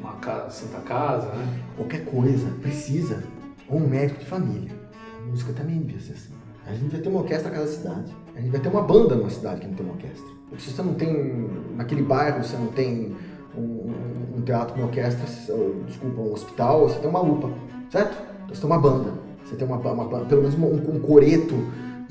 Uma 0.00 0.14
casa, 0.16 0.50
Santa 0.50 0.80
Casa, 0.80 1.28
né? 1.28 1.60
Qualquer 1.76 2.04
coisa, 2.04 2.48
precisa. 2.60 3.22
Ou 3.68 3.78
um 3.78 3.88
médico 3.88 4.20
de 4.20 4.26
família. 4.26 4.70
A 5.18 5.26
música 5.26 5.52
também 5.52 5.80
devia 5.80 6.00
ser 6.00 6.12
assim. 6.12 6.34
A 6.66 6.74
gente 6.74 6.90
vai 6.90 7.00
ter 7.00 7.08
uma 7.08 7.20
orquestra 7.20 7.50
a 7.50 7.54
cada 7.54 7.66
cidade. 7.66 8.23
A 8.36 8.40
gente 8.40 8.50
vai 8.50 8.60
ter 8.60 8.68
uma 8.68 8.82
banda 8.82 9.14
numa 9.14 9.30
cidade 9.30 9.60
que 9.60 9.66
não 9.66 9.74
tem 9.74 9.86
uma 9.86 9.94
orquestra. 9.94 10.26
Porque 10.48 10.62
se 10.62 10.70
você 10.70 10.82
não 10.82 10.94
tem, 10.94 11.50
naquele 11.76 12.02
bairro, 12.02 12.42
você 12.42 12.56
não 12.56 12.68
tem 12.68 13.14
um, 13.56 13.92
um, 14.36 14.42
teatro 14.42 14.74
com 14.74 14.82
orquestra, 14.82 15.24
ou, 15.54 15.82
desculpa, 15.84 16.20
um 16.20 16.32
hospital, 16.32 16.88
você 16.88 16.98
tem 16.98 17.08
uma 17.08 17.20
UPA, 17.20 17.50
certo? 17.90 18.16
Então 18.44 18.54
você 18.54 18.60
tem 18.60 18.70
uma 18.70 18.78
banda. 18.78 19.12
Você 19.44 19.56
tem 19.56 19.66
uma, 19.66 19.76
uma 19.76 20.24
pelo 20.24 20.42
menos 20.42 20.58
um, 20.58 20.96
um 20.96 21.00
coreto 21.00 21.54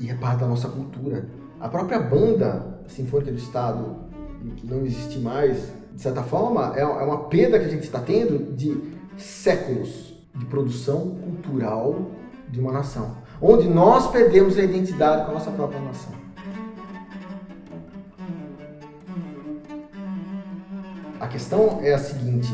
e 0.00 0.08
é 0.08 0.14
parte 0.14 0.40
da 0.40 0.46
nossa 0.46 0.68
cultura. 0.68 1.28
A 1.60 1.68
própria 1.68 1.98
banda 1.98 2.80
sinfônica 2.86 3.30
do 3.30 3.38
Estado, 3.38 3.96
que 4.56 4.66
não 4.66 4.84
existe 4.84 5.18
mais, 5.18 5.72
de 5.94 6.02
certa 6.02 6.22
forma, 6.22 6.74
é, 6.76 6.80
é 6.80 6.84
uma 6.84 7.24
perda 7.24 7.58
que 7.58 7.64
a 7.66 7.68
gente 7.68 7.84
está 7.84 8.00
tendo 8.00 8.54
de 8.54 8.76
séculos 9.16 10.14
de 10.34 10.44
produção 10.46 11.16
cultural 11.22 12.10
de 12.50 12.60
uma 12.60 12.72
nação, 12.72 13.16
onde 13.40 13.68
nós 13.68 14.10
perdemos 14.10 14.58
a 14.58 14.62
identidade 14.62 15.24
com 15.24 15.30
a 15.30 15.34
nossa 15.34 15.50
própria 15.50 15.80
nação. 15.80 16.12
A 21.20 21.26
questão 21.26 21.80
é 21.82 21.94
a 21.94 21.98
seguinte: 21.98 22.52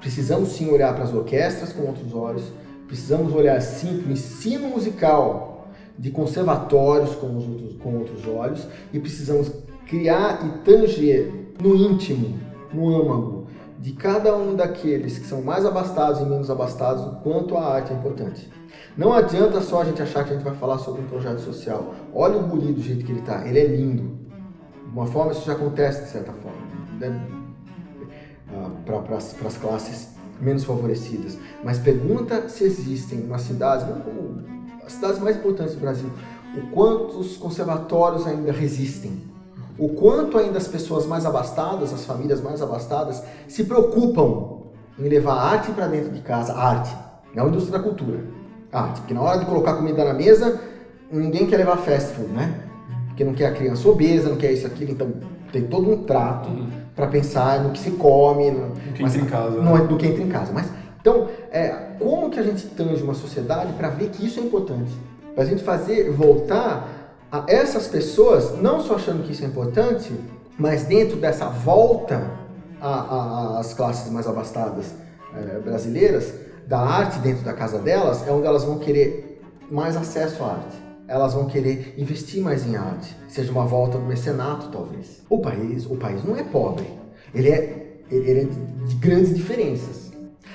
precisamos 0.00 0.50
sim 0.50 0.70
olhar 0.70 0.94
para 0.94 1.04
as 1.04 1.14
orquestras 1.14 1.72
com 1.72 1.82
outros 1.82 2.14
olhos, 2.14 2.44
precisamos 2.86 3.32
olhar 3.32 3.60
sim 3.60 3.98
para 3.98 4.10
o 4.10 4.12
ensino 4.12 4.68
musical 4.68 5.68
de 5.98 6.10
conservatórios 6.10 7.14
com, 7.14 7.26
outros, 7.26 7.76
com 7.76 7.96
outros 7.98 8.26
olhos 8.26 8.66
e 8.92 8.98
precisamos 8.98 9.52
criar 9.86 10.46
e 10.46 10.58
tanger 10.64 11.30
no 11.60 11.76
íntimo, 11.76 12.38
no 12.72 12.88
âmago, 12.94 13.39
de 13.80 13.92
cada 13.92 14.36
um 14.36 14.54
daqueles 14.54 15.18
que 15.18 15.26
são 15.26 15.40
mais 15.40 15.64
abastados 15.64 16.20
e 16.20 16.24
menos 16.24 16.50
abastados, 16.50 17.02
o 17.06 17.16
quanto 17.22 17.56
a 17.56 17.64
arte 17.64 17.92
é 17.92 17.96
importante. 17.96 18.50
Não 18.94 19.12
adianta 19.12 19.62
só 19.62 19.80
a 19.80 19.84
gente 19.84 20.02
achar 20.02 20.22
que 20.22 20.30
a 20.30 20.34
gente 20.34 20.44
vai 20.44 20.54
falar 20.54 20.76
sobre 20.78 21.00
um 21.00 21.06
projeto 21.06 21.38
social. 21.38 21.94
Olha 22.12 22.36
o 22.36 22.46
guri 22.46 22.72
do 22.72 22.82
jeito 22.82 23.04
que 23.04 23.12
ele 23.12 23.20
está, 23.20 23.46
ele 23.46 23.58
é 23.58 23.66
lindo. 23.66 24.18
De 24.84 24.92
uma 24.92 25.06
forma, 25.06 25.32
isso 25.32 25.46
já 25.46 25.54
acontece 25.54 26.02
de 26.02 26.10
certa 26.10 26.32
forma. 26.32 26.58
Né? 26.98 27.26
Ah, 28.52 28.70
para 28.84 29.16
as 29.16 29.56
classes 29.56 30.10
menos 30.38 30.64
favorecidas. 30.64 31.38
Mas 31.64 31.78
pergunta 31.78 32.48
se 32.50 32.64
existem 32.64 33.20
nas 33.20 33.42
cidades, 33.42 33.86
as 34.84 34.92
cidades 34.92 35.20
mais 35.20 35.36
importantes 35.36 35.74
do 35.74 35.80
Brasil, 35.80 36.10
o 36.54 36.70
quanto 36.70 37.18
os 37.18 37.38
conservatórios 37.38 38.26
ainda 38.26 38.52
resistem. 38.52 39.29
O 39.80 39.88
quanto 39.88 40.36
ainda 40.36 40.58
as 40.58 40.68
pessoas 40.68 41.06
mais 41.06 41.24
abastadas, 41.24 41.90
as 41.90 42.04
famílias 42.04 42.42
mais 42.42 42.60
abastadas, 42.60 43.22
se 43.48 43.64
preocupam 43.64 44.58
em 44.98 45.08
levar 45.08 45.32
arte 45.32 45.72
para 45.72 45.86
dentro 45.86 46.10
de 46.10 46.20
casa, 46.20 46.52
arte, 46.52 46.94
não 47.34 47.46
a 47.46 47.48
indústria 47.48 47.78
da 47.78 47.82
cultura, 47.82 48.20
arte, 48.70 49.00
porque 49.00 49.14
na 49.14 49.22
hora 49.22 49.38
de 49.38 49.46
colocar 49.46 49.76
comida 49.76 50.04
na 50.04 50.12
mesa, 50.12 50.60
ninguém 51.10 51.46
quer 51.46 51.56
levar 51.56 51.78
fast 51.78 52.12
food, 52.12 52.28
né? 52.28 52.60
Porque 53.06 53.24
não 53.24 53.32
quer 53.32 53.46
a 53.46 53.52
criança 53.52 53.88
obesa, 53.88 54.28
não 54.28 54.36
quer 54.36 54.52
isso, 54.52 54.66
aquilo, 54.66 54.90
então 54.90 55.10
tem 55.50 55.62
todo 55.62 55.90
um 55.90 56.04
trato 56.04 56.50
uhum. 56.50 56.68
para 56.94 57.06
pensar 57.06 57.60
no 57.60 57.70
que 57.70 57.78
se 57.78 57.92
come, 57.92 58.50
no, 58.50 58.74
do 58.74 58.92
que 58.92 59.02
mas, 59.02 59.14
entra 59.14 59.26
em 59.26 59.30
casa. 59.30 59.62
Não 59.62 59.78
é 59.78 59.80
do 59.80 59.96
que 59.96 60.06
entra 60.06 60.22
em 60.22 60.28
casa. 60.28 60.52
Mas, 60.52 60.70
então, 61.00 61.26
é, 61.50 61.68
como 61.98 62.28
que 62.28 62.38
a 62.38 62.42
gente 62.42 62.66
tange 62.66 63.02
uma 63.02 63.14
sociedade 63.14 63.72
para 63.72 63.88
ver 63.88 64.10
que 64.10 64.26
isso 64.26 64.38
é 64.40 64.42
importante? 64.42 64.92
Para 65.34 65.44
a 65.44 65.46
gente 65.46 65.62
fazer, 65.62 66.10
voltar 66.10 66.99
essas 67.46 67.86
pessoas, 67.86 68.60
não 68.60 68.80
só 68.80 68.96
achando 68.96 69.22
que 69.24 69.32
isso 69.32 69.44
é 69.44 69.46
importante, 69.46 70.12
mas 70.58 70.84
dentro 70.84 71.16
dessa 71.16 71.46
volta 71.46 72.38
às 73.58 73.74
classes 73.74 74.10
mais 74.10 74.26
abastadas 74.26 74.94
é, 75.34 75.58
brasileiras, 75.58 76.32
da 76.66 76.80
arte 76.80 77.18
dentro 77.18 77.44
da 77.44 77.52
casa 77.52 77.78
delas, 77.78 78.26
é 78.26 78.30
onde 78.30 78.46
elas 78.46 78.64
vão 78.64 78.78
querer 78.78 79.42
mais 79.70 79.96
acesso 79.96 80.42
à 80.42 80.52
arte 80.52 80.90
elas 81.10 81.34
vão 81.34 81.46
querer 81.46 81.96
investir 81.98 82.40
mais 82.40 82.64
em 82.64 82.76
arte, 82.76 83.16
seja 83.26 83.50
uma 83.50 83.66
volta 83.66 83.98
do 83.98 84.04
mecenato 84.04 84.68
talvez. 84.68 85.20
O 85.28 85.40
país, 85.40 85.84
o 85.84 85.96
país 85.96 86.22
não 86.22 86.36
é 86.36 86.44
pobre, 86.44 86.86
ele 87.34 87.50
é, 87.50 88.00
ele 88.08 88.42
é 88.42 88.44
de 88.86 88.94
grandes 88.94 89.34
diferenças. 89.34 90.12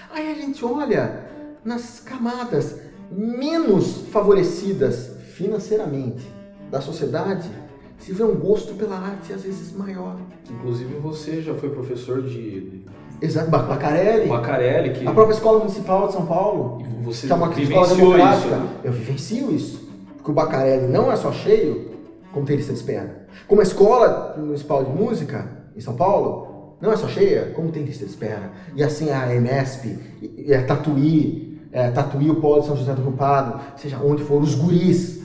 Aí 0.09 0.31
a 0.31 0.33
gente 0.33 0.63
olha 0.63 1.25
nas 1.65 1.99
camadas 1.99 2.77
menos 3.11 4.03
favorecidas 4.13 5.11
financeiramente 5.33 6.25
da 6.69 6.81
sociedade, 6.81 7.49
se 7.97 8.11
vê 8.11 8.23
um 8.23 8.35
gosto 8.35 8.73
pela 8.73 8.97
arte 8.97 9.33
às 9.33 9.43
vezes 9.43 9.75
maior. 9.75 10.17
Inclusive 10.49 10.95
você 10.95 11.41
já 11.41 11.53
foi 11.55 11.69
professor 11.69 12.21
de 12.21 12.83
Exato, 13.21 13.49
Bacarelli. 13.49 14.27
Bacarelli 14.27 14.89
que... 14.91 15.07
A 15.07 15.13
própria 15.13 15.33
Escola 15.33 15.59
Municipal 15.59 16.07
de 16.07 16.13
São 16.13 16.25
Paulo. 16.25 16.81
E 16.81 17.03
você 17.03 17.27
que 17.27 17.33
é 17.33 17.35
uma 17.35 17.53
escola 17.53 17.87
democrática. 17.87 18.47
Isso, 18.47 18.55
né? 18.55 18.69
Eu 18.83 18.91
vivencio 18.91 19.55
isso 19.55 19.85
que 20.25 20.31
o 20.31 20.33
Bacarelli 20.33 20.87
não 20.87 21.11
é 21.11 21.15
só 21.15 21.31
cheio, 21.31 21.91
como 22.33 22.45
tem 22.45 22.57
lista 22.57 22.73
de 22.73 22.79
espera. 22.79 23.27
Como 23.47 23.61
a 23.61 23.63
Escola 23.63 24.35
Municipal 24.37 24.83
de 24.83 24.89
Música, 24.89 25.47
em 25.75 25.79
São 25.79 25.95
Paulo, 25.95 26.77
não 26.81 26.91
é 26.91 26.97
só 26.97 27.07
cheia, 27.07 27.51
como 27.55 27.71
tem 27.71 27.83
lista 27.83 28.03
de 28.03 28.11
espera. 28.11 28.51
E 28.75 28.83
assim 28.83 29.11
a 29.11 29.33
EMESP, 29.33 29.97
e 30.21 30.53
a 30.53 30.65
Tatuí, 30.65 31.61
é, 31.71 31.91
Tatuí, 31.91 32.29
o 32.29 32.35
Polo 32.35 32.61
de 32.61 32.67
São 32.67 32.75
José 32.75 32.93
do 32.93 33.03
Rio 33.03 33.11
Pardo, 33.11 33.59
seja 33.77 33.99
onde 34.03 34.23
for, 34.23 34.41
os 34.41 34.55
guris. 34.55 35.23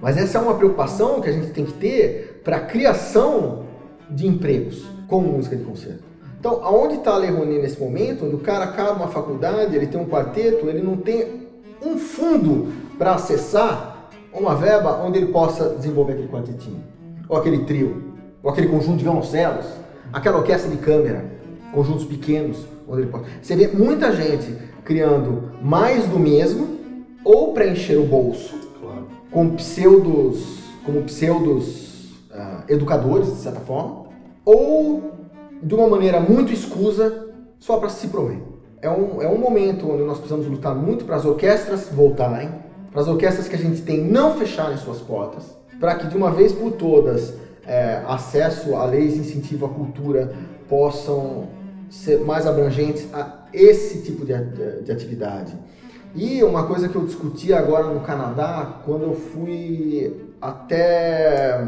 Mas 0.00 0.16
essa 0.16 0.38
é 0.38 0.40
uma 0.40 0.54
preocupação 0.54 1.20
que 1.20 1.28
a 1.28 1.32
gente 1.32 1.50
tem 1.50 1.64
que 1.64 1.72
ter 1.74 2.40
para 2.44 2.56
a 2.56 2.60
criação 2.60 3.64
de 4.10 4.26
empregos 4.26 4.84
com 5.06 5.20
música 5.20 5.56
de 5.56 5.64
concerto. 5.64 6.02
Então, 6.38 6.60
aonde 6.62 6.94
está 6.94 7.12
a 7.12 7.16
Lei 7.16 7.30
Rouanet 7.30 7.60
nesse 7.60 7.80
momento, 7.80 8.24
onde 8.24 8.36
o 8.36 8.38
cara 8.38 8.64
acaba 8.64 8.92
uma 8.92 9.08
faculdade, 9.08 9.74
ele 9.74 9.88
tem 9.88 10.00
um 10.00 10.06
quarteto, 10.06 10.68
ele 10.68 10.80
não 10.80 10.96
tem 10.96 11.48
um 11.84 11.98
fundo 11.98 12.68
para 12.96 13.14
acessar 13.14 14.08
uma 14.32 14.54
verba 14.54 15.02
onde 15.04 15.18
ele 15.18 15.32
possa 15.32 15.70
desenvolver 15.70 16.12
aquele 16.12 16.28
quartetinho, 16.28 16.82
ou 17.28 17.36
aquele 17.36 17.64
trio, 17.64 18.14
ou 18.42 18.50
aquele 18.50 18.68
conjunto 18.68 18.98
de 18.98 19.04
violoncelos, 19.04 19.66
aquela 20.12 20.38
orquestra 20.38 20.70
de 20.70 20.76
câmera, 20.76 21.24
conjuntos 21.72 22.04
pequenos, 22.04 22.64
onde 22.88 23.02
ele 23.02 23.10
pode. 23.10 23.24
Você 23.42 23.56
vê 23.56 23.68
muita 23.68 24.12
gente 24.12 24.54
criando 24.84 25.50
mais 25.60 26.06
do 26.06 26.18
mesmo, 26.18 26.78
ou 27.24 27.52
para 27.52 27.66
encher 27.66 27.98
o 27.98 28.04
bolso. 28.04 28.54
Com 29.30 29.50
pseudos, 29.50 30.60
como 30.84 31.02
pseudos 31.02 32.12
uh, 32.30 32.64
educadores, 32.68 33.28
de 33.28 33.40
certa 33.40 33.60
forma, 33.60 34.06
ou 34.44 35.12
de 35.62 35.74
uma 35.74 35.88
maneira 35.88 36.20
muito 36.20 36.52
escusa, 36.52 37.28
só 37.58 37.78
para 37.78 37.88
se 37.88 38.08
prover. 38.08 38.38
É 38.80 38.88
um, 38.88 39.20
é 39.20 39.28
um 39.28 39.38
momento 39.38 39.90
onde 39.90 40.04
nós 40.04 40.18
precisamos 40.18 40.46
lutar 40.46 40.74
muito 40.74 41.04
para 41.04 41.16
as 41.16 41.24
orquestras 41.24 41.88
voltarem, 41.92 42.50
para 42.90 43.00
as 43.00 43.08
orquestras 43.08 43.48
que 43.48 43.56
a 43.56 43.58
gente 43.58 43.82
tem 43.82 44.02
não 44.04 44.34
fecharem 44.38 44.76
suas 44.76 44.98
portas, 44.98 45.44
para 45.80 45.96
que 45.96 46.06
de 46.06 46.16
uma 46.16 46.30
vez 46.30 46.52
por 46.52 46.72
todas 46.72 47.34
é, 47.66 48.02
acesso 48.06 48.76
a 48.76 48.86
leis 48.86 49.14
de 49.14 49.20
incentivo 49.20 49.66
à 49.66 49.68
cultura 49.68 50.32
possam 50.68 51.48
ser 51.90 52.20
mais 52.20 52.46
abrangentes 52.46 53.06
a 53.12 53.46
esse 53.52 54.02
tipo 54.02 54.24
de, 54.24 54.34
de, 54.34 54.82
de 54.82 54.92
atividade. 54.92 55.52
E 56.14 56.42
uma 56.42 56.66
coisa 56.66 56.88
que 56.88 56.96
eu 56.96 57.04
discuti 57.04 57.52
agora 57.52 57.86
no 57.86 58.00
Canadá, 58.00 58.80
quando 58.84 59.02
eu 59.04 59.14
fui 59.14 60.28
até 60.40 61.64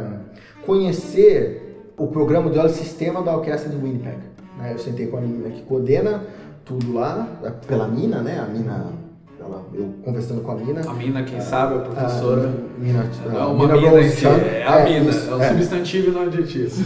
conhecer 0.64 1.92
o 1.96 2.06
programa 2.06 2.48
do 2.48 2.68
sistema 2.68 3.22
da 3.22 3.36
orquestra 3.36 3.68
de 3.68 3.76
Winnipeg. 3.76 4.18
Né? 4.58 4.72
Eu 4.72 4.78
sentei 4.78 5.06
com 5.06 5.18
a 5.18 5.20
menina 5.20 5.50
que 5.50 5.62
coordena 5.62 6.24
tudo 6.64 6.94
lá, 6.94 7.28
é 7.42 7.50
pela 7.50 7.88
Mina, 7.88 8.22
né? 8.22 8.38
A 8.38 8.46
Mina, 8.46 8.92
ela, 9.38 9.64
eu 9.74 9.92
conversando 10.04 10.40
com 10.42 10.52
a 10.52 10.54
Mina. 10.54 10.82
A 10.88 10.92
Mina, 10.94 11.22
quem 11.24 11.38
a, 11.38 11.40
sabe, 11.40 11.74
a 11.76 11.78
professora. 11.80 12.48
A 12.48 12.80
mina, 12.80 13.10
é 13.24 13.38
uma 13.44 13.66
mina, 13.66 13.90
mina 13.90 14.08
si, 14.08 14.26
é 14.26 14.64
a 14.66 14.80
é, 14.80 14.84
Mina, 15.00 15.10
isso, 15.10 15.30
é 15.30 15.34
um 15.34 15.42
é. 15.42 15.48
substantivo 15.48 16.08
e 16.08 16.10
não 16.12 16.22
adjetivo. 16.22 16.84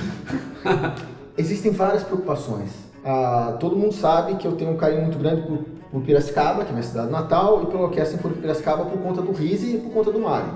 Existem 1.37 1.73
várias 1.73 2.03
preocupações. 2.03 2.71
Ah, 3.05 3.57
todo 3.61 3.77
mundo 3.77 3.93
sabe 3.93 4.37
que 4.37 4.47
eu 4.47 4.53
tenho 4.53 4.71
um 4.71 4.77
carinho 4.77 5.03
muito 5.03 5.19
grande 5.19 5.43
por, 5.43 5.59
Piracicaba, 6.01 6.65
que 6.65 6.71
é 6.71 6.73
minha 6.73 6.83
cidade 6.83 7.11
natal, 7.11 7.63
e 7.63 7.67
pela 7.67 7.85
Orquestra 7.85 8.17
Sinfônica 8.17 8.37
de 8.37 8.43
Piracicaba 8.43 8.85
por 8.85 8.99
conta 8.99 9.23
do 9.23 9.33
Rise 9.33 9.77
e 9.77 9.79
por 9.79 9.93
conta 9.93 10.11
do 10.11 10.19
Mário. 10.19 10.55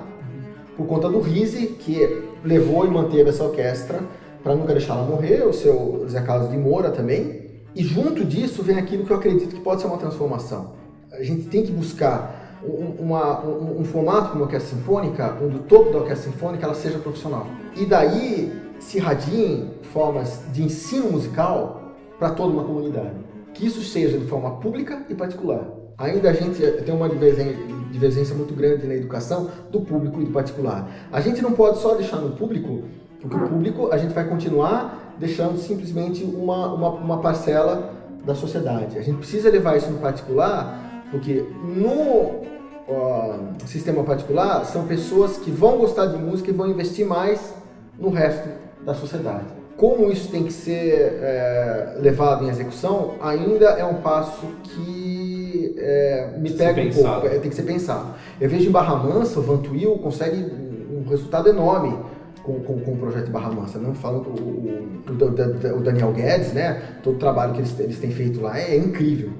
Por 0.76 0.86
conta 0.86 1.08
do 1.08 1.20
Rise, 1.20 1.66
que 1.66 2.24
levou 2.44 2.86
e 2.86 2.90
manteve 2.90 3.30
essa 3.30 3.44
orquestra 3.44 4.00
para 4.42 4.54
nunca 4.54 4.72
deixar 4.72 4.94
ela 4.94 5.04
morrer, 5.04 5.42
o 5.46 5.52
seu 5.52 6.06
Zé 6.08 6.20
Carlos 6.20 6.50
de 6.50 6.56
Moura 6.56 6.90
também. 6.90 7.62
E 7.74 7.82
junto 7.82 8.24
disso 8.24 8.62
vem 8.62 8.78
aquilo 8.78 9.04
que 9.04 9.12
eu 9.12 9.16
acredito 9.16 9.54
que 9.54 9.60
pode 9.60 9.80
ser 9.80 9.86
uma 9.88 9.98
transformação. 9.98 10.72
A 11.12 11.22
gente 11.22 11.48
tem 11.48 11.62
que 11.62 11.72
buscar 11.72 12.58
um, 12.64 13.04
uma, 13.04 13.44
um, 13.44 13.80
um 13.80 13.84
formato 13.84 14.28
para 14.28 14.36
uma 14.36 14.44
orquestra 14.44 14.76
sinfônica, 14.76 15.36
onde 15.42 15.56
o 15.56 15.60
topo 15.60 15.92
da 15.92 15.98
orquestra 15.98 16.30
sinfônica 16.30 16.64
ela 16.64 16.74
seja 16.74 16.98
profissional. 16.98 17.46
E 17.76 17.84
daí 17.84 18.52
se 18.78 18.98
radiem 18.98 19.70
formas 19.92 20.42
de 20.52 20.62
ensino 20.62 21.12
musical 21.12 21.94
para 22.18 22.30
toda 22.30 22.52
uma 22.52 22.64
comunidade. 22.64 23.27
Que 23.58 23.66
isso 23.66 23.82
seja 23.82 24.16
de 24.16 24.24
forma 24.26 24.52
pública 24.52 25.02
e 25.10 25.14
particular. 25.16 25.66
Ainda 25.98 26.30
a 26.30 26.32
gente 26.32 26.62
tem 26.62 26.94
uma 26.94 27.08
divergência 27.08 28.32
muito 28.32 28.54
grande 28.54 28.86
na 28.86 28.94
educação 28.94 29.50
do 29.68 29.80
público 29.80 30.20
e 30.20 30.26
do 30.26 30.30
particular. 30.30 30.88
A 31.10 31.20
gente 31.20 31.42
não 31.42 31.50
pode 31.50 31.78
só 31.78 31.96
deixar 31.96 32.18
no 32.18 32.36
público, 32.36 32.84
porque 33.20 33.36
o 33.36 33.48
público 33.48 33.88
a 33.90 33.98
gente 33.98 34.14
vai 34.14 34.28
continuar 34.28 35.16
deixando 35.18 35.58
simplesmente 35.58 36.22
uma, 36.22 36.72
uma, 36.72 36.90
uma 36.90 37.18
parcela 37.20 37.92
da 38.24 38.32
sociedade. 38.32 38.96
A 38.96 39.02
gente 39.02 39.18
precisa 39.18 39.50
levar 39.50 39.76
isso 39.76 39.90
no 39.90 39.98
particular, 39.98 41.02
porque 41.10 41.44
no 41.64 42.44
uh, 42.86 43.56
sistema 43.66 44.04
particular 44.04 44.64
são 44.66 44.86
pessoas 44.86 45.36
que 45.36 45.50
vão 45.50 45.78
gostar 45.78 46.06
de 46.06 46.16
música 46.16 46.48
e 46.48 46.52
vão 46.54 46.68
investir 46.68 47.04
mais 47.04 47.52
no 47.98 48.10
resto 48.10 48.48
da 48.86 48.94
sociedade 48.94 49.57
como 49.78 50.10
isso 50.10 50.28
tem 50.28 50.42
que 50.42 50.52
ser 50.52 51.20
é, 51.22 51.98
levado 52.00 52.44
em 52.44 52.48
execução 52.48 53.14
ainda 53.22 53.66
é 53.66 53.84
um 53.84 54.02
passo 54.02 54.44
que 54.64 55.72
é, 55.78 56.34
me 56.36 56.50
pega 56.50 56.82
um 56.82 56.90
pouco, 56.90 57.26
é, 57.28 57.38
tem 57.38 57.48
que 57.48 57.54
ser 57.54 57.62
pensado. 57.62 58.12
Eu 58.40 58.50
vejo 58.50 58.68
em 58.68 58.72
Barra 58.72 58.96
Mansa, 58.96 59.38
o 59.38 59.42
Vantuil 59.42 59.96
consegue 59.98 60.44
um 60.90 61.08
resultado 61.08 61.48
enorme 61.48 61.96
com, 62.42 62.58
com, 62.58 62.80
com 62.80 62.92
o 62.94 62.96
projeto 62.96 63.30
Barra 63.30 63.52
Mansa, 63.52 63.78
não 63.78 63.94
falando 63.94 64.30
o, 64.30 65.12
o, 65.12 65.76
o, 65.76 65.80
Daniel 65.80 66.12
Guedes, 66.12 66.52
né? 66.52 66.82
Todo 67.04 67.14
o 67.14 67.18
trabalho 67.20 67.52
que 67.52 67.60
eles, 67.60 67.78
eles 67.78 68.00
têm 68.00 68.10
feito 68.10 68.40
lá 68.40 68.58
é, 68.58 68.76
incrível. 68.76 69.30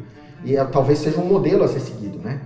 E 0.44 0.56
é, 0.56 0.64
talvez 0.66 1.00
seja 1.00 1.18
um 1.20 1.26
modelo 1.26 1.64
a 1.64 1.68
ser 1.68 1.80
seguido, 1.80 2.20
né? 2.20 2.40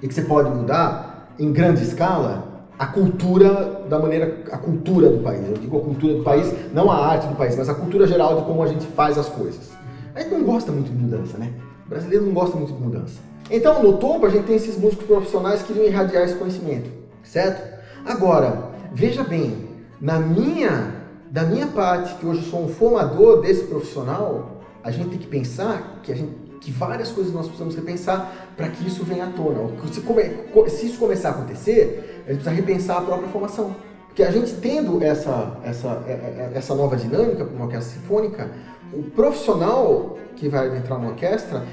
E 0.00 0.08
que 0.08 0.14
você 0.14 0.22
pode 0.22 0.48
mudar 0.48 1.34
em 1.38 1.52
grande 1.52 1.82
escala 1.82 2.53
a 2.78 2.86
cultura 2.86 3.84
da 3.88 3.98
maneira 3.98 4.42
a 4.50 4.58
cultura 4.58 5.08
do 5.08 5.22
país. 5.22 5.48
Eu 5.48 5.56
digo 5.56 5.78
a 5.78 5.80
cultura 5.80 6.14
do 6.14 6.22
país, 6.22 6.52
não 6.72 6.90
a 6.90 7.06
arte 7.06 7.26
do 7.26 7.36
país, 7.36 7.56
mas 7.56 7.68
a 7.68 7.74
cultura 7.74 8.06
geral 8.06 8.40
de 8.40 8.46
como 8.46 8.62
a 8.62 8.66
gente 8.66 8.86
faz 8.86 9.16
as 9.16 9.28
coisas. 9.28 9.72
A 10.14 10.20
gente 10.20 10.32
não 10.32 10.44
gosta 10.44 10.72
muito 10.72 10.90
de 10.90 10.96
mudança, 10.96 11.38
né? 11.38 11.52
O 11.86 11.88
brasileiro 11.88 12.24
não 12.24 12.32
gosta 12.32 12.56
muito 12.56 12.72
de 12.72 12.80
mudança. 12.80 13.20
Então, 13.50 13.82
no 13.82 13.98
topo, 13.98 14.26
a 14.26 14.30
gente 14.30 14.44
tem 14.44 14.56
esses 14.56 14.78
músicos 14.78 15.06
profissionais 15.06 15.62
que 15.62 15.72
iriam 15.72 15.86
irradiar 15.86 16.24
esse 16.24 16.34
conhecimento, 16.34 16.90
certo? 17.22 17.62
Agora, 18.06 18.70
veja 18.92 19.22
bem, 19.22 19.68
na 20.00 20.18
minha, 20.18 20.94
da 21.30 21.42
minha 21.42 21.66
parte, 21.66 22.14
que 22.14 22.26
hoje 22.26 22.48
sou 22.48 22.64
um 22.64 22.68
formador 22.68 23.40
desse 23.42 23.64
profissional, 23.64 24.62
a 24.82 24.90
gente 24.90 25.10
tem 25.10 25.18
que 25.18 25.26
pensar 25.26 26.00
que 26.02 26.12
a 26.12 26.14
gente 26.14 26.44
que 26.64 26.70
várias 26.70 27.10
coisas 27.10 27.30
nós 27.30 27.44
precisamos 27.44 27.76
repensar 27.76 28.54
para 28.56 28.68
que 28.68 28.86
isso 28.86 29.04
venha 29.04 29.26
à 29.26 29.26
tona. 29.28 29.70
Se, 29.92 30.00
come, 30.00 30.22
se 30.70 30.86
isso 30.86 30.98
começar 30.98 31.28
a 31.28 31.32
acontecer, 31.32 32.13
a 32.26 32.32
gente 32.32 32.42
precisa 32.42 32.50
repensar 32.50 32.98
a 32.98 33.00
própria 33.02 33.28
formação. 33.28 33.74
Porque 34.06 34.22
a 34.22 34.30
gente 34.30 34.54
tendo 34.54 35.02
essa, 35.02 35.58
essa, 35.64 36.02
é, 36.06 36.12
é, 36.12 36.52
essa 36.54 36.74
nova 36.74 36.96
dinâmica 36.96 37.44
para 37.44 37.54
uma 37.54 37.64
orquestra 37.64 38.00
sinfônica, 38.00 38.48
o 38.92 39.02
profissional 39.02 40.16
que 40.36 40.48
vai 40.48 40.76
entrar 40.76 40.98
na 40.98 41.08
orquestra 41.08 41.64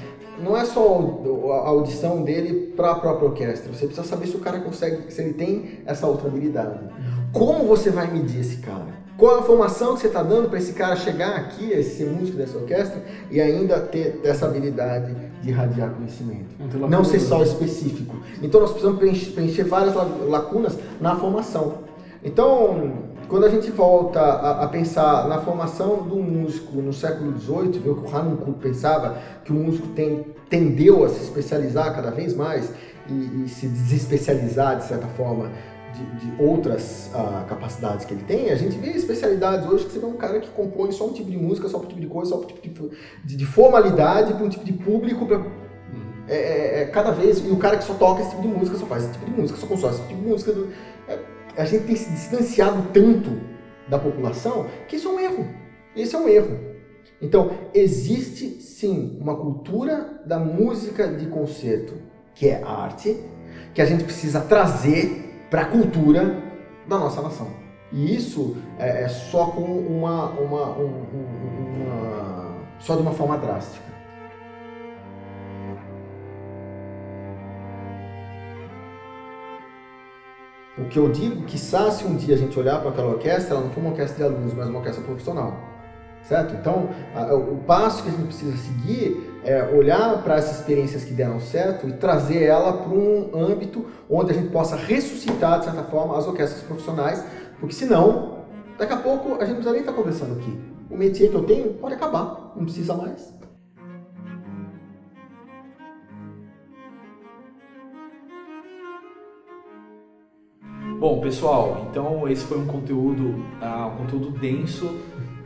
não 0.42 0.56
é 0.56 0.64
só 0.64 0.82
a 1.52 1.68
audição 1.68 2.22
dele 2.22 2.72
para 2.76 2.90
a 2.90 2.94
própria 2.96 3.28
orquestra. 3.28 3.72
Você 3.72 3.86
precisa 3.86 4.06
saber 4.06 4.26
se 4.26 4.36
o 4.36 4.40
cara 4.40 4.60
consegue, 4.60 5.12
se 5.12 5.22
ele 5.22 5.34
tem 5.34 5.80
essa 5.86 6.06
outra 6.06 6.26
habilidade. 6.26 6.80
Como 7.32 7.64
você 7.64 7.90
vai 7.90 8.10
medir 8.10 8.40
esse 8.40 8.56
cara? 8.56 9.01
Qual 9.16 9.38
a 9.38 9.42
formação 9.42 9.94
que 9.94 10.00
você 10.00 10.06
está 10.06 10.22
dando 10.22 10.48
para 10.48 10.58
esse 10.58 10.72
cara 10.72 10.96
chegar 10.96 11.36
aqui, 11.36 11.70
esse 11.70 11.98
ser 11.98 12.06
músico 12.06 12.38
dessa 12.38 12.56
orquestra 12.56 13.02
e 13.30 13.40
ainda 13.40 13.78
ter 13.78 14.20
essa 14.24 14.46
habilidade 14.46 15.14
de 15.42 15.50
irradiar 15.50 15.90
conhecimento? 15.90 16.56
Não, 16.78 16.88
não 16.88 17.04
ser 17.04 17.20
só 17.20 17.42
específico. 17.42 18.16
Então 18.42 18.60
nós 18.60 18.70
precisamos 18.70 18.98
preencher, 19.28 19.64
várias 19.64 19.94
lacunas 19.94 20.78
na 21.00 21.14
formação. 21.16 21.78
Então, 22.24 22.92
quando 23.28 23.44
a 23.44 23.48
gente 23.48 23.70
volta 23.70 24.20
a, 24.20 24.64
a, 24.64 24.68
pensar 24.68 25.28
na 25.28 25.40
formação 25.40 26.02
do 26.02 26.16
músico 26.16 26.76
no 26.80 26.92
século 26.92 27.38
XVIII, 27.38 27.80
viu 27.80 27.96
que 27.96 28.10
o 28.10 28.16
Hanukkah 28.16 28.52
pensava 28.60 29.18
que 29.44 29.52
o 29.52 29.54
músico 29.54 29.88
tem, 29.88 30.26
tendeu 30.48 31.04
a 31.04 31.08
se 31.08 31.22
especializar 31.22 31.94
cada 31.94 32.10
vez 32.10 32.34
mais 32.34 32.72
e, 33.08 33.44
e 33.44 33.48
se 33.48 33.66
desespecializar 33.66 34.78
de 34.78 34.84
certa 34.84 35.06
forma 35.08 35.50
de, 35.92 36.26
de 36.26 36.42
outras 36.42 37.10
uh, 37.14 37.46
capacidades 37.46 38.04
que 38.04 38.14
ele 38.14 38.24
tem, 38.24 38.50
a 38.50 38.56
gente 38.56 38.76
vê 38.78 38.90
especialidades 38.90 39.68
hoje 39.68 39.84
que 39.84 39.92
você 39.92 39.98
vê 39.98 40.06
um 40.06 40.16
cara 40.16 40.40
que 40.40 40.50
compõe 40.50 40.90
só 40.92 41.06
um 41.06 41.12
tipo 41.12 41.30
de 41.30 41.36
música, 41.36 41.68
só 41.68 41.78
um 41.78 41.86
tipo 41.86 42.00
de 42.00 42.06
coisa, 42.06 42.30
só 42.30 42.40
um 42.40 42.44
tipo 42.44 42.90
de, 43.24 43.36
de 43.36 43.46
formalidade 43.46 44.34
para 44.34 44.44
um 44.44 44.48
tipo 44.48 44.64
de 44.64 44.72
público. 44.72 45.26
Pra, 45.26 45.42
é, 46.28 46.36
é, 46.36 46.82
é, 46.82 46.86
cada 46.86 47.10
vez. 47.10 47.44
E 47.44 47.50
o 47.50 47.56
cara 47.56 47.76
que 47.76 47.84
só 47.84 47.94
toca 47.94 48.20
esse 48.20 48.30
tipo 48.30 48.42
de 48.42 48.48
música, 48.48 48.78
só 48.78 48.86
faz 48.86 49.04
esse 49.04 49.12
tipo 49.12 49.26
de 49.26 49.32
música, 49.32 49.58
só 49.58 49.66
consome 49.66 49.94
esse 49.94 50.02
tipo 50.02 50.22
de 50.22 50.28
música. 50.28 50.52
Do, 50.52 50.68
é, 51.08 51.18
a 51.56 51.64
gente 51.64 51.84
tem 51.84 51.96
se 51.96 52.10
distanciado 52.10 52.82
tanto 52.92 53.30
da 53.88 53.98
população 53.98 54.66
que 54.88 54.96
isso 54.96 55.08
é 55.08 55.10
um 55.10 55.20
erro. 55.20 55.46
Esse 55.94 56.14
é 56.14 56.18
um 56.18 56.28
erro. 56.28 56.58
Então, 57.20 57.50
existe 57.74 58.60
sim 58.62 59.18
uma 59.20 59.36
cultura 59.36 60.22
da 60.26 60.38
música 60.38 61.06
de 61.06 61.26
concerto, 61.26 61.94
que 62.34 62.48
é 62.48 62.62
arte, 62.62 63.16
que 63.74 63.82
a 63.82 63.84
gente 63.84 64.04
precisa 64.04 64.40
trazer 64.40 65.31
para 65.52 65.60
a 65.60 65.64
cultura 65.66 66.42
da 66.88 66.98
nossa 66.98 67.20
nação. 67.20 67.46
E 67.92 68.16
isso 68.16 68.56
é, 68.78 69.02
é 69.02 69.08
só 69.08 69.48
com 69.48 69.60
uma, 69.60 70.30
uma, 70.30 70.78
um, 70.78 71.04
uma, 71.76 72.56
só 72.78 72.96
de 72.96 73.02
uma 73.02 73.12
forma 73.12 73.36
drástica. 73.36 73.84
O 80.78 80.84
que 80.86 80.98
eu 80.98 81.12
digo, 81.12 81.42
que 81.42 81.58
se 81.58 81.76
um 82.06 82.16
dia 82.16 82.34
a 82.34 82.38
gente 82.38 82.58
olhar 82.58 82.80
para 82.80 82.88
aquela 82.88 83.08
orquestra, 83.08 83.54
ela 83.54 83.64
não 83.64 83.70
for 83.72 83.80
uma 83.80 83.90
orquestra 83.90 84.16
de 84.16 84.22
alunos, 84.22 84.54
mas 84.54 84.68
uma 84.70 84.78
orquestra 84.78 85.04
profissional. 85.04 85.71
Certo? 86.22 86.54
Então, 86.54 86.88
a, 87.14 87.34
o 87.34 87.56
passo 87.66 88.02
que 88.02 88.08
a 88.08 88.12
gente 88.12 88.26
precisa 88.26 88.56
seguir 88.56 89.40
é 89.44 89.64
olhar 89.64 90.22
para 90.22 90.36
essas 90.36 90.60
experiências 90.60 91.04
que 91.04 91.12
deram 91.12 91.40
certo 91.40 91.88
e 91.88 91.92
trazer 91.92 92.44
ela 92.44 92.74
para 92.74 92.92
um 92.92 93.30
âmbito 93.34 93.86
onde 94.08 94.30
a 94.30 94.34
gente 94.34 94.50
possa 94.50 94.76
ressuscitar, 94.76 95.58
de 95.58 95.64
certa 95.64 95.82
forma, 95.82 96.16
as 96.16 96.26
orquestras 96.26 96.62
profissionais, 96.62 97.24
porque 97.58 97.74
senão, 97.74 98.38
daqui 98.78 98.92
a 98.92 98.98
pouco, 98.98 99.34
a 99.34 99.44
gente 99.44 99.54
não 99.54 99.54
precisa 99.56 99.72
nem 99.72 99.80
estar 99.80 99.92
tá 99.92 99.98
conversando 99.98 100.38
aqui. 100.38 100.58
O 100.88 100.96
métier 100.96 101.30
que 101.30 101.36
eu 101.36 101.44
tenho 101.44 101.74
pode 101.74 101.94
acabar, 101.94 102.52
não 102.54 102.64
precisa 102.64 102.94
mais. 102.94 103.32
Bom, 111.02 111.20
pessoal, 111.20 111.88
então 111.90 112.28
esse 112.28 112.44
foi 112.44 112.58
um 112.58 112.66
conteúdo, 112.66 113.30
uh, 113.60 113.88
um 113.92 113.96
conteúdo 113.96 114.30
denso, 114.38 115.00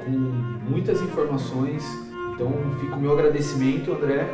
com 0.07 0.71
muitas 0.71 1.03
informações. 1.03 1.85
Então 2.35 2.53
fica 2.81 2.95
o 2.95 3.01
meu 3.01 3.13
agradecimento, 3.13 3.93
André, 3.93 4.27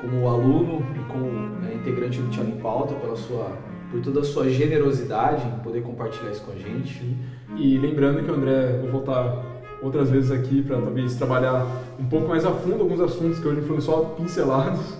como 0.00 0.28
aluno 0.28 0.84
e 0.96 1.12
como 1.12 1.26
né, 1.60 1.74
integrante 1.74 2.20
do 2.20 2.28
Tiago 2.28 2.50
em 2.50 2.58
Pauta, 2.58 2.94
pela 2.94 3.14
sua, 3.14 3.56
por 3.90 4.00
toda 4.00 4.20
a 4.20 4.24
sua 4.24 4.50
generosidade 4.50 5.46
em 5.46 5.62
poder 5.62 5.82
compartilhar 5.82 6.30
isso 6.30 6.42
com 6.42 6.52
a 6.52 6.56
gente. 6.56 7.16
E 7.56 7.78
lembrando 7.78 8.22
que 8.24 8.30
o 8.30 8.34
André 8.34 8.78
vai 8.80 8.90
voltar 8.90 9.44
outras 9.80 10.10
vezes 10.10 10.30
aqui 10.30 10.62
para 10.62 10.80
talvez 10.80 11.14
trabalhar 11.14 11.66
um 11.98 12.04
pouco 12.04 12.28
mais 12.28 12.44
a 12.44 12.52
fundo 12.52 12.82
alguns 12.82 13.00
assuntos 13.00 13.38
que 13.38 13.46
hoje 13.46 13.60
foram 13.62 13.80
só 13.80 14.00
pincelados. 14.16 14.96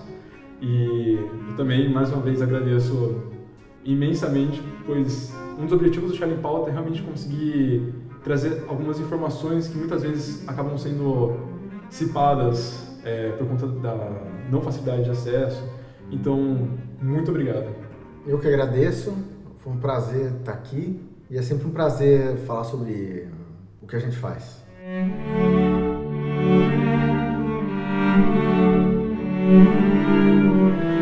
E 0.61 1.19
eu 1.49 1.55
também, 1.57 1.91
mais 1.91 2.09
uma 2.11 2.21
vez, 2.21 2.41
agradeço 2.41 3.21
imensamente, 3.83 4.61
pois 4.85 5.33
um 5.59 5.63
dos 5.63 5.73
objetivos 5.73 6.11
do 6.11 6.17
Charlie 6.17 6.39
Pauta 6.39 6.69
é 6.69 6.73
realmente 6.73 7.01
conseguir 7.01 7.93
trazer 8.23 8.63
algumas 8.67 8.99
informações 8.99 9.67
que 9.67 9.77
muitas 9.77 10.01
vezes 10.01 10.47
acabam 10.47 10.77
sendo 10.77 11.37
cipadas 11.89 12.97
é, 13.03 13.31
por 13.31 13.47
conta 13.47 13.67
da 13.67 13.95
não 14.49 14.61
facilidade 14.61 15.03
de 15.03 15.11
acesso. 15.11 15.63
Então, 16.09 16.69
muito 17.01 17.31
obrigado. 17.31 17.69
Eu 18.25 18.39
que 18.39 18.47
agradeço, 18.47 19.13
foi 19.59 19.73
um 19.73 19.77
prazer 19.77 20.31
estar 20.39 20.53
aqui 20.53 21.01
e 21.29 21.37
é 21.37 21.41
sempre 21.41 21.67
um 21.67 21.71
prazer 21.71 22.37
falar 22.39 22.63
sobre 22.63 23.27
o 23.81 23.87
que 23.87 23.95
a 23.95 23.99
gente 23.99 24.17
faz. 24.17 24.63
Música 29.45 30.92